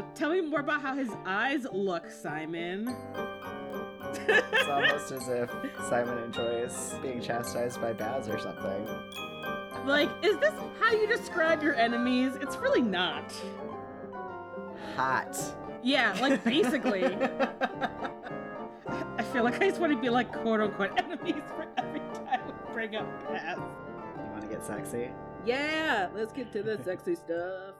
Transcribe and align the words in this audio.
Uh, 0.00 0.04
tell 0.14 0.30
me 0.30 0.40
more 0.40 0.60
about 0.60 0.80
how 0.80 0.94
his 0.94 1.10
eyes 1.26 1.66
look, 1.72 2.10
Simon. 2.10 2.96
It's 4.14 4.68
almost 4.68 5.12
as 5.12 5.28
if 5.28 5.50
Simon 5.88 6.16
enjoys 6.24 6.94
being 7.02 7.20
chastised 7.20 7.80
by 7.82 7.92
Baz 7.92 8.26
or 8.28 8.38
something. 8.38 8.88
Like, 9.86 10.08
is 10.22 10.38
this 10.38 10.54
how 10.80 10.92
you 10.92 11.06
describe 11.06 11.62
your 11.62 11.74
enemies? 11.74 12.32
It's 12.40 12.56
really 12.56 12.80
not. 12.80 13.34
Hot. 14.96 15.36
Yeah, 15.82 16.16
like 16.20 16.42
basically. 16.44 17.04
I 18.86 19.22
feel 19.34 19.44
like 19.44 19.60
I 19.60 19.68
just 19.68 19.80
want 19.80 19.92
to 19.92 20.00
be 20.00 20.08
like 20.08 20.32
quote 20.32 20.60
unquote 20.60 20.98
enemies 20.98 21.42
for 21.54 21.66
every 21.76 22.00
time 22.14 22.40
we 22.46 22.52
bring 22.72 22.96
up 22.96 23.06
Baz. 23.28 23.58
You 23.58 24.30
want 24.30 24.40
to 24.42 24.48
get 24.48 24.64
sexy? 24.64 25.10
Yeah, 25.44 26.08
let's 26.14 26.32
get 26.32 26.52
to 26.52 26.62
the 26.62 26.82
sexy 26.82 27.14
stuff. 27.16 27.74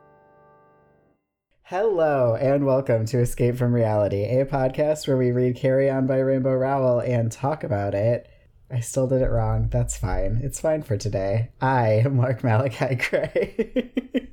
Hello, 1.71 2.35
and 2.35 2.67
welcome 2.67 3.07
to 3.07 3.21
Escape 3.21 3.55
from 3.55 3.73
Reality, 3.73 4.25
a 4.25 4.45
podcast 4.45 5.07
where 5.07 5.17
we 5.17 5.31
read 5.31 5.55
Carry 5.55 5.89
On 5.89 6.05
by 6.05 6.17
Rainbow 6.17 6.53
Rowell 6.53 6.99
and 6.99 7.31
talk 7.31 7.63
about 7.63 7.95
it. 7.95 8.29
I 8.69 8.81
still 8.81 9.07
did 9.07 9.23
it 9.23 9.31
wrong. 9.31 9.69
That's 9.71 9.97
fine. 9.97 10.41
It's 10.43 10.59
fine 10.59 10.83
for 10.83 10.97
today. 10.97 11.53
I 11.61 12.03
am 12.05 12.17
Mark 12.17 12.43
Malachi 12.43 12.97
Gray. 12.97 13.93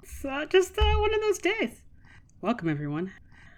It's 0.00 0.24
uh, 0.24 0.46
just 0.46 0.78
uh, 0.78 0.94
one 1.00 1.12
of 1.12 1.20
those 1.22 1.38
days. 1.40 1.82
Welcome, 2.40 2.68
everyone. 2.68 3.10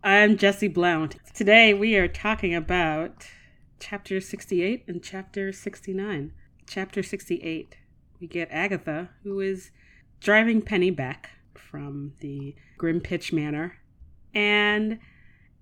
I'm 0.02 0.38
Jesse 0.38 0.68
Blount. 0.68 1.16
Today 1.34 1.74
we 1.74 1.96
are 1.96 2.08
talking 2.08 2.54
about 2.54 3.26
chapter 3.78 4.22
68 4.22 4.84
and 4.88 5.02
chapter 5.02 5.52
69. 5.52 6.32
Chapter 6.66 7.02
68, 7.02 7.76
we 8.22 8.26
get 8.26 8.48
Agatha, 8.50 9.10
who 9.22 9.38
is 9.40 9.70
driving 10.18 10.62
Penny 10.62 10.90
back 10.90 11.32
from 11.58 12.14
the 12.20 12.54
Grimm-Pitch 12.76 13.32
Manor. 13.32 13.78
And 14.34 14.98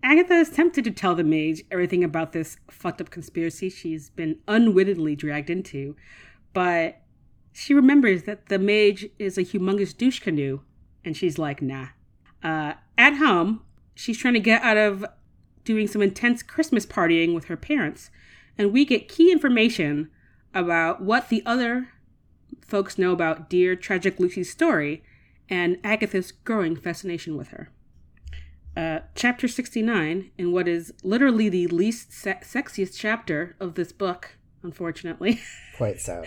Agatha 0.03 0.35
is 0.35 0.51
tempted 0.51 0.85
to 0.85 0.91
tell 0.91 1.15
the 1.15 1.25
mage 1.25 1.63
everything 1.71 2.05
about 2.05 2.33
this 2.33 2.59
fucked 2.71 3.01
up 3.01 3.11
conspiracy 3.11 3.69
she's 3.69 4.11
been 4.11 4.39
unwittingly 4.47 5.17
dragged 5.17 5.51
into, 5.51 5.97
but 6.53 7.03
she 7.53 7.75
remembers 7.75 8.25
that 8.25 8.47
the 8.49 8.59
mage 8.59 9.09
is 9.19 9.39
a 9.39 9.43
humongous 9.43 9.97
douche 9.97 10.21
canoe, 10.21 10.61
and 11.05 11.17
she's 11.17 11.39
like, 11.39 11.63
nah. 11.63 11.89
Uh, 12.43 12.75
at 12.99 13.17
home, 13.17 13.63
she's 13.95 14.19
trying 14.19 14.35
to 14.35 14.41
get 14.41 14.63
out 14.63 14.77
of 14.77 15.05
doing 15.65 15.87
some 15.87 16.03
intense 16.03 16.43
Christmas 16.43 16.87
partying 16.87 17.35
with 17.35 17.47
her 17.47 17.57
parents, 17.57 18.11
and 18.59 18.73
we 18.73 18.85
get 18.85 19.09
key 19.09 19.33
information 19.33 20.11
about 20.55 21.03
what 21.03 21.29
the 21.29 21.43
other 21.45 21.89
folks 22.61 22.99
know 22.99 23.13
about 23.13 23.51
dear 23.51 23.75
tragic 23.75 24.21
Lucy's 24.21 24.51
story 24.51 25.03
and 25.49 25.79
Agatha's 25.85 26.33
growing 26.33 26.77
fascination 26.77 27.37
with 27.37 27.49
her. 27.49 27.71
Uh, 28.77 29.01
chapter 29.15 29.49
69, 29.49 30.31
in 30.37 30.53
what 30.53 30.69
is 30.69 30.93
literally 31.03 31.49
the 31.49 31.67
least 31.69 32.13
se- 32.13 32.41
sexiest 32.43 32.95
chapter 32.99 33.57
of 33.59 33.75
this 33.75 33.91
book, 33.91 34.37
unfortunately, 34.63 35.41
Quite 35.77 35.99
so. 36.01 36.25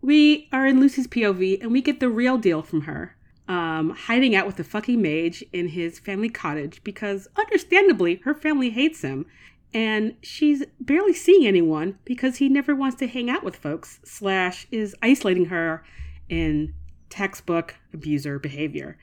we 0.00 0.48
are 0.52 0.66
in 0.66 0.80
Lucy's 0.80 1.06
POV 1.06 1.60
and 1.60 1.70
we 1.72 1.82
get 1.82 2.00
the 2.00 2.08
real 2.08 2.38
deal 2.38 2.62
from 2.62 2.82
her. 2.82 3.14
Um, 3.46 3.90
hiding 3.90 4.34
out 4.36 4.46
with 4.46 4.56
the 4.56 4.64
fucking 4.64 5.00
mage 5.00 5.42
in 5.54 5.68
his 5.68 5.98
family 5.98 6.28
cottage 6.28 6.82
because, 6.84 7.28
understandably, 7.36 8.16
her 8.24 8.34
family 8.34 8.68
hates 8.68 9.00
him, 9.00 9.24
and 9.72 10.16
she's 10.22 10.64
barely 10.78 11.14
seeing 11.14 11.46
anyone 11.46 11.98
because 12.04 12.36
he 12.36 12.50
never 12.50 12.74
wants 12.74 12.96
to 12.98 13.06
hang 13.06 13.30
out 13.30 13.42
with 13.42 13.56
folks, 13.56 14.00
slash, 14.04 14.66
is 14.70 14.94
isolating 15.00 15.46
her 15.46 15.82
in 16.28 16.74
textbook 17.10 17.76
abuser 17.92 18.38
behavior. 18.38 18.98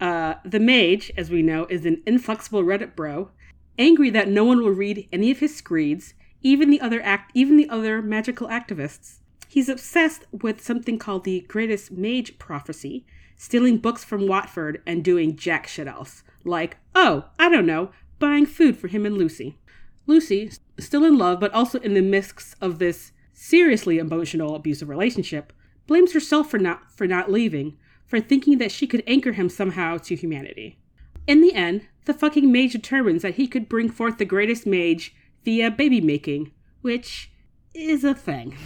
Uh, 0.00 0.34
the 0.44 0.60
mage, 0.60 1.12
as 1.16 1.30
we 1.30 1.42
know, 1.42 1.66
is 1.66 1.86
an 1.86 2.02
inflexible 2.06 2.62
Reddit 2.62 2.96
bro, 2.96 3.30
angry 3.78 4.10
that 4.10 4.28
no 4.28 4.44
one 4.44 4.62
will 4.62 4.70
read 4.70 5.08
any 5.12 5.30
of 5.30 5.38
his 5.38 5.56
screeds, 5.56 6.14
even 6.42 6.70
the 6.70 6.80
other 6.80 7.00
act, 7.02 7.30
even 7.34 7.56
the 7.56 7.68
other 7.68 8.02
magical 8.02 8.48
activists. 8.48 9.18
He's 9.48 9.68
obsessed 9.68 10.24
with 10.32 10.62
something 10.62 10.98
called 10.98 11.24
the 11.24 11.42
Greatest 11.42 11.92
Mage 11.92 12.38
Prophecy, 12.38 13.06
stealing 13.36 13.78
books 13.78 14.04
from 14.04 14.26
Watford 14.26 14.82
and 14.86 15.04
doing 15.04 15.36
jack 15.36 15.66
shit 15.66 15.86
else, 15.86 16.22
like, 16.44 16.76
oh, 16.94 17.26
I 17.38 17.48
don't 17.48 17.66
know, 17.66 17.90
buying 18.18 18.46
food 18.46 18.76
for 18.76 18.88
him 18.88 19.06
and 19.06 19.16
Lucy. 19.16 19.58
Lucy, 20.06 20.50
still 20.78 21.04
in 21.04 21.16
love 21.16 21.40
but 21.40 21.52
also 21.52 21.78
in 21.80 21.94
the 21.94 22.02
midst 22.02 22.56
of 22.60 22.78
this 22.78 23.12
seriously 23.32 23.98
emotional 23.98 24.54
abusive 24.54 24.88
relationship, 24.88 25.52
blames 25.86 26.12
herself 26.12 26.50
for 26.50 26.58
not 26.58 26.90
for 26.90 27.06
not 27.06 27.30
leaving, 27.30 27.76
for 28.06 28.20
thinking 28.20 28.58
that 28.58 28.72
she 28.72 28.86
could 28.86 29.02
anchor 29.06 29.32
him 29.32 29.48
somehow 29.48 29.98
to 29.98 30.16
humanity. 30.16 30.78
In 31.26 31.40
the 31.40 31.54
end, 31.54 31.86
the 32.04 32.14
fucking 32.14 32.50
mage 32.52 32.72
determines 32.72 33.22
that 33.22 33.34
he 33.36 33.46
could 33.46 33.68
bring 33.68 33.90
forth 33.90 34.18
the 34.18 34.24
greatest 34.24 34.66
mage 34.66 35.14
via 35.44 35.70
baby 35.70 36.00
making, 36.00 36.52
which 36.82 37.30
is 37.74 38.04
a 38.04 38.14
thing. 38.14 38.56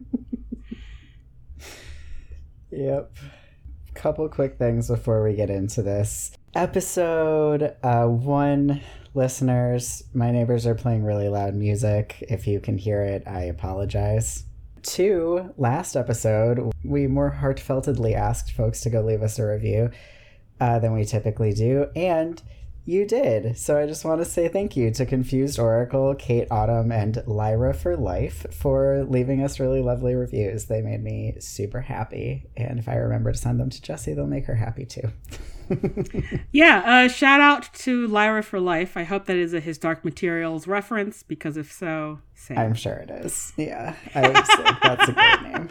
Yep. 2.76 3.16
Couple 3.94 4.28
quick 4.28 4.58
things 4.58 4.88
before 4.88 5.22
we 5.24 5.34
get 5.34 5.48
into 5.48 5.82
this. 5.82 6.32
Episode 6.54 7.74
uh, 7.82 8.04
one, 8.04 8.82
listeners, 9.14 10.04
my 10.12 10.30
neighbors 10.30 10.66
are 10.66 10.74
playing 10.74 11.02
really 11.02 11.28
loud 11.28 11.54
music. 11.54 12.22
If 12.28 12.46
you 12.46 12.60
can 12.60 12.76
hear 12.76 13.00
it, 13.00 13.22
I 13.26 13.44
apologize. 13.44 14.44
Two, 14.86 15.52
last 15.56 15.96
episode, 15.96 16.72
we 16.84 17.08
more 17.08 17.36
heartfeltedly 17.42 18.14
asked 18.14 18.52
folks 18.52 18.80
to 18.82 18.90
go 18.90 19.00
leave 19.00 19.20
us 19.20 19.36
a 19.36 19.44
review 19.44 19.90
uh, 20.60 20.78
than 20.78 20.92
we 20.92 21.04
typically 21.04 21.52
do, 21.52 21.88
and 21.96 22.40
you 22.84 23.04
did. 23.04 23.58
So 23.58 23.76
I 23.76 23.86
just 23.86 24.04
want 24.04 24.20
to 24.20 24.24
say 24.24 24.46
thank 24.46 24.76
you 24.76 24.92
to 24.92 25.04
Confused 25.04 25.58
Oracle, 25.58 26.14
Kate 26.14 26.46
Autumn, 26.52 26.92
and 26.92 27.20
Lyra 27.26 27.74
for 27.74 27.96
Life 27.96 28.46
for 28.54 29.04
leaving 29.08 29.42
us 29.42 29.58
really 29.58 29.82
lovely 29.82 30.14
reviews. 30.14 30.66
They 30.66 30.82
made 30.82 31.02
me 31.02 31.34
super 31.40 31.80
happy. 31.80 32.46
And 32.56 32.78
if 32.78 32.88
I 32.88 32.94
remember 32.94 33.32
to 33.32 33.38
send 33.38 33.58
them 33.58 33.70
to 33.70 33.82
Jessie, 33.82 34.14
they'll 34.14 34.28
make 34.28 34.46
her 34.46 34.54
happy 34.54 34.86
too. 34.86 35.10
Yeah, 36.52 36.82
uh, 36.86 37.08
shout 37.08 37.40
out 37.40 37.72
to 37.74 38.06
Lyra 38.06 38.42
for 38.42 38.60
Life. 38.60 38.96
I 38.96 39.04
hope 39.04 39.26
that 39.26 39.36
is 39.36 39.54
a 39.54 39.60
His 39.60 39.78
Dark 39.78 40.04
Materials 40.04 40.66
reference, 40.66 41.22
because 41.22 41.56
if 41.56 41.72
so, 41.72 42.20
same. 42.34 42.58
I'm 42.58 42.74
sure 42.74 42.94
it 42.94 43.10
is. 43.10 43.52
Yeah, 43.56 43.94
I 44.14 44.28
was 44.28 44.48
like, 44.58 44.80
that's 44.80 45.08
a 45.08 45.12
great 45.12 45.42
name. 45.52 45.68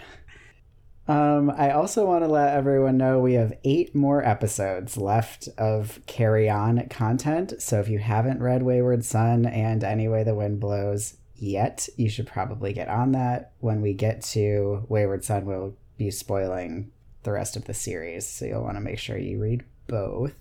Um, 1.07 1.51
I 1.51 1.71
also 1.71 2.05
want 2.05 2.23
to 2.23 2.27
let 2.27 2.55
everyone 2.55 2.97
know 2.97 3.19
we 3.19 3.33
have 3.33 3.53
eight 3.63 3.93
more 3.93 4.25
episodes 4.25 4.97
left 4.97 5.47
of 5.57 5.99
Carry 6.07 6.49
On 6.49 6.87
content. 6.89 7.53
So 7.61 7.79
if 7.79 7.87
you 7.89 7.99
haven't 7.99 8.41
read 8.41 8.63
Wayward 8.63 9.05
Son 9.05 9.45
and 9.45 9.83
Any 9.83 10.07
Way 10.07 10.23
the 10.23 10.33
Wind 10.33 10.59
Blows 10.59 11.17
yet, 11.35 11.87
you 11.95 12.09
should 12.09 12.25
probably 12.25 12.73
get 12.73 12.89
on 12.89 13.11
that. 13.11 13.51
When 13.59 13.81
we 13.81 13.93
get 13.93 14.23
to 14.23 14.83
Wayward 14.89 15.23
Son, 15.23 15.45
we'll 15.45 15.75
be 15.97 16.09
spoiling 16.09 16.91
the 17.21 17.31
rest 17.31 17.55
of 17.55 17.65
the 17.65 17.73
series. 17.73 18.25
So 18.27 18.45
you'll 18.45 18.63
want 18.63 18.77
to 18.77 18.81
make 18.81 18.97
sure 18.97 19.17
you 19.17 19.39
read 19.39 19.63
both. 19.87 20.35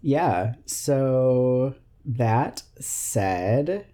Yeah, 0.00 0.54
so 0.64 1.74
that 2.04 2.62
said, 2.80 3.86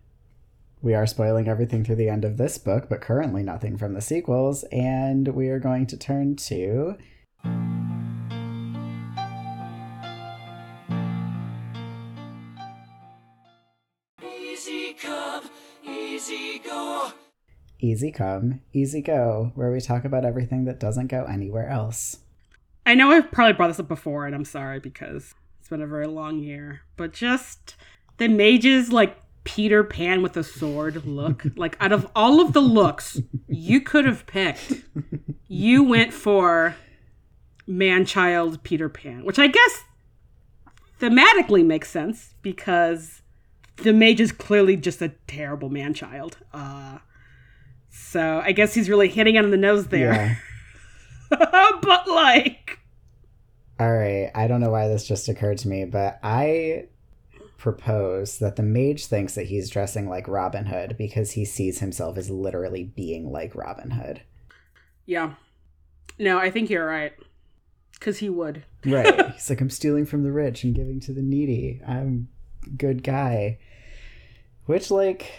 we 0.83 0.95
are 0.95 1.07
spoiling 1.07 1.49
everything 1.49 1.83
through 1.85 1.97
the 1.97 2.11
end 2.11 2.25
of 2.25 2.37
this 2.37 2.59
book, 2.59 2.89
but 2.89 3.01
currently 3.01 3.43
nothing 3.43 3.79
from 3.79 3.95
the 3.95 4.03
sequels, 4.03 4.65
and 4.65 5.29
we 5.29 5.49
are 5.49 5.59
going 5.59 5.87
to 5.87 5.97
turn 5.97 6.37
to. 6.37 6.97
Easy 14.23 14.95
come, 15.01 15.49
easy 15.85 16.59
go. 16.59 17.13
Easy 17.81 18.13
Come, 18.13 18.61
Easy 18.73 19.03
Go, 19.03 19.53
where 19.55 19.71
we 19.71 19.79
talk 19.79 20.07
about 20.07 20.25
everything 20.25 20.65
that 20.65 20.81
doesn't 20.81 21.09
go 21.09 21.25
anywhere 21.25 21.69
else. 21.69 22.24
I 22.87 22.95
know 22.95 23.11
I've 23.11 23.31
probably 23.31 23.55
brought 23.55 23.69
this 23.69 23.81
up 23.81 23.89
before, 23.89 24.27
and 24.27 24.35
I'm 24.35 24.45
sorry 24.45 24.79
because 24.79 25.35
it's 25.59 25.69
been 25.69 25.83
a 25.83 25.87
very 25.87 26.07
long 26.07 26.39
year. 26.39 26.83
But 26.97 27.13
just 27.13 27.77
the 28.19 28.29
mage's 28.29 28.93
like 28.93 29.17
Peter 29.45 29.85
Pan 29.85 30.23
with 30.23 30.37
a 30.37 30.45
sword 30.45 31.05
look. 31.07 31.45
like 31.57 31.77
out 31.81 31.93
of 31.93 32.11
all 32.15 32.41
of 32.41 32.53
the 32.53 32.61
looks 32.61 33.21
you 33.49 33.81
could 33.81 34.05
have 34.05 34.27
picked, 34.27 34.85
you 35.49 35.83
went 35.83 36.13
for 36.13 36.77
man 37.67 38.05
child 38.05 38.63
Peter 38.63 38.89
Pan, 38.89 39.25
which 39.25 39.39
I 39.39 39.47
guess 39.47 39.85
thematically 41.01 41.65
makes 41.65 41.91
sense 41.91 42.35
because 42.43 43.23
the 43.79 43.93
mage 43.93 44.21
is 44.21 44.33
clearly 44.33 44.77
just 44.77 45.03
a 45.03 45.11
terrible 45.27 45.69
man 45.69 45.95
child. 45.95 46.39
Uh, 46.53 46.99
so 47.91 48.41
I 48.45 48.53
guess 48.53 48.75
he's 48.75 48.89
really 48.89 49.09
hitting 49.09 49.37
it 49.37 49.45
on 49.45 49.51
the 49.51 49.57
nose 49.57 49.89
there. 49.89 50.41
but 51.83 52.09
like, 52.09 52.79
All 53.81 53.93
right, 53.93 54.31
I 54.35 54.47
don't 54.47 54.61
know 54.61 54.71
why 54.71 54.89
this 54.89 55.07
just 55.07 55.29
occurred 55.29 55.59
to 55.59 55.69
me, 55.69 55.85
but 55.85 56.19
I 56.23 56.87
propose 57.59 58.39
that 58.41 58.57
the 58.57 58.63
mage 58.63 59.07
thinks 59.07 59.35
that 59.35 59.47
he's 59.47 59.71
dressing 59.71 60.09
like 60.09 60.29
Robin 60.29 60.67
Hood 60.67 60.97
because 60.99 61.33
he 61.33 61.45
sees 61.45 61.79
himself 61.79 62.19
as 62.19 62.29
literally 62.31 62.85
being 62.85 63.33
like 63.33 63.55
Robin 63.55 63.91
Hood. 63.91 64.21
yeah. 65.07 65.35
No, 66.19 66.39
I 66.39 66.51
think 66.51 66.71
you're 66.71 66.87
right. 66.87 67.13
Because 67.93 68.19
he 68.19 68.29
would. 68.29 68.65
right. 68.85 69.31
He's 69.33 69.51
like, 69.51 69.61
I'm 69.61 69.71
stealing 69.71 70.07
from 70.07 70.23
the 70.23 70.31
rich 70.31 70.63
and 70.63 70.75
giving 70.75 71.01
to 71.01 71.13
the 71.13 71.23
needy. 71.23 71.81
I'm 71.87 72.29
good 72.77 73.03
guy. 73.03 73.59
Which, 74.67 74.91
like, 74.93 75.33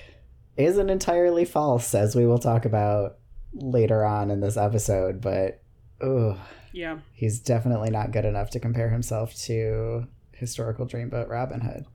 isn't 0.57 0.89
entirely 0.89 1.45
false, 1.45 1.95
as 1.95 2.15
we 2.15 2.25
will 2.25 2.39
talk 2.39 2.65
about 2.65 3.19
later 3.53 4.03
on 4.03 4.31
in 4.31 4.41
this 4.41 4.57
episode, 4.57 5.21
but 5.21 5.61
ugh, 6.01 6.37
Yeah. 6.73 6.99
he's 7.13 7.39
definitely 7.39 7.89
not 7.89 8.11
good 8.11 8.25
enough 8.25 8.49
to 8.51 8.59
compare 8.59 8.89
himself 8.89 9.33
to 9.45 10.07
historical 10.33 10.85
dreamboat 10.85 11.29
Robin 11.29 11.61
Hood. 11.61 11.85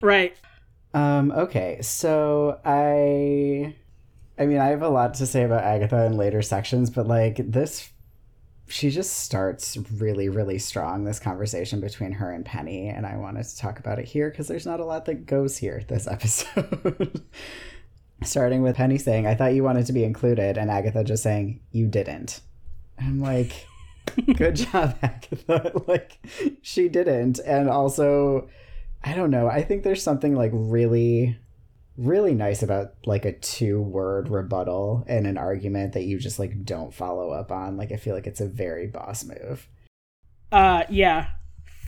Right. 0.00 0.36
Um, 0.94 1.32
okay, 1.32 1.78
so 1.80 2.60
I 2.64 3.74
I 4.38 4.46
mean 4.46 4.58
I 4.58 4.66
have 4.68 4.82
a 4.82 4.88
lot 4.88 5.14
to 5.14 5.26
say 5.26 5.42
about 5.44 5.64
Agatha 5.64 6.04
in 6.04 6.16
later 6.16 6.42
sections, 6.42 6.90
but 6.90 7.06
like 7.06 7.36
this 7.50 7.88
she 8.68 8.90
just 8.90 9.12
starts 9.18 9.76
really, 9.98 10.28
really 10.30 10.58
strong, 10.58 11.04
this 11.04 11.18
conversation 11.18 11.80
between 11.80 12.12
her 12.12 12.32
and 12.32 12.44
Penny, 12.44 12.88
and 12.88 13.04
I 13.04 13.16
wanted 13.16 13.44
to 13.44 13.56
talk 13.58 13.78
about 13.78 13.98
it 13.98 14.06
here 14.06 14.30
because 14.30 14.48
there's 14.48 14.64
not 14.64 14.80
a 14.80 14.84
lot 14.84 15.04
that 15.06 15.26
goes 15.26 15.58
here 15.58 15.82
this 15.88 16.06
episode. 16.10 17.20
Starting 18.22 18.62
with 18.62 18.76
Penny 18.76 18.98
saying, 18.98 19.26
I 19.26 19.34
thought 19.34 19.52
you 19.54 19.64
wanted 19.64 19.84
to 19.86 19.92
be 19.92 20.04
included, 20.04 20.56
and 20.56 20.70
Agatha 20.70 21.02
just 21.04 21.22
saying, 21.24 21.60
You 21.72 21.86
didn't. 21.88 22.40
I'm 22.98 23.20
like, 23.20 23.66
Good 24.34 24.56
job, 24.72 24.96
Agatha. 25.02 25.82
like, 25.86 26.18
she 26.62 26.88
didn't. 26.88 27.38
And 27.40 27.68
also, 27.68 28.48
I 29.02 29.14
don't 29.14 29.30
know. 29.30 29.48
I 29.48 29.62
think 29.62 29.82
there's 29.82 30.02
something 30.02 30.34
like 30.34 30.50
really, 30.52 31.38
really 31.96 32.34
nice 32.34 32.62
about 32.62 32.94
like 33.06 33.24
a 33.24 33.32
two 33.32 33.80
word 33.80 34.28
rebuttal 34.28 35.04
in 35.06 35.26
an 35.26 35.38
argument 35.38 35.94
that 35.94 36.04
you 36.04 36.18
just 36.18 36.38
like 36.38 36.64
don't 36.64 36.92
follow 36.92 37.30
up 37.30 37.50
on. 37.50 37.76
Like, 37.76 37.92
I 37.92 37.96
feel 37.96 38.14
like 38.14 38.26
it's 38.26 38.40
a 38.40 38.48
very 38.48 38.86
boss 38.86 39.24
move. 39.24 39.68
Uh, 40.50 40.84
yeah, 40.90 41.28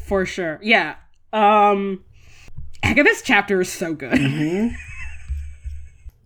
for 0.07 0.25
sure. 0.25 0.59
Yeah. 0.63 0.97
Um, 1.33 2.05
Agatha's 2.83 3.23
chapter 3.23 3.61
is 3.61 3.71
so 3.71 3.95
good. 3.95 4.13
Mm-hmm. 4.13 4.75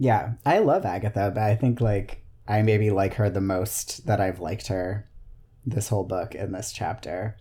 Yeah, 0.01 0.35
I 0.47 0.61
love 0.61 0.85
Agatha, 0.85 1.33
but 1.35 1.43
I 1.43 1.57
think 1.57 1.81
like 1.81 2.23
I 2.49 2.63
maybe 2.63 2.91
like 2.91 3.15
her 3.15 3.29
the 3.29 3.43
most 3.43 4.07
that 4.07 4.21
I've 4.21 4.41
liked 4.41 4.69
her 4.69 5.07
this 5.67 5.89
whole 5.89 6.05
book 6.05 6.35
in 6.35 6.53
this 6.53 6.73
chapter. 6.73 7.37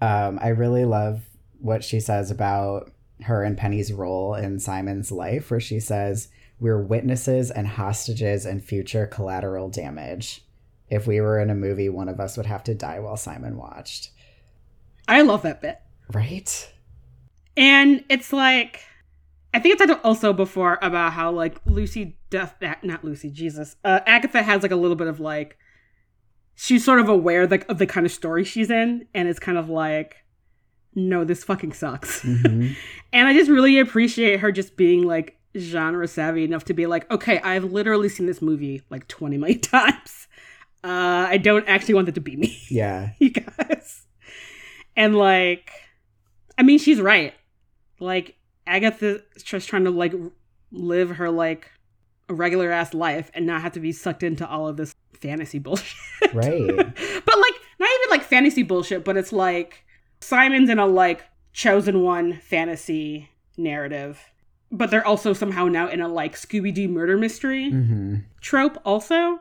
Um, 0.00 0.40
I 0.42 0.48
really 0.48 0.84
love 0.84 1.22
what 1.60 1.84
she 1.84 2.00
says 2.00 2.32
about 2.32 2.90
her 3.22 3.44
and 3.44 3.56
Penny's 3.56 3.92
role 3.92 4.34
in 4.34 4.58
Simon's 4.58 5.12
life, 5.12 5.50
where 5.50 5.60
she 5.60 5.78
says, 5.78 6.28
We're 6.58 6.82
witnesses 6.82 7.52
and 7.52 7.68
hostages 7.68 8.44
and 8.44 8.62
future 8.62 9.06
collateral 9.06 9.68
damage. 9.68 10.44
If 10.90 11.06
we 11.06 11.20
were 11.20 11.38
in 11.38 11.48
a 11.48 11.54
movie, 11.54 11.88
one 11.88 12.08
of 12.08 12.18
us 12.18 12.36
would 12.36 12.46
have 12.46 12.64
to 12.64 12.74
die 12.74 12.98
while 12.98 13.16
Simon 13.16 13.56
watched. 13.56 14.10
I 15.06 15.22
love 15.22 15.42
that 15.42 15.62
bit. 15.62 15.80
Right? 16.12 16.72
And 17.56 18.04
it's 18.08 18.32
like, 18.32 18.82
I 19.54 19.60
think 19.60 19.80
it's 19.80 19.86
talked 19.90 20.04
also 20.04 20.32
before 20.32 20.78
about 20.82 21.12
how 21.12 21.30
like 21.30 21.58
Lucy, 21.64 22.18
Duff, 22.30 22.54
not 22.82 23.04
Lucy, 23.04 23.30
Jesus, 23.30 23.76
uh, 23.84 24.00
Agatha 24.06 24.42
has 24.42 24.62
like 24.62 24.72
a 24.72 24.76
little 24.76 24.96
bit 24.96 25.06
of 25.06 25.20
like, 25.20 25.56
she's 26.56 26.84
sort 26.84 27.00
of 27.00 27.08
aware 27.08 27.46
like 27.46 27.68
of 27.68 27.78
the 27.78 27.86
kind 27.86 28.04
of 28.04 28.12
story 28.12 28.44
she's 28.44 28.70
in, 28.70 29.06
and 29.14 29.28
it's 29.28 29.38
kind 29.38 29.56
of 29.56 29.68
like, 29.70 30.16
no, 30.96 31.24
this 31.24 31.42
fucking 31.44 31.72
sucks. 31.72 32.22
Mhm. 32.22 32.76
And 33.12 33.28
I 33.28 33.32
just 33.32 33.48
really 33.48 33.78
appreciate 33.78 34.40
her 34.40 34.50
just 34.50 34.76
being 34.76 35.04
like 35.04 35.38
genre 35.56 36.08
savvy 36.08 36.42
enough 36.42 36.64
to 36.64 36.74
be 36.74 36.86
like, 36.86 37.08
okay, 37.12 37.38
I've 37.38 37.62
literally 37.64 38.08
seen 38.08 38.26
this 38.26 38.42
movie 38.42 38.82
like 38.90 39.06
20 39.06 39.38
million 39.38 39.60
times. 39.60 40.26
Uh, 40.82 41.26
I 41.30 41.38
don't 41.38 41.66
actually 41.68 41.94
want 41.94 42.08
it 42.08 42.16
to 42.16 42.20
be 42.20 42.34
me 42.36 42.58
Yeah. 42.68 43.10
you 43.20 43.30
guys. 43.30 44.04
And 44.96 45.14
like, 45.16 45.70
I 46.58 46.62
mean, 46.64 46.78
she's 46.80 47.00
right. 47.00 47.34
Like, 48.00 48.34
Agatha's 48.66 49.22
just 49.42 49.68
trying 49.68 49.84
to 49.84 49.90
like 49.90 50.14
live 50.72 51.10
her 51.10 51.30
like 51.30 51.70
regular 52.28 52.70
ass 52.70 52.94
life 52.94 53.30
and 53.34 53.46
not 53.46 53.62
have 53.62 53.72
to 53.72 53.80
be 53.80 53.92
sucked 53.92 54.22
into 54.22 54.48
all 54.48 54.68
of 54.68 54.76
this 54.76 54.94
fantasy 55.12 55.58
bullshit. 55.58 55.94
Right. 56.32 56.66
but 56.76 57.38
like, 57.38 57.54
not 57.78 57.90
even 57.90 58.10
like 58.10 58.22
fantasy 58.22 58.62
bullshit, 58.62 59.04
but 59.04 59.16
it's 59.16 59.32
like 59.32 59.84
Simon's 60.20 60.70
in 60.70 60.78
a 60.78 60.86
like 60.86 61.24
chosen 61.52 62.02
one 62.02 62.40
fantasy 62.40 63.30
narrative. 63.56 64.20
But 64.70 64.90
they're 64.90 65.06
also 65.06 65.32
somehow 65.32 65.66
now 65.66 65.88
in 65.88 66.00
a 66.00 66.08
like 66.08 66.34
Scooby 66.34 66.74
Doo 66.74 66.88
murder 66.88 67.16
mystery 67.16 67.70
hmm 67.70 68.16
trope 68.40 68.78
also. 68.84 69.40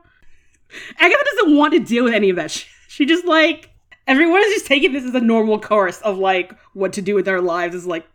Agatha 0.97 1.23
doesn't 1.35 1.57
want 1.57 1.73
to 1.73 1.79
deal 1.79 2.03
with 2.03 2.13
any 2.13 2.29
of 2.29 2.35
that 2.37 2.51
shit. 2.51 2.69
She 2.87 3.07
just 3.07 3.25
like 3.25 3.71
everyone 4.05 4.41
is 4.41 4.53
just 4.53 4.67
taking 4.67 4.93
this 4.93 5.03
as 5.03 5.15
a 5.15 5.19
normal 5.19 5.59
course 5.59 5.99
of 6.01 6.19
like 6.19 6.55
what 6.73 6.93
to 6.93 7.01
do 7.01 7.15
with 7.15 7.25
their 7.25 7.41
lives 7.41 7.73
is 7.73 7.87
like 7.87 8.05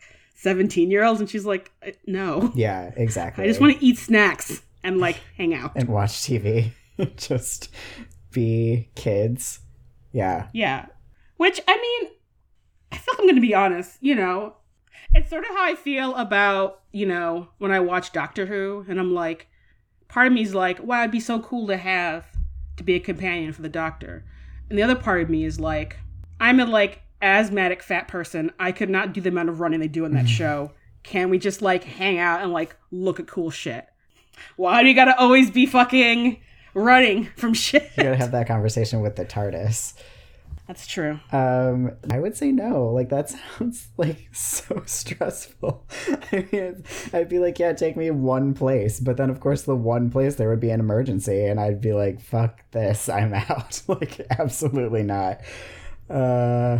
17 0.40 0.88
year 0.90 1.04
olds 1.04 1.20
and 1.20 1.28
she's 1.28 1.44
like 1.44 1.72
"Uh, 1.86 1.90
no. 2.06 2.52
Yeah, 2.54 2.92
exactly. 2.96 3.44
I 3.44 3.46
just 3.48 3.60
want 3.60 3.76
to 3.78 3.84
eat 3.84 3.98
snacks 3.98 4.62
and 4.84 4.98
like 4.98 5.20
hang 5.36 5.52
out. 5.52 5.72
and 5.74 5.88
watch 5.88 6.12
TV. 6.12 6.70
just 7.16 7.70
be 8.30 8.88
kids. 8.94 9.60
Yeah. 10.12 10.48
Yeah. 10.52 10.86
Which 11.36 11.60
I 11.66 11.76
mean 11.76 12.10
I 12.92 12.96
feel 12.98 13.14
like 13.14 13.18
I'm 13.20 13.26
going 13.26 13.34
to 13.36 13.40
be 13.40 13.54
honest, 13.54 13.98
you 14.00 14.14
know. 14.14 14.54
It's 15.14 15.30
sort 15.30 15.44
of 15.44 15.50
how 15.50 15.64
I 15.64 15.74
feel 15.74 16.14
about, 16.16 16.82
you 16.92 17.06
know, 17.06 17.48
when 17.58 17.72
I 17.72 17.80
watch 17.80 18.12
Doctor 18.12 18.46
Who 18.46 18.84
and 18.88 19.00
I'm 19.00 19.12
like 19.14 19.48
part 20.06 20.26
of 20.28 20.32
me 20.32 20.42
is 20.42 20.54
like, 20.54 20.82
wow, 20.82 21.00
it'd 21.00 21.10
be 21.10 21.20
so 21.20 21.40
cool 21.40 21.66
to 21.66 21.76
have 21.76 22.26
to 22.76 22.84
be 22.84 22.94
a 22.94 23.00
companion 23.00 23.52
for 23.52 23.62
the 23.62 23.68
doctor. 23.68 24.24
And 24.70 24.78
the 24.78 24.82
other 24.84 24.94
part 24.94 25.20
of 25.20 25.28
me 25.30 25.44
is 25.44 25.58
like, 25.58 25.96
I'm 26.40 26.60
a 26.60 26.64
like 26.66 27.02
asthmatic 27.20 27.82
fat 27.82 28.08
person. 28.08 28.52
I 28.58 28.72
could 28.72 28.90
not 28.90 29.12
do 29.12 29.20
the 29.20 29.28
amount 29.28 29.48
of 29.48 29.60
running 29.60 29.80
they 29.80 29.88
do 29.88 30.04
in 30.04 30.12
that 30.14 30.28
show. 30.28 30.72
Can 31.02 31.30
we 31.30 31.38
just 31.38 31.62
like 31.62 31.84
hang 31.84 32.18
out 32.18 32.42
and 32.42 32.52
like 32.52 32.76
look 32.90 33.20
at 33.20 33.26
cool 33.26 33.50
shit? 33.50 33.86
Why 34.56 34.82
do 34.82 34.88
you 34.88 34.94
gotta 34.94 35.18
always 35.18 35.50
be 35.50 35.66
fucking 35.66 36.40
running 36.74 37.28
from 37.36 37.54
shit? 37.54 37.90
You 37.96 38.04
gotta 38.04 38.16
have 38.16 38.32
that 38.32 38.46
conversation 38.46 39.00
with 39.00 39.16
the 39.16 39.24
TARDIS. 39.24 39.94
That's 40.68 40.86
true. 40.86 41.18
Um, 41.32 41.92
I 42.10 42.18
would 42.20 42.36
say 42.36 42.52
no. 42.52 42.88
Like 42.88 43.08
that 43.08 43.30
sounds 43.58 43.88
like 43.96 44.28
so 44.32 44.82
stressful. 44.84 45.86
I 46.30 46.46
mean, 46.52 46.84
I'd 47.14 47.30
be 47.30 47.38
like, 47.38 47.58
yeah, 47.58 47.72
take 47.72 47.96
me 47.96 48.10
one 48.10 48.52
place, 48.52 49.00
but 49.00 49.16
then 49.16 49.30
of 49.30 49.40
course 49.40 49.62
the 49.62 49.74
one 49.74 50.10
place 50.10 50.34
there 50.34 50.50
would 50.50 50.60
be 50.60 50.70
an 50.70 50.80
emergency, 50.80 51.46
and 51.46 51.58
I'd 51.58 51.80
be 51.80 51.94
like, 51.94 52.20
fuck 52.20 52.70
this, 52.72 53.08
I'm 53.08 53.32
out. 53.32 53.80
like, 53.88 54.20
absolutely 54.38 55.02
not. 55.02 55.40
Uh, 56.10 56.78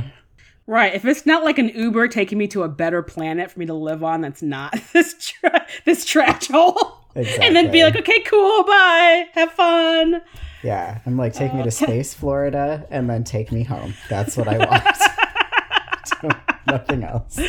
Right. 0.69 0.95
If 0.95 1.05
it's 1.07 1.25
not 1.25 1.45
like 1.45 1.59
an 1.59 1.71
Uber 1.71 2.09
taking 2.09 2.37
me 2.37 2.47
to 2.49 2.63
a 2.63 2.69
better 2.69 3.03
planet 3.03 3.51
for 3.51 3.59
me 3.59 3.65
to 3.67 3.75
live 3.75 4.05
on, 4.05 4.21
that's 4.21 4.43
not 4.43 4.79
this 4.93 5.15
tra- 5.19 5.67
this 5.87 6.05
trash 6.05 6.49
hole. 6.49 6.99
And 7.17 7.57
then 7.57 7.71
be 7.73 7.83
like, 7.83 7.97
okay, 7.97 8.21
cool, 8.21 8.65
bye, 8.65 9.25
have 9.33 9.51
fun. 9.53 10.21
yeah, 10.63 11.01
I'm 11.07 11.17
like, 11.17 11.33
take 11.33 11.53
me 11.55 11.63
Uh, 11.63 11.65
to 11.65 11.71
space, 11.73 12.13
Florida, 12.15 12.87
and 12.91 13.09
then 13.11 13.25
take 13.25 13.51
me 13.51 13.65
home. 13.65 13.95
That's 14.11 14.37
what 14.37 14.47
I 14.47 14.59
want. 14.59 16.37
Nothing 16.67 17.03
else, 17.03 17.41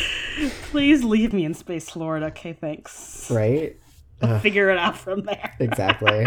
Please 0.70 1.04
leave 1.04 1.34
me 1.34 1.44
in 1.44 1.52
space, 1.52 1.90
Florida. 1.90 2.26
Okay, 2.26 2.54
thanks. 2.54 3.30
right? 3.30 3.76
Ugh, 4.22 4.40
Figure 4.40 4.70
it 4.70 4.78
out 4.78 4.96
from 4.96 5.24
there. 5.26 5.54
exactly. 5.60 6.24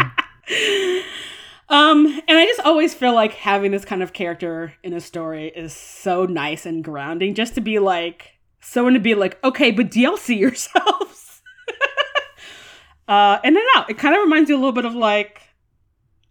Um, 1.68 2.06
and 2.28 2.38
I 2.38 2.44
just 2.44 2.60
always 2.60 2.94
feel 2.94 3.14
like 3.14 3.34
having 3.34 3.70
this 3.70 3.84
kind 3.84 4.02
of 4.02 4.12
character 4.12 4.74
in 4.82 4.92
a 4.92 5.00
story 5.00 5.48
is 5.48 5.72
so 5.72 6.26
nice 6.26 6.66
and 6.66 6.84
grounding. 6.84 7.34
Just 7.34 7.54
to 7.54 7.60
be 7.60 7.78
like 7.78 8.34
someone 8.60 8.94
to 8.94 9.00
be 9.00 9.14
like, 9.14 9.42
okay, 9.42 9.70
but 9.70 9.90
DLC 9.90 10.38
yourselves. 10.40 11.42
uh, 13.08 13.38
and 13.42 13.56
then 13.56 13.64
no, 13.74 13.84
it 13.88 13.98
kind 13.98 14.14
of 14.14 14.22
reminds 14.22 14.50
you 14.50 14.56
a 14.56 14.58
little 14.58 14.72
bit 14.72 14.84
of 14.84 14.94
like 14.94 15.42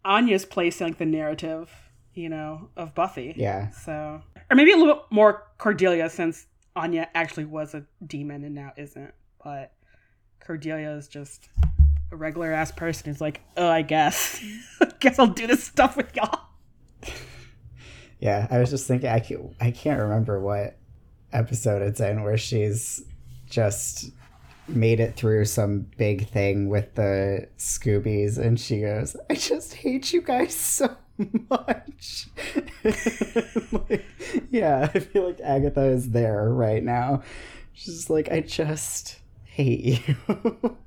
Anya's 0.05 0.45
place 0.45 0.81
in 0.81 0.87
like 0.87 0.97
the 0.97 1.05
narrative, 1.05 1.71
you 2.13 2.29
know, 2.29 2.69
of 2.77 2.93
Buffy. 2.93 3.33
Yeah. 3.35 3.69
So, 3.71 4.21
or 4.49 4.55
maybe 4.55 4.71
a 4.71 4.77
little 4.77 4.95
bit 4.95 5.03
more 5.09 5.47
Cordelia 5.57 6.09
since 6.09 6.45
Anya 6.75 7.09
actually 7.15 7.45
was 7.45 7.73
a 7.73 7.85
demon 8.05 8.43
and 8.43 8.55
now 8.55 8.71
isn't. 8.77 9.13
But 9.43 9.73
Cordelia 10.39 10.91
is 10.91 11.07
just 11.07 11.49
a 12.13 12.15
regular 12.15 12.53
ass 12.53 12.71
person 12.71 13.07
who's 13.11 13.19
like, 13.19 13.41
oh, 13.57 13.67
I 13.67 13.81
guess, 13.81 14.41
I 14.81 14.91
guess 14.99 15.19
I'll 15.19 15.27
do 15.27 15.47
this 15.47 15.63
stuff 15.63 15.97
with 15.97 16.15
y'all. 16.15 16.41
Yeah, 18.19 18.47
I 18.49 18.59
was 18.59 18.69
just 18.69 18.87
thinking 18.87 19.09
I 19.09 19.19
can't, 19.19 19.53
I 19.59 19.71
can't 19.71 19.99
remember 19.99 20.39
what 20.39 20.77
episode 21.33 21.81
it's 21.81 21.99
in 21.99 22.23
where 22.23 22.37
she's 22.37 23.03
just 23.49 24.11
made 24.67 24.99
it 25.01 25.15
through 25.15 25.43
some 25.43 25.87
big 25.97 26.29
thing 26.29 26.69
with 26.69 26.95
the 26.95 27.49
Scoobies 27.57 28.37
and 28.37 28.57
she 28.57 28.81
goes, 28.81 29.17
I 29.29 29.35
just 29.35 29.73
hate 29.73 30.13
you 30.13 30.21
guys 30.21 30.55
so 30.55 30.95
much. 31.49 32.27
Like, 33.89 34.05
yeah, 34.51 34.89
I 34.93 34.99
feel 34.99 35.25
like 35.27 35.39
Agatha 35.41 35.85
is 35.85 36.11
there 36.11 36.49
right 36.49 36.83
now. 36.83 37.23
She's 37.73 38.09
like, 38.09 38.31
I 38.31 38.41
just 38.41 39.19
hate 39.45 40.07
you. 40.07 40.77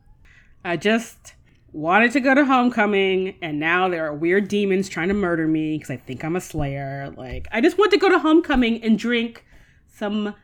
I 0.66 0.76
just 0.76 1.34
wanted 1.72 2.10
to 2.12 2.20
go 2.20 2.34
to 2.34 2.44
homecoming 2.44 3.36
and 3.40 3.60
now 3.60 3.88
there 3.88 4.04
are 4.06 4.14
weird 4.14 4.48
demons 4.48 4.88
trying 4.88 5.08
to 5.08 5.14
murder 5.14 5.46
me 5.46 5.76
because 5.76 5.90
I 5.90 5.96
think 5.96 6.24
I'm 6.24 6.34
a 6.34 6.40
slayer. 6.40 7.14
Like, 7.16 7.46
I 7.52 7.60
just 7.60 7.78
want 7.78 7.92
to 7.92 7.98
go 7.98 8.08
to 8.08 8.18
homecoming 8.18 8.82
and 8.82 8.98
drink 8.98 9.44
some 9.86 10.34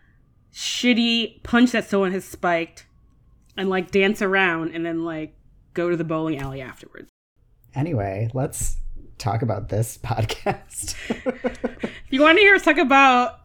shitty 0.55 1.43
punch 1.43 1.73
that 1.73 1.88
someone 1.88 2.12
has 2.12 2.25
spiked 2.25 2.87
and 3.57 3.69
like 3.69 3.91
dance 3.91 4.23
around 4.23 4.75
and 4.75 4.87
then 4.87 5.05
like 5.05 5.35
go 5.75 5.91
to 5.91 5.97
the 5.97 6.05
bowling 6.05 6.38
alley 6.38 6.61
afterwards. 6.61 7.11
Anyway, 7.75 8.31
let's 8.33 8.76
talk 9.19 9.43
about 9.43 9.71
this 9.71 9.99
podcast. 10.05 10.95
If 11.11 11.93
you 12.11 12.21
want 12.21 12.38
to 12.38 12.43
hear 12.43 12.55
us 12.55 12.62
talk 12.62 12.79
about 12.79 13.41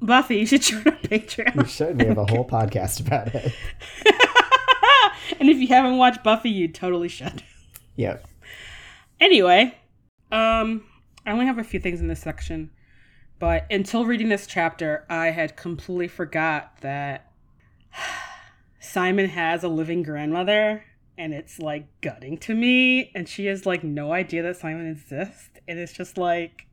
Buffy, 0.00 0.36
you 0.36 0.46
should 0.46 0.62
join 0.62 0.86
our 0.86 0.92
Patreon. 0.92 1.56
we 1.56 1.68
should. 1.68 2.00
We 2.00 2.06
have 2.06 2.18
a 2.18 2.26
whole 2.26 2.48
podcast 2.48 3.00
about 3.00 3.34
it. 3.34 3.52
and 5.40 5.48
if 5.48 5.58
you 5.58 5.68
haven't 5.68 5.96
watched 5.96 6.22
Buffy, 6.22 6.50
you 6.50 6.68
totally 6.68 7.08
should. 7.08 7.42
Yeah. 7.96 8.16
Anyway, 9.20 9.72
um, 10.32 10.82
I 11.24 11.30
only 11.30 11.46
have 11.46 11.58
a 11.58 11.62
few 11.62 11.78
things 11.78 12.00
in 12.00 12.08
this 12.08 12.18
section, 12.18 12.72
but 13.38 13.70
until 13.70 14.04
reading 14.04 14.30
this 14.30 14.48
chapter, 14.48 15.06
I 15.08 15.28
had 15.28 15.56
completely 15.56 16.08
forgot 16.08 16.80
that 16.80 17.30
Simon 18.80 19.28
has 19.28 19.62
a 19.62 19.68
living 19.68 20.02
grandmother, 20.02 20.82
and 21.16 21.32
it's 21.32 21.60
like 21.60 21.86
gutting 22.00 22.36
to 22.38 22.54
me, 22.56 23.12
and 23.14 23.28
she 23.28 23.46
has 23.46 23.64
like 23.64 23.84
no 23.84 24.12
idea 24.12 24.42
that 24.42 24.56
Simon 24.56 24.90
exists, 24.90 25.50
and 25.68 25.78
it's 25.78 25.92
just 25.92 26.18
like 26.18 26.66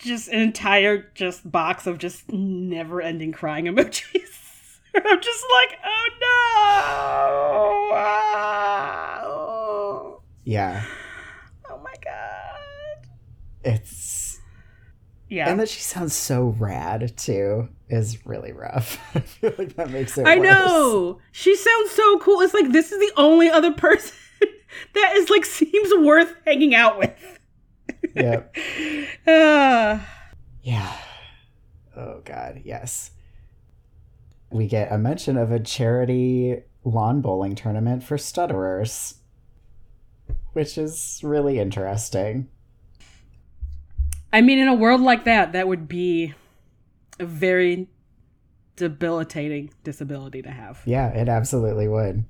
just 0.00 0.26
an 0.28 0.40
entire 0.40 1.10
just 1.14 1.48
box 1.48 1.86
of 1.86 1.98
just 1.98 2.32
never 2.32 3.00
ending 3.00 3.30
crying 3.30 3.64
emojis. 3.66 4.29
I'm 5.04 5.20
just 5.20 5.44
like, 5.52 5.78
oh 5.84 6.08
no! 6.20 7.96
Ah, 7.96 9.20
oh. 9.24 10.22
Yeah. 10.44 10.82
Oh 11.68 11.78
my 11.78 11.94
god. 12.02 13.08
It's 13.64 14.40
Yeah. 15.28 15.48
and 15.50 15.60
that 15.60 15.68
she 15.68 15.80
sounds 15.80 16.14
so 16.14 16.54
rad 16.58 17.16
too 17.16 17.68
is 17.88 18.24
really 18.26 18.52
rough. 18.52 18.98
I 19.14 19.20
feel 19.20 19.52
like 19.58 19.76
that 19.76 19.90
makes 19.90 20.16
it 20.18 20.26
I 20.26 20.36
worse. 20.38 20.44
know. 20.48 21.18
She 21.32 21.54
sounds 21.56 21.90
so 21.92 22.18
cool. 22.20 22.40
It's 22.40 22.54
like 22.54 22.72
this 22.72 22.90
is 22.92 22.98
the 22.98 23.12
only 23.16 23.48
other 23.50 23.72
person 23.72 24.16
that 24.94 25.12
is 25.16 25.30
like 25.30 25.44
seems 25.44 25.90
worth 26.04 26.34
hanging 26.44 26.74
out 26.74 26.98
with. 26.98 27.38
Yep. 28.14 28.56
Uh, 29.26 29.98
Yeah. 30.62 30.96
Oh 31.96 32.20
god, 32.24 32.62
yes. 32.64 33.10
We 34.50 34.66
get 34.66 34.92
a 34.92 34.98
mention 34.98 35.36
of 35.36 35.52
a 35.52 35.60
charity 35.60 36.62
lawn 36.84 37.20
bowling 37.20 37.54
tournament 37.54 38.02
for 38.02 38.18
stutterers, 38.18 39.16
which 40.52 40.76
is 40.76 41.20
really 41.22 41.58
interesting. 41.58 42.48
I 44.32 44.40
mean, 44.40 44.58
in 44.58 44.68
a 44.68 44.74
world 44.74 45.00
like 45.00 45.24
that, 45.24 45.52
that 45.52 45.68
would 45.68 45.88
be 45.88 46.34
a 47.18 47.26
very 47.26 47.88
debilitating 48.76 49.70
disability 49.84 50.42
to 50.42 50.50
have. 50.50 50.80
Yeah, 50.84 51.08
it 51.08 51.28
absolutely 51.28 51.88
would. 51.88 52.24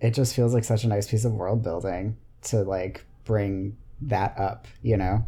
It 0.00 0.14
just 0.14 0.34
feels 0.34 0.54
like 0.54 0.64
such 0.64 0.84
a 0.84 0.88
nice 0.88 1.08
piece 1.08 1.24
of 1.24 1.32
world 1.32 1.62
building 1.62 2.16
to 2.42 2.62
like 2.62 3.04
bring 3.24 3.76
that 4.02 4.38
up, 4.38 4.66
you 4.82 4.96
know? 4.96 5.24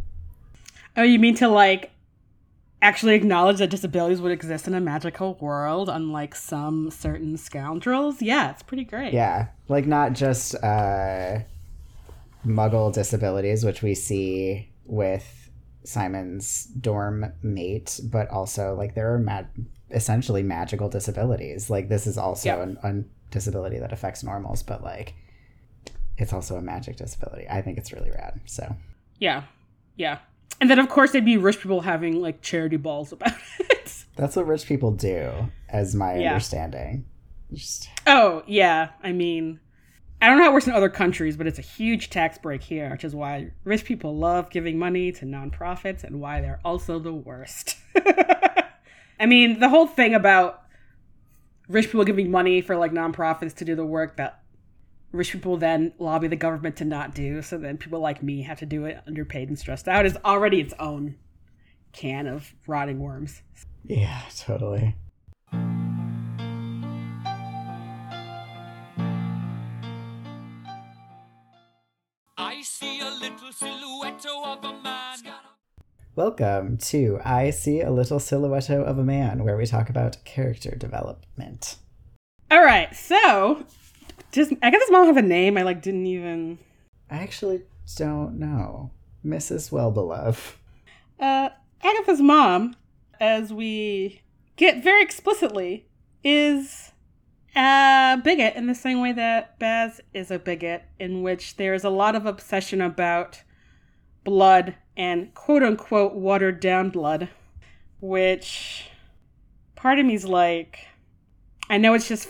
Oh, 0.96 1.02
you 1.02 1.18
mean 1.18 1.34
to 1.36 1.48
like 1.48 1.90
actually 2.82 3.14
acknowledge 3.14 3.58
that 3.58 3.70
disabilities 3.70 4.20
would 4.20 4.32
exist 4.32 4.66
in 4.66 4.74
a 4.74 4.80
magical 4.80 5.34
world, 5.40 5.88
unlike 5.88 6.34
some 6.34 6.90
certain 6.90 7.36
scoundrels? 7.36 8.22
Yeah, 8.22 8.50
it's 8.50 8.62
pretty 8.62 8.84
great. 8.84 9.12
Yeah, 9.12 9.48
like 9.68 9.86
not 9.86 10.12
just 10.14 10.54
uh, 10.62 11.40
muggle 12.46 12.92
disabilities, 12.92 13.64
which 13.64 13.82
we 13.82 13.94
see 13.94 14.70
with 14.84 15.50
Simon's 15.84 16.64
dorm 16.64 17.32
mate, 17.42 18.00
but 18.04 18.28
also 18.30 18.74
like 18.74 18.94
there 18.94 19.14
are 19.14 19.48
essentially 19.90 20.42
magical 20.42 20.88
disabilities. 20.88 21.70
Like 21.70 21.88
this 21.88 22.06
is 22.06 22.16
also 22.18 22.48
Yeah. 22.48 22.62
an, 22.62 22.78
an 22.82 23.10
disability 23.30 23.78
that 23.78 23.92
affects 23.92 24.22
normals, 24.22 24.62
but 24.62 24.82
like 24.82 25.14
it's 26.18 26.32
also 26.32 26.56
a 26.56 26.60
magic 26.62 26.96
disability. 26.96 27.46
I 27.48 27.62
think 27.62 27.78
it's 27.78 27.92
really 27.92 28.10
rad. 28.10 28.40
So 28.46 28.74
Yeah. 29.18 29.44
Yeah. 29.96 30.18
And 30.60 30.68
then, 30.70 30.78
of 30.78 30.88
course, 30.88 31.12
there'd 31.12 31.24
be 31.24 31.36
rich 31.38 31.60
people 31.60 31.80
having 31.80 32.20
like 32.20 32.42
charity 32.42 32.76
balls 32.76 33.12
about 33.12 33.32
it. 33.60 34.04
that's 34.16 34.36
what 34.36 34.46
rich 34.46 34.66
people 34.66 34.90
do, 34.90 35.32
as 35.68 35.94
my 35.94 36.18
Yeah. 36.18 36.32
understanding. 36.32 37.06
Just 37.52 37.88
Oh, 38.06 38.42
yeah. 38.46 38.90
I 39.02 39.12
mean, 39.12 39.58
I 40.22 40.28
don't 40.28 40.36
know 40.36 40.44
how 40.44 40.50
it 40.50 40.52
works 40.52 40.66
in 40.66 40.74
other 40.74 40.90
countries, 40.90 41.36
but 41.36 41.46
it's 41.46 41.58
a 41.58 41.62
huge 41.62 42.10
tax 42.10 42.36
break 42.36 42.62
here, 42.62 42.90
which 42.90 43.04
is 43.04 43.14
why 43.14 43.52
rich 43.64 43.84
people 43.84 44.16
love 44.16 44.50
giving 44.50 44.78
money 44.78 45.10
to 45.12 45.24
nonprofits 45.24 46.04
and 46.04 46.20
why 46.20 46.40
they're 46.42 46.60
also 46.64 46.98
the 46.98 47.12
worst. 47.14 47.76
I 49.18 49.26
mean, 49.26 49.60
the 49.60 49.68
whole 49.68 49.86
thing 49.86 50.14
about 50.14 50.62
rich 51.68 51.86
people 51.86 52.04
giving 52.04 52.30
money 52.30 52.60
for 52.60 52.76
like 52.76 52.92
nonprofits 52.92 53.54
to 53.56 53.64
do 53.64 53.74
the 53.74 53.84
work 53.86 54.16
that 54.16 54.39
rich 55.12 55.32
people 55.32 55.56
then 55.56 55.92
lobby 55.98 56.28
the 56.28 56.36
government 56.36 56.76
to 56.76 56.84
not 56.84 57.14
do, 57.14 57.42
so 57.42 57.58
then 57.58 57.76
people 57.76 58.00
like 58.00 58.22
me 58.22 58.42
have 58.42 58.60
to 58.60 58.66
do 58.66 58.84
it 58.84 59.00
underpaid 59.06 59.48
and 59.48 59.58
stressed 59.58 59.88
out 59.88 60.06
is 60.06 60.16
already 60.24 60.60
its 60.60 60.74
own 60.78 61.16
can 61.92 62.26
of 62.26 62.54
rotting 62.66 63.00
worms. 63.00 63.42
yeah, 63.84 64.22
totally. 64.36 64.94
I 72.38 72.62
see 72.62 73.00
a 73.00 73.10
little 73.10 73.52
silhouette 73.52 74.26
of 74.26 74.64
a 74.64 74.82
man. 74.82 75.18
Welcome 76.16 76.76
to 76.78 77.20
I 77.24 77.50
See 77.50 77.80
a 77.80 77.90
Little 77.90 78.18
Silhouette 78.18 78.68
of 78.68 78.98
a 78.98 79.04
Man, 79.04 79.44
where 79.44 79.56
we 79.56 79.64
talk 79.64 79.88
about 79.88 80.22
character 80.24 80.74
development. 80.74 81.76
All 82.50 82.62
right, 82.62 82.94
so 82.94 83.64
does 84.32 84.52
Agatha's 84.62 84.90
mom 84.90 85.06
have 85.06 85.16
a 85.16 85.22
name? 85.22 85.56
I 85.58 85.62
like 85.62 85.82
didn't 85.82 86.06
even. 86.06 86.58
I 87.10 87.16
actually 87.18 87.62
don't 87.96 88.38
know. 88.38 88.90
Mrs. 89.24 89.70
Wellbeloved. 89.70 90.54
Uh, 91.18 91.50
Agatha's 91.82 92.20
mom, 92.20 92.76
as 93.20 93.52
we 93.52 94.22
get 94.56 94.82
very 94.82 95.02
explicitly, 95.02 95.86
is 96.24 96.92
a 97.56 98.18
bigot 98.22 98.54
in 98.56 98.66
the 98.66 98.74
same 98.74 99.00
way 99.00 99.12
that 99.12 99.58
Baz 99.58 100.00
is 100.14 100.30
a 100.30 100.38
bigot, 100.38 100.84
in 100.98 101.22
which 101.22 101.56
there's 101.56 101.84
a 101.84 101.90
lot 101.90 102.14
of 102.14 102.26
obsession 102.26 102.80
about 102.80 103.42
blood 104.24 104.74
and 104.96 105.34
quote 105.34 105.62
unquote 105.62 106.14
watered 106.14 106.60
down 106.60 106.90
blood, 106.90 107.28
which 108.00 108.90
part 109.76 109.98
of 109.98 110.06
me's 110.06 110.24
like, 110.24 110.86
I 111.68 111.78
know 111.78 111.94
it's 111.94 112.08
just 112.08 112.28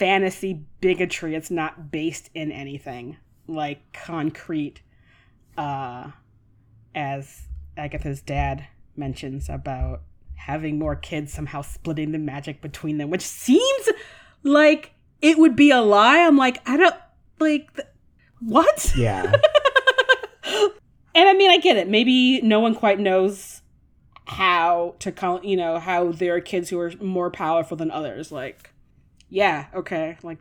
fantasy 0.00 0.64
bigotry, 0.80 1.34
it's 1.34 1.50
not 1.50 1.92
based 1.92 2.30
in 2.34 2.50
anything 2.50 3.18
like 3.46 3.92
concrete, 3.92 4.80
uh, 5.58 6.10
as 6.94 7.42
Agatha's 7.76 8.22
dad 8.22 8.66
mentions 8.96 9.50
about 9.50 10.00
having 10.34 10.78
more 10.78 10.96
kids 10.96 11.34
somehow 11.34 11.60
splitting 11.60 12.12
the 12.12 12.18
magic 12.18 12.62
between 12.62 12.96
them, 12.96 13.10
which 13.10 13.20
seems 13.20 13.88
like 14.42 14.94
it 15.20 15.38
would 15.38 15.54
be 15.54 15.70
a 15.70 15.82
lie. 15.82 16.20
I'm 16.20 16.38
like, 16.38 16.66
I 16.66 16.78
don't 16.78 16.96
like 17.38 17.74
th- 17.74 17.88
what? 18.40 18.92
Yeah. 18.96 19.30
And 21.12 21.28
I 21.28 21.34
mean, 21.34 21.50
I 21.50 21.58
get 21.58 21.76
it. 21.76 21.88
Maybe 21.88 22.40
no 22.40 22.60
one 22.60 22.74
quite 22.74 23.00
knows 23.00 23.62
how 24.26 24.94
to 25.00 25.10
call, 25.10 25.44
you 25.44 25.56
know, 25.56 25.80
how 25.80 26.12
there 26.12 26.36
are 26.36 26.40
kids 26.40 26.70
who 26.70 26.78
are 26.78 26.92
more 27.00 27.30
powerful 27.30 27.76
than 27.76 27.90
others. 27.90 28.30
Like, 28.30 28.72
yeah, 29.30 29.66
okay. 29.74 30.18
Like, 30.22 30.38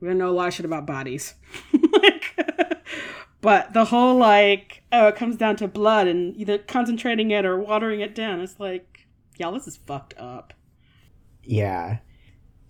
we 0.00 0.08
don't 0.08 0.18
know 0.18 0.30
a 0.30 0.32
lot 0.32 0.48
of 0.48 0.54
shit 0.54 0.64
about 0.64 0.86
bodies. 0.86 1.34
like, 1.92 2.38
but 3.40 3.72
the 3.74 3.84
whole, 3.86 4.16
like, 4.16 4.82
oh, 4.92 5.08
it 5.08 5.16
comes 5.16 5.36
down 5.36 5.56
to 5.56 5.68
blood 5.68 6.06
and 6.06 6.36
either 6.36 6.58
concentrating 6.58 7.30
it 7.30 7.44
or 7.44 7.58
watering 7.58 8.00
it 8.00 8.14
down. 8.14 8.40
It's 8.40 8.58
like, 8.58 9.06
y'all, 9.36 9.52
this 9.52 9.66
is 9.68 9.76
fucked 9.76 10.14
up. 10.18 10.54
yeah. 11.42 11.98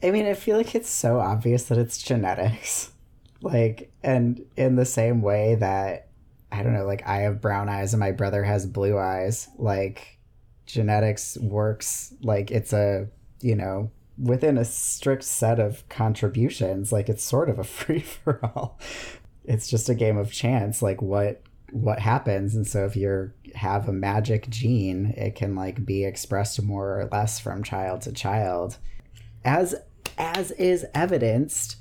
I 0.03 0.13
mean, 0.13 0.27
I 0.27 0.35
feel 0.35 0.57
like 0.57 0.75
it's 0.77 0.89
so 0.89 1.19
obvious 1.19 1.65
that 1.65 1.79
it's 1.79 2.03
genetics. 2.03 2.93
Like, 3.41 3.93
and 4.03 4.45
in 4.57 4.75
the 4.75 4.85
same 4.85 5.23
way 5.23 5.55
that, 5.57 6.09
I 6.51 6.65
don't 6.65 6.73
know, 6.75 6.85
like 6.87 7.07
I 7.07 7.19
have 7.19 7.41
brown 7.41 7.69
eyes 7.69 7.93
and 7.95 8.01
my 8.01 8.11
brother 8.11 8.43
has 8.43 8.67
blue 8.67 8.99
eyes, 8.99 9.49
like, 9.57 10.19
genetics 10.67 11.39
works 11.39 12.13
like 12.21 12.51
it's 12.51 12.73
a, 12.73 13.07
you 13.41 13.55
know, 13.55 13.93
within 14.21 14.59
a 14.59 14.65
strict 14.65 15.25
set 15.25 15.59
of 15.59 15.89
contributions, 15.89 16.93
like 16.93 17.09
it's 17.09 17.23
sort 17.23 17.49
of 17.49 17.59
a 17.59 17.65
free 17.79 18.01
for 18.01 18.41
all. 18.45 18.79
It's 19.45 19.69
just 19.69 19.89
a 19.89 19.95
game 19.95 20.19
of 20.19 20.33
chance, 20.33 20.83
like 20.83 21.01
what 21.03 21.43
what 21.71 21.99
happens 21.99 22.55
and 22.55 22.67
so 22.67 22.87
if 22.87 22.97
you 22.97 23.31
have 23.55 23.91
a 23.91 23.93
magic 23.93 24.49
gene 24.49 25.13
it 25.19 25.35
can 25.35 25.55
like 25.55 25.85
be 25.85 26.03
expressed 26.03 26.63
more 26.63 26.99
or 26.99 27.09
less 27.13 27.39
from 27.39 27.63
child 27.63 28.01
to 28.01 28.11
child 28.11 28.79
as 29.45 29.75
as 30.17 30.51
is 30.53 30.87
evidenced 30.95 31.77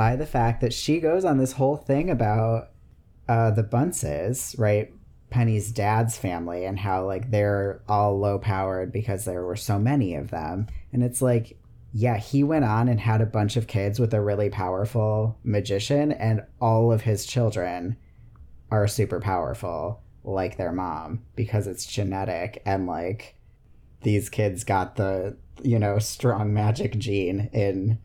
by 0.00 0.16
the 0.16 0.26
fact 0.26 0.60
that 0.60 0.72
she 0.72 0.98
goes 0.98 1.24
on 1.24 1.38
this 1.38 1.52
whole 1.52 1.76
thing 1.76 2.08
about 2.08 2.70
uh, 3.28 3.50
the 3.50 3.62
Bunces, 3.62 4.56
right? 4.58 4.90
Penny's 5.28 5.70
dad's 5.70 6.16
family 6.16 6.64
and 6.64 6.78
how 6.78 7.04
like 7.06 7.30
they're 7.30 7.82
all 7.88 8.18
low 8.18 8.38
powered 8.38 8.92
because 8.92 9.24
there 9.24 9.44
were 9.44 9.56
so 9.56 9.78
many 9.78 10.14
of 10.14 10.30
them. 10.30 10.66
And 10.92 11.04
it's 11.04 11.22
like, 11.22 11.59
yeah, 11.92 12.16
he 12.16 12.44
went 12.44 12.64
on 12.64 12.88
and 12.88 13.00
had 13.00 13.20
a 13.20 13.26
bunch 13.26 13.56
of 13.56 13.66
kids 13.66 13.98
with 13.98 14.14
a 14.14 14.20
really 14.20 14.50
powerful 14.50 15.38
magician, 15.42 16.12
and 16.12 16.42
all 16.60 16.92
of 16.92 17.02
his 17.02 17.26
children 17.26 17.96
are 18.70 18.86
super 18.86 19.20
powerful, 19.20 20.00
like 20.22 20.56
their 20.56 20.72
mom, 20.72 21.22
because 21.34 21.66
it's 21.66 21.84
genetic 21.86 22.62
and 22.64 22.86
like 22.86 23.34
these 24.02 24.28
kids 24.28 24.64
got 24.64 24.96
the, 24.96 25.36
you 25.62 25.78
know, 25.78 25.98
strong 25.98 26.54
magic 26.54 26.96
gene 26.98 27.50
in 27.52 27.98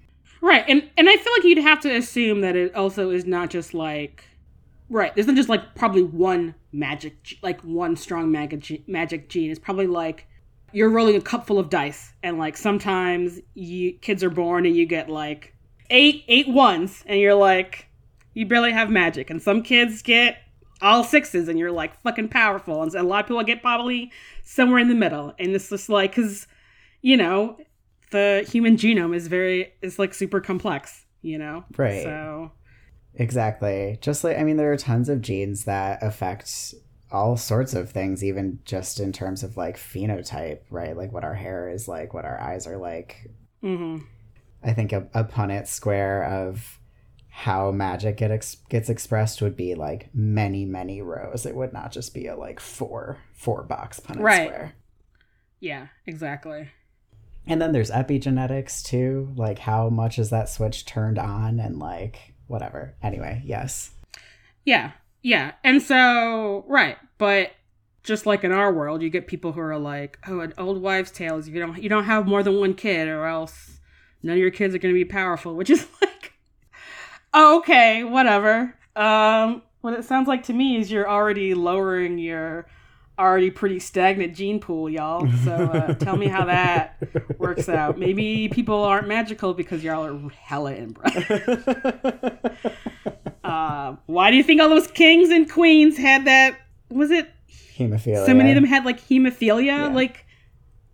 Right, 0.46 0.63
and 0.68 0.88
and 0.96 1.10
I 1.10 1.15
feel 1.18 1.34
like 1.34 1.44
you'd 1.44 1.58
have 1.58 1.80
to 1.82 1.96
assume 1.96 2.42
that 2.42 2.56
it 2.56 2.75
also 2.75 3.10
is 3.10 3.25
not 3.25 3.50
just 3.50 3.74
like, 3.74 4.25
right. 4.92 5.13
There's 5.15 5.25
not 5.25 5.36
just 5.36 5.50
like 5.50 5.74
probably 5.74 6.04
one 6.04 6.54
magic, 6.72 7.39
like 7.42 7.62
one 7.62 7.96
strong 7.96 8.32
magic 8.32 8.88
magic 8.88 9.27
gene. 9.27 9.50
It's 9.50 9.60
probably 9.60 9.88
like 9.88 10.27
you're 10.75 10.89
rolling 10.89 11.15
a 11.15 11.22
cup 11.22 11.48
full 11.48 11.58
of 11.58 11.70
dice, 11.70 12.12
and 12.22 12.38
like 12.38 12.58
sometimes 12.58 13.39
you 13.53 13.94
kids 13.94 14.22
are 14.24 14.29
born 14.29 14.65
and 14.65 14.75
you 14.75 14.86
get 14.86 15.10
like 15.10 15.55
eight 15.89 16.25
eight 16.27 16.50
ones, 16.50 17.01
and 17.08 17.17
you're 17.20 17.34
like 17.34 17.88
you 18.34 18.46
barely 18.46 18.74
have 18.74 18.89
magic, 18.89 19.29
and 19.29 19.41
some 19.41 19.63
kids 19.63 20.01
get 20.01 20.38
all 20.82 21.01
sixes, 21.01 21.48
and 21.48 21.58
you're 21.58 21.72
like 21.72 22.01
fucking 22.01 22.27
powerful, 22.27 22.84
and 22.84 22.94
a 22.94 23.03
lot 23.03 23.22
of 23.22 23.27
people 23.27 23.41
get 23.44 23.62
probably 23.62 24.12
somewhere 24.44 24.79
in 24.79 24.89
the 24.89 24.96
middle, 24.96 25.34
and 25.39 25.55
it's 25.55 25.70
just 25.70 25.88
like 25.88 26.12
because 26.12 26.46
you 27.01 27.15
know 27.15 27.58
the 28.12 28.46
human 28.50 28.75
genome 28.75 29.15
is 29.15 29.27
very 29.27 29.74
is 29.82 29.98
like 29.98 30.13
super 30.13 30.39
complex 30.39 31.05
you 31.22 31.38
know 31.38 31.63
Right. 31.77 32.03
so 32.03 32.51
Exactly. 33.17 33.98
Just 34.01 34.24
like 34.24 34.38
I 34.38 34.44
mean, 34.44 34.58
there 34.58 34.72
are 34.72 34.77
tons 34.77 35.10
of 35.10 35.22
genes 35.22 35.63
that 35.65 36.03
affect 36.03 36.75
all 37.12 37.38
sorts 37.38 37.74
of 37.74 37.89
things, 37.91 38.24
even 38.24 38.59
just 38.65 39.00
in 39.00 39.12
terms 39.13 39.43
of 39.43 39.57
like 39.57 39.77
phenotype, 39.77 40.62
right? 40.69 40.95
Like 40.97 41.12
what 41.12 41.24
our 41.24 41.33
hair 41.35 41.69
is 41.69 41.88
like, 41.88 42.13
what 42.13 42.25
our 42.25 42.39
eyes 42.39 42.67
are 42.67 42.77
like. 42.77 43.29
hmm 43.62 43.97
I 44.63 44.74
think 44.74 44.91
a, 44.93 45.07
a 45.13 45.24
Punnett 45.24 45.67
square 45.67 46.24
of 46.25 46.79
how 47.29 47.69
magic 47.71 48.17
get 48.17 48.31
ex- 48.31 48.57
gets 48.69 48.89
expressed 48.89 49.41
would 49.41 49.55
be 49.55 49.75
like 49.75 50.09
many, 50.13 50.65
many 50.65 51.01
rows. 51.01 51.45
It 51.45 51.55
would 51.55 51.71
not 51.74 51.91
just 51.91 52.13
be 52.13 52.25
a 52.27 52.35
like 52.35 52.59
four 52.59 53.19
four 53.35 53.63
box 53.63 54.00
Punnett 54.00 54.21
Right. 54.24 54.47
square. 54.47 54.74
yeah 55.59 55.88
exactly 56.07 56.69
And 57.45 57.62
then 57.62 57.74
there's 57.74 57.91
epigenetics 57.91 58.81
too. 58.83 59.31
Like 59.35 59.59
how 59.59 59.89
much 59.89 60.17
is 60.17 60.31
that 60.31 60.50
switch 60.50 60.85
turned 60.85 61.19
on 61.19 61.59
and 61.59 61.77
like 61.77 62.33
whatever. 62.47 62.95
Anyway, 63.03 63.43
yes. 63.45 63.91
yeah 64.63 64.91
yeah 65.25 65.53
and 65.63 65.82
so 65.82 66.63
right 66.67 66.98
but 67.17 67.51
just 68.03 68.27
like 68.27 68.44
in 68.44 68.51
our 68.51 68.72
world 68.72 69.01
you 69.01 69.10
get 69.10 69.25
people 69.25 69.53
who 69.53 69.60
are 69.60 69.79
like 69.79 70.20
oh 70.27 70.39
an 70.41 70.53
old 70.60 70.79
wives 70.79 71.10
tale 71.10 71.38
is 71.38 71.48
if 71.48 71.53
you 71.55 71.60
don't 71.60 71.82
you 71.82 71.89
don't 71.89 72.03
have 72.03 72.27
more 72.27 72.44
than 72.44 72.60
one 72.60 72.75
kid 72.75 73.08
or 73.08 73.25
else 73.25 73.79
none 74.22 74.34
of 74.34 74.39
your 74.39 74.51
kids 74.51 74.75
are 74.75 74.77
going 74.77 74.94
to 74.94 74.98
be 74.98 75.03
powerful 75.03 75.55
which 75.55 75.72
is 75.72 75.88
like 76.01 76.34
oh, 77.34 77.58
okay 77.58 78.03
whatever. 78.03 78.75
Um 78.96 79.63
what 79.82 79.96
it 79.96 80.05
sounds 80.05 80.27
like 80.27 80.44
to 80.44 80.53
me 80.53 80.77
is 80.77 80.91
you're 80.91 81.10
already 81.10 81.55
lowering 81.55 82.20
your 82.20 82.67
already 83.17 83.50
pretty 83.50 83.79
stagnant 83.79 84.36
gene 84.36 84.60
pool 84.60 84.88
y'all. 84.88 85.27
So 85.44 85.53
uh, 85.53 85.94
tell 86.00 86.17
me 86.17 86.27
how 86.27 86.46
that 86.46 87.00
works 87.39 87.67
out. 87.67 87.98
Maybe 87.98 88.48
people 88.50 88.84
aren't 88.84 89.08
magical 89.08 89.55
because 89.55 89.84
y'all 89.84 90.05
are 90.05 90.29
hella 90.29 90.75
inbred 90.75 92.50
uh, 93.55 93.95
why 94.07 94.31
do 94.31 94.38
you 94.38 94.43
think 94.43 94.62
all 94.62 94.69
those 94.69 94.88
kings 94.88 95.29
and 95.29 95.50
queens 95.50 95.97
had 95.97 96.25
that 96.25 96.59
was 96.89 97.09
it 97.12 97.29
Hemophilia. 97.77 98.25
so 98.25 98.33
many 98.33 98.50
of 98.51 98.55
them 98.55 98.65
had 98.65 98.83
like 98.85 99.00
hemophilia 99.01 99.65
Yeah. 99.65 99.88
like 99.88 100.25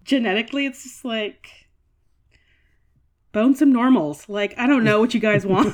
genetically 0.04 0.66
it's 0.66 0.84
just 0.84 1.04
like 1.06 1.48
bone 3.32 3.56
some 3.56 3.72
normals 3.72 4.28
like 4.28 4.54
i 4.58 4.68
don't 4.68 4.84
know 4.84 5.00
what 5.00 5.14
you 5.14 5.20
guys 5.20 5.46
want 5.54 5.74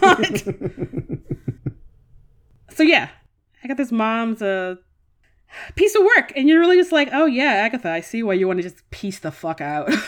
so 2.69 2.83
yeah 2.83 3.09
I 3.63 3.67
got 3.67 3.77
this 3.77 3.91
mom's 3.91 4.41
a 4.41 4.77
piece 5.75 5.95
of 5.95 6.03
work 6.03 6.31
and 6.35 6.47
you're 6.47 6.59
really 6.59 6.77
just 6.77 6.91
like 6.91 7.09
oh 7.13 7.25
yeah 7.25 7.53
agatha 7.65 7.89
i 7.89 8.01
see 8.01 8.21
why 8.21 8.33
you 8.33 8.47
want 8.47 8.57
to 8.59 8.63
just 8.63 8.89
piece 8.91 9.19
the 9.19 9.31
fuck 9.31 9.59
out. 9.61 9.89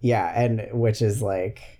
Yeah, 0.00 0.32
and 0.40 0.68
which 0.72 1.02
is 1.02 1.20
like 1.22 1.77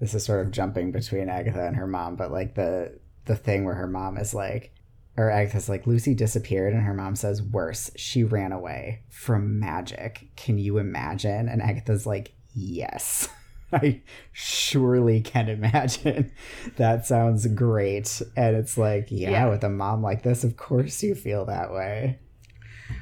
this 0.00 0.14
is 0.14 0.24
sort 0.24 0.44
of 0.44 0.52
jumping 0.52 0.92
between 0.92 1.28
Agatha 1.28 1.66
and 1.66 1.76
her 1.76 1.86
mom, 1.86 2.16
but 2.16 2.30
like 2.32 2.54
the 2.54 2.98
the 3.24 3.36
thing 3.36 3.64
where 3.64 3.74
her 3.74 3.86
mom 3.88 4.16
is 4.18 4.32
like 4.34 4.72
or 5.16 5.30
Agatha's 5.30 5.68
like 5.68 5.86
Lucy 5.86 6.14
disappeared 6.14 6.74
and 6.74 6.82
her 6.82 6.92
mom 6.94 7.16
says 7.16 7.42
worse, 7.42 7.90
she 7.96 8.22
ran 8.22 8.52
away 8.52 9.02
from 9.08 9.58
magic. 9.58 10.28
Can 10.36 10.58
you 10.58 10.76
imagine? 10.78 11.48
And 11.48 11.62
Agatha's 11.62 12.06
like, 12.06 12.34
"Yes." 12.54 13.28
I 13.72 14.00
surely 14.32 15.20
can 15.22 15.48
imagine. 15.48 16.30
That 16.76 17.04
sounds 17.06 17.46
great. 17.48 18.22
And 18.36 18.54
it's 18.54 18.78
like, 18.78 19.08
yeah, 19.10 19.30
Yeah. 19.30 19.48
with 19.48 19.64
a 19.64 19.68
mom 19.68 20.02
like 20.02 20.22
this, 20.22 20.44
of 20.44 20.56
course 20.56 21.02
you 21.02 21.14
feel 21.16 21.46
that 21.46 21.72
way. 21.72 22.18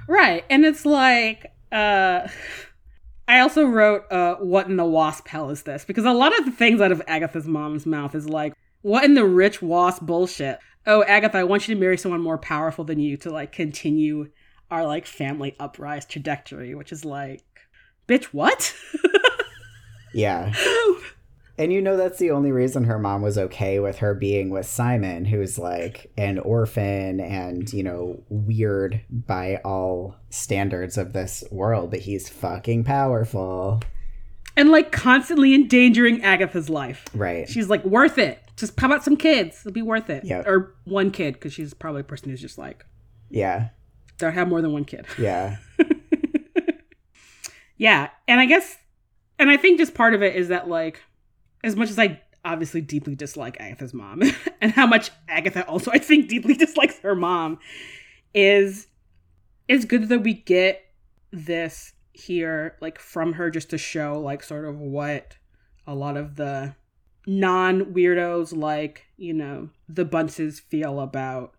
Right. 0.09 0.45
And 0.49 0.65
it's 0.65 0.87
like, 0.87 1.53
uh, 1.71 2.29
I 3.27 3.41
also 3.41 3.65
wrote, 3.65 4.11
uh, 4.11 4.37
what 4.37 4.69
in 4.69 4.77
the 4.77 4.85
wasp 4.85 5.29
hell 5.29 5.51
is 5.51 5.63
this? 5.63 5.85
Because 5.85 6.05
a 6.05 6.13
lot 6.13 6.39
of 6.39 6.45
the 6.45 6.51
things 6.51 6.81
out 6.81 6.93
of 6.93 7.03
Agatha's 7.07 7.47
mom's 7.47 7.87
mouth 7.87 8.15
is 8.15 8.29
like, 8.29 8.55
what 8.83 9.05
in 9.05 9.15
the 9.15 9.25
rich 9.25 9.63
wasp 9.63 10.03
bullshit? 10.03 10.59
Oh, 10.87 11.03
Agatha, 11.05 11.39
I 11.39 11.45
want 11.45 11.67
you 11.67 11.75
to 11.75 11.81
marry 11.81 11.97
someone 11.97 12.21
more 12.21 12.37
powerful 12.37 12.85
than 12.85 13.01
you 13.01 13.17
to 13.19 13.31
like 13.31 13.53
continue 13.53 14.31
our 14.71 14.87
like 14.87 15.07
family 15.07 15.57
uprise 15.59 16.05
trajectory, 16.05 16.75
which 16.75 16.93
is 16.93 17.05
like, 17.05 17.45
bitch, 18.07 18.25
what? 18.27 18.75
Yeah. 20.15 20.53
And 21.57 21.73
you 21.73 21.81
know 21.81 21.97
that's 21.97 22.19
the 22.19 22.33
only 22.33 22.51
reason 22.51 22.85
her 22.85 22.99
mom 22.99 23.23
was 23.23 23.39
okay 23.39 23.79
with 23.79 23.99
her 23.99 24.13
being 24.15 24.51
with 24.51 24.67
Simon, 24.67 25.25
who's 25.25 25.57
like 25.59 26.11
an 26.17 26.39
orphan 26.41 27.21
and, 27.21 27.73
you 27.73 27.83
know, 27.85 28.23
weird 28.29 29.01
by 29.09 29.61
all 29.65 30.17
standards 30.31 30.99
of 30.99 31.13
this 31.13 31.45
world, 31.53 31.91
but 31.93 32.01
he's 32.01 32.29
fucking 32.29 32.83
powerful. 32.83 33.81
and 34.57 34.71
like 34.71 34.91
constantly 34.91 35.55
endangering 35.55 36.23
Agatha's 36.25 36.69
life. 36.69 37.05
Right. 37.15 37.49
She's 37.49 37.69
like, 37.69 37.85
worth 37.85 38.19
it. 38.19 38.41
Just 38.57 38.79
how 38.81 38.87
about 38.89 39.05
some 39.05 39.17
kids? 39.17 39.61
It'll 39.61 39.73
be 39.73 39.83
worth 39.83 40.11
it. 40.11 40.25
Yeah. 40.25 40.43
Or 40.47 40.75
one 40.85 41.11
kid, 41.13 41.35
because 41.35 41.53
she's 41.53 41.73
probably 41.75 42.01
a 42.01 42.05
person 42.05 42.31
who's 42.31 42.41
just 42.41 42.59
like, 42.59 42.85
Yeah. 43.31 43.69
don't 44.19 44.33
have 44.33 44.49
more 44.49 44.61
than 44.61 44.73
one 44.73 44.85
kid. 44.85 45.07
Yeah. 45.19 45.57
Yeah, 47.77 48.11
and 48.29 48.39
I 48.41 48.47
guess, 48.47 48.77
and 49.39 49.51
I 49.51 49.57
think 49.57 49.79
just 49.79 49.95
part 49.95 50.15
of 50.15 50.23
it 50.23 50.37
is 50.37 50.49
that 50.49 50.69
like, 50.69 51.01
as 51.65 51.77
much 51.77 51.91
as 51.91 51.99
I 51.99 52.21
obviously 52.45 52.81
deeply 52.81 53.15
dislike 53.15 53.57
Agatha's 53.59 53.95
mom, 53.95 54.23
and 54.61 54.73
how 54.73 54.87
much 54.87 55.11
Agatha 55.29 55.67
also 55.67 55.91
I 55.91 55.99
think 55.99 56.29
deeply 56.29 56.55
dislikes 56.65 56.99
her 57.01 57.15
mom, 57.15 57.59
is 58.35 58.87
it's 59.69 59.85
good 59.85 60.09
that 60.09 60.21
we 60.21 60.35
get 60.35 60.83
this 61.33 61.93
here 62.13 62.77
like 62.81 62.99
from 62.99 63.33
her 63.33 63.51
just 63.51 63.71
to 63.71 63.79
show 63.79 64.21
like 64.21 64.43
sort 64.43 64.65
of 64.65 64.79
what 64.79 65.37
a 65.87 65.95
lot 65.95 66.17
of 66.17 66.37
the 66.37 66.75
non 67.27 67.87
weirdos 67.87 68.57
like 68.57 69.07
you 69.17 69.33
know 69.33 69.69
the 69.89 70.05
bunces 70.05 70.61
feel 70.61 71.01
about 71.01 71.55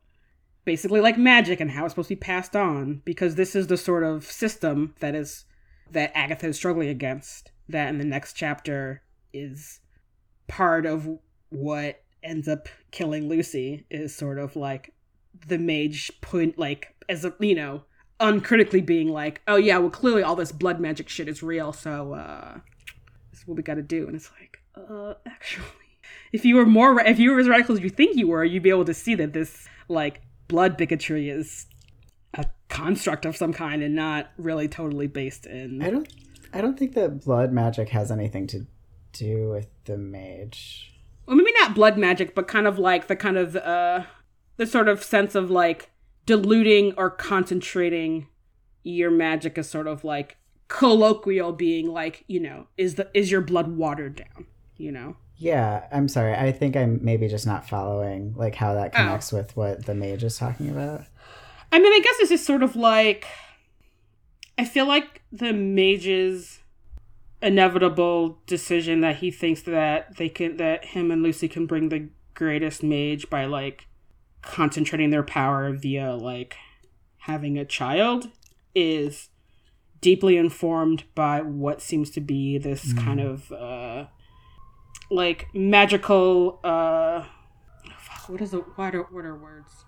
basically 0.64 1.02
like 1.02 1.18
magic 1.18 1.60
and 1.60 1.72
how 1.72 1.84
it's 1.84 1.92
supposed 1.92 2.08
to 2.08 2.16
be 2.16 2.20
passed 2.20 2.56
on 2.56 3.02
because 3.04 3.36
this 3.36 3.56
is 3.56 3.68
the 3.68 3.78
sort 3.78 4.04
of 4.04 4.24
system 4.24 4.96
that 5.00 5.14
is 5.14 5.46
that 5.92 6.12
Agatha 6.16 6.48
is 6.48 6.56
struggling 6.56 6.90
against 6.90 7.52
that 7.68 7.90
in 7.90 7.98
the 7.98 8.06
next 8.06 8.34
chapter 8.34 9.02
is 9.34 9.80
part 10.48 10.86
of 10.86 11.08
what 11.50 12.02
ends 12.24 12.48
up 12.48 12.68
killing 12.92 13.30
Lucy 13.30 13.86
is 13.90 14.16
sort 14.16 14.40
of 14.40 14.56
like 14.56 14.94
the 15.48 15.58
mage 15.58 16.12
point 16.22 16.58
like 16.58 16.96
as 17.10 17.26
a 17.26 17.34
you 17.40 17.54
know 17.54 17.84
uncritically 18.20 18.82
being 18.82 19.10
like 19.10 19.42
oh 19.48 19.58
yeah 19.58 19.78
well 19.78 19.90
clearly 19.90 20.24
all 20.24 20.36
this 20.36 20.52
blood 20.52 20.80
magic 20.80 21.10
shit 21.10 21.28
is 21.28 21.44
real 21.44 21.74
so 21.74 22.14
uh 22.14 22.58
this 23.36 23.42
is 23.42 23.48
what 23.48 23.58
we 23.58 23.64
got 23.64 23.76
to 23.76 23.82
do. 23.82 24.08
And 24.08 24.16
it's 24.16 24.32
like 24.40 24.62
uh 24.76 25.16
actually 25.26 25.66
if 26.32 26.46
you 26.46 26.56
were 26.56 26.66
more 26.66 27.00
if 27.02 27.20
you 27.20 27.32
were 27.32 27.40
as 27.40 27.50
radical 27.50 27.76
as 27.76 27.82
you 27.82 27.90
think 27.90 28.16
you 28.16 28.28
were 28.28 28.44
you'd 28.44 28.64
be 28.64 28.70
able 28.70 28.86
to 28.86 28.94
see 28.94 29.14
that 29.16 29.34
this 29.34 29.68
like 29.90 30.22
blood 30.48 30.78
bigotry 30.78 31.30
is 31.30 31.66
a 32.34 32.46
construct 32.70 33.26
of 33.26 33.36
some 33.36 33.52
kind 33.52 33.84
and 33.84 33.94
not 33.94 34.32
really 34.38 34.68
totally 34.68 35.08
based 35.08 35.46
in 35.46 35.82
I 35.82 35.90
don't 35.90 36.08
I 36.54 36.62
don't 36.62 36.80
think 36.80 36.94
that 36.94 37.26
blood 37.26 37.52
magic 37.52 37.90
has 37.90 38.10
anything 38.10 38.48
to 38.48 38.66
do 39.18 39.50
with 39.50 39.68
the 39.86 39.98
mage. 39.98 40.94
well 41.26 41.36
maybe 41.36 41.52
not 41.60 41.74
blood 41.76 41.98
magic 41.98 42.36
but 42.36 42.48
kind 42.48 42.68
of 42.68 42.78
like 42.80 43.08
the 43.08 43.16
kind 43.16 43.38
of 43.38 43.56
uh 43.56 44.04
the 44.58 44.66
sort 44.66 44.88
of 44.88 45.04
sense 45.04 45.36
of 45.36 45.50
like 45.52 45.90
diluting 46.26 46.94
or 46.98 47.10
concentrating 47.10 48.28
your 48.84 49.12
magic 49.12 49.58
is 49.58 49.70
sort 49.70 49.88
of 49.88 50.04
like 50.04 50.38
colloquial 50.68 51.52
being 51.52 51.88
like 51.92 52.24
you 52.28 52.40
know 52.40 52.68
is 52.78 52.96
the 52.96 53.08
is 53.14 53.30
your 53.32 53.42
blood 53.42 53.68
watered 53.78 54.16
down 54.16 54.46
you 54.78 54.92
know 54.92 55.16
Yeah, 55.38 55.86
I'm 55.92 56.08
sorry. 56.08 56.34
I 56.34 56.52
think 56.54 56.76
I'm 56.78 57.00
maybe 57.04 57.28
just 57.28 57.46
not 57.46 57.68
following 57.68 58.34
like 58.38 58.56
how 58.56 58.74
that 58.76 58.92
Oh. 58.94 58.98
connects 58.98 59.32
with 59.34 59.56
what 59.58 59.86
the 59.86 59.94
mage 59.94 60.24
is 60.24 60.38
talking 60.38 60.70
about. 60.70 61.02
I 61.74 61.80
mean, 61.80 61.92
I 61.92 62.00
guess 62.02 62.18
this 62.20 62.32
is 62.32 62.46
sort 62.46 62.64
of 62.64 62.76
like 62.78 63.26
I 64.58 64.64
feel 64.64 64.88
like 64.88 65.22
the 65.34 65.52
mage's 65.52 66.60
inevitable 67.42 68.40
decision 68.46 69.02
that 69.02 69.18
he 69.18 69.30
thinks 69.30 69.62
that 69.64 70.18
they 70.18 70.30
can 70.30 70.58
that 70.58 70.86
him 70.86 71.12
and 71.12 71.22
Lucy 71.22 71.48
can 71.48 71.66
bring 71.66 71.90
the 71.90 72.10
greatest 72.34 72.84
mage 72.84 73.30
by 73.30 73.46
like 73.46 73.88
concentrating 74.42 75.10
their 75.10 75.24
power 75.24 75.72
via 75.74 76.16
like 76.16 76.56
having 77.20 77.58
a 77.58 77.66
child 77.66 78.30
is 78.74 79.30
deeply 80.02 80.38
informed 80.38 81.04
by 81.16 81.42
what 81.42 81.82
seems 81.82 82.10
to 82.12 82.22
be 82.22 82.58
this 82.58 82.94
kind 82.94 83.20
of 83.20 83.52
uh 83.52 84.06
like 85.10 85.48
magical 85.54 86.60
uh 86.64 87.26
fuck, 87.98 88.30
what 88.30 88.42
is 88.42 88.54
it 88.54 88.64
what 88.76 88.94
are, 88.94 89.04
what 89.04 89.26
are 89.26 89.36
words 89.36 89.85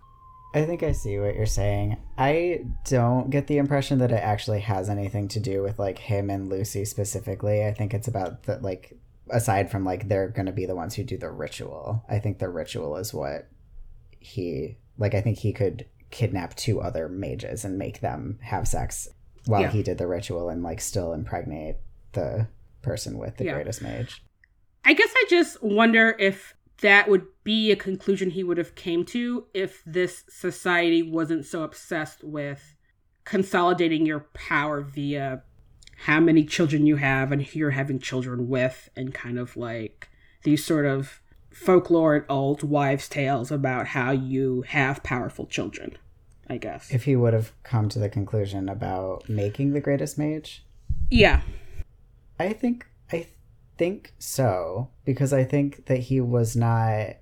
I 0.58 0.66
think 0.66 0.82
I 0.84 0.92
see 0.92 1.20
what 1.20 1.36
you're 1.36 1.46
saying. 1.46 1.98
I 2.18 2.66
don't 2.86 3.30
get 3.30 3.48
the 3.48 3.58
impression 3.58 4.00
that 4.00 4.12
it 4.12 4.16
actually 4.24 4.62
has 4.62 4.90
anything 4.90 5.28
to 5.30 5.40
do 5.40 5.62
with 5.62 5.78
like 5.78 6.00
him 6.00 6.30
and 6.30 6.50
Lucy 6.50 6.84
specifically. 6.86 7.64
I 7.66 7.74
think 7.74 7.94
it's 7.94 8.08
about 8.08 8.44
the 8.44 8.58
like 8.58 8.98
aside 9.30 9.70
from 9.70 9.84
like 9.86 10.08
they're 10.08 10.30
going 10.30 10.46
to 10.48 10.52
be 10.52 10.66
the 10.66 10.76
ones 10.76 10.96
who 10.96 11.04
do 11.04 11.18
the 11.18 11.30
ritual. 11.30 12.04
I 12.10 12.20
think 12.20 12.40
the 12.40 12.50
ritual 12.50 12.96
is 12.98 13.14
what 13.14 13.48
he 14.20 14.78
like 14.98 15.14
I 15.14 15.22
think 15.22 15.38
he 15.40 15.54
could 15.54 15.86
kidnap 16.10 16.56
two 16.56 16.82
other 16.82 17.08
mages 17.08 17.64
and 17.66 17.78
make 17.78 18.00
them 18.02 18.40
have 18.42 18.68
sex 18.68 19.08
while 19.46 19.62
Yeah. 19.62 19.70
he 19.70 19.84
did 19.84 19.98
the 19.98 20.08
ritual 20.08 20.50
and 20.50 20.64
like 20.64 20.82
still 20.82 21.14
impregnate 21.14 21.76
the 22.14 22.48
person 22.82 23.18
with 23.18 23.38
the 23.38 23.46
Yeah. 23.46 23.54
greatest 23.54 23.82
mage. 23.82 24.24
I 24.86 24.94
guess 24.94 25.10
I 25.16 25.26
just 25.30 25.62
wonder 25.62 26.16
if 26.18 26.56
that 26.82 27.10
would 27.10 27.26
be 27.44 27.72
a 27.72 27.76
conclusion 27.76 28.32
he 28.32 28.44
would 28.44 28.58
have 28.58 28.76
came 28.76 29.04
to 29.06 29.46
if 29.54 29.84
this 29.86 30.24
society 30.30 31.02
wasn't 31.02 31.46
so 31.46 31.64
obsessed 31.64 32.24
with 32.24 32.76
consolidating 33.26 34.06
your 34.06 34.22
power 34.34 34.82
via 34.82 35.44
how 36.06 36.20
many 36.20 36.44
children 36.44 36.86
you 36.86 36.98
have 36.98 37.32
and 37.32 37.42
who 37.42 37.60
you're 37.60 37.72
having 37.72 38.00
children 38.00 38.48
with 38.48 38.90
and 38.96 39.14
kind 39.14 39.40
of 39.40 39.58
like 39.58 40.08
these 40.44 40.64
sort 40.64 40.86
of 40.86 41.22
folklore 41.52 42.16
and 42.16 42.26
old 42.30 42.62
wives 42.62 43.10
tales 43.10 43.52
about 43.52 43.88
how 43.88 44.12
you 44.12 44.64
have 44.68 45.02
powerful 45.02 45.48
children 45.48 45.98
i 46.50 46.58
guess. 46.58 46.92
If 46.92 47.04
he 47.04 47.16
would 47.16 47.34
have 47.34 47.52
come 47.64 47.90
to 47.90 48.00
the 48.00 48.10
conclusion 48.10 48.70
about 48.70 49.28
making 49.28 49.74
the 49.74 49.82
greatest 49.82 50.18
mage, 50.18 50.64
yeah. 51.10 51.42
I 52.40 52.54
think 52.54 52.86
think 53.78 54.14
so 54.20 54.90
because 55.06 55.34
I 55.34 55.44
think 55.44 55.86
that 55.86 55.98
he 56.00 56.20
was 56.22 56.56
not 56.56 57.18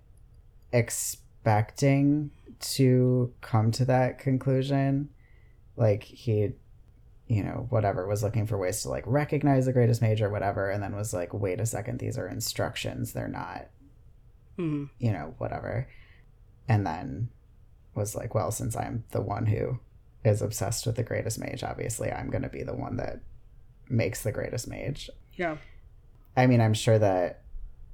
expecting 0.71 2.31
to 2.59 3.33
come 3.41 3.71
to 3.71 3.85
that 3.85 4.19
conclusion. 4.19 5.09
Like 5.75 6.03
he, 6.03 6.51
you 7.27 7.43
know, 7.43 7.67
whatever 7.69 8.07
was 8.07 8.23
looking 8.23 8.45
for 8.47 8.57
ways 8.57 8.81
to 8.83 8.89
like 8.89 9.03
recognize 9.05 9.65
the 9.65 9.73
greatest 9.73 10.01
mage 10.01 10.21
or 10.21 10.29
whatever, 10.29 10.69
and 10.69 10.81
then 10.81 10.95
was 10.95 11.13
like, 11.13 11.33
wait 11.33 11.59
a 11.59 11.65
second, 11.65 11.99
these 11.99 12.17
are 12.17 12.27
instructions. 12.27 13.13
They're 13.13 13.27
not, 13.27 13.67
Mhm. 14.57 14.89
you 14.99 15.11
know, 15.11 15.33
whatever. 15.37 15.87
And 16.67 16.85
then 16.85 17.29
was 17.93 18.15
like, 18.15 18.33
well, 18.33 18.51
since 18.51 18.75
I'm 18.75 19.03
the 19.11 19.21
one 19.21 19.45
who 19.47 19.79
is 20.23 20.41
obsessed 20.41 20.85
with 20.85 20.95
the 20.95 21.03
greatest 21.03 21.37
mage, 21.39 21.63
obviously 21.63 22.11
I'm 22.11 22.29
going 22.29 22.41
to 22.43 22.49
be 22.49 22.63
the 22.63 22.75
one 22.75 22.97
that 22.97 23.19
makes 23.89 24.23
the 24.23 24.31
greatest 24.31 24.67
mage. 24.67 25.09
yeah 25.37 25.57
I 26.37 26.47
mean, 26.47 26.61
I'm 26.61 26.73
sure 26.73 26.99
that 26.99 27.41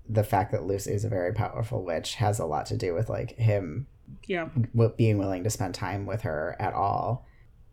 the 0.09 0.23
fact 0.23 0.51
that 0.51 0.65
Lucy 0.65 0.91
is 0.91 1.05
a 1.05 1.09
very 1.09 1.33
powerful 1.33 1.83
witch 1.83 2.15
has 2.15 2.39
a 2.39 2.45
lot 2.45 2.65
to 2.67 2.77
do 2.77 2.93
with 2.93 3.07
like 3.09 3.37
him 3.37 3.87
yeah 4.27 4.49
w- 4.73 4.93
being 4.97 5.17
willing 5.17 5.43
to 5.43 5.49
spend 5.49 5.73
time 5.73 6.05
with 6.05 6.21
her 6.23 6.55
at 6.59 6.73
all. 6.73 7.25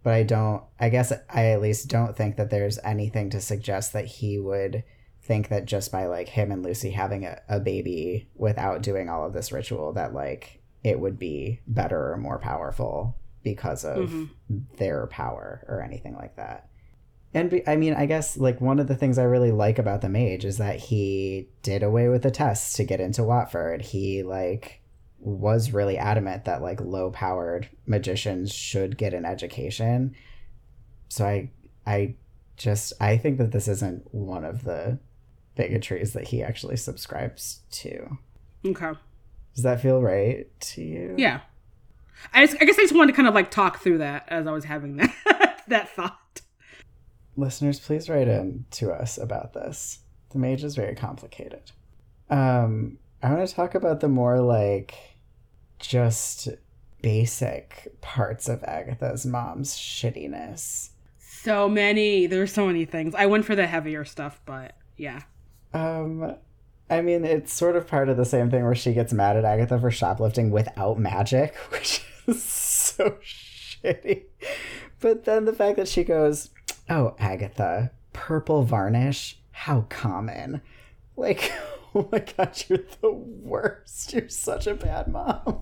But 0.04 0.14
I 0.14 0.22
don't, 0.22 0.62
I 0.78 0.88
guess 0.88 1.12
I 1.28 1.46
at 1.46 1.61
least 1.61 1.88
don't 1.88 2.16
think 2.16 2.37
that 2.37 2.50
there's 2.50 2.78
anything 2.85 3.31
to 3.31 3.40
suggest 3.40 3.92
that 3.94 4.04
he 4.07 4.38
would 4.38 4.85
think 5.22 5.48
that 5.48 5.64
just 5.66 5.90
by 5.90 6.07
like 6.07 6.28
him 6.28 6.52
and 6.52 6.62
Lucy 6.62 6.90
having 6.92 7.24
a, 7.26 7.40
a 7.48 7.59
baby 7.59 8.28
without 8.37 8.83
doing 8.83 9.09
all 9.09 9.26
of 9.26 9.33
this 9.33 9.50
ritual, 9.50 9.92
that 9.94 10.14
like 10.14 10.62
it 10.85 11.00
would 11.00 11.18
be 11.18 11.61
better 11.66 12.12
or 12.12 12.16
more 12.16 12.38
powerful 12.38 13.16
because 13.42 13.85
of 13.85 14.09
Mhm. 14.11 14.28
their 14.76 15.07
power 15.09 15.64
or 15.68 15.83
anything 15.83 16.14
like 16.14 16.37
that. 16.37 16.67
And 17.38 17.51
be, 17.51 17.68
I 17.68 17.77
mean, 17.77 17.94
I 17.94 18.07
guess 18.07 18.37
like 18.37 18.61
one 18.61 18.81
of 18.81 18.88
the 18.88 18.96
things 18.96 19.16
I 19.16 19.22
really 19.22 19.53
like 19.53 19.79
about 19.79 20.01
the 20.01 20.09
mage 20.09 20.44
is 20.44 20.59
that 20.59 20.81
he 20.81 21.48
did 21.62 21.85
away 21.85 22.09
with 22.09 22.24
the 22.24 22.33
tests 22.33 22.72
to 22.74 22.85
get 22.85 23.01
into 23.01 23.22
Watford. 23.22 23.81
He 23.81 24.24
like 24.24 24.83
was 25.20 25.72
really 25.72 25.96
adamant 25.96 26.46
that 26.46 26.62
like 26.62 26.81
low 26.81 27.12
powered 27.12 27.68
magicians 27.87 28.53
should 28.53 28.98
get 28.98 29.14
an 29.14 29.24
education. 29.24 30.16
So 31.09 31.24
I 31.24 31.53
I 31.87 32.16
just 32.57 32.92
I 33.01 33.16
think 33.16 33.38
that 33.38 33.53
this 33.53 33.68
isn't 33.68 34.12
one 34.12 34.44
of 34.44 34.64
the 34.64 34.98
bigotries 35.57 36.14
that 36.14 36.27
he 36.27 36.42
actually 36.42 36.77
subscribes 36.77 37.61
to. 37.70 38.18
okay 38.66 38.94
Does 39.55 39.62
that 39.62 39.81
feel 39.81 40.03
right 40.03 40.48
to 40.61 40.83
you? 40.83 41.14
Yeah. 41.16 41.42
I, 42.35 42.44
just, 42.44 42.61
I 42.61 42.64
guess 42.64 42.77
I 42.81 42.83
just 42.83 42.96
wanted 42.96 43.12
to 43.12 43.16
kind 43.16 43.29
of 43.29 43.35
like 43.35 43.53
talk 43.53 43.79
through 43.79 43.98
that 43.98 44.24
as 44.27 44.48
I 44.48 44.51
was 44.51 44.64
having 44.64 44.96
that 44.96 45.62
that 45.68 45.88
thought. 45.90 46.40
Listeners 47.38 47.79
please 47.81 48.09
write 48.09 48.29
in 48.29 48.64
to 48.70 48.90
us 48.90 49.16
about 49.18 49.53
this 49.55 50.01
the 50.31 50.38
mage 50.38 50.64
is 50.64 50.74
very 50.74 50.94
complicated 50.94 51.70
um 52.31 52.98
i 53.22 53.33
want 53.33 53.48
to 53.48 53.55
talk 53.55 53.74
about 53.74 54.01
the 54.01 54.09
more 54.09 54.40
like 54.40 54.94
just 55.79 56.48
basic 57.01 57.88
parts 58.01 58.48
of 58.48 58.62
agatha's 58.64 59.24
mom's 59.24 59.77
shittiness 59.77 60.90
So 61.20 61.68
many. 61.68 62.27
There's 62.27 62.53
so 62.53 62.66
many 62.66 62.85
things. 62.85 63.14
I 63.14 63.27
went 63.27 63.44
for 63.44 63.55
the 63.55 63.66
heavier 63.68 64.05
stuff, 64.05 64.40
but 64.44 64.74
yeah. 64.96 65.22
um 65.72 66.35
i 66.90 67.01
mean 67.01 67.24
it's 67.24 67.53
sort 67.53 67.77
of 67.77 67.87
part 67.87 68.09
of 68.09 68.16
the 68.16 68.24
same 68.24 68.51
thing 68.51 68.64
where 68.64 68.74
she 68.74 68.92
gets 68.94 69.12
mad 69.12 69.37
at 69.37 69.44
agatha 69.44 69.79
for 69.79 69.90
shoplifting 69.90 70.51
without 70.51 70.98
magic 70.98 71.55
which 71.70 72.03
is 72.27 72.42
so 72.42 73.16
shitty 73.22 74.24
but 74.98 75.24
then 75.24 75.44
the 75.44 75.53
fact 75.53 75.77
that 75.77 75.87
she 75.87 76.03
goes 76.03 76.51
oh 76.90 77.14
agatha 77.18 77.90
purple 78.12 78.62
varnish? 78.62 79.38
How 79.51 79.83
common. 79.88 80.61
Like 81.16 81.53
oh 81.94 82.09
my 82.12 82.20
god 82.20 82.64
you're 82.68 82.79
the 83.01 83.12
worst. 83.12 84.12
You're 84.12 84.29
such 84.29 84.66
a 84.66 84.74
bad 84.74 85.09
mom. 85.09 85.61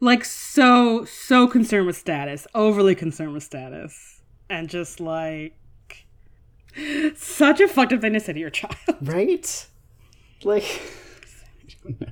Like 0.00 0.24
so 0.24 1.04
so 1.04 1.46
concerned 1.48 1.86
with 1.86 1.96
status, 1.96 2.46
overly 2.54 2.94
concerned 2.94 3.32
with 3.32 3.42
status, 3.42 4.22
and 4.50 4.68
just 4.68 5.00
like 5.00 5.54
such 7.14 7.60
a 7.60 7.68
fucked 7.68 7.92
up 7.94 8.00
thing 8.02 8.12
to 8.12 8.20
say 8.20 8.34
to 8.34 8.38
your 8.38 8.50
child. 8.50 8.76
right? 9.00 9.66
Like 10.44 10.64
I 11.86 11.90
don't 11.90 12.00
know. 12.00 12.06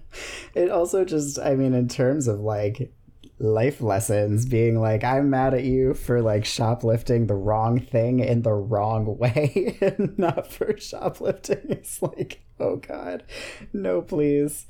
it 0.55 0.71
also 0.71 1.05
just 1.05 1.39
i 1.39 1.55
mean 1.55 1.75
in 1.75 1.89
terms 1.89 2.29
of 2.29 2.41
like 2.41 2.93
life 3.39 3.81
lessons 3.81 4.47
being 4.47 4.81
like 4.81 5.03
i'm 5.03 5.29
mad 5.29 5.55
at 5.55 5.65
you 5.65 5.93
for 5.93 6.23
like 6.23 6.45
shoplifting 6.45 7.27
the 7.27 7.35
wrong 7.35 7.81
thing 7.81 8.21
in 8.21 8.43
the 8.43 8.53
wrong 8.53 9.19
way 9.19 9.77
and 9.81 10.19
not 10.19 10.51
for 10.53 10.77
shoplifting. 10.79 11.63
It's 11.69 12.03
like 12.03 12.43
oh 12.61 12.77
god. 12.77 13.25
No 13.73 14.03
please. 14.03 14.67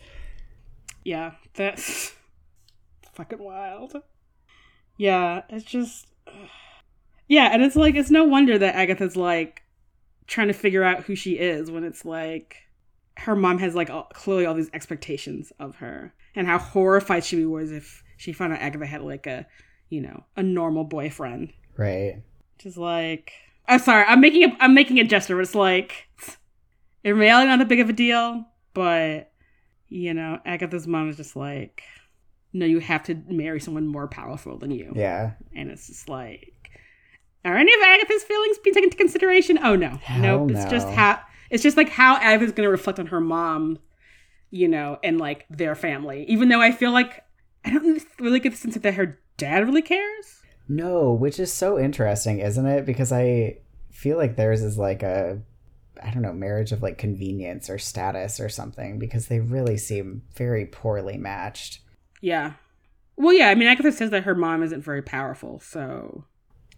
Yeah, 1.05 1.33
that's 1.55 2.15
fucking 3.15 3.43
wild. 3.43 3.95
Yeah, 4.97 5.43
it's 5.49 5.65
just 5.65 6.07
Yeah, 7.29 7.51
and 7.53 7.63
it's 7.63 7.77
like 7.77 7.95
it's 7.95 8.11
no 8.11 8.25
wonder 8.25 8.59
that 8.59 8.75
Agatha's 8.75 9.17
like 9.17 9.63
trying 10.27 10.49
to 10.49 10.55
figure 10.55 10.83
out 10.83 11.05
who 11.05 11.15
she 11.15 11.33
is 11.33 11.71
when 11.71 11.85
it's 11.85 12.05
like 12.05 12.57
her 13.17 13.37
mom 13.37 13.59
has 13.59 13.75
like 13.75 13.91
all, 13.91 14.09
clearly 14.13 14.47
all 14.47 14.55
these 14.55 14.71
expectations 14.73 15.53
of 15.59 15.77
her 15.77 16.15
and 16.35 16.47
how 16.47 16.59
horrified 16.59 17.25
she 17.25 17.45
would 17.45 17.53
was 17.53 17.73
if 17.73 18.03
she 18.17 18.33
found 18.33 18.53
out 18.53 18.61
Agatha 18.61 18.87
had 18.87 19.03
like 19.03 19.27
a, 19.27 19.47
you 19.89 20.01
know, 20.01 20.25
a 20.37 20.43
normal 20.43 20.85
boyfriend. 20.85 21.53
right 21.77 22.23
Just 22.59 22.77
like 22.77 23.33
I'm 23.67 23.81
sorry, 23.81 24.05
I'm 24.07 24.21
making 24.21 24.45
a 24.45 24.57
I'm 24.61 24.75
making 24.75 24.99
a 24.99 25.05
gesture. 25.05 25.37
But 25.37 25.43
it's 25.43 25.55
like 25.55 26.09
in 27.03 27.19
reality 27.19 27.49
not 27.49 27.59
that 27.59 27.69
big 27.69 27.81
of 27.81 27.89
a 27.89 27.93
deal, 27.93 28.45
but 28.75 29.31
you 29.89 30.15
know, 30.15 30.41
Agatha's 30.45 30.87
mom 30.87 31.09
is 31.09 31.17
just 31.17 31.37
like, 31.37 31.83
no, 32.53 32.67
you 32.67 32.81
have 32.81 33.03
to 33.05 33.15
marry 33.29 33.61
someone 33.61 33.87
more 33.87 34.09
powerful 34.09 34.59
than 34.59 34.71
you, 34.71 34.93
yeah 34.95 35.33
and 35.55 35.71
it's 35.71 35.87
just 35.87 36.09
like, 36.09 36.53
are 37.45 37.57
any 37.57 37.73
of 37.75 37.81
Agatha's 37.83 38.25
feelings 38.25 38.59
being 38.59 38.75
taken 38.75 38.89
into 38.89 38.97
consideration? 38.97 39.59
Oh 39.63 39.77
no, 39.77 39.91
Hell 40.03 40.47
nope. 40.47 40.51
It's 40.53 40.71
just 40.71 40.89
how 40.89 41.21
it's 41.51 41.63
just 41.63 41.77
like 41.77 41.89
how 41.89 42.17
Agatha's 42.17 42.53
going 42.53 42.67
to 42.67 42.71
reflect 42.71 42.99
on 42.99 43.07
her 43.07 43.21
mom, 43.21 43.79
you 44.51 44.67
know, 44.69 44.99
and 45.05 45.19
like 45.19 45.47
their 45.51 45.75
family. 45.75 46.25
Even 46.29 46.49
though 46.49 46.61
I 46.61 46.73
feel 46.73 46.91
like 46.91 47.23
I 47.65 47.71
don't 47.71 48.03
really 48.21 48.41
get 48.41 48.51
the 48.53 48.59
sense 48.59 48.77
that 48.77 48.95
her 48.95 49.19
dad 49.37 49.67
really 49.67 49.83
cares. 49.83 50.43
No, 50.69 51.13
which 51.13 51.39
is 51.39 51.53
so 51.53 51.79
interesting, 51.79 52.41
isn't 52.41 52.67
it? 52.67 52.87
Because 52.87 53.13
I 53.13 53.59
feel 53.91 54.17
like 54.17 54.37
theirs 54.37 54.63
is 54.63 54.79
like 54.79 55.03
a 55.03 55.41
I 56.03 56.11
don't 56.11 56.23
know, 56.23 56.33
marriage 56.33 56.73
of 56.73 56.83
like 56.83 56.99
convenience 56.99 57.71
or 57.71 57.79
status 57.79 58.41
or 58.41 58.49
something 58.49 58.99
because 58.99 59.29
they 59.29 59.41
really 59.41 59.79
seem 59.79 60.23
very 60.37 60.67
poorly 60.67 61.17
matched. 61.17 61.81
Yeah. 62.21 62.55
Well, 63.17 63.33
yeah, 63.33 63.49
I 63.49 63.55
mean, 63.55 63.69
Agatha 63.69 63.93
says 63.93 64.11
that 64.11 64.25
her 64.25 64.35
mom 64.35 64.63
isn't 64.63 64.83
very 64.83 65.03
powerful, 65.03 65.61
so 65.61 66.25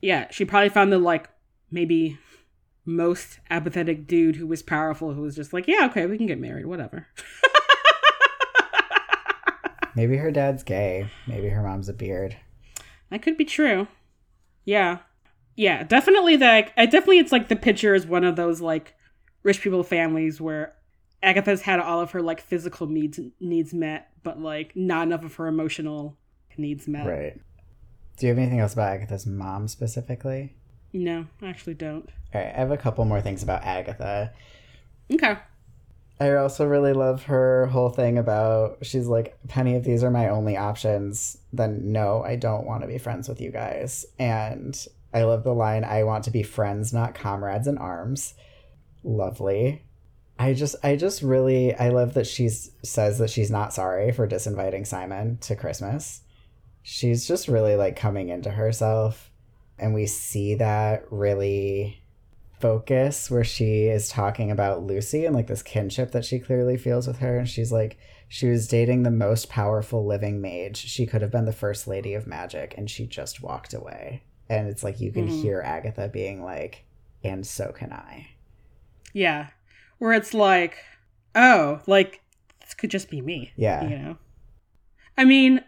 yeah, 0.03 0.31
she 0.31 0.45
probably 0.45 0.69
found 0.69 0.93
the 0.93 0.99
like 0.99 1.31
maybe 1.71 2.19
most 2.85 3.41
apathetic 3.51 4.07
dude 4.07 4.37
who 4.37 4.47
was 4.47 4.63
powerful 4.63 5.13
who 5.13 5.23
was 5.23 5.35
just 5.35 5.53
like, 5.53 5.67
yeah, 5.67 5.87
okay, 5.87 6.07
we 6.07 6.19
can 6.19 6.27
get 6.27 6.39
married, 6.39 6.67
whatever. 6.67 7.07
Maybe 9.97 10.19
her 10.19 10.31
dad's 10.31 10.63
gay. 10.63 11.11
Maybe 11.27 11.49
her 11.49 11.63
mom's 11.63 11.89
a 11.89 11.95
beard. 11.95 12.37
That 13.11 13.23
could 13.23 13.37
be 13.37 13.47
true. 13.47 13.89
Yeah. 14.65 14.99
Yeah, 15.57 15.85
definitely 15.85 16.37
that 16.37 16.73
I 16.77 16.85
definitely 16.85 17.19
it's 17.19 17.33
like 17.33 17.49
the 17.49 17.57
picture 17.57 17.95
is 17.95 18.07
one 18.07 18.23
of 18.23 18.37
those 18.37 18.61
like 18.61 18.95
rich 19.43 19.63
people 19.63 19.83
families 19.83 20.39
where 20.39 20.75
Agatha's 21.23 21.63
had 21.63 21.81
all 21.81 22.01
of 22.01 22.11
her 22.11 22.21
like 22.21 22.43
physical 22.43 22.87
needs 22.87 23.19
needs 23.41 23.73
met, 23.73 24.11
but 24.23 24.39
like 24.39 24.77
not 24.77 25.07
enough 25.07 25.25
of 25.25 25.35
her 25.37 25.47
emotional 25.47 26.19
needs 26.59 26.87
met. 26.87 27.07
Right. 27.07 27.41
Do 28.19 28.27
you 28.27 28.31
have 28.31 28.39
anything 28.39 28.61
else 28.61 28.75
about 28.75 28.93
Agatha's 28.93 29.27
mom 29.27 29.67
specifically? 29.67 30.57
No, 30.93 31.27
I 31.41 31.49
actually 31.49 31.75
don't. 31.75 32.09
All 32.35 32.41
right, 32.41 32.55
I 32.55 32.59
have 32.59 32.71
a 32.71 32.77
couple 32.77 33.05
more 33.07 33.21
things 33.21 33.43
about 33.43 33.65
Agatha. 33.65 34.33
Okay. 35.13 35.37
I 36.19 36.33
also 36.35 36.67
really 36.67 36.95
love 36.95 37.25
her 37.25 37.67
whole 37.67 37.91
thing 37.91 38.17
about 38.17 38.79
she's 38.83 39.07
like, 39.07 39.39
Penny, 39.49 39.75
if 39.75 39.85
these 39.85 40.03
are 40.03 40.11
my 40.11 40.29
only 40.29 40.57
options, 40.57 41.37
then 41.53 41.93
no, 41.93 42.23
I 42.23 42.37
don't 42.37 42.67
want 42.67 42.83
to 42.83 42.89
be 42.89 42.99
friends 42.99 43.29
with 43.29 43.41
you 43.41 43.51
guys. 43.51 44.07
And 44.19 44.75
I 45.13 45.25
love 45.25 45.45
the 45.45 45.53
line, 45.55 45.85
I 45.85 46.05
want 46.05 46.25
to 46.25 46.31
be 46.31 46.43
friends, 46.43 46.93
not 46.93 47.15
comrades 47.15 47.67
in 47.67 47.77
arms. 47.77 48.35
Lovely. 49.05 49.83
I 50.39 50.55
just 50.55 50.77
I 50.83 50.97
just 50.97 51.23
really 51.23 51.75
I 51.75 51.91
love 51.91 52.15
that 52.15 52.27
she 52.27 52.49
says 52.49 53.19
that 53.19 53.31
she's 53.31 53.51
not 53.51 53.73
sorry 53.73 54.13
for 54.13 54.29
disinviting 54.29 54.87
Simon 54.87 55.39
to 55.43 55.57
Christmas. 55.57 56.23
She's 56.83 57.27
just 57.27 57.49
really 57.49 57.77
like 57.77 57.97
coming 57.97 58.29
into 58.29 58.51
herself 58.51 59.31
and 59.79 59.93
we 59.93 60.07
see 60.07 60.55
that 60.57 61.05
really 61.11 62.03
focus 62.61 63.31
where 63.31 63.45
she 63.45 63.85
is 63.85 64.09
talking 64.09 64.51
about 64.51 64.83
Lucy 64.83 65.25
and 65.25 65.35
like 65.35 65.47
this 65.47 65.63
kinship 65.63 66.13
that 66.13 66.25
she 66.25 66.39
clearly 66.39 66.77
feels 66.77 67.07
with 67.07 67.19
her. 67.19 67.39
And 67.39 67.49
she's 67.49 67.71
like, 67.73 67.99
she 68.29 68.49
was 68.49 68.67
dating 68.69 69.03
the 69.03 69.11
most 69.11 69.49
powerful 69.49 70.05
living 70.07 70.41
mage. 70.41 70.77
She 70.79 71.07
could 71.07 71.23
have 71.23 71.31
been 71.31 71.45
the 71.45 71.53
first 71.53 71.87
lady 71.87 72.15
of 72.15 72.27
magic, 72.27 72.75
and 72.77 72.91
she 72.91 73.07
just 73.07 73.43
walked 73.43 73.73
away. 73.73 74.23
And 74.49 74.69
it's 74.69 74.83
like 74.83 75.01
you 75.01 75.13
can 75.13 75.29
Mhm. 75.29 75.43
hear 75.43 75.61
Agatha 75.65 76.09
being 76.09 76.43
like, 76.43 76.85
and 77.23 77.47
so 77.47 77.73
can 77.73 77.93
I. 77.93 78.29
Yeah. 79.13 79.49
Where 79.99 80.13
it's 80.13 80.35
like, 80.35 80.77
oh, 81.35 81.81
like 81.87 82.21
this 82.61 82.75
could 82.75 82.91
just 82.91 83.11
be 83.11 83.21
me. 83.21 83.53
Yeah. 83.57 83.83
You 83.85 83.99
know? 83.99 84.19
I 85.17 85.25
mean, 85.25 85.63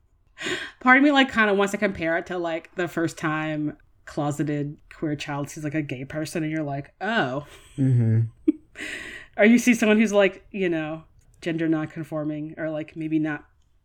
part 0.80 0.96
of 0.98 1.02
me 1.02 1.12
like 1.12 1.28
kind 1.30 1.50
of 1.50 1.56
wants 1.56 1.72
to 1.72 1.78
compare 1.78 2.16
it 2.18 2.26
to 2.26 2.38
like 2.38 2.74
the 2.74 2.88
first 2.88 3.16
time 3.18 3.76
closeted 4.10 4.76
queer 4.92 5.14
child 5.14 5.48
sees 5.48 5.62
like 5.62 5.74
a 5.74 5.82
gay 5.82 6.04
person 6.04 6.42
and 6.42 6.50
you're 6.50 6.64
like, 6.64 6.92
oh. 7.00 7.46
Mm-hmm. 7.78 8.22
Or 9.36 9.44
you 9.44 9.58
see 9.58 9.72
someone 9.74 9.98
who's 9.98 10.12
like, 10.12 10.44
you 10.50 10.68
know, 10.68 11.04
gender 11.40 11.66
non-conforming 11.68 12.56
or 12.58 12.68
like 12.68 12.94
maybe 12.94 13.18
not 13.18 13.44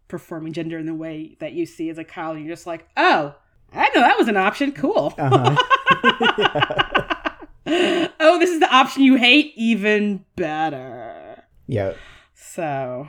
performing 0.09 0.51
gender 0.51 0.77
in 0.77 0.85
the 0.85 0.93
way 0.93 1.37
that 1.39 1.53
you 1.53 1.65
see 1.65 1.89
as 1.89 1.97
a 1.97 2.03
child. 2.03 2.35
And 2.35 2.45
you're 2.45 2.55
just 2.55 2.67
like, 2.67 2.87
oh, 2.97 3.35
I 3.71 3.89
know 3.95 4.01
that 4.01 4.17
was 4.17 4.27
an 4.27 4.35
option. 4.35 4.73
Cool. 4.73 5.13
Uh-huh. 5.17 5.55
oh, 8.19 8.39
this 8.39 8.49
is 8.49 8.59
the 8.59 8.75
option 8.75 9.03
you 9.03 9.15
hate? 9.15 9.53
Even 9.55 10.25
better. 10.35 11.43
yep. 11.67 11.97
So, 12.33 13.07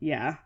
yeah. 0.00 0.36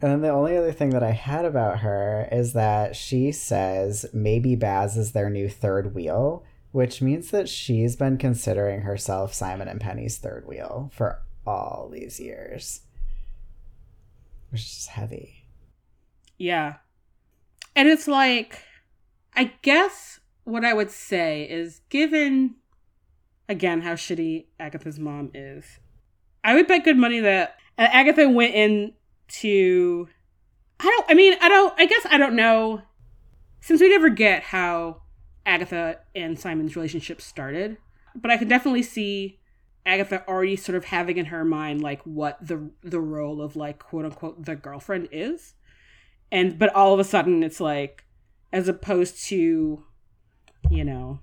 And 0.00 0.12
then 0.12 0.20
the 0.20 0.28
only 0.28 0.56
other 0.56 0.72
thing 0.72 0.90
that 0.90 1.02
I 1.02 1.12
had 1.12 1.44
about 1.44 1.78
her 1.78 2.28
is 2.30 2.52
that 2.52 2.94
she 2.94 3.32
says 3.32 4.06
maybe 4.12 4.54
Baz 4.54 4.96
is 4.96 5.12
their 5.12 5.30
new 5.30 5.48
third 5.48 5.94
wheel, 5.94 6.44
which 6.72 7.00
means 7.00 7.30
that 7.30 7.48
she's 7.48 7.96
been 7.96 8.18
considering 8.18 8.82
herself 8.82 9.32
Simon 9.32 9.68
and 9.68 9.80
Penny's 9.80 10.18
third 10.18 10.46
wheel 10.46 10.90
for 10.94 11.22
all 11.46 11.88
these 11.90 12.20
years. 12.20 12.82
Which 14.50 14.62
is 14.62 14.86
heavy. 14.88 15.46
Yeah. 16.36 16.76
And 17.74 17.88
it's 17.88 18.06
like, 18.06 18.60
I 19.34 19.52
guess 19.62 20.20
what 20.44 20.64
I 20.64 20.74
would 20.74 20.90
say 20.90 21.44
is 21.44 21.80
given, 21.88 22.56
again, 23.48 23.80
how 23.80 23.94
shitty 23.94 24.46
Agatha's 24.60 24.98
mom 24.98 25.30
is, 25.32 25.78
I 26.44 26.54
would 26.54 26.68
bet 26.68 26.84
good 26.84 26.98
money 26.98 27.20
that 27.20 27.56
Agatha 27.78 28.28
went 28.28 28.54
in 28.54 28.92
to. 29.28 30.08
I 30.78 30.84
don't, 30.84 31.06
I 31.08 31.14
mean, 31.14 31.34
I 31.40 31.48
don't, 31.48 31.74
I 31.78 31.86
guess 31.86 32.06
I 32.10 32.18
don't 32.18 32.36
know. 32.36 32.82
Since 33.60 33.80
we 33.80 33.88
never 33.88 34.10
get 34.10 34.42
how 34.42 35.02
Agatha 35.44 36.00
and 36.14 36.38
Simon's 36.38 36.76
relationship 36.76 37.20
started, 37.20 37.78
but 38.14 38.30
I 38.30 38.36
can 38.36 38.48
definitely 38.48 38.82
see 38.82 39.40
Agatha 39.86 40.26
already 40.28 40.56
sort 40.56 40.76
of 40.76 40.86
having 40.86 41.16
in 41.16 41.26
her 41.26 41.44
mind 41.44 41.80
like 41.80 42.02
what 42.02 42.44
the 42.44 42.70
the 42.82 43.00
role 43.00 43.40
of 43.40 43.54
like 43.54 43.78
quote 43.78 44.04
unquote 44.04 44.44
the 44.44 44.56
girlfriend 44.56 45.08
is 45.12 45.54
and 46.32 46.58
but 46.58 46.74
all 46.74 46.92
of 46.92 46.98
a 46.98 47.04
sudden 47.04 47.44
it's 47.44 47.60
like 47.60 48.04
as 48.52 48.66
opposed 48.66 49.24
to 49.26 49.84
you 50.70 50.84
know 50.84 51.20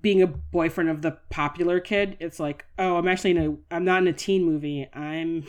being 0.00 0.22
a 0.22 0.26
boyfriend 0.26 0.88
of 0.88 1.02
the 1.02 1.18
popular 1.28 1.78
kid 1.78 2.16
it's 2.20 2.40
like 2.40 2.64
oh 2.78 2.96
i'm 2.96 3.06
actually 3.06 3.32
in 3.32 3.38
a 3.38 3.74
i'm 3.74 3.84
not 3.84 4.00
in 4.00 4.08
a 4.08 4.12
teen 4.12 4.44
movie 4.44 4.88
i'm 4.94 5.44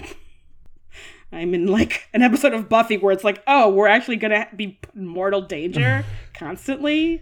i'm 1.32 1.54
in 1.54 1.68
like 1.68 2.08
an 2.14 2.22
episode 2.22 2.54
of 2.54 2.70
buffy 2.70 2.98
where 2.98 3.14
it's 3.14 3.24
like 3.24 3.42
oh 3.48 3.70
we're 3.70 3.88
actually 3.88 4.18
gonna 4.18 4.48
be 4.56 4.80
put 4.82 4.96
in 4.96 5.06
mortal 5.06 5.42
danger 5.42 6.04
constantly. 6.34 7.22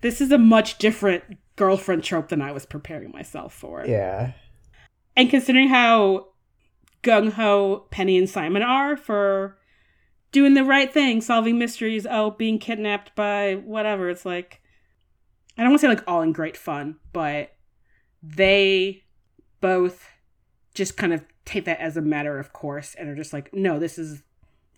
This 0.00 0.20
is 0.20 0.30
a 0.30 0.38
much 0.38 0.78
different 0.78 1.24
girlfriend 1.56 2.04
trope 2.04 2.28
than 2.28 2.40
i 2.42 2.52
was 2.52 2.66
preparing 2.66 3.10
myself 3.10 3.52
for. 3.52 3.84
Yeah. 3.86 4.32
and 5.16 5.28
considering 5.30 5.68
how 5.68 6.28
gung 7.02 7.32
ho 7.32 7.86
Penny 7.90 8.16
and 8.18 8.28
Simon 8.28 8.62
are 8.62 8.96
for 8.96 9.56
doing 10.30 10.54
the 10.54 10.64
right 10.64 10.92
thing, 10.92 11.20
solving 11.20 11.58
mysteries, 11.58 12.06
oh, 12.08 12.30
being 12.32 12.58
kidnapped 12.58 13.14
by 13.16 13.54
whatever, 13.54 14.10
it's 14.10 14.26
like, 14.26 14.60
I 15.56 15.62
don't 15.62 15.70
want 15.70 15.80
to 15.80 15.86
say 15.86 15.88
like 15.88 16.04
all 16.06 16.22
in 16.22 16.32
great 16.32 16.56
fun, 16.56 16.96
but 17.12 17.52
they 18.22 19.04
both 19.60 20.06
just 20.74 20.96
kind 20.96 21.12
of 21.12 21.24
take 21.48 21.64
that 21.64 21.80
as 21.80 21.96
a 21.96 22.02
matter 22.02 22.38
of 22.38 22.52
course 22.52 22.94
and 22.94 23.08
are 23.08 23.16
just 23.16 23.32
like, 23.32 23.52
no, 23.54 23.78
this 23.78 23.98
is 23.98 24.22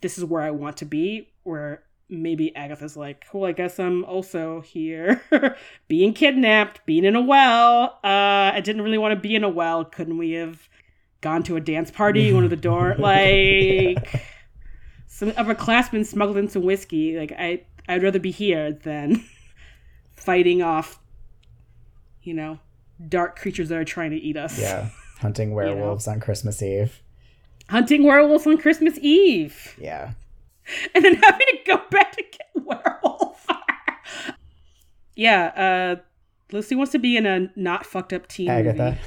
this 0.01 0.17
is 0.17 0.25
where 0.25 0.41
I 0.41 0.51
want 0.51 0.77
to 0.77 0.85
be. 0.85 1.29
Where 1.43 1.83
maybe 2.09 2.55
Agatha's 2.55 2.97
like, 2.97 3.25
cool, 3.31 3.45
I 3.45 3.51
guess 3.51 3.79
I'm 3.79 4.03
also 4.03 4.61
here, 4.61 5.21
being 5.87 6.13
kidnapped, 6.13 6.85
being 6.85 7.05
in 7.05 7.15
a 7.15 7.21
well. 7.21 7.99
Uh, 8.03 8.51
I 8.53 8.61
didn't 8.63 8.81
really 8.81 8.97
want 8.97 9.13
to 9.13 9.19
be 9.19 9.35
in 9.35 9.43
a 9.43 9.49
well. 9.49 9.85
Couldn't 9.85 10.17
we 10.17 10.31
have 10.31 10.67
gone 11.21 11.43
to 11.43 11.55
a 11.55 11.61
dance 11.61 11.91
party? 11.91 12.33
One 12.33 12.43
of 12.43 12.49
the 12.49 12.55
door, 12.55 12.95
like 12.97 14.23
some 15.07 15.31
upperclassmen 15.31 16.05
smuggled 16.05 16.37
in 16.37 16.47
some 16.47 16.63
whiskey. 16.63 17.17
Like 17.17 17.31
I, 17.31 17.63
I'd 17.87 18.03
rather 18.03 18.19
be 18.19 18.31
here 18.31 18.71
than 18.71 19.23
fighting 20.15 20.61
off, 20.61 20.99
you 22.23 22.33
know, 22.33 22.59
dark 23.07 23.37
creatures 23.37 23.69
that 23.69 23.77
are 23.77 23.85
trying 23.85 24.11
to 24.11 24.17
eat 24.17 24.37
us. 24.37 24.59
Yeah. 24.59 24.89
Hunting 25.21 25.53
werewolves 25.53 26.07
on 26.07 26.19
Christmas 26.19 26.61
Eve. 26.61 27.01
Hunting 27.69 28.03
werewolves 28.03 28.45
on 28.47 28.57
Christmas 28.57 28.97
Eve. 28.99 29.75
Yeah. 29.79 30.11
and 30.95 31.03
then 31.05 31.15
having 31.15 31.47
to 31.47 31.57
go 31.65 31.81
back 31.89 32.11
to 32.13 32.23
get 32.23 32.47
werewolf. 32.65 33.47
yeah, 35.15 35.45
uh 35.55 36.01
Lucy 36.51 36.75
wants 36.75 36.91
to 36.91 36.99
be 36.99 37.15
in 37.15 37.25
a 37.25 37.47
not 37.55 37.85
fucked 37.85 38.13
up 38.13 38.27
teen 38.27 38.49
Agatha. 38.49 38.83
movie. 38.91 38.97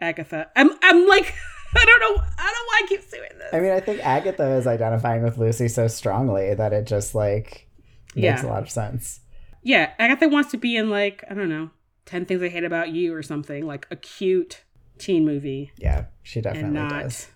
Agatha. 0.00 0.50
I'm 0.56 0.70
I'm 0.82 1.06
like 1.06 1.34
I 1.76 1.84
don't 1.84 2.00
know 2.00 2.22
I 2.38 2.42
don't 2.42 2.52
know 2.52 2.66
why 2.66 2.80
I 2.82 2.86
keep 2.88 3.10
doing 3.10 3.30
this. 3.38 3.48
I 3.52 3.60
mean, 3.60 3.72
I 3.72 3.80
think 3.80 4.00
Agatha 4.06 4.48
is 4.56 4.66
identifying 4.66 5.22
with 5.22 5.38
Lucy 5.38 5.68
so 5.68 5.88
strongly 5.88 6.54
that 6.54 6.72
it 6.72 6.86
just 6.86 7.14
like 7.14 7.68
makes 8.14 8.42
Yeah. 8.42 8.46
a 8.46 8.48
lot 8.48 8.62
of 8.62 8.70
sense. 8.70 9.20
yeah, 9.62 9.90
Agatha 9.98 10.28
wants 10.28 10.50
to 10.52 10.56
be 10.58 10.76
in 10.76 10.90
like, 10.90 11.24
I 11.30 11.34
don't 11.34 11.48
know, 11.48 11.70
10 12.06 12.26
things 12.26 12.42
I 12.42 12.48
hate 12.48 12.64
about 12.64 12.90
you 12.90 13.14
or 13.14 13.22
something, 13.22 13.66
like 13.66 13.86
a 13.90 13.96
cute 13.96 14.62
teen 14.98 15.24
movie 15.24 15.72
Yeah, 15.78 16.06
she 16.22 16.40
definitely 16.40 16.78
does. 16.88 17.28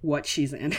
what 0.00 0.26
she's 0.26 0.52
in. 0.52 0.72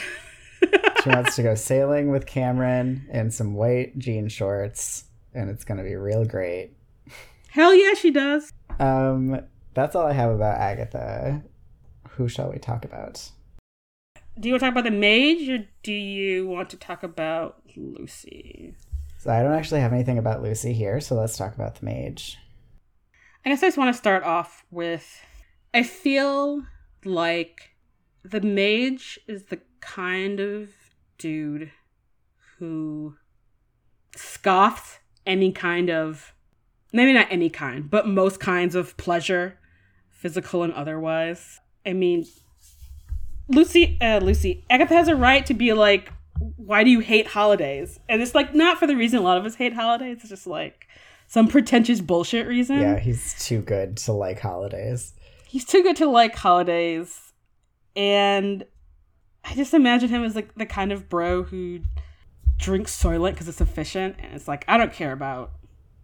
She 1.02 1.06
wants 1.08 1.36
to 1.36 1.42
go 1.42 1.54
sailing 1.54 2.10
with 2.10 2.26
Cameron 2.26 3.06
in 3.12 3.30
some 3.30 3.54
white 3.54 3.98
jean 3.98 4.28
shorts, 4.28 5.04
and 5.34 5.48
it's 5.50 5.64
going 5.64 5.78
to 5.78 5.84
be 5.84 5.94
real 5.94 6.24
great. 6.24 6.72
Hell 7.50 7.74
yeah, 7.74 7.94
she 7.94 8.10
does. 8.10 8.52
Um, 8.78 9.40
that's 9.74 9.94
all 9.96 10.06
I 10.06 10.12
have 10.12 10.30
about 10.30 10.58
Agatha. 10.58 11.42
Who 12.10 12.28
shall 12.28 12.50
we 12.50 12.58
talk 12.58 12.84
about? 12.84 13.30
Do 14.38 14.48
you 14.48 14.54
want 14.54 14.60
to 14.60 14.66
talk 14.66 14.72
about 14.72 14.84
the 14.84 14.96
mage 14.96 15.48
or 15.48 15.64
do 15.82 15.92
you 15.92 16.46
want 16.46 16.70
to 16.70 16.76
talk 16.76 17.02
about 17.02 17.62
Lucy? 17.76 18.74
So 19.18 19.30
I 19.30 19.42
don't 19.42 19.52
actually 19.52 19.80
have 19.80 19.92
anything 19.92 20.18
about 20.18 20.42
Lucy 20.42 20.72
here, 20.72 21.00
so 21.00 21.16
let's 21.16 21.36
talk 21.36 21.54
about 21.54 21.76
the 21.76 21.86
mage. 21.86 22.38
I 23.44 23.50
guess 23.50 23.62
I 23.62 23.66
just 23.66 23.78
want 23.78 23.92
to 23.94 23.98
start 23.98 24.22
off 24.24 24.64
with 24.70 25.20
I 25.72 25.82
feel 25.82 26.64
like 27.04 27.76
the 28.24 28.40
mage 28.40 29.18
is 29.26 29.44
the 29.44 29.60
kind 29.80 30.40
of 30.40 30.70
dude 31.18 31.70
who 32.58 33.16
scoffs 34.16 34.98
any 35.26 35.52
kind 35.52 35.90
of 35.90 36.34
maybe 36.92 37.12
not 37.12 37.28
any 37.30 37.50
kind, 37.50 37.90
but 37.90 38.08
most 38.08 38.40
kinds 38.40 38.74
of 38.74 38.96
pleasure, 38.96 39.58
physical 40.10 40.62
and 40.62 40.72
otherwise. 40.72 41.60
I 41.84 41.92
mean, 41.92 42.26
Lucy, 43.48 43.98
uh, 44.00 44.20
Lucy, 44.20 44.64
Agatha 44.70 44.94
has 44.94 45.08
a 45.08 45.16
right 45.16 45.44
to 45.46 45.54
be 45.54 45.72
like, 45.72 46.12
why 46.56 46.84
do 46.84 46.90
you 46.90 47.00
hate 47.00 47.26
holidays? 47.26 47.98
And 48.08 48.22
it's 48.22 48.34
like 48.34 48.54
not 48.54 48.78
for 48.78 48.86
the 48.86 48.96
reason 48.96 49.18
a 49.18 49.22
lot 49.22 49.38
of 49.38 49.44
us 49.44 49.54
hate 49.54 49.72
holidays. 49.72 50.18
It's 50.20 50.28
just 50.28 50.46
like 50.46 50.86
some 51.26 51.48
pretentious 51.48 52.00
bullshit 52.00 52.46
reason. 52.46 52.78
Yeah, 52.78 52.98
he's 52.98 53.34
too 53.44 53.60
good 53.60 53.96
to 53.98 54.12
like 54.12 54.40
holidays. 54.40 55.14
He's 55.48 55.64
too 55.64 55.82
good 55.82 55.96
to 55.96 56.06
like 56.06 56.36
holidays, 56.36 57.32
and 57.96 58.64
I 59.44 59.54
just 59.54 59.72
imagine 59.72 60.10
him 60.10 60.22
as 60.22 60.34
like 60.34 60.54
the 60.54 60.66
kind 60.66 60.92
of 60.92 61.08
bro 61.08 61.42
who 61.42 61.80
drinks 62.58 63.00
Soylent 63.00 63.32
because 63.32 63.48
it's 63.48 63.60
efficient, 63.60 64.16
and 64.18 64.34
it's 64.34 64.46
like 64.46 64.64
I 64.68 64.76
don't 64.76 64.92
care 64.92 65.12
about 65.12 65.52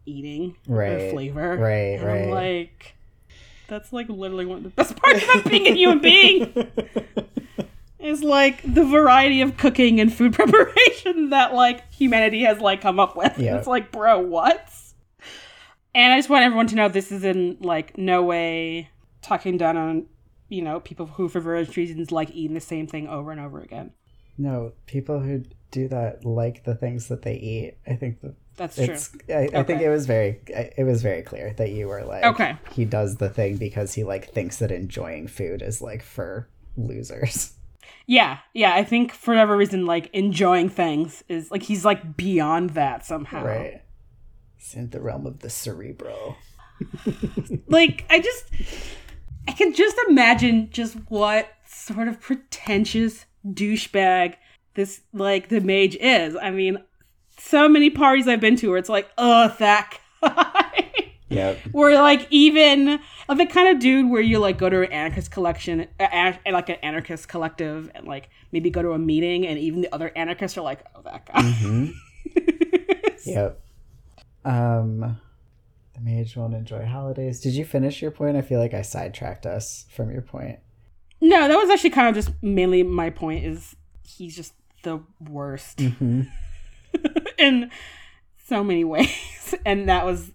eating 0.07 0.57
or 0.69 1.11
flavor. 1.11 1.57
right, 1.57 1.99
And 2.01 2.11
I'm 2.11 2.31
right. 2.31 2.31
like, 2.31 2.95
that's 3.69 3.93
like 3.93 4.09
literally 4.09 4.47
one 4.47 4.59
of 4.59 4.65
the 4.65 4.71
best 4.71 4.97
parts 5.03 5.23
about 5.25 5.45
being 5.45 5.67
a 5.67 5.75
human 5.75 5.99
being. 5.99 6.53
is 7.99 8.23
like 8.23 8.61
the 8.63 8.85
variety 8.85 9.41
of 9.41 9.57
cooking 9.57 9.99
and 9.99 10.13
food 10.13 10.33
preparation 10.35 11.31
that 11.31 11.55
like 11.55 11.93
humanity 11.93 12.43
has 12.43 12.61
like 12.61 12.81
come 12.81 13.01
up 13.01 13.17
with. 13.17 13.39
Yeah. 13.39 13.57
It's 13.57 13.67
like, 13.67 13.91
bro, 13.91 14.19
what? 14.21 14.71
And 15.95 16.13
I 16.13 16.19
just 16.19 16.29
want 16.29 16.45
everyone 16.45 16.67
to 16.69 16.75
know 16.77 16.89
this 16.89 17.13
is 17.13 17.25
in 17.25 17.57
like 17.61 17.97
no 17.97 18.23
way 18.23 18.91
talking 19.25 19.57
down 19.57 19.77
on 19.77 20.07
you 20.49 20.63
know 20.63 20.81
people 20.81 21.07
who 21.07 21.29
for 21.29 21.41
various 21.41 21.77
reasons 21.77 22.13
like 22.13 22.31
eating 22.31 22.55
the 22.55 22.61
same 22.61 22.87
thing 22.87 23.09
over 23.09 23.31
and 23.33 23.41
over 23.41 23.61
again. 23.61 23.93
No, 24.37 24.73
people 24.87 25.21
who 25.21 25.43
do 25.71 25.89
that 25.89 26.25
like 26.25 26.65
the 26.65 26.75
things 26.75 27.09
that 27.09 27.23
they 27.23 27.35
eat. 27.35 27.77
I 27.87 27.95
think 27.95 28.21
that 28.21 28.35
That's 28.57 28.77
true. 28.77 28.85
it's. 28.87 29.11
I, 29.29 29.49
I 29.55 29.63
think 29.63 29.81
it 29.81 29.89
was 29.89 30.07
very. 30.07 30.41
It 30.49 30.85
was 30.85 31.03
very 31.03 31.23
clear 31.23 31.53
that 31.55 31.71
you 31.71 31.87
were 31.89 32.03
like, 32.05 32.25
Okay. 32.25 32.57
he 32.73 32.85
does 32.85 33.17
the 33.17 33.29
thing 33.29 33.57
because 33.57 33.95
he 33.95 34.03
like 34.05 34.31
thinks 34.33 34.59
that 34.59 34.71
enjoying 34.73 35.29
food 35.29 35.63
is 35.63 35.81
like 35.81 36.03
for 36.03 36.49
losers. 36.77 37.53
Yeah, 38.07 38.39
yeah. 38.53 38.75
I 38.75 38.85
think 38.85 39.13
for 39.13 39.31
whatever 39.33 39.57
reason, 39.57 39.87
like 39.87 40.11
enjoying 40.13 40.69
things 40.69 41.25
is 41.29 41.51
like 41.51 41.63
he's 41.63 41.85
like 41.87 42.17
beyond 42.19 42.71
that 42.71 43.07
somehow. 43.07 43.43
Right. 43.45 43.81
It's 44.59 44.75
in 44.75 44.91
the 44.91 45.01
realm 45.01 45.27
of 45.27 45.39
the 45.41 45.49
cerebral. 45.49 46.37
like 47.67 48.05
I 48.11 48.21
just 48.21 48.45
I 49.47 49.53
can 49.53 49.75
just 49.75 49.97
imagine 50.09 50.71
just 50.71 50.95
what 51.09 51.49
sort 51.67 52.09
of 52.09 52.21
pretentious 52.21 53.27
douchebag 53.47 54.35
this 54.75 55.03
like 55.13 55.49
the 55.49 55.61
mage 55.61 55.97
is. 55.97 56.37
I 56.37 56.51
mean, 56.51 56.79
so 57.39 57.69
many 57.69 57.91
parties 57.91 58.27
I've 58.29 58.41
been 58.41 58.57
to 58.57 58.69
where 58.69 58.79
it's 58.79 58.89
like, 58.89 59.11
oh 59.19 59.55
that 59.59 59.99
guy. 60.23 61.13
Yep. 61.29 61.59
where 61.73 61.95
like 62.01 62.27
even 62.31 63.01
of 63.29 63.39
the 63.39 63.47
kind 63.47 63.69
of 63.69 63.81
dude 63.81 64.09
where 64.11 64.21
you 64.21 64.39
like 64.39 64.57
go 64.59 64.69
to 64.69 64.83
an 64.83 64.93
anarchist 64.93 65.31
collection 65.31 65.87
uh, 65.99 66.03
an- 66.05 66.39
like 66.53 66.69
an 66.69 66.77
anarchist 66.83 67.29
collective 67.29 67.91
and 67.95 68.07
like 68.07 68.29
maybe 68.53 68.71
go 68.71 68.83
to 68.83 68.93
a 68.93 68.99
meeting 68.99 69.47
and 69.47 69.59
even 69.59 69.81
the 69.81 69.93
other 69.93 70.13
anarchists 70.17 70.57
are 70.59 70.63
like 70.63 70.85
oh 70.95 71.01
that 71.03 71.27
guy 71.27 71.43
hmm 71.43 71.87
Yep. 73.25 73.61
Um, 74.45 75.19
mage 76.01 76.37
won't 76.37 76.55
enjoy 76.55 76.85
holidays. 76.87 77.41
Did 77.41 77.55
you 77.55 77.65
finish 77.65 78.03
your 78.03 78.11
point? 78.11 78.37
I 78.37 78.43
feel 78.43 78.61
like 78.61 78.75
I 78.75 78.83
sidetracked 78.83 79.47
us 79.47 79.87
from 79.91 80.11
your 80.11 80.23
point. 80.23 80.59
no 81.21 81.49
that 81.49 81.57
was 81.57 81.71
actually 81.71 81.91
kind 81.91 82.09
of 82.09 82.15
just 82.15 82.35
mainly 82.43 82.83
my 82.83 83.11
point 83.11 83.45
is 83.45 83.77
he's 84.03 84.37
just 84.37 84.53
the 84.83 85.01
worst 85.29 85.79
Mm-hmm. 85.79 86.23
in 87.39 87.71
so 88.47 88.63
many 88.65 88.85
ways. 88.85 89.09
And 89.67 89.89
that 89.89 90.05
was 90.05 90.33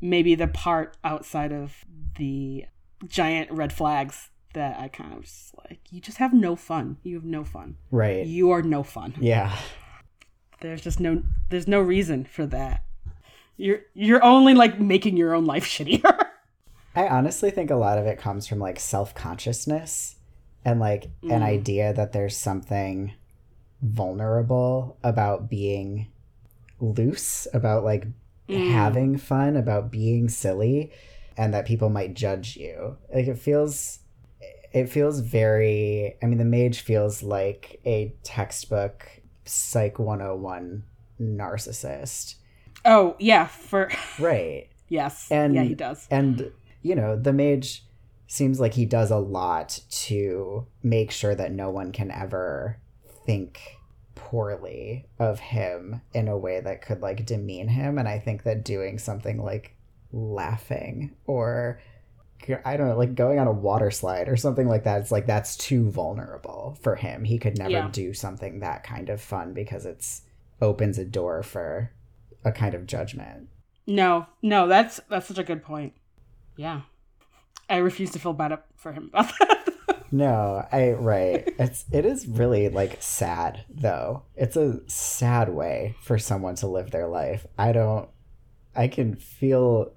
maybe 0.00 0.34
the 0.34 0.46
part 0.48 0.96
outside 1.04 1.52
of 1.52 1.84
the 2.16 2.64
giant 3.06 3.50
red 3.50 3.72
flags 3.72 4.30
that 4.54 4.78
I 4.80 4.88
kind 4.88 5.12
of 5.12 5.22
just 5.24 5.52
like, 5.58 5.80
you 5.90 6.00
just 6.00 6.18
have 6.18 6.32
no 6.32 6.56
fun. 6.56 6.96
You 7.02 7.16
have 7.16 7.24
no 7.24 7.44
fun. 7.44 7.76
Right. 7.90 8.24
You 8.26 8.50
are 8.52 8.62
no 8.62 8.82
fun. 8.82 9.14
Yeah. 9.20 9.54
There's 10.60 10.80
just 10.80 10.98
no 11.00 11.22
there's 11.50 11.68
no 11.68 11.80
reason 11.80 12.24
for 12.24 12.46
that. 12.46 12.84
You're 13.56 13.80
you're 13.94 14.24
only 14.24 14.54
like 14.54 14.80
making 14.80 15.16
your 15.16 15.34
own 15.34 15.44
life 15.46 15.64
shittier. 15.68 16.26
I 16.94 17.08
honestly 17.08 17.50
think 17.50 17.70
a 17.70 17.76
lot 17.76 17.98
of 17.98 18.06
it 18.06 18.18
comes 18.18 18.46
from 18.46 18.58
like 18.58 18.78
self 18.80 19.14
consciousness 19.14 20.16
and 20.64 20.78
like 20.80 21.04
an 21.22 21.40
Mm. 21.40 21.42
idea 21.42 21.92
that 21.92 22.12
there's 22.12 22.36
something 22.36 23.14
vulnerable 23.80 24.96
about 25.02 25.48
being 25.50 26.08
loose, 26.80 27.46
about 27.52 27.84
like 27.84 28.06
Mm. 28.48 28.70
having 28.72 29.16
fun, 29.18 29.56
about 29.56 29.90
being 29.90 30.28
silly, 30.28 30.90
and 31.36 31.54
that 31.54 31.64
people 31.66 31.88
might 31.88 32.14
judge 32.14 32.56
you. 32.56 32.96
Like 33.14 33.26
it 33.28 33.38
feels. 33.38 34.00
It 34.72 34.88
feels 34.88 35.20
very. 35.20 36.16
I 36.22 36.26
mean, 36.26 36.38
the 36.38 36.44
mage 36.46 36.80
feels 36.80 37.22
like 37.22 37.80
a 37.86 38.14
textbook 38.22 39.06
Psych 39.44 39.98
101 39.98 40.82
narcissist. 41.20 42.36
Oh, 42.84 43.16
yeah, 43.18 43.46
for 43.46 43.90
Right. 44.18 44.68
yes. 44.88 45.28
And- 45.30 45.54
yeah, 45.54 45.62
he 45.64 45.74
does. 45.74 46.06
And, 46.10 46.50
you 46.82 46.94
know, 46.94 47.16
the 47.16 47.32
mage 47.32 47.84
seems 48.26 48.58
like 48.60 48.74
he 48.74 48.86
does 48.86 49.10
a 49.10 49.18
lot 49.18 49.80
to 49.90 50.66
make 50.82 51.10
sure 51.10 51.34
that 51.34 51.52
no 51.52 51.70
one 51.70 51.92
can 51.92 52.10
ever 52.10 52.78
think 53.26 53.60
poorly 54.14 55.04
of 55.18 55.38
him 55.38 56.00
in 56.14 56.28
a 56.28 56.36
way 56.38 56.60
that 56.60 56.82
could 56.82 57.02
like 57.02 57.26
demean 57.26 57.68
him. 57.68 57.98
And 57.98 58.08
I 58.08 58.18
think 58.18 58.44
that 58.44 58.64
doing 58.64 58.98
something 58.98 59.42
like 59.42 59.74
laughing 60.12 61.14
or 61.26 61.80
I 62.64 62.76
don't 62.76 62.88
know, 62.88 62.96
like 62.98 63.14
going 63.14 63.38
on 63.38 63.46
a 63.46 63.52
water 63.52 63.90
slide 63.92 64.28
or 64.28 64.36
something 64.36 64.66
like 64.66 64.82
that, 64.84 65.00
it's 65.00 65.12
like 65.12 65.26
that's 65.26 65.56
too 65.56 65.88
vulnerable 65.90 66.76
for 66.82 66.96
him. 66.96 67.22
He 67.24 67.38
could 67.38 67.56
never 67.56 67.70
Yeah. 67.70 67.88
do 67.92 68.12
something 68.14 68.60
that 68.60 68.82
kind 68.82 69.10
of 69.10 69.20
fun 69.20 69.52
because 69.52 69.86
it's 69.86 70.22
opens 70.60 70.98
a 70.98 71.04
door 71.04 71.42
for 71.44 71.92
a 72.44 72.52
kind 72.52 72.74
of 72.74 72.86
judgment. 72.86 73.48
No, 73.86 74.26
no, 74.42 74.68
that's 74.68 75.00
that's 75.08 75.26
such 75.26 75.38
a 75.38 75.44
good 75.44 75.62
point. 75.62 75.94
Yeah. 76.56 76.82
I 77.68 77.76
refuse 77.78 78.10
to 78.10 78.18
feel 78.18 78.32
bad 78.34 78.52
up 78.52 78.66
for 78.76 78.92
him 78.92 79.10
about 79.12 79.32
that. 79.40 79.58
No, 80.10 80.66
I 80.70 80.92
right. 80.92 81.48
It's 81.58 81.86
it 81.90 82.04
is 82.04 82.26
really 82.26 82.68
like 82.68 83.02
sad 83.02 83.64
though. 83.70 84.24
It's 84.36 84.56
a 84.56 84.80
sad 84.88 85.48
way 85.48 85.96
for 86.02 86.18
someone 86.18 86.54
to 86.56 86.66
live 86.66 86.90
their 86.90 87.08
life. 87.08 87.46
I 87.58 87.72
don't 87.72 88.08
I 88.76 88.88
can 88.88 89.16
feel 89.16 89.94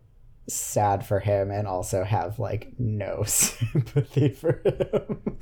sad 0.47 1.05
for 1.05 1.19
him 1.19 1.51
and 1.51 1.67
also 1.67 2.03
have 2.03 2.39
like 2.39 2.73
no 2.79 3.23
sympathy 3.25 4.29
for 4.29 4.61
him. 4.63 5.37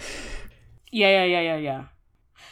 yeah, 0.92 1.24
yeah, 1.24 1.26
yeah, 1.26 1.42
yeah, 1.42 1.58
yeah. 1.58 1.84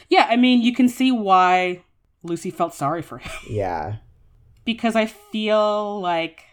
Yeah, 0.10 0.28
I 0.30 0.36
mean, 0.36 0.62
you 0.62 0.74
can 0.76 0.90
see 0.90 1.12
why 1.12 1.84
Lucy 2.22 2.52
felt 2.52 2.74
sorry 2.74 3.02
for 3.02 3.18
him. 3.20 3.32
yeah. 3.50 3.98
Because 4.66 4.96
I 4.96 5.06
feel 5.06 6.00
like 6.02 6.44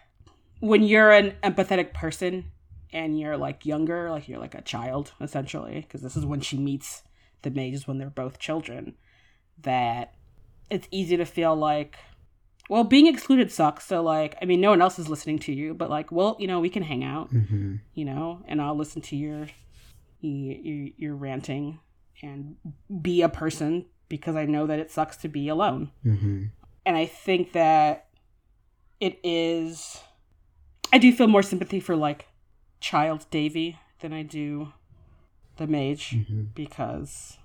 when 0.61 0.83
you're 0.83 1.11
an 1.11 1.35
empathetic 1.43 1.93
person 1.95 2.51
and 2.93 3.19
you're 3.19 3.37
like 3.37 3.67
younger, 3.67 4.11
like 4.11 4.29
you're 4.29 4.39
like 4.39 4.55
a 4.55 4.63
child 4.63 5.13
essentially, 5.21 5.81
because 5.83 6.03
this 6.03 6.17
is 6.17 6.27
when 6.27 6.41
she 6.41 6.57
meets 6.57 7.03
the 7.43 7.51
mages 7.51 7.87
when 7.87 7.99
they're 7.99 8.11
both 8.11 8.39
children, 8.39 8.95
that 9.63 10.15
it's 10.71 10.89
easy 10.91 11.17
to 11.17 11.25
feel 11.25 11.55
like, 11.55 11.99
well, 12.69 12.85
being 12.85 13.07
excluded 13.07 13.51
sucks. 13.53 13.87
So 13.87 14.03
like, 14.03 14.37
I 14.43 14.45
mean, 14.45 14.61
no 14.61 14.71
one 14.71 14.83
else 14.83 14.99
is 14.99 15.09
listening 15.09 15.39
to 15.41 15.53
you, 15.53 15.75
but 15.75 15.91
like, 15.91 16.11
well, 16.13 16.37
you 16.39 16.47
know, 16.47 16.61
we 16.61 16.71
can 16.71 16.83
hang 16.83 17.05
out, 17.05 17.31
hmm 17.31 17.77
you 17.95 18.05
know, 18.05 18.43
and 18.47 18.63
I'll 18.63 18.77
listen 18.77 19.03
to 19.03 19.17
your 19.17 19.49
your, 20.21 20.89
your 20.97 21.15
ranting 21.15 21.81
and 22.23 22.57
be 23.03 23.23
a 23.23 23.29
person 23.29 23.87
because 24.09 24.35
I 24.37 24.45
know 24.47 24.67
that 24.67 24.79
it 24.79 24.91
sucks 24.91 25.17
to 25.19 25.29
be 25.29 25.49
alone 25.49 25.91
hmm 26.03 26.47
and 26.89 26.97
I 26.97 27.05
think 27.05 27.53
that 27.53 28.07
it 28.99 29.21
is. 29.23 30.01
I 30.91 30.97
do 30.97 31.13
feel 31.13 31.27
more 31.27 31.43
sympathy 31.43 31.81
for 31.81 31.95
like 31.95 32.29
child 32.81 33.27
Davy 33.31 33.79
than 34.01 34.15
I 34.15 34.23
do 34.23 34.73
the 35.57 35.67
mage 35.67 36.17
hmm 36.27 36.45
because, 36.55 37.37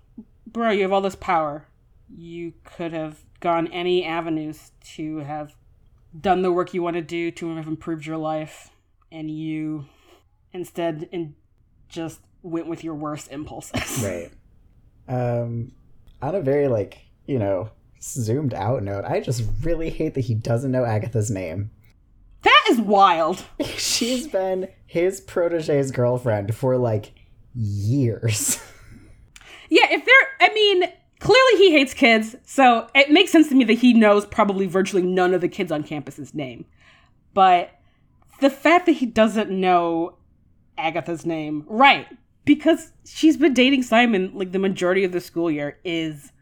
bro, 0.48 0.72
you 0.72 0.84
have 0.84 0.94
all 0.94 1.02
this 1.02 1.16
power. 1.16 1.66
You 2.10 2.54
could 2.64 2.94
have 2.94 3.26
gone 3.42 3.68
any 3.68 4.06
avenues 4.06 4.72
to 4.96 5.18
have 5.18 5.56
done 6.18 6.42
the 6.42 6.52
work 6.52 6.74
you 6.74 6.82
want 6.82 6.96
to 6.96 7.02
do 7.02 7.30
to 7.32 7.56
have 7.58 7.68
improved 7.68 8.06
your 8.06 8.18
life, 8.18 8.70
and 9.12 9.30
you 9.30 9.88
instead 10.54 11.10
in 11.12 11.36
just 11.90 12.22
went 12.44 12.68
with 12.68 12.82
your 12.82 12.96
worst 12.96 13.30
impulses. 13.30 14.04
Right. 14.06 14.32
Um 15.10 15.74
on 16.22 16.34
a 16.34 16.40
very 16.42 16.70
like, 16.70 17.00
you 17.26 17.40
know, 17.40 17.72
zoomed 18.04 18.54
out 18.54 18.84
note, 18.84 19.06
I 19.06 19.20
just 19.20 19.44
really 19.62 19.90
hate 19.90 20.14
that 20.16 20.22
he 20.22 20.36
doesn't 20.36 20.72
know 20.72 20.86
Agatha's 20.86 21.32
name. 21.32 21.72
That 22.42 22.66
is 22.70 22.80
wild. 22.80 23.44
She's 23.78 24.28
been 24.28 24.68
his 24.86 25.22
protege's 25.22 25.92
girlfriend 25.92 26.54
for 26.56 26.78
like 26.78 27.14
years. 27.56 28.62
Yeah, 29.70 29.88
if 29.90 30.06
they're, 30.06 30.50
I 30.50 30.54
mean, 30.54 30.84
clearly 31.20 31.58
he 31.58 31.72
hates 31.72 31.96
kids, 31.96 32.36
so 32.46 32.88
it 32.94 33.10
makes 33.10 33.32
sense 33.32 33.50
to 33.50 33.56
me 33.56 33.64
that 33.64 33.74
he 33.74 33.94
knows 33.94 34.24
probably 34.26 34.68
virtually 34.68 35.02
none 35.02 35.34
of 35.34 35.42
the 35.42 35.48
kids 35.48 35.72
on 35.72 35.82
campus's 35.82 36.36
name. 36.36 36.66
But 37.34 37.72
the 38.40 38.52
fact 38.52 38.86
that 38.86 38.92
he 38.92 39.08
doesn't 39.08 39.50
know 39.50 40.18
Agatha's 40.78 41.26
name, 41.26 41.66
right? 41.68 42.06
Because 42.46 42.92
she's 43.06 43.38
been 43.38 43.56
dating 43.56 43.82
Simon 43.82 44.32
like 44.36 44.52
the 44.52 44.60
majority 44.60 45.06
of 45.06 45.12
the 45.12 45.22
school 45.22 45.50
year 45.50 45.80
is 45.84 46.33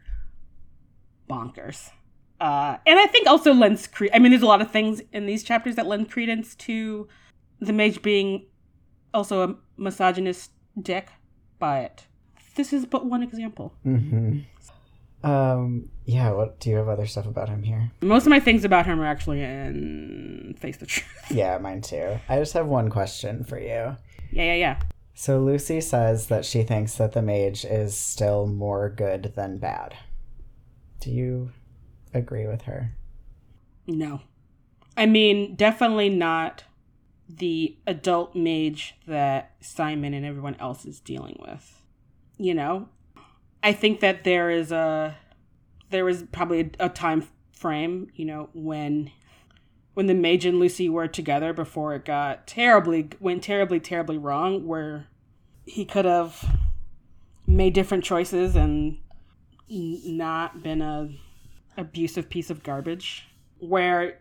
bonkers. 1.28 1.90
Uh, 2.40 2.76
and 2.86 2.98
I 2.98 3.06
think 3.06 3.26
also 3.28 3.52
lends 3.54 3.86
cre- 3.86 4.06
I 4.12 4.18
mean, 4.18 4.32
there's 4.32 4.42
a 4.42 4.46
lot 4.46 4.60
of 4.60 4.70
things 4.70 5.00
in 5.12 5.26
these 5.26 5.42
chapters 5.44 5.76
that 5.76 5.86
lend 5.86 6.10
credence 6.10 6.54
to 6.56 7.06
the 7.60 7.72
mage 7.72 8.02
being 8.02 8.46
also 9.14 9.48
a 9.50 9.54
misogynist 9.80 10.50
dick, 10.80 11.08
but 11.58 12.06
this 12.56 12.72
is 12.72 12.84
but 12.86 13.06
one 13.06 13.22
example. 13.22 13.72
hmm 13.84 14.40
Um, 15.22 15.88
yeah, 16.04 16.32
what 16.32 16.58
do 16.58 16.70
you 16.70 16.76
have 16.76 16.88
other 16.88 17.06
stuff 17.06 17.26
about 17.26 17.48
him 17.48 17.62
here? 17.62 17.92
Most 18.00 18.26
of 18.26 18.30
my 18.30 18.40
things 18.40 18.64
about 18.64 18.86
him 18.86 19.00
are 19.00 19.06
actually 19.06 19.40
in 19.42 20.56
Face 20.58 20.78
the 20.78 20.86
Truth. 20.86 21.08
Yeah, 21.30 21.56
mine 21.58 21.80
too. 21.80 22.18
I 22.28 22.38
just 22.38 22.54
have 22.54 22.66
one 22.66 22.90
question 22.90 23.44
for 23.44 23.58
you. 23.58 23.96
yeah, 24.32 24.44
yeah, 24.44 24.54
yeah. 24.54 24.80
So 25.14 25.38
Lucy 25.38 25.80
says 25.80 26.26
that 26.26 26.44
she 26.44 26.62
thinks 26.64 26.94
that 26.96 27.12
the 27.12 27.22
mage 27.22 27.64
is 27.64 27.96
still 27.96 28.46
more 28.48 28.88
good 28.88 29.34
than 29.36 29.58
bad. 29.58 29.94
Do 31.02 31.10
you 31.10 31.50
agree 32.14 32.46
with 32.46 32.62
her? 32.62 32.94
No. 33.88 34.20
I 34.96 35.06
mean, 35.06 35.56
definitely 35.56 36.08
not 36.08 36.62
the 37.28 37.76
adult 37.88 38.36
mage 38.36 38.94
that 39.08 39.50
Simon 39.60 40.14
and 40.14 40.24
everyone 40.24 40.54
else 40.60 40.84
is 40.84 41.00
dealing 41.00 41.40
with. 41.44 41.82
You 42.38 42.54
know, 42.54 42.88
I 43.64 43.72
think 43.72 43.98
that 43.98 44.22
there 44.22 44.48
is 44.48 44.70
a 44.70 45.16
there 45.90 46.04
was 46.04 46.22
probably 46.30 46.70
a, 46.78 46.86
a 46.86 46.88
time 46.88 47.26
frame, 47.50 48.08
you 48.14 48.24
know, 48.24 48.48
when 48.54 49.10
when 49.94 50.06
the 50.06 50.14
mage 50.14 50.46
and 50.46 50.60
Lucy 50.60 50.88
were 50.88 51.08
together 51.08 51.52
before 51.52 51.96
it 51.96 52.04
got 52.04 52.46
terribly 52.46 53.10
went 53.18 53.42
terribly 53.42 53.80
terribly 53.80 54.18
wrong 54.18 54.68
where 54.68 55.08
he 55.66 55.84
could 55.84 56.04
have 56.04 56.44
made 57.44 57.72
different 57.72 58.04
choices 58.04 58.54
and 58.54 58.98
not 59.68 60.62
been 60.62 60.82
a 60.82 61.08
abusive 61.76 62.28
piece 62.28 62.50
of 62.50 62.62
garbage 62.62 63.26
where 63.58 64.20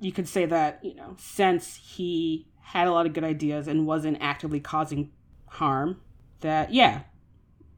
you 0.00 0.10
could 0.10 0.26
say 0.26 0.46
that 0.46 0.82
you 0.82 0.94
know 0.94 1.14
since 1.18 1.76
he 1.76 2.46
had 2.60 2.86
a 2.86 2.92
lot 2.92 3.06
of 3.06 3.12
good 3.12 3.24
ideas 3.24 3.68
and 3.68 3.86
wasn't 3.86 4.16
actively 4.20 4.60
causing 4.60 5.10
harm 5.48 6.00
that 6.40 6.72
yeah 6.72 7.02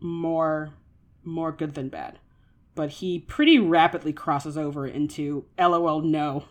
more 0.01 0.73
more 1.25 1.53
good 1.53 1.75
than 1.75 1.89
bad. 1.89 2.19
But 2.75 2.91
he 2.91 3.19
pretty 3.19 3.59
rapidly 3.59 4.13
crosses 4.13 4.57
over 4.57 4.87
into 4.87 5.45
lol 5.59 6.01
no 6.01 6.45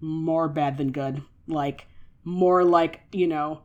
more 0.00 0.48
bad 0.48 0.76
than 0.76 0.92
good. 0.92 1.22
Like 1.46 1.86
more 2.24 2.64
like 2.64 3.00
you 3.12 3.26
know 3.26 3.62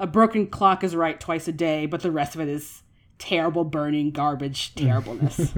a 0.00 0.06
broken 0.06 0.46
clock 0.46 0.82
is 0.82 0.94
right 0.94 1.20
twice 1.20 1.48
a 1.48 1.52
day 1.52 1.84
but 1.84 2.00
the 2.00 2.10
rest 2.10 2.34
of 2.34 2.40
it 2.40 2.48
is 2.48 2.82
terrible 3.18 3.64
burning 3.64 4.10
garbage 4.10 4.74
terribleness 4.76 5.52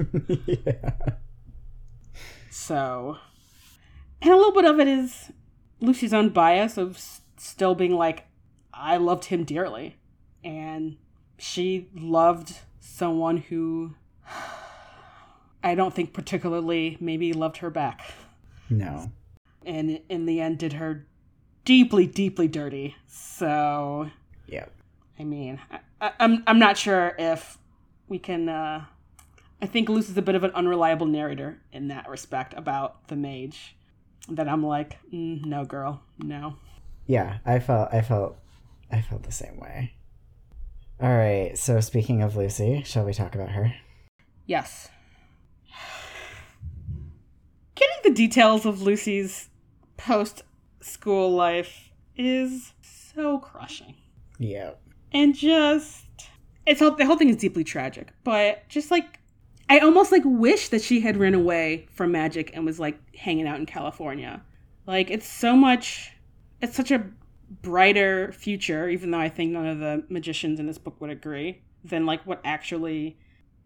yeah. 0.47 0.91
So, 2.49 3.17
and 4.21 4.31
a 4.31 4.35
little 4.35 4.51
bit 4.51 4.65
of 4.65 4.79
it 4.79 4.87
is 4.87 5.31
Lucy's 5.79 6.13
own 6.13 6.29
bias 6.29 6.77
of 6.77 6.95
s- 6.97 7.21
still 7.37 7.75
being 7.75 7.95
like, 7.95 8.25
I 8.73 8.97
loved 8.97 9.25
him 9.25 9.43
dearly. 9.45 9.97
And 10.43 10.97
she 11.37 11.87
loved 11.95 12.59
someone 12.79 13.37
who 13.37 13.93
I 15.63 15.75
don't 15.75 15.93
think 15.93 16.13
particularly 16.13 16.97
maybe 16.99 17.31
loved 17.33 17.57
her 17.57 17.69
back. 17.69 18.01
No. 18.69 19.11
And 19.65 20.01
in 20.09 20.25
the 20.25 20.41
end, 20.41 20.57
did 20.59 20.73
her 20.73 21.05
deeply, 21.65 22.05
deeply 22.07 22.47
dirty. 22.47 22.95
So, 23.07 24.09
Yeah. 24.47 24.65
I 25.19 25.23
mean, 25.23 25.59
I, 25.71 25.79
I, 26.01 26.11
I'm 26.19 26.43
I'm 26.47 26.59
not 26.59 26.77
sure 26.77 27.15
if 27.17 27.57
we 28.09 28.19
can. 28.19 28.49
Uh, 28.49 28.85
I 29.61 29.67
think 29.67 29.87
Lucy's 29.87 30.17
a 30.17 30.21
bit 30.21 30.35
of 30.35 30.43
an 30.43 30.51
unreliable 30.51 31.05
narrator 31.05 31.61
in 31.71 31.87
that 31.89 32.09
respect 32.09 32.53
about 32.57 33.07
the 33.07 33.15
mage. 33.15 33.75
That 34.27 34.47
I'm 34.47 34.63
like, 34.63 34.97
mm, 35.13 35.45
no, 35.45 35.65
girl, 35.65 36.01
no. 36.19 36.55
Yeah, 37.05 37.37
I 37.45 37.59
felt 37.59 37.93
I 37.93 38.01
felt 38.01 38.37
I 38.91 39.01
felt 39.01 39.23
the 39.23 39.31
same 39.31 39.59
way. 39.59 39.93
All 40.99 41.09
right, 41.09 41.57
so 41.57 41.79
speaking 41.79 42.21
of 42.21 42.35
Lucy, 42.35 42.83
shall 42.83 43.05
we 43.05 43.13
talk 43.13 43.33
about 43.33 43.49
her? 43.49 43.73
Yes. 44.45 44.89
Getting 47.73 47.97
the 48.03 48.11
details 48.11 48.67
of 48.67 48.83
Lucy's 48.83 49.49
post 49.97 50.43
school 50.79 51.31
life 51.31 51.89
is 52.15 52.73
so 52.81 53.39
crushing. 53.39 53.95
Yeah. 54.37 54.71
And 55.11 55.35
just 55.35 56.05
it's 56.65 56.81
all 56.81 56.91
the 56.91 57.05
whole 57.05 57.17
thing 57.17 57.29
is 57.29 57.37
deeply 57.37 57.63
tragic 57.63 58.09
but 58.23 58.67
just 58.69 58.91
like 58.91 59.19
i 59.69 59.79
almost 59.79 60.11
like 60.11 60.23
wish 60.25 60.69
that 60.69 60.81
she 60.81 61.01
had 61.01 61.17
run 61.17 61.33
away 61.33 61.87
from 61.91 62.11
magic 62.11 62.51
and 62.53 62.65
was 62.65 62.79
like 62.79 62.99
hanging 63.15 63.47
out 63.47 63.59
in 63.59 63.65
california. 63.65 64.41
Like 64.87 65.11
it's 65.11 65.27
so 65.27 65.55
much 65.55 66.11
it's 66.61 66.75
such 66.75 66.91
a 66.91 67.05
brighter 67.61 68.31
future 68.31 68.89
even 68.89 69.11
though 69.11 69.19
i 69.19 69.29
think 69.29 69.51
none 69.51 69.67
of 69.67 69.79
the 69.79 70.03
magicians 70.09 70.59
in 70.59 70.65
this 70.65 70.77
book 70.77 70.99
would 70.99 71.09
agree 71.11 71.61
than 71.83 72.05
like 72.05 72.25
what 72.25 72.41
actually 72.43 73.17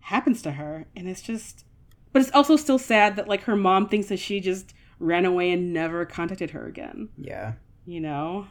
happens 0.06 0.42
to 0.44 0.52
her. 0.52 0.86
And 0.96 1.08
it's 1.08 1.22
just 1.22 1.66
but 2.14 2.22
it's 2.22 2.32
also 2.32 2.56
still 2.56 2.80
sad 2.80 3.18
that 3.18 3.28
like 3.28 3.44
her 3.44 3.56
mom 3.56 3.90
thinks 3.90 4.08
that 4.08 4.20
she 4.20 4.40
just 4.40 4.74
ran 5.00 5.26
away 5.26 5.52
and 5.52 5.74
never 5.74 6.06
contacted 6.06 6.52
her 6.52 6.66
again. 6.66 7.10
Yeah. 7.18 7.54
you 7.86 8.00
know? 8.00 8.48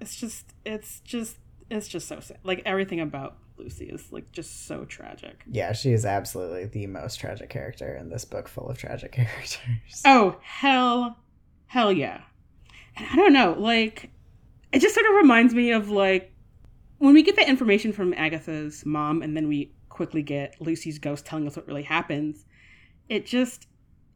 It's 0.00 0.16
just 0.16 0.54
it's 0.64 1.00
just 1.00 1.36
it's 1.70 1.88
just 1.88 2.08
so 2.08 2.20
sad. 2.20 2.38
Like 2.42 2.62
everything 2.66 3.00
about 3.00 3.36
lucy 3.56 3.86
is 3.86 4.10
like 4.12 4.32
just 4.32 4.66
so 4.66 4.84
tragic. 4.84 5.42
Yeah, 5.50 5.72
she 5.72 5.92
is 5.92 6.04
absolutely 6.04 6.66
the 6.66 6.86
most 6.86 7.20
tragic 7.20 7.50
character 7.50 7.94
in 7.94 8.08
this 8.08 8.24
book 8.24 8.48
full 8.48 8.68
of 8.68 8.78
tragic 8.78 9.12
characters. 9.12 10.02
oh 10.04 10.36
hell 10.42 11.16
hell 11.66 11.92
yeah. 11.92 12.22
And 12.96 13.06
i 13.12 13.16
don't 13.16 13.32
know 13.32 13.54
like 13.58 14.10
it 14.72 14.80
just 14.80 14.94
sort 14.94 15.06
of 15.06 15.14
reminds 15.14 15.54
me 15.54 15.70
of 15.70 15.90
like 15.90 16.32
when 16.98 17.14
we 17.14 17.22
get 17.22 17.36
the 17.36 17.48
information 17.48 17.92
from 17.92 18.12
agatha's 18.14 18.84
mom 18.84 19.22
and 19.22 19.36
then 19.36 19.48
we 19.48 19.72
quickly 19.88 20.22
get 20.22 20.60
lucy's 20.60 20.98
ghost 20.98 21.24
telling 21.24 21.46
us 21.46 21.56
what 21.56 21.66
really 21.66 21.82
happens 21.84 22.44
it 23.08 23.24
just 23.26 23.68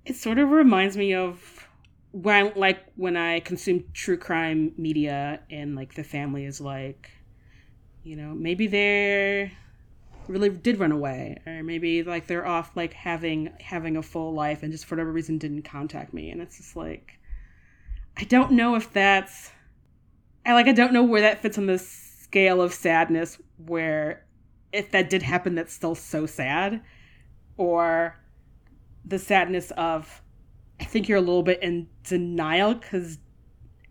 it 0.05 0.16
sort 0.16 0.38
of 0.38 0.50
reminds 0.50 0.96
me 0.96 1.14
of 1.14 1.66
when 2.11 2.52
like 2.57 2.80
when 2.96 3.16
i 3.16 3.40
consume 3.40 3.84
true 3.92 4.18
crime 4.18 4.72
media 4.76 5.40
and 5.50 5.74
like 5.76 5.94
the 5.94 6.05
family 6.05 6.44
is 6.44 6.61
like 6.61 7.11
you 8.05 8.16
know 8.16 8.34
maybe 8.34 8.66
they're 8.66 9.50
really 10.28 10.48
did 10.48 10.78
run 10.78 10.92
away 10.92 11.38
or 11.46 11.62
maybe 11.62 12.02
like 12.02 12.26
they're 12.26 12.46
off 12.46 12.76
like 12.76 12.92
having 12.92 13.52
having 13.61 13.96
a 13.96 14.02
full 14.02 14.32
life 14.32 14.62
and 14.62 14.72
just 14.72 14.84
for 14.84 14.94
whatever 14.94 15.12
reason 15.12 15.38
didn't 15.38 15.62
contact 15.62 16.14
me. 16.14 16.30
And 16.30 16.40
it's 16.40 16.57
just 16.57 16.76
like 16.76 17.18
i 18.16 18.24
don't 18.24 18.52
know 18.52 18.76
if 18.76 18.92
that's 18.92 19.50
i 20.46 20.52
like 20.52 20.66
i 20.66 20.72
don't 20.72 20.92
know 20.92 21.02
where 21.02 21.22
that 21.22 21.42
fits 21.42 21.59
on 21.59 21.66
the 21.66 21.78
scale 21.78 22.61
of 22.61 22.72
sadness 22.72 23.38
where 23.66 24.24
if 24.72 24.90
that 24.92 25.11
did 25.11 25.22
happen 25.22 25.55
that's 25.55 25.72
still 25.72 25.94
so 25.94 26.26
sad 26.26 26.80
or 27.57 28.16
the 29.05 29.18
sadness 29.18 29.72
of 29.72 30.22
i 30.80 30.84
think 30.84 31.09
you're 31.09 31.18
a 31.18 31.22
little 31.22 31.42
bit 31.42 31.61
in 31.62 31.88
denial 32.05 32.74
because 32.74 33.18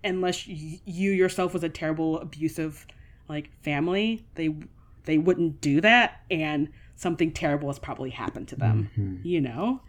unless 0.03 0.47
you 0.47 1.11
yourself 1.11 1.53
was 1.53 1.63
a 1.63 1.69
terrible 1.69 2.19
abusive 2.19 2.85
like 3.29 3.49
family 3.63 4.25
they 4.35 4.55
they 5.05 5.17
wouldn't 5.17 5.59
do 5.61 5.81
that 5.81 6.21
and 6.31 6.69
something 6.95 7.31
terrible 7.31 7.69
has 7.69 7.79
probably 7.79 8.09
happened 8.11 8.47
to 8.47 8.55
them 8.55 8.89
Mhm. 8.97 9.25
you 9.25 9.41
know 9.41 9.81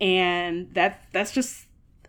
and 0.00 0.72
that 0.74 1.04
that's 1.12 1.32
just 1.32 1.66